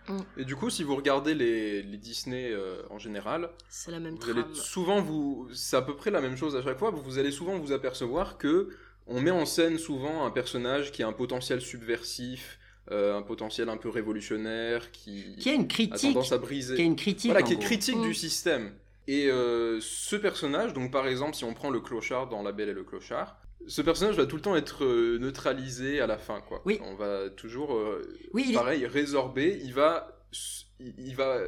Mm. 0.08 0.18
Et 0.38 0.44
du 0.44 0.56
coup, 0.56 0.70
si 0.70 0.82
vous 0.82 0.96
regardez 0.96 1.34
les, 1.34 1.82
les 1.82 1.96
Disney 1.96 2.50
euh, 2.50 2.82
en 2.90 2.98
général, 2.98 3.50
C'est 3.68 3.90
la 3.90 4.00
même 4.00 4.16
vous 4.16 4.30
allez 4.30 4.42
souvent 4.54 5.00
vous, 5.00 5.48
c'est 5.54 5.76
à 5.76 5.82
peu 5.82 5.96
près 5.96 6.10
la 6.10 6.20
même 6.20 6.36
chose 6.36 6.56
à 6.56 6.62
chaque 6.62 6.78
fois. 6.78 6.90
Vous 6.90 7.18
allez 7.18 7.30
souvent 7.30 7.58
vous 7.58 7.72
apercevoir 7.72 8.36
que 8.38 8.68
on 9.06 9.20
met 9.20 9.30
en 9.30 9.46
scène 9.46 9.78
souvent 9.78 10.24
un 10.24 10.30
personnage 10.30 10.90
qui 10.92 11.02
a 11.02 11.08
un 11.08 11.12
potentiel 11.12 11.60
subversif, 11.60 12.58
euh, 12.90 13.16
un 13.16 13.22
potentiel 13.22 13.68
un 13.68 13.76
peu 13.76 13.88
révolutionnaire, 13.90 14.90
qui, 14.92 15.36
Qui 15.36 15.50
a 15.50 15.54
une 15.54 15.62
a 15.62 15.66
critique, 15.66 16.12
tendance 16.14 16.32
à 16.32 16.38
briser. 16.38 16.74
qui 16.76 16.82
a 16.82 16.84
une 16.84 16.96
critique. 16.96 17.30
Voilà, 17.30 17.42
qui 17.46 17.52
est 17.52 17.56
gros. 17.56 17.64
critique 17.64 17.96
Mm. 17.96 18.02
du 18.02 18.14
système. 18.14 18.72
Et 19.06 19.28
euh, 19.28 19.78
ce 19.82 20.16
personnage, 20.16 20.72
donc 20.72 20.90
par 20.90 21.06
exemple, 21.06 21.34
si 21.34 21.44
on 21.44 21.52
prend 21.52 21.68
le 21.70 21.80
clochard 21.80 22.28
dans 22.28 22.42
La 22.42 22.52
Belle 22.52 22.70
et 22.70 22.74
le 22.74 22.84
Clochard, 22.84 23.36
ce 23.66 23.82
personnage 23.82 24.16
va 24.16 24.26
tout 24.26 24.36
le 24.36 24.42
temps 24.42 24.56
être 24.56 24.84
euh, 24.84 25.18
neutralisé 25.18 26.00
à 26.00 26.06
la 26.06 26.18
fin, 26.18 26.40
quoi. 26.40 26.62
Oui. 26.64 26.78
On 26.82 26.94
va 26.94 27.30
toujours, 27.30 27.74
euh, 27.74 28.02
Oui, 28.32 28.44
il 28.48 28.52
est- 28.52 28.54
pareil, 28.54 28.86
résorber. 28.86 29.60
Il 29.62 29.72
va, 29.74 30.20
il 30.80 30.94
il 30.98 31.14
va, 31.16 31.38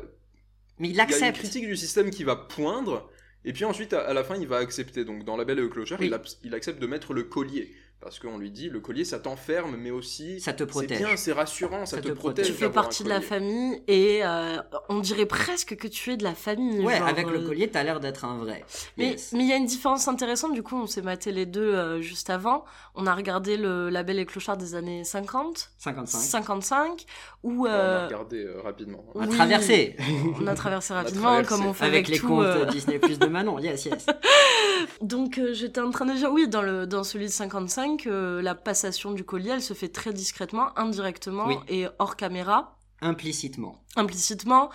mais 0.79 0.89
il 0.89 0.93
il 0.93 0.97
y 0.97 1.01
a 1.01 1.05
une 1.05 1.11
accepte. 1.13 1.39
critique 1.39 1.67
du 1.67 1.77
système 1.77 2.11
qui 2.11 2.25
va 2.25 2.37
poindre. 2.37 3.11
Et 3.45 3.53
puis 3.53 3.65
ensuite, 3.65 3.93
à, 3.93 4.01
à 4.01 4.13
la 4.13 4.25
fin, 4.25 4.37
il 4.37 4.49
va 4.49 4.57
accepter. 4.59 5.05
Donc, 5.05 5.25
dans 5.25 5.37
La 5.37 5.45
Belle 5.45 5.59
et 5.59 5.63
le 5.63 5.69
Clochard, 5.69 6.01
Oui. 6.01 6.11
il, 6.13 6.21
il 6.49 6.55
accepte 6.55 6.81
de 6.81 6.87
mettre 6.87 7.13
le 7.15 7.23
collier. 7.23 7.73
Parce 8.01 8.21
qu'on 8.21 8.39
lui 8.39 8.51
dit, 8.53 8.69
le 8.69 8.79
collier, 8.79 9.05
ça 9.05 9.19
t'enferme, 9.19 9.77
mais 9.77 9.91
aussi... 9.91 10.39
Ça 10.41 10.53
te 10.53 10.63
C'est 10.63 10.67
protège. 10.69 10.99
bien, 10.99 11.17
c'est 11.17 11.33
rassurant, 11.33 11.87
ça, 11.87 11.97
Ça 11.97 12.03
te, 12.03 12.09
te 12.09 12.13
protège. 12.13 12.45
protège. 12.45 12.47
Tu 12.47 12.53
fais 12.53 12.71
partie 12.71 13.03
de 13.03 13.09
la 13.09 13.17
collier. 13.17 13.27
famille 13.27 13.83
et 13.89 14.21
euh, 14.25 14.59
on 14.89 15.01
dirait 15.01 15.27
presque 15.27 15.75
que 15.77 15.89
tu 15.89 16.13
es 16.13 16.17
de 16.17 16.23
la 16.23 16.35
famille. 16.35 16.85
Ouais, 16.85 16.99
genre, 16.99 17.09
avec 17.09 17.27
le 17.29 17.39
euh, 17.41 17.47
collier, 17.47 17.69
t'as 17.69 17.83
l'air 17.83 17.99
d'être 17.99 18.25
un 18.25 18.39
vrai. 18.39 18.65
Mais 18.97 19.11
Yes. 19.13 19.33
mais 19.33 19.41
il 19.45 19.49
y 19.49 19.53
a 19.53 19.57
une 19.57 19.67
différence 19.67 20.07
intéressante, 20.09 20.53
du 20.53 20.63
coup, 20.63 20.77
on 20.77 20.87
s'est 20.87 21.03
maté 21.03 21.33
les 21.33 21.47
deux 21.47 21.75
euh, 21.75 22.01
juste 22.01 22.31
avant. 22.31 22.65
On 22.95 23.07
a 23.07 23.15
regardé 23.15 23.57
le 23.57 23.89
La 23.89 24.03
Belle 24.05 24.19
et 24.21 24.27
Clochard 24.27 24.57
des 24.57 24.75
années 24.77 25.03
50, 25.03 25.71
55. 25.79 26.19
55, 26.21 27.05
où 27.43 27.67
On 27.67 27.71
a 27.71 28.05
regardé 28.07 28.45
euh, 28.45 28.61
rapidement. 28.63 29.05
On 29.15 29.23
a 29.23 29.27
oui. 29.27 29.35
traversé. 29.35 29.97
on 30.41 30.47
a 30.47 30.55
traversé 30.55 30.93
a 30.95 30.97
rapidement, 30.99 31.23
traversé. 31.43 31.49
comme 31.49 31.67
on 31.67 31.73
fait 31.73 31.85
Avec 31.87 32.07
avec, 32.07 32.09
les 32.09 32.19
tout. 32.19 32.29
contes 32.29 32.45
euh, 32.45 32.65
Disney 32.67 32.99
Plus 32.99 33.19
de 33.19 33.27
Manon. 33.27 33.59
Yes, 33.59 33.87
yes. 33.87 34.07
Donc 35.03 35.39
euh, 35.39 35.53
j'étais 35.53 35.81
en 35.81 35.91
train 35.91 36.05
de 36.07 36.13
dire, 36.15 36.31
oui, 36.31 36.47
dans, 36.49 36.63
le, 36.63 36.87
dans 36.87 37.03
celui 37.05 37.27
de 37.27 37.31
55, 37.31 37.86
euh, 38.07 38.43
la 38.43 38.55
passation 38.55 39.13
du 39.13 39.25
collier, 39.25 39.51
elle 39.51 39.63
se 39.63 39.75
fait 39.75 39.89
très 39.89 40.13
discrètement, 40.13 40.77
indirectement 40.79 41.47
Oui. 41.47 41.57
et 41.69 41.87
hors 41.99 42.17
caméra, 42.17 42.79
Implicitement. 43.03 43.83
implicitement. 43.97 44.71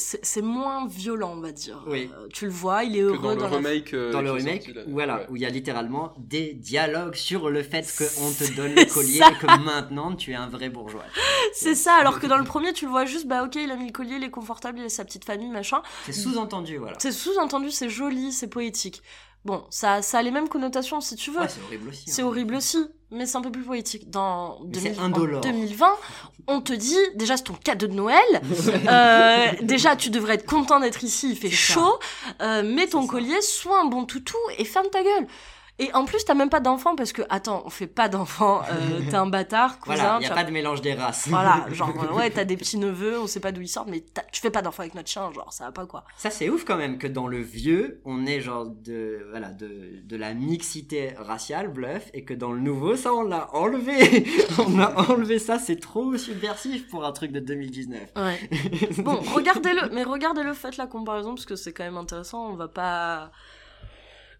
C'est 0.00 0.42
moins 0.42 0.86
violent, 0.86 1.32
on 1.36 1.40
va 1.40 1.50
dire. 1.50 1.82
Oui. 1.88 2.08
Euh, 2.16 2.28
tu 2.32 2.44
le 2.44 2.52
vois, 2.52 2.84
il 2.84 2.94
est 2.94 3.00
Que 3.00 3.06
heureux 3.06 3.34
dans 3.34 3.46
le 3.48 3.50
la 3.50 3.56
remake. 3.56 3.94
euh, 3.94 4.12
Dans 4.12 4.22
le 4.22 4.30
remake, 4.30 4.62
sorti, 4.62 4.72
là. 4.72 4.82
voilà, 4.86 5.16
Ouais. 5.16 5.26
où 5.30 5.34
il 5.36 5.42
y 5.42 5.44
a 5.44 5.48
littéralement 5.50 6.14
des 6.18 6.54
dialogues 6.54 7.16
sur 7.16 7.50
le 7.50 7.64
fait 7.64 7.82
qu'on 7.98 8.30
te 8.32 8.44
donne 8.56 8.76
le 8.76 8.84
collier 8.94 9.18
ça. 9.18 9.30
et 9.32 9.34
que 9.34 9.46
maintenant 9.64 10.14
tu 10.14 10.30
es 10.30 10.34
un 10.36 10.46
vrai 10.48 10.68
bourgeois. 10.68 11.02
C'est 11.52 11.74
ça, 11.74 11.94
alors 11.94 12.20
que 12.20 12.28
dans 12.28 12.38
le 12.38 12.44
premier, 12.44 12.72
tu 12.72 12.84
le 12.84 12.92
vois 12.92 13.06
juste, 13.06 13.26
bah 13.26 13.42
ok, 13.42 13.56
il 13.56 13.72
a 13.72 13.76
mis 13.76 13.86
le 13.86 13.92
collier, 13.92 14.14
il 14.18 14.22
est 14.22 14.30
confortable, 14.30 14.78
il 14.78 14.84
a 14.84 14.88
sa 14.88 15.04
petite 15.04 15.24
famille, 15.24 15.50
machin. 15.50 15.82
C'est 16.06 16.12
sous-entendu, 16.12 16.76
voilà. 16.76 16.96
C'est 17.00 17.10
sous-entendu, 17.10 17.72
c'est 17.72 17.88
joli, 17.88 18.30
c'est 18.30 18.46
poétique. 18.48 19.02
Bon, 19.44 19.64
ça, 19.70 20.02
ça 20.02 20.18
a 20.18 20.22
les 20.22 20.30
mêmes 20.30 20.48
connotations 20.48 21.00
si 21.00 21.16
tu 21.16 21.30
veux. 21.30 21.40
Ouais, 21.40 21.48
c'est 21.48 21.62
horrible 21.62 21.88
aussi. 21.88 22.10
c'est 22.10 22.22
hein. 22.22 22.26
horrible 22.26 22.54
aussi, 22.54 22.78
mais 23.10 23.24
c'est 23.24 23.36
un 23.38 23.40
peu 23.40 23.50
plus 23.50 23.62
poétique. 23.62 24.10
Dans 24.10 24.58
Mais 24.64 24.78
c'est 24.78 24.90
2000 24.90 25.00
en 25.00 25.04
indolore. 25.04 25.40
2020, 25.40 25.86
on 26.48 26.60
te 26.60 26.72
dit, 26.72 26.98
déjà 27.14 27.36
c'est 27.36 27.44
ton 27.44 27.54
cadeau 27.54 27.86
de 27.86 27.94
Noël, 27.94 28.18
euh, 28.88 29.46
déjà 29.62 29.96
tu 29.96 30.10
devrais 30.10 30.34
être 30.34 30.46
content 30.46 30.80
d'être 30.80 31.04
ici, 31.04 31.30
il 31.30 31.36
fait 31.36 31.48
C'est 31.48 31.54
chaud, 31.54 31.98
euh, 32.42 32.62
mets 32.62 32.88
ton 32.88 33.02
C'est 33.02 33.08
collier, 33.08 33.40
sois 33.40 33.80
un 33.80 33.86
bon 33.86 34.04
toutou 34.04 34.36
et 34.58 34.64
ferme 34.64 34.88
ta 34.90 35.02
gueule. 35.02 35.26
Et 35.80 35.92
en 35.94 36.04
plus, 36.04 36.24
t'as 36.24 36.34
même 36.34 36.50
pas 36.50 36.58
d'enfant 36.58 36.96
parce 36.96 37.12
que, 37.12 37.22
attends, 37.28 37.62
on 37.64 37.70
fait 37.70 37.86
pas 37.86 38.08
d'enfant, 38.08 38.62
euh, 38.70 39.00
t'es 39.10 39.14
un 39.14 39.26
bâtard, 39.26 39.78
cousin, 39.78 39.94
Voilà, 39.94 40.18
tu 40.20 40.26
a 40.26 40.32
as 40.32 40.34
pas 40.34 40.44
de 40.44 40.50
mélange 40.50 40.80
des 40.80 40.94
races. 40.94 41.28
Voilà, 41.28 41.66
genre, 41.72 41.92
euh, 42.02 42.16
ouais, 42.16 42.30
t'as 42.30 42.44
des 42.44 42.56
petits 42.56 42.78
neveux, 42.78 43.20
on 43.20 43.28
sait 43.28 43.38
pas 43.38 43.52
d'où 43.52 43.60
ils 43.60 43.68
sortent, 43.68 43.88
mais 43.88 44.04
tu 44.32 44.40
fais 44.40 44.50
pas 44.50 44.60
d'enfant 44.60 44.82
avec 44.82 44.96
notre 44.96 45.08
chien, 45.08 45.30
genre, 45.32 45.52
ça 45.52 45.66
va 45.66 45.72
pas 45.72 45.86
quoi. 45.86 46.04
Ça 46.16 46.30
c'est 46.30 46.48
ouf 46.48 46.64
quand 46.64 46.76
même 46.76 46.98
que 46.98 47.06
dans 47.06 47.28
le 47.28 47.40
vieux, 47.40 48.00
on 48.04 48.26
est 48.26 48.40
genre 48.40 48.66
de 48.66 49.26
voilà 49.30 49.50
de, 49.50 50.00
de 50.02 50.16
la 50.16 50.34
mixité 50.34 51.14
raciale, 51.16 51.68
bluff, 51.68 52.10
et 52.12 52.24
que 52.24 52.34
dans 52.34 52.52
le 52.52 52.60
nouveau, 52.60 52.96
ça 52.96 53.14
on 53.14 53.22
l'a 53.22 53.54
enlevé. 53.54 54.26
on 54.58 54.80
a 54.80 55.10
enlevé 55.10 55.38
ça, 55.38 55.58
c'est 55.58 55.78
trop 55.78 56.16
subversif 56.16 56.88
pour 56.88 57.04
un 57.04 57.12
truc 57.12 57.30
de 57.30 57.40
2019. 57.40 58.00
Ouais. 58.16 58.40
Bon, 58.98 59.20
regardez-le, 59.34 59.90
mais 59.92 60.02
regardez-le, 60.02 60.54
faites 60.54 60.76
la 60.76 60.86
comparaison 60.86 61.34
parce 61.34 61.46
que 61.46 61.54
c'est 61.56 61.72
quand 61.72 61.84
même 61.84 61.96
intéressant. 61.96 62.48
On 62.50 62.54
va 62.54 62.68
pas. 62.68 63.30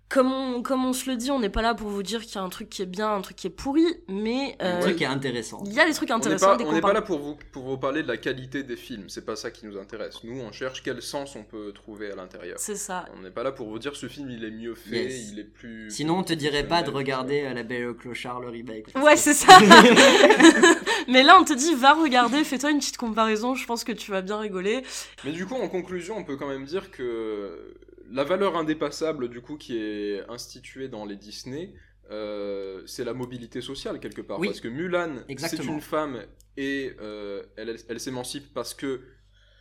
Comme 0.08 0.32
on, 0.32 0.62
comme 0.62 0.86
on 0.86 0.94
se 0.94 1.10
le 1.10 1.16
dit, 1.16 1.30
on 1.30 1.38
n'est 1.38 1.50
pas 1.50 1.60
là 1.60 1.74
pour 1.74 1.90
vous 1.90 2.02
dire 2.02 2.22
qu'il 2.22 2.36
y 2.36 2.38
a 2.38 2.42
un 2.42 2.48
truc 2.48 2.70
qui 2.70 2.80
est 2.80 2.86
bien, 2.86 3.12
un 3.14 3.20
truc 3.20 3.36
qui 3.36 3.46
est 3.46 3.50
pourri, 3.50 3.84
mais 4.08 4.56
Un 4.58 4.76
euh, 4.76 4.80
truc 4.80 4.96
qui 4.96 5.04
est 5.04 5.06
intéressant. 5.06 5.62
il 5.66 5.72
y 5.74 5.80
a 5.80 5.86
des 5.86 5.92
trucs 5.92 6.10
intéressants. 6.10 6.56
on 6.64 6.72
n'est 6.72 6.80
pas 6.80 6.94
là 6.94 7.02
pour 7.02 7.18
vous, 7.18 7.36
pour 7.52 7.64
vous 7.64 7.76
parler 7.76 8.02
de 8.02 8.08
la 8.08 8.16
qualité 8.16 8.62
des 8.62 8.76
films, 8.76 9.04
c'est 9.08 9.26
pas 9.26 9.36
ça 9.36 9.50
qui 9.50 9.66
nous 9.66 9.76
intéresse. 9.76 10.24
Nous, 10.24 10.40
on 10.40 10.50
cherche 10.50 10.82
quel 10.82 11.02
sens 11.02 11.36
on 11.36 11.44
peut 11.44 11.72
trouver 11.74 12.10
à 12.10 12.16
l'intérieur. 12.16 12.56
C'est 12.58 12.76
ça. 12.76 13.04
On 13.18 13.22
n'est 13.22 13.30
pas 13.30 13.42
là 13.42 13.52
pour 13.52 13.68
vous 13.68 13.78
dire 13.78 13.96
ce 13.96 14.08
film 14.08 14.30
il 14.30 14.44
est 14.44 14.50
mieux 14.50 14.74
fait, 14.74 15.04
Yes. 15.04 15.28
il 15.30 15.40
est 15.40 15.44
plus. 15.44 15.90
Sinon, 15.90 16.18
on 16.20 16.22
te 16.22 16.32
dirait 16.32 16.66
pas 16.66 16.82
de 16.82 16.90
regarder 16.90 17.42
euh, 17.42 17.52
La 17.52 17.62
Belle 17.62 17.82
et 17.82 17.84
le 17.84 17.94
Clochard, 17.94 18.40
le 18.40 18.48
remake. 18.48 18.86
Ouais, 18.96 19.16
c'est 19.16 19.34
ça. 19.34 19.58
mais 21.08 21.22
là, 21.22 21.36
on 21.38 21.44
te 21.44 21.52
dit, 21.52 21.74
va 21.74 21.92
regarder, 21.92 22.44
fais-toi 22.44 22.70
une 22.70 22.78
petite 22.78 22.96
comparaison, 22.96 23.54
je 23.54 23.66
pense 23.66 23.84
que 23.84 23.92
tu 23.92 24.10
vas 24.10 24.22
bien 24.22 24.38
rigoler. 24.38 24.82
Mais 25.24 25.32
du 25.32 25.44
coup, 25.44 25.54
en 25.54 25.68
conclusion, 25.68 26.16
on 26.16 26.24
peut 26.24 26.36
quand 26.36 26.48
même 26.48 26.64
dire 26.64 26.90
que 26.90 27.74
la 28.10 28.24
valeur 28.24 28.56
indépassable 28.56 29.28
du 29.28 29.40
coup 29.40 29.56
qui 29.56 29.76
est 29.78 30.20
instituée 30.28 30.88
dans 30.88 31.04
les 31.04 31.16
Disney, 31.16 31.74
euh, 32.10 32.82
c'est 32.86 33.04
la 33.04 33.12
mobilité 33.14 33.60
sociale 33.60 34.00
quelque 34.00 34.22
part. 34.22 34.38
Oui. 34.40 34.48
Parce 34.48 34.60
que 34.60 34.68
Mulan, 34.68 35.16
c'est 35.38 35.62
une 35.64 35.80
femme 35.80 36.24
et 36.56 36.94
euh, 37.00 37.44
elle, 37.56 37.68
elle- 37.70 37.80
elle 37.88 38.00
s'émancipe 38.00 38.52
parce 38.54 38.72
que 38.74 39.02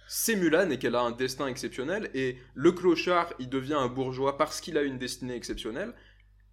c'est 0.07 0.35
Mulan 0.37 0.69
et 0.69 0.79
qu'elle 0.79 0.95
a 0.95 1.01
un 1.01 1.11
destin 1.11 1.47
exceptionnel. 1.47 2.09
Et 2.13 2.37
le 2.53 2.71
clochard, 2.71 3.33
il 3.39 3.49
devient 3.49 3.73
un 3.73 3.87
bourgeois 3.89 4.37
parce 4.37 4.61
qu'il 4.61 4.77
a 4.77 4.83
une 4.83 4.97
destinée 4.97 5.35
exceptionnelle. 5.35 5.93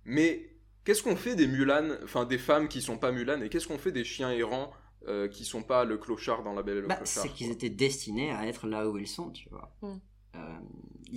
Mais 0.04 0.50
qu'est-ce 0.84 1.02
qu'on 1.02 1.14
fait 1.16 1.36
des 1.36 1.46
Mulan, 1.46 1.90
enfin 2.02 2.24
des 2.24 2.38
femmes 2.38 2.66
qui 2.68 2.82
sont 2.82 2.98
pas 2.98 3.12
Mulan, 3.12 3.40
et 3.42 3.48
qu'est-ce 3.48 3.68
qu'on 3.68 3.78
fait 3.78 3.92
des 3.92 4.04
chiens 4.04 4.32
errants 4.32 4.72
euh, 5.06 5.28
qui 5.28 5.44
sont 5.44 5.62
pas 5.62 5.84
le 5.84 5.96
clochard 5.98 6.42
dans 6.42 6.54
La 6.54 6.62
Belle 6.62 6.78
et 6.78 6.80
le 6.80 6.86
Bah, 6.88 6.96
Clochard 6.96 7.22
c'est 7.22 7.28
qu'ils 7.28 7.50
étaient 7.52 7.70
destinés 7.70 8.32
à 8.32 8.46
être 8.48 8.66
là 8.66 8.88
où 8.88 8.98
ils 8.98 9.06
sont, 9.06 9.30
tu 9.30 9.48
vois. 9.50 9.70
Mm. 9.82 10.00
Euh, 10.36 10.38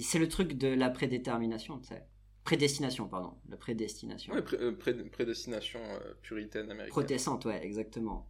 c'est 0.02 0.20
le 0.20 0.28
truc 0.28 0.54
de 0.54 0.68
la 0.68 0.90
prédétermination, 0.90 1.80
tu 1.80 1.88
sais. 1.88 2.04
Prédestination, 2.44 3.08
pardon. 3.10 3.34
La 3.50 3.58
prédestination. 3.58 4.34
Ouais, 4.34 4.42
pré- 4.42 4.58
euh, 4.62 4.72
pré- 4.72 4.94
prédestination 4.94 5.80
euh, 5.84 6.14
puritaine 6.22 6.72
américaine. 6.72 6.92
Protestante, 6.92 7.46
ouais, 7.46 7.66
exactement. 7.66 8.30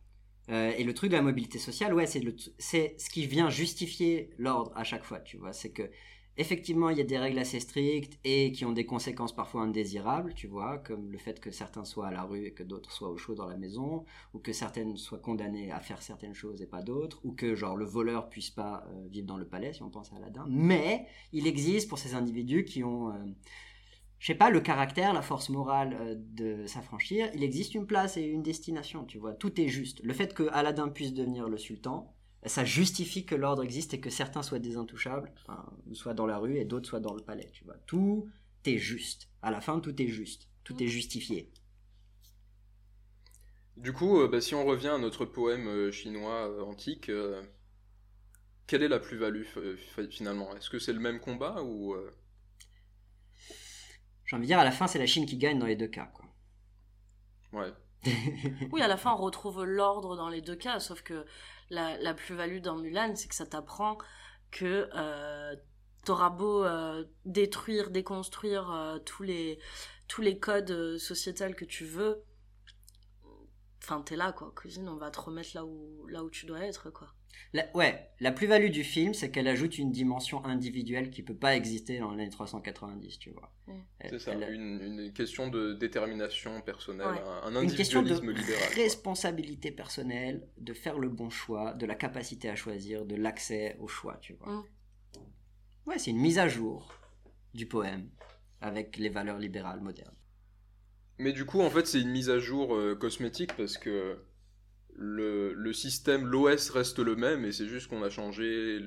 Euh, 0.50 0.72
et 0.78 0.84
le 0.84 0.94
truc 0.94 1.12
de 1.12 1.16
la 1.16 1.22
mobilité 1.22 1.60
sociale, 1.60 1.94
ouais, 1.94 2.08
c'est 2.08 2.96
ce 2.98 3.10
qui 3.10 3.28
vient 3.28 3.50
justifier 3.50 4.32
l'ordre 4.38 4.72
à 4.76 4.84
chaque 4.84 5.04
fois, 5.04 5.20
tu 5.20 5.38
vois. 5.38 5.54
C'est 5.54 5.72
que 5.72 5.84
effectivement, 6.38 6.90
il 6.90 6.98
y 6.98 7.02
a 7.02 7.04
des 7.04 7.18
règles 7.18 7.40
assez 7.40 7.60
strictes 7.60 8.20
et 8.24 8.52
qui 8.52 8.66
ont 8.66 8.72
des 8.72 8.86
conséquences 8.86 9.36
parfois 9.36 9.62
indésirables, 9.62 10.34
tu 10.34 10.48
vois, 10.48 10.78
comme 10.78 11.12
le 11.12 11.18
fait 11.18 11.40
que 11.40 11.52
certains 11.52 11.84
soient 11.84 12.08
à 12.08 12.12
la 12.12 12.24
rue 12.24 12.46
et 12.46 12.54
que 12.54 12.64
d'autres 12.64 12.92
soient 12.92 13.10
au 13.10 13.18
chaud 13.18 13.36
dans 13.36 13.48
la 13.48 13.58
maison, 13.58 14.06
ou 14.34 14.40
que 14.40 14.54
certaines 14.54 14.98
soient 14.98 15.20
condamnées 15.20 15.72
à 15.72 15.80
faire 15.80 16.02
certaines 16.02 16.34
choses 16.34 16.62
et 16.62 16.68
pas 16.68 16.82
d'autres, 16.82 17.20
ou 17.24 17.34
que 17.34 17.56
genre 17.56 17.76
le 17.76 17.86
voleur 17.86 18.30
puisse 18.30 18.52
pas 18.52 18.86
euh, 18.90 19.08
vivre 19.10 19.28
dans 19.28 19.38
le 19.38 19.48
palais, 19.48 19.74
si 19.74 19.84
on 19.84 19.90
pense 19.90 20.14
à 20.14 20.18
Aladdin. 20.18 20.46
Mais 20.50 21.08
il 21.34 21.48
existe 21.48 21.90
pour 21.90 22.00
ces 22.00 22.14
individus 22.14 22.64
qui 22.64 22.84
ont 22.84 23.10
euh, 23.10 23.18
je 24.20 24.28
sais 24.28 24.36
pas, 24.36 24.50
le 24.50 24.60
caractère, 24.62 25.14
la 25.14 25.22
force 25.22 25.50
morale 25.50 25.96
euh, 26.00 26.16
de 26.18 26.66
s'affranchir, 26.66 27.30
il 27.36 27.44
existe 27.44 27.76
une 27.76 27.86
place 27.86 28.18
et 28.18 28.24
une 28.24 28.42
destination, 28.42 29.06
tu 29.06 29.18
vois. 29.20 29.34
Tout 29.34 29.60
est 29.62 29.68
juste. 29.68 30.02
Le 30.04 30.14
fait 30.14 30.34
que 30.34 30.44
Aladdin 30.52 30.90
puisse 30.90 31.14
devenir 31.14 31.48
le 31.48 31.58
sultan, 31.58 32.14
ça 32.48 32.66
justifie 32.66 33.26
que 33.26 33.36
l'ordre 33.36 33.64
existe 33.64 33.94
et 33.94 34.00
que 34.00 34.10
certains 34.10 34.44
soient 34.44 34.60
des 34.60 34.78
intouchables, 34.78 35.32
enfin, 35.42 35.66
soient 35.94 36.14
dans 36.14 36.26
la 36.28 36.38
rue 36.38 36.58
et 36.58 36.66
d'autres 36.66 36.88
soient 36.90 37.00
dans 37.00 37.14
le 37.14 37.22
palais, 37.24 37.50
tu 37.54 37.64
vois. 37.66 37.78
Tout 37.86 38.30
est 38.66 38.78
juste. 38.78 39.30
À 39.42 39.52
la 39.52 39.62
fin, 39.62 39.80
tout 39.80 40.00
est 40.02 40.08
juste. 40.08 40.50
Tout 40.64 40.82
est 40.84 40.88
justifié. 40.88 41.52
Du 43.78 43.94
coup, 43.94 44.20
euh, 44.20 44.28
bah, 44.28 44.42
si 44.42 44.56
on 44.56 44.66
revient 44.66 44.90
à 44.90 44.98
notre 44.98 45.24
poème 45.24 45.68
euh, 45.70 45.90
chinois 45.92 46.50
euh, 46.50 46.64
antique, 46.64 47.08
euh, 47.10 47.42
quelle 48.68 48.84
est 48.84 48.88
la 48.88 49.00
plus-value 49.00 49.44
euh, 49.58 49.76
fi- 49.78 50.12
finalement? 50.12 50.56
Est-ce 50.56 50.70
que 50.70 50.80
c'est 50.80 50.94
le 50.94 51.00
même 51.00 51.20
combat 51.20 51.62
ou 51.64 51.94
euh, 51.96 52.12
J'ai 54.26 54.36
envie 54.36 54.44
de 54.46 54.50
dire, 54.50 54.60
à 54.60 54.64
la 54.64 54.72
fin, 54.72 54.86
c'est 54.86 55.00
la 55.00 55.08
Chine 55.08 55.26
qui 55.26 55.38
gagne 55.38 55.58
dans 55.58 55.66
les 55.66 55.76
deux 55.76 55.88
cas, 55.88 56.06
quoi. 56.14 56.26
ouais 57.54 57.74
Oui, 58.72 58.82
à 58.82 58.88
la 58.88 58.98
fin, 58.98 59.12
on 59.14 59.18
retrouve 59.18 59.64
l'ordre 59.66 60.16
dans 60.16 60.30
les 60.30 60.42
deux 60.42 60.56
cas, 60.56 60.80
sauf 60.80 61.02
que 61.02 61.26
la, 61.70 62.14
plus-value 62.14 62.60
dans 62.60 62.78
Mulan, 62.78 63.16
c'est 63.16 63.28
que 63.28 63.36
ça 63.36 63.46
t'apprend 63.46 63.98
que 64.52 64.90
euh, 64.96 65.56
t'auras 66.06 66.30
beau 66.30 66.64
euh, 66.64 67.04
détruire, 67.26 67.90
déconstruire 67.90 68.72
euh, 68.72 69.00
tous 69.00 69.24
les 69.24 69.60
tous 70.08 70.22
les 70.22 70.40
codes 70.40 70.72
euh, 70.72 70.98
sociétals 70.98 71.56
que 71.56 71.66
tu 71.66 71.86
veux, 71.86 72.24
enfin, 73.84 74.02
t'es 74.02 74.16
là, 74.16 74.32
quoi. 74.32 74.54
Cousine, 74.56 74.88
on 74.90 74.96
va 74.96 75.12
te 75.12 75.20
remettre 75.20 75.50
là 75.54 75.66
où, 75.66 76.08
là 76.08 76.24
où 76.24 76.30
tu 76.30 76.46
dois 76.46 76.62
être, 76.62 76.90
quoi. 76.92 77.14
La, 77.54 77.66
ouais, 77.76 78.10
la 78.20 78.32
plus-value 78.32 78.70
du 78.70 78.84
film, 78.84 79.14
c'est 79.14 79.32
qu'elle 79.32 79.48
ajoute 79.48 79.78
une 79.78 79.92
dimension 79.92 80.44
individuelle 80.46 81.10
qui 81.10 81.24
peut 81.24 81.36
pas 81.36 81.56
exister 81.56 82.00
dans 82.00 82.12
l'année 82.12 82.30
390, 82.30 83.20
tu 83.20 83.32
vois. 83.32 83.52
Mm. 83.68 83.74
C'est 84.10 84.20
ça, 84.20 84.34
elle 84.34 84.54
une, 84.54 84.82
une 84.82 85.14
question 85.14 85.48
de 85.50 85.74
détermination 85.74 86.62
personnelle, 86.62 87.08
Ouais. 87.08 87.20
un, 87.44 87.56
un 87.56 87.62
une 87.62 87.74
question 87.74 88.02
de 88.04 88.12
individualisme 88.12 88.54
quoi. 88.76 88.84
responsabilité 88.84 89.72
personnelle, 89.72 90.48
de 90.58 90.74
faire 90.74 90.98
le 91.00 91.10
bon 91.10 91.30
choix, 91.30 91.74
de 91.74 91.86
la 91.86 91.96
capacité 91.96 92.50
à 92.50 92.56
choisir, 92.56 93.06
de 93.06 93.16
l'accès 93.16 93.78
au 93.80 93.88
choix, 93.88 94.18
tu 94.22 94.34
vois. 94.34 94.52
Mm. 94.54 94.64
Ouais, 95.86 95.98
c'est 96.00 96.12
une 96.12 96.20
mise 96.20 96.40
à 96.40 96.48
jour 96.48 96.94
du 97.54 97.66
poème 97.66 98.10
avec 98.62 98.98
les 98.98 99.10
valeurs 99.10 99.40
libérales 99.40 99.82
modernes. 99.82 100.16
Mais 101.20 101.32
du 101.34 101.46
coup, 101.46 101.62
en 101.62 101.70
fait, 101.70 101.88
c'est 101.88 102.02
une 102.02 102.12
mise 102.12 102.30
à 102.30 102.40
jour 102.40 102.76
euh, 102.76 102.96
cosmétique 102.96 103.56
parce 103.56 103.78
que 103.78 104.20
le, 104.98 105.54
le 105.54 105.74
système, 105.74 106.26
l'OS 106.26 106.70
reste 106.72 107.00
le 107.00 107.16
même 107.16 107.46
et 107.46 107.52
c'est 107.52 107.68
juste 107.68 107.88
qu'on 107.88 108.04
a 108.04 108.10
changé 108.10 108.80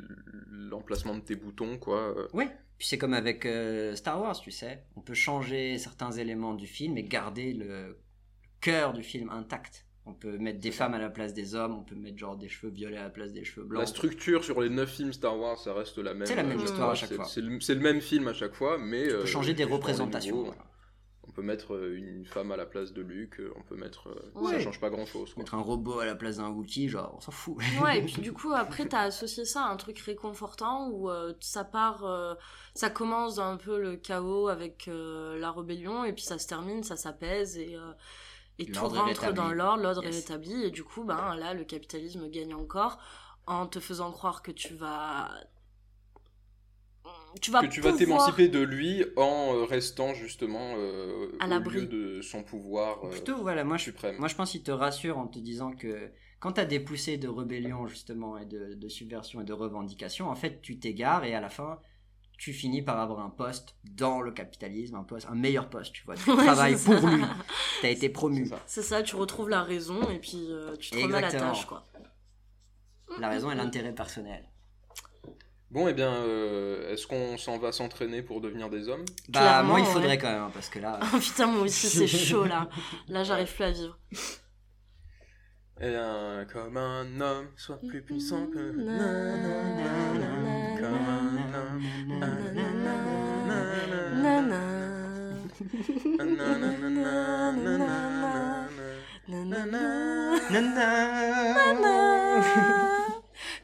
l'emplacement 0.51 1.15
de 1.17 1.21
tes 1.23 1.37
boutons, 1.37 1.79
quoi. 1.79 2.15
Euh, 2.19 2.27
Oui, 2.33 2.45
puis 2.79 2.89
c'est 2.89 2.99
comme 2.99 3.15
avec 3.15 3.47
euh, 3.47 3.95
Star 3.95 4.21
Wars, 4.21 4.39
tu 4.41 4.51
sais. 4.51 4.85
On 4.97 5.01
peut 5.01 5.15
changer 5.15 5.79
certains 5.79 6.11
éléments 6.13 6.55
du 6.55 6.67
film 6.67 6.99
et 6.99 7.05
garder 7.05 7.53
le 7.53 7.97
cœur 8.61 8.93
du 8.93 9.03
film 9.03 9.31
intact. 9.31 9.87
On 10.07 10.15
peut 10.15 10.39
mettre 10.39 10.59
des 10.61 10.73
femmes 10.73 10.95
à 10.95 10.99
la 10.99 11.11
place 11.11 11.35
des 11.35 11.55
hommes, 11.55 11.75
on 11.79 11.85
peut 11.85 11.95
mettre 11.95 12.19
genre 12.19 12.37
des 12.37 12.49
cheveux 12.49 12.73
violets 12.73 12.97
à 12.97 13.05
la 13.05 13.11
place 13.11 13.33
des 13.33 13.45
cheveux 13.45 13.65
blancs. 13.67 13.81
La 13.83 13.87
structure 13.87 14.43
sur 14.45 14.61
les 14.61 14.71
9 14.71 14.91
films 14.91 15.13
Star 15.13 15.39
Wars, 15.39 15.59
ça 15.59 15.75
reste 15.75 15.99
la 15.99 16.15
même. 16.15 16.27
C'est 16.27 16.35
la 16.35 16.43
même 16.43 16.59
euh, 16.59 16.65
histoire 16.65 16.91
à 16.91 16.95
chaque 16.95 17.13
fois. 17.13 17.27
C'est 17.27 17.43
le, 17.43 17.59
le 17.59 17.81
même 17.81 18.01
film 18.01 18.27
à 18.27 18.33
chaque 18.33 18.55
fois, 18.55 18.79
mais. 18.79 19.13
On 19.13 19.17
euh, 19.17 19.21
peut 19.21 19.27
changer 19.27 19.55
des 19.55 19.65
représentations. 19.65 20.43
voilà. 20.45 20.65
Peut 21.41 21.47
mettre 21.47 21.75
euh, 21.75 21.97
une 21.97 22.27
femme 22.27 22.53
à 22.53 22.57
la 22.59 22.67
place 22.67 22.93
de 22.93 23.01
Luke, 23.01 23.41
euh, 23.41 23.51
on 23.57 23.63
peut 23.63 23.75
mettre. 23.77 24.09
euh, 24.09 24.31
Ouais. 24.39 24.51
Ça 24.53 24.61
change 24.61 24.79
pas 24.79 24.91
grand 24.91 25.07
chose. 25.07 25.35
Mettre 25.39 25.55
un 25.55 25.63
robot 25.63 26.01
à 26.01 26.05
la 26.05 26.15
place 26.15 26.37
d'un 26.37 26.51
Wookiee, 26.51 26.89
genre, 26.91 27.15
on 27.17 27.21
s'en 27.21 27.31
fout. 27.33 27.57
Ouais, 27.83 27.99
et 27.99 28.03
puis 28.05 28.21
du 28.21 28.33
coup, 28.35 28.53
après, 28.53 28.87
t'as 28.87 29.01
associé 29.01 29.47
ça 29.47 29.63
à 29.65 29.69
un 29.71 29.77
truc 29.77 29.99
réconfortant 30.01 30.89
où 30.91 31.09
euh, 31.09 31.33
ça 31.41 31.65
part, 31.65 32.05
euh, 32.05 32.35
ça 32.75 32.91
commence 32.91 33.37
dans 33.37 33.45
un 33.53 33.57
peu 33.57 33.81
le 33.81 33.97
chaos 33.97 34.49
avec 34.49 34.87
euh, 34.89 35.39
la 35.39 35.51
rébellion, 35.51 36.05
et 36.05 36.13
puis 36.13 36.25
ça 36.25 36.39
se 36.39 36.47
termine, 36.47 36.83
ça 36.83 36.97
s'apaise, 36.97 37.57
et, 37.57 37.75
euh, 37.75 37.93
et 38.59 38.67
tout 38.67 38.87
rentre 38.87 39.05
rétabli. 39.07 39.35
dans 39.37 39.51
l'ordre, 39.53 39.83
l'ordre 39.83 40.05
Yes. 40.05 40.15
est 40.15 40.19
rétabli, 40.19 40.65
et 40.65 40.71
du 40.71 40.85
coup, 40.85 41.05
ben 41.05 41.35
là, 41.37 41.55
le 41.55 41.65
capitalisme 41.65 42.29
gagne 42.29 42.53
encore 42.55 42.99
en 43.47 43.67
te 43.67 43.81
faisant 43.81 44.13
croire 44.13 44.43
que 44.43 44.51
tu 44.53 44.75
vas. 44.75 45.31
Tu 47.41 47.51
vas 47.51 47.61
que 47.63 47.67
tu 47.69 47.81
vas 47.81 47.93
t'émanciper 47.93 48.49
de 48.49 48.61
lui 48.61 49.05
en 49.17 49.55
euh, 49.55 49.65
restant 49.65 50.15
justement 50.15 50.75
euh, 50.77 51.29
À 51.39 51.47
au 51.47 51.51
l'abri. 51.51 51.81
lieu 51.83 51.87
de 51.87 52.23
son 52.23 52.43
pouvoir 52.43 53.05
euh, 53.05 53.11
Plutôt, 53.11 53.37
voilà, 53.43 53.63
moi 53.65 53.77
je, 53.77 53.85
suprême. 53.85 54.17
moi 54.19 54.29
je 54.29 54.35
pense 54.35 54.51
qu'il 54.51 54.63
te 54.63 54.71
rassure 54.71 55.19
en 55.19 55.27
te 55.29 55.39
disant 55.39 55.73
que 55.73 56.11
quand 56.41 56.53
t'as 56.53 56.65
des 56.65 56.81
poussées 56.81 57.19
de 57.19 57.29
rébellion, 57.29 57.87
justement, 57.87 58.39
et 58.39 58.47
de, 58.47 58.75
de 58.75 58.89
subversion 58.89 59.43
et 59.43 59.45
de 59.45 59.53
revendication, 59.53 60.29
en 60.31 60.35
fait, 60.35 60.61
tu 60.63 60.79
t'égares 60.79 61.25
et 61.25 61.35
à 61.35 61.41
la 61.41 61.51
fin, 61.51 61.79
tu 62.39 62.55
finis 62.55 62.81
par 62.81 62.99
avoir 62.99 63.21
un 63.21 63.29
poste 63.29 63.77
dans 63.85 64.23
le 64.23 64.33
capitalisme, 64.33 64.95
un 64.97 65.05
poste, 65.05 65.27
un 65.31 65.35
meilleur 65.35 65.69
poste, 65.69 65.93
tu 65.93 66.03
vois. 66.07 66.15
Tu 66.17 66.31
Ouais, 66.31 66.37
travailles 66.47 66.77
pour 66.83 66.99
ça. 66.99 67.11
lui. 67.15 67.23
T'as 67.83 67.91
été 67.91 68.09
promu. 68.09 68.51
C'est 68.67 68.83
ça. 68.83 69.03
Tu 69.03 69.15
retrouves 69.17 69.51
la 69.51 69.63
raison, 69.63 70.01
et 70.11 70.19
puis 70.19 70.47
euh, 70.49 70.75
tu 70.77 70.91
te 70.91 70.97
remets 70.97 71.19
à 71.19 71.21
la 71.21 71.31
tâche, 71.31 71.67
quoi. 71.67 71.87
La 73.19 73.29
raison 73.29 73.51
est 73.51 73.57
l'intérêt 73.57 73.95
personnel. 73.95 74.49
Bon, 75.71 75.87
eh 75.87 75.93
bien, 75.93 76.25
est-ce 76.89 77.07
qu'on 77.07 77.39
s'en 77.39 77.59
va 77.59 77.71
s'entraîner 77.71 78.23
pour 78.23 78.41
devenir 78.41 78.69
des 78.71 78.89
hommes 78.89 79.05
Bah, 79.29 79.63
moi, 79.63 79.79
il 79.79 79.87
faudrait 79.87 80.19
quand 80.19 80.33
même, 80.33 80.51
parce 80.53 80.69
que 80.69 80.81
là. 80.81 80.99
Oh 81.15 81.19
putain, 81.19 81.47
moi 81.47 81.63
aussi, 81.63 81.87
c'est 81.87 82.07
chaud 82.07 82.45
là. 82.45 82.69
Là, 83.09 83.23
j'arrive 83.23 83.55
plus 83.55 83.65
à 83.65 83.71
vivre. 83.71 83.99
Et 85.81 85.95
comme 86.53 86.77
un 86.77 87.21
homme, 87.21 87.49
soit 87.57 87.79
plus 87.89 88.03
puissant 88.03 88.47
que. 88.49 88.75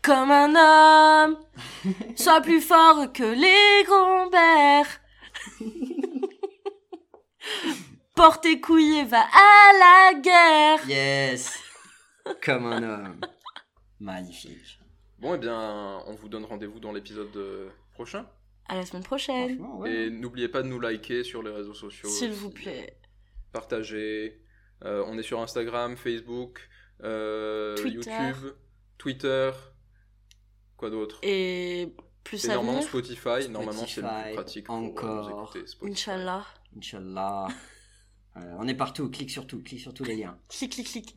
Comme 0.06 0.30
un 0.30 0.54
homme, 0.54 1.36
sois 2.16 2.40
plus 2.40 2.60
fort 2.60 3.12
que 3.12 3.24
les 3.24 3.82
grands-pères. 3.84 5.00
Porte 8.14 8.44
tes 8.44 8.60
couilles 8.60 9.00
et 9.00 9.04
va 9.04 9.22
à 9.22 9.72
la 10.12 10.20
guerre. 10.20 10.88
Yes 10.88 11.58
Comme 12.40 12.66
un 12.66 12.84
homme. 12.84 13.20
Magnifique. 13.98 14.78
Bon, 15.18 15.34
et 15.34 15.38
bien, 15.38 16.04
on 16.06 16.14
vous 16.14 16.28
donne 16.28 16.44
rendez-vous 16.44 16.78
dans 16.78 16.92
l'épisode 16.92 17.36
euh, 17.36 17.68
prochain. 17.92 18.30
À 18.68 18.76
la 18.76 18.86
semaine 18.86 19.02
prochaine, 19.02 19.60
ouais. 19.60 19.92
Et 19.92 20.10
n'oubliez 20.10 20.46
pas 20.46 20.62
de 20.62 20.68
nous 20.68 20.78
liker 20.78 21.24
sur 21.24 21.42
les 21.42 21.50
réseaux 21.50 21.74
sociaux. 21.74 22.08
s'il 22.08 22.30
vous 22.30 22.50
plaît. 22.50 22.96
Partagez. 23.50 24.40
Euh, 24.84 25.02
on 25.08 25.18
est 25.18 25.24
sur 25.24 25.40
Instagram, 25.40 25.96
Facebook, 25.96 26.68
euh, 27.02 27.74
Twitter. 27.74 28.12
YouTube, 28.12 28.52
Twitter. 28.98 29.50
Quoi 30.76 30.90
d'autre? 30.90 31.18
Et 31.22 31.94
plus 32.24 32.44
Et 32.44 32.50
à 32.50 32.54
normalement 32.54 32.80
venir, 32.80 32.88
Spotify, 32.88 33.48
normalement 33.48 33.86
c'est 33.86 34.02
le 34.02 34.08
plus 34.24 34.32
pratique 34.34 34.66
pour 34.66 34.74
euh, 34.76 34.80
nous 34.80 34.86
encore. 34.90 35.30
écouter. 35.56 35.66
Spotify. 35.66 35.92
Inch'Allah. 35.92 36.44
Inch'Allah. 36.76 37.48
Euh, 38.36 38.54
on 38.58 38.68
est 38.68 38.74
partout, 38.74 39.08
clique 39.10 39.30
sur 39.30 39.46
tout, 39.46 39.62
clique 39.62 39.80
sur 39.80 39.94
tous 39.94 40.04
les 40.04 40.16
liens. 40.16 40.38
Clic, 40.48 40.70
clic, 40.72 40.86
clic. 40.86 41.16